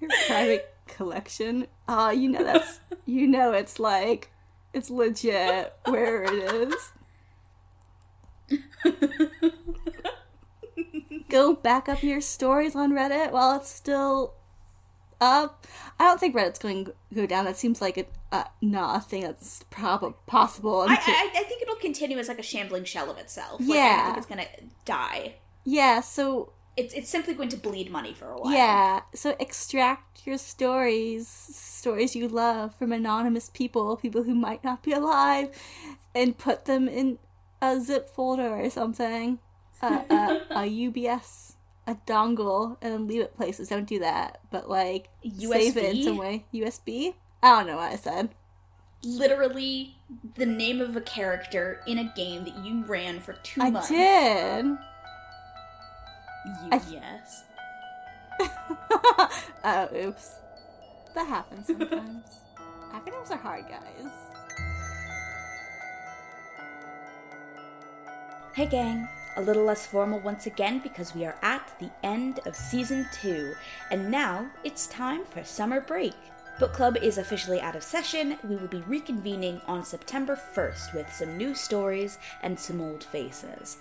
Your 0.00 0.10
private 0.26 0.74
collection. 0.86 1.66
Oh, 1.88 2.10
you 2.10 2.28
know 2.30 2.42
that's 2.42 2.80
you 3.04 3.26
know 3.26 3.52
it's 3.52 3.78
like 3.78 4.30
it's 4.72 4.90
legit 4.90 5.74
where 5.86 6.22
it 6.24 6.32
is. 6.32 6.92
Go 11.28 11.54
back 11.54 11.88
up 11.88 12.02
your 12.02 12.20
stories 12.22 12.74
on 12.74 12.92
Reddit 12.92 13.32
while 13.32 13.54
it's 13.56 13.68
still 13.68 14.34
up. 15.20 15.66
I 16.00 16.04
don't 16.04 16.18
think 16.18 16.34
Reddit's 16.34 16.58
going 16.58 16.86
to 16.86 16.94
go 17.14 17.26
down. 17.26 17.44
That 17.44 17.58
seems 17.58 17.82
like 17.82 17.98
a, 17.98 18.06
uh, 18.32 18.44
not 18.62 18.96
a 18.96 19.00
thing 19.00 19.22
that's 19.22 19.62
prob- 19.68 20.14
possible. 20.26 20.80
I, 20.82 20.94
Until, 20.94 21.14
I, 21.14 21.30
I 21.36 21.42
think 21.44 21.60
it'll 21.60 21.74
continue 21.76 22.16
as 22.18 22.28
like 22.28 22.38
a 22.38 22.42
shambling 22.42 22.84
shell 22.84 23.10
of 23.10 23.18
itself. 23.18 23.60
Like, 23.60 23.70
I 23.70 23.74
Yeah. 23.74 23.96
don't 23.96 24.04
think 24.06 24.16
it's 24.18 24.26
gonna 24.26 24.46
die. 24.86 25.34
yeah, 25.64 26.00
so 26.00 26.52
It's 26.78 26.94
it's 26.94 27.10
simply 27.10 27.34
going 27.34 27.48
to 27.50 27.56
bleed 27.58 27.90
money 27.90 28.14
for 28.14 28.30
a 28.30 28.40
while. 28.40 28.52
Yeah, 28.52 29.00
so 29.14 29.36
extract 29.38 30.26
your 30.26 30.38
stories, 30.38 31.28
stories 31.28 32.16
you 32.16 32.26
love 32.28 32.74
from 32.76 32.92
anonymous 32.92 33.50
people, 33.50 33.96
people 33.96 34.22
who 34.22 34.34
might 34.34 34.64
not 34.64 34.82
be 34.82 34.92
alive, 34.92 35.50
and 36.14 36.38
put 36.38 36.64
them 36.64 36.88
in 36.88 37.18
a 37.60 37.80
zip 37.80 38.08
folder 38.08 38.56
or 38.56 38.70
something, 38.70 39.38
a, 39.82 39.86
a, 39.86 40.40
a 40.50 40.62
UBS, 40.68 41.54
a 41.86 41.96
dongle, 42.06 42.76
and 42.80 42.92
then 42.92 43.06
leave 43.06 43.20
it 43.22 43.34
places. 43.34 43.68
Don't 43.68 43.86
do 43.86 43.98
that, 44.00 44.40
but 44.50 44.68
like 44.68 45.08
save 45.38 45.76
it 45.76 45.96
in 45.96 46.02
some 46.04 46.16
way. 46.16 46.44
USB? 46.52 47.14
I 47.42 47.50
don't 47.58 47.66
know 47.66 47.76
what 47.76 47.92
I 47.92 47.96
said. 47.96 48.30
Literally 49.04 49.94
the 50.34 50.46
name 50.46 50.80
of 50.80 50.96
a 50.96 51.00
character 51.00 51.80
in 51.86 51.98
a 51.98 52.12
game 52.16 52.44
that 52.44 52.64
you 52.64 52.84
ran 52.84 53.20
for 53.20 53.34
two 53.44 53.60
I 53.62 53.70
months. 53.70 53.88
did. 53.88 54.64
You, 54.64 54.78
I- 56.72 56.80
yes. 56.90 57.44
oh, 59.64 59.88
oops. 59.96 60.34
That 61.14 61.26
happens 61.26 61.66
sometimes. 61.66 62.24
Acronyms 62.92 63.30
are 63.30 63.36
hard, 63.36 63.66
guys. 63.68 64.10
Hey 68.58 68.66
gang, 68.66 69.06
a 69.36 69.40
little 69.40 69.62
less 69.62 69.86
formal 69.86 70.18
once 70.18 70.46
again 70.46 70.80
because 70.80 71.14
we 71.14 71.24
are 71.24 71.36
at 71.42 71.72
the 71.78 71.90
end 72.02 72.40
of 72.44 72.56
season 72.56 73.06
2, 73.22 73.54
and 73.92 74.10
now 74.10 74.50
it's 74.64 74.88
time 74.88 75.24
for 75.24 75.44
summer 75.44 75.80
break. 75.80 76.16
Book 76.58 76.72
Club 76.72 76.96
is 76.96 77.18
officially 77.18 77.60
out 77.60 77.76
of 77.76 77.84
session. 77.84 78.36
We 78.42 78.56
will 78.56 78.66
be 78.66 78.80
reconvening 78.80 79.60
on 79.68 79.84
September 79.84 80.36
1st 80.56 80.92
with 80.92 81.12
some 81.12 81.38
new 81.38 81.54
stories 81.54 82.18
and 82.42 82.58
some 82.58 82.80
old 82.80 83.04
faces. 83.04 83.76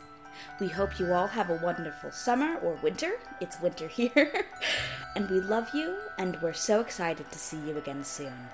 We 0.59 0.67
hope 0.67 0.99
you 0.99 1.11
all 1.11 1.25
have 1.25 1.49
a 1.49 1.59
wonderful 1.63 2.11
summer 2.11 2.59
or 2.59 2.77
winter. 2.83 3.13
It's 3.41 3.59
winter 3.59 3.87
here. 3.87 4.45
and 5.15 5.27
we 5.27 5.39
love 5.39 5.73
you, 5.73 5.97
and 6.19 6.39
we're 6.39 6.53
so 6.53 6.81
excited 6.81 7.31
to 7.31 7.39
see 7.39 7.57
you 7.57 7.79
again 7.79 8.03
soon. 8.03 8.47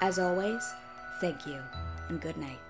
As 0.00 0.20
always, 0.20 0.72
thank 1.20 1.48
you, 1.48 1.58
and 2.08 2.20
good 2.20 2.36
night. 2.36 2.63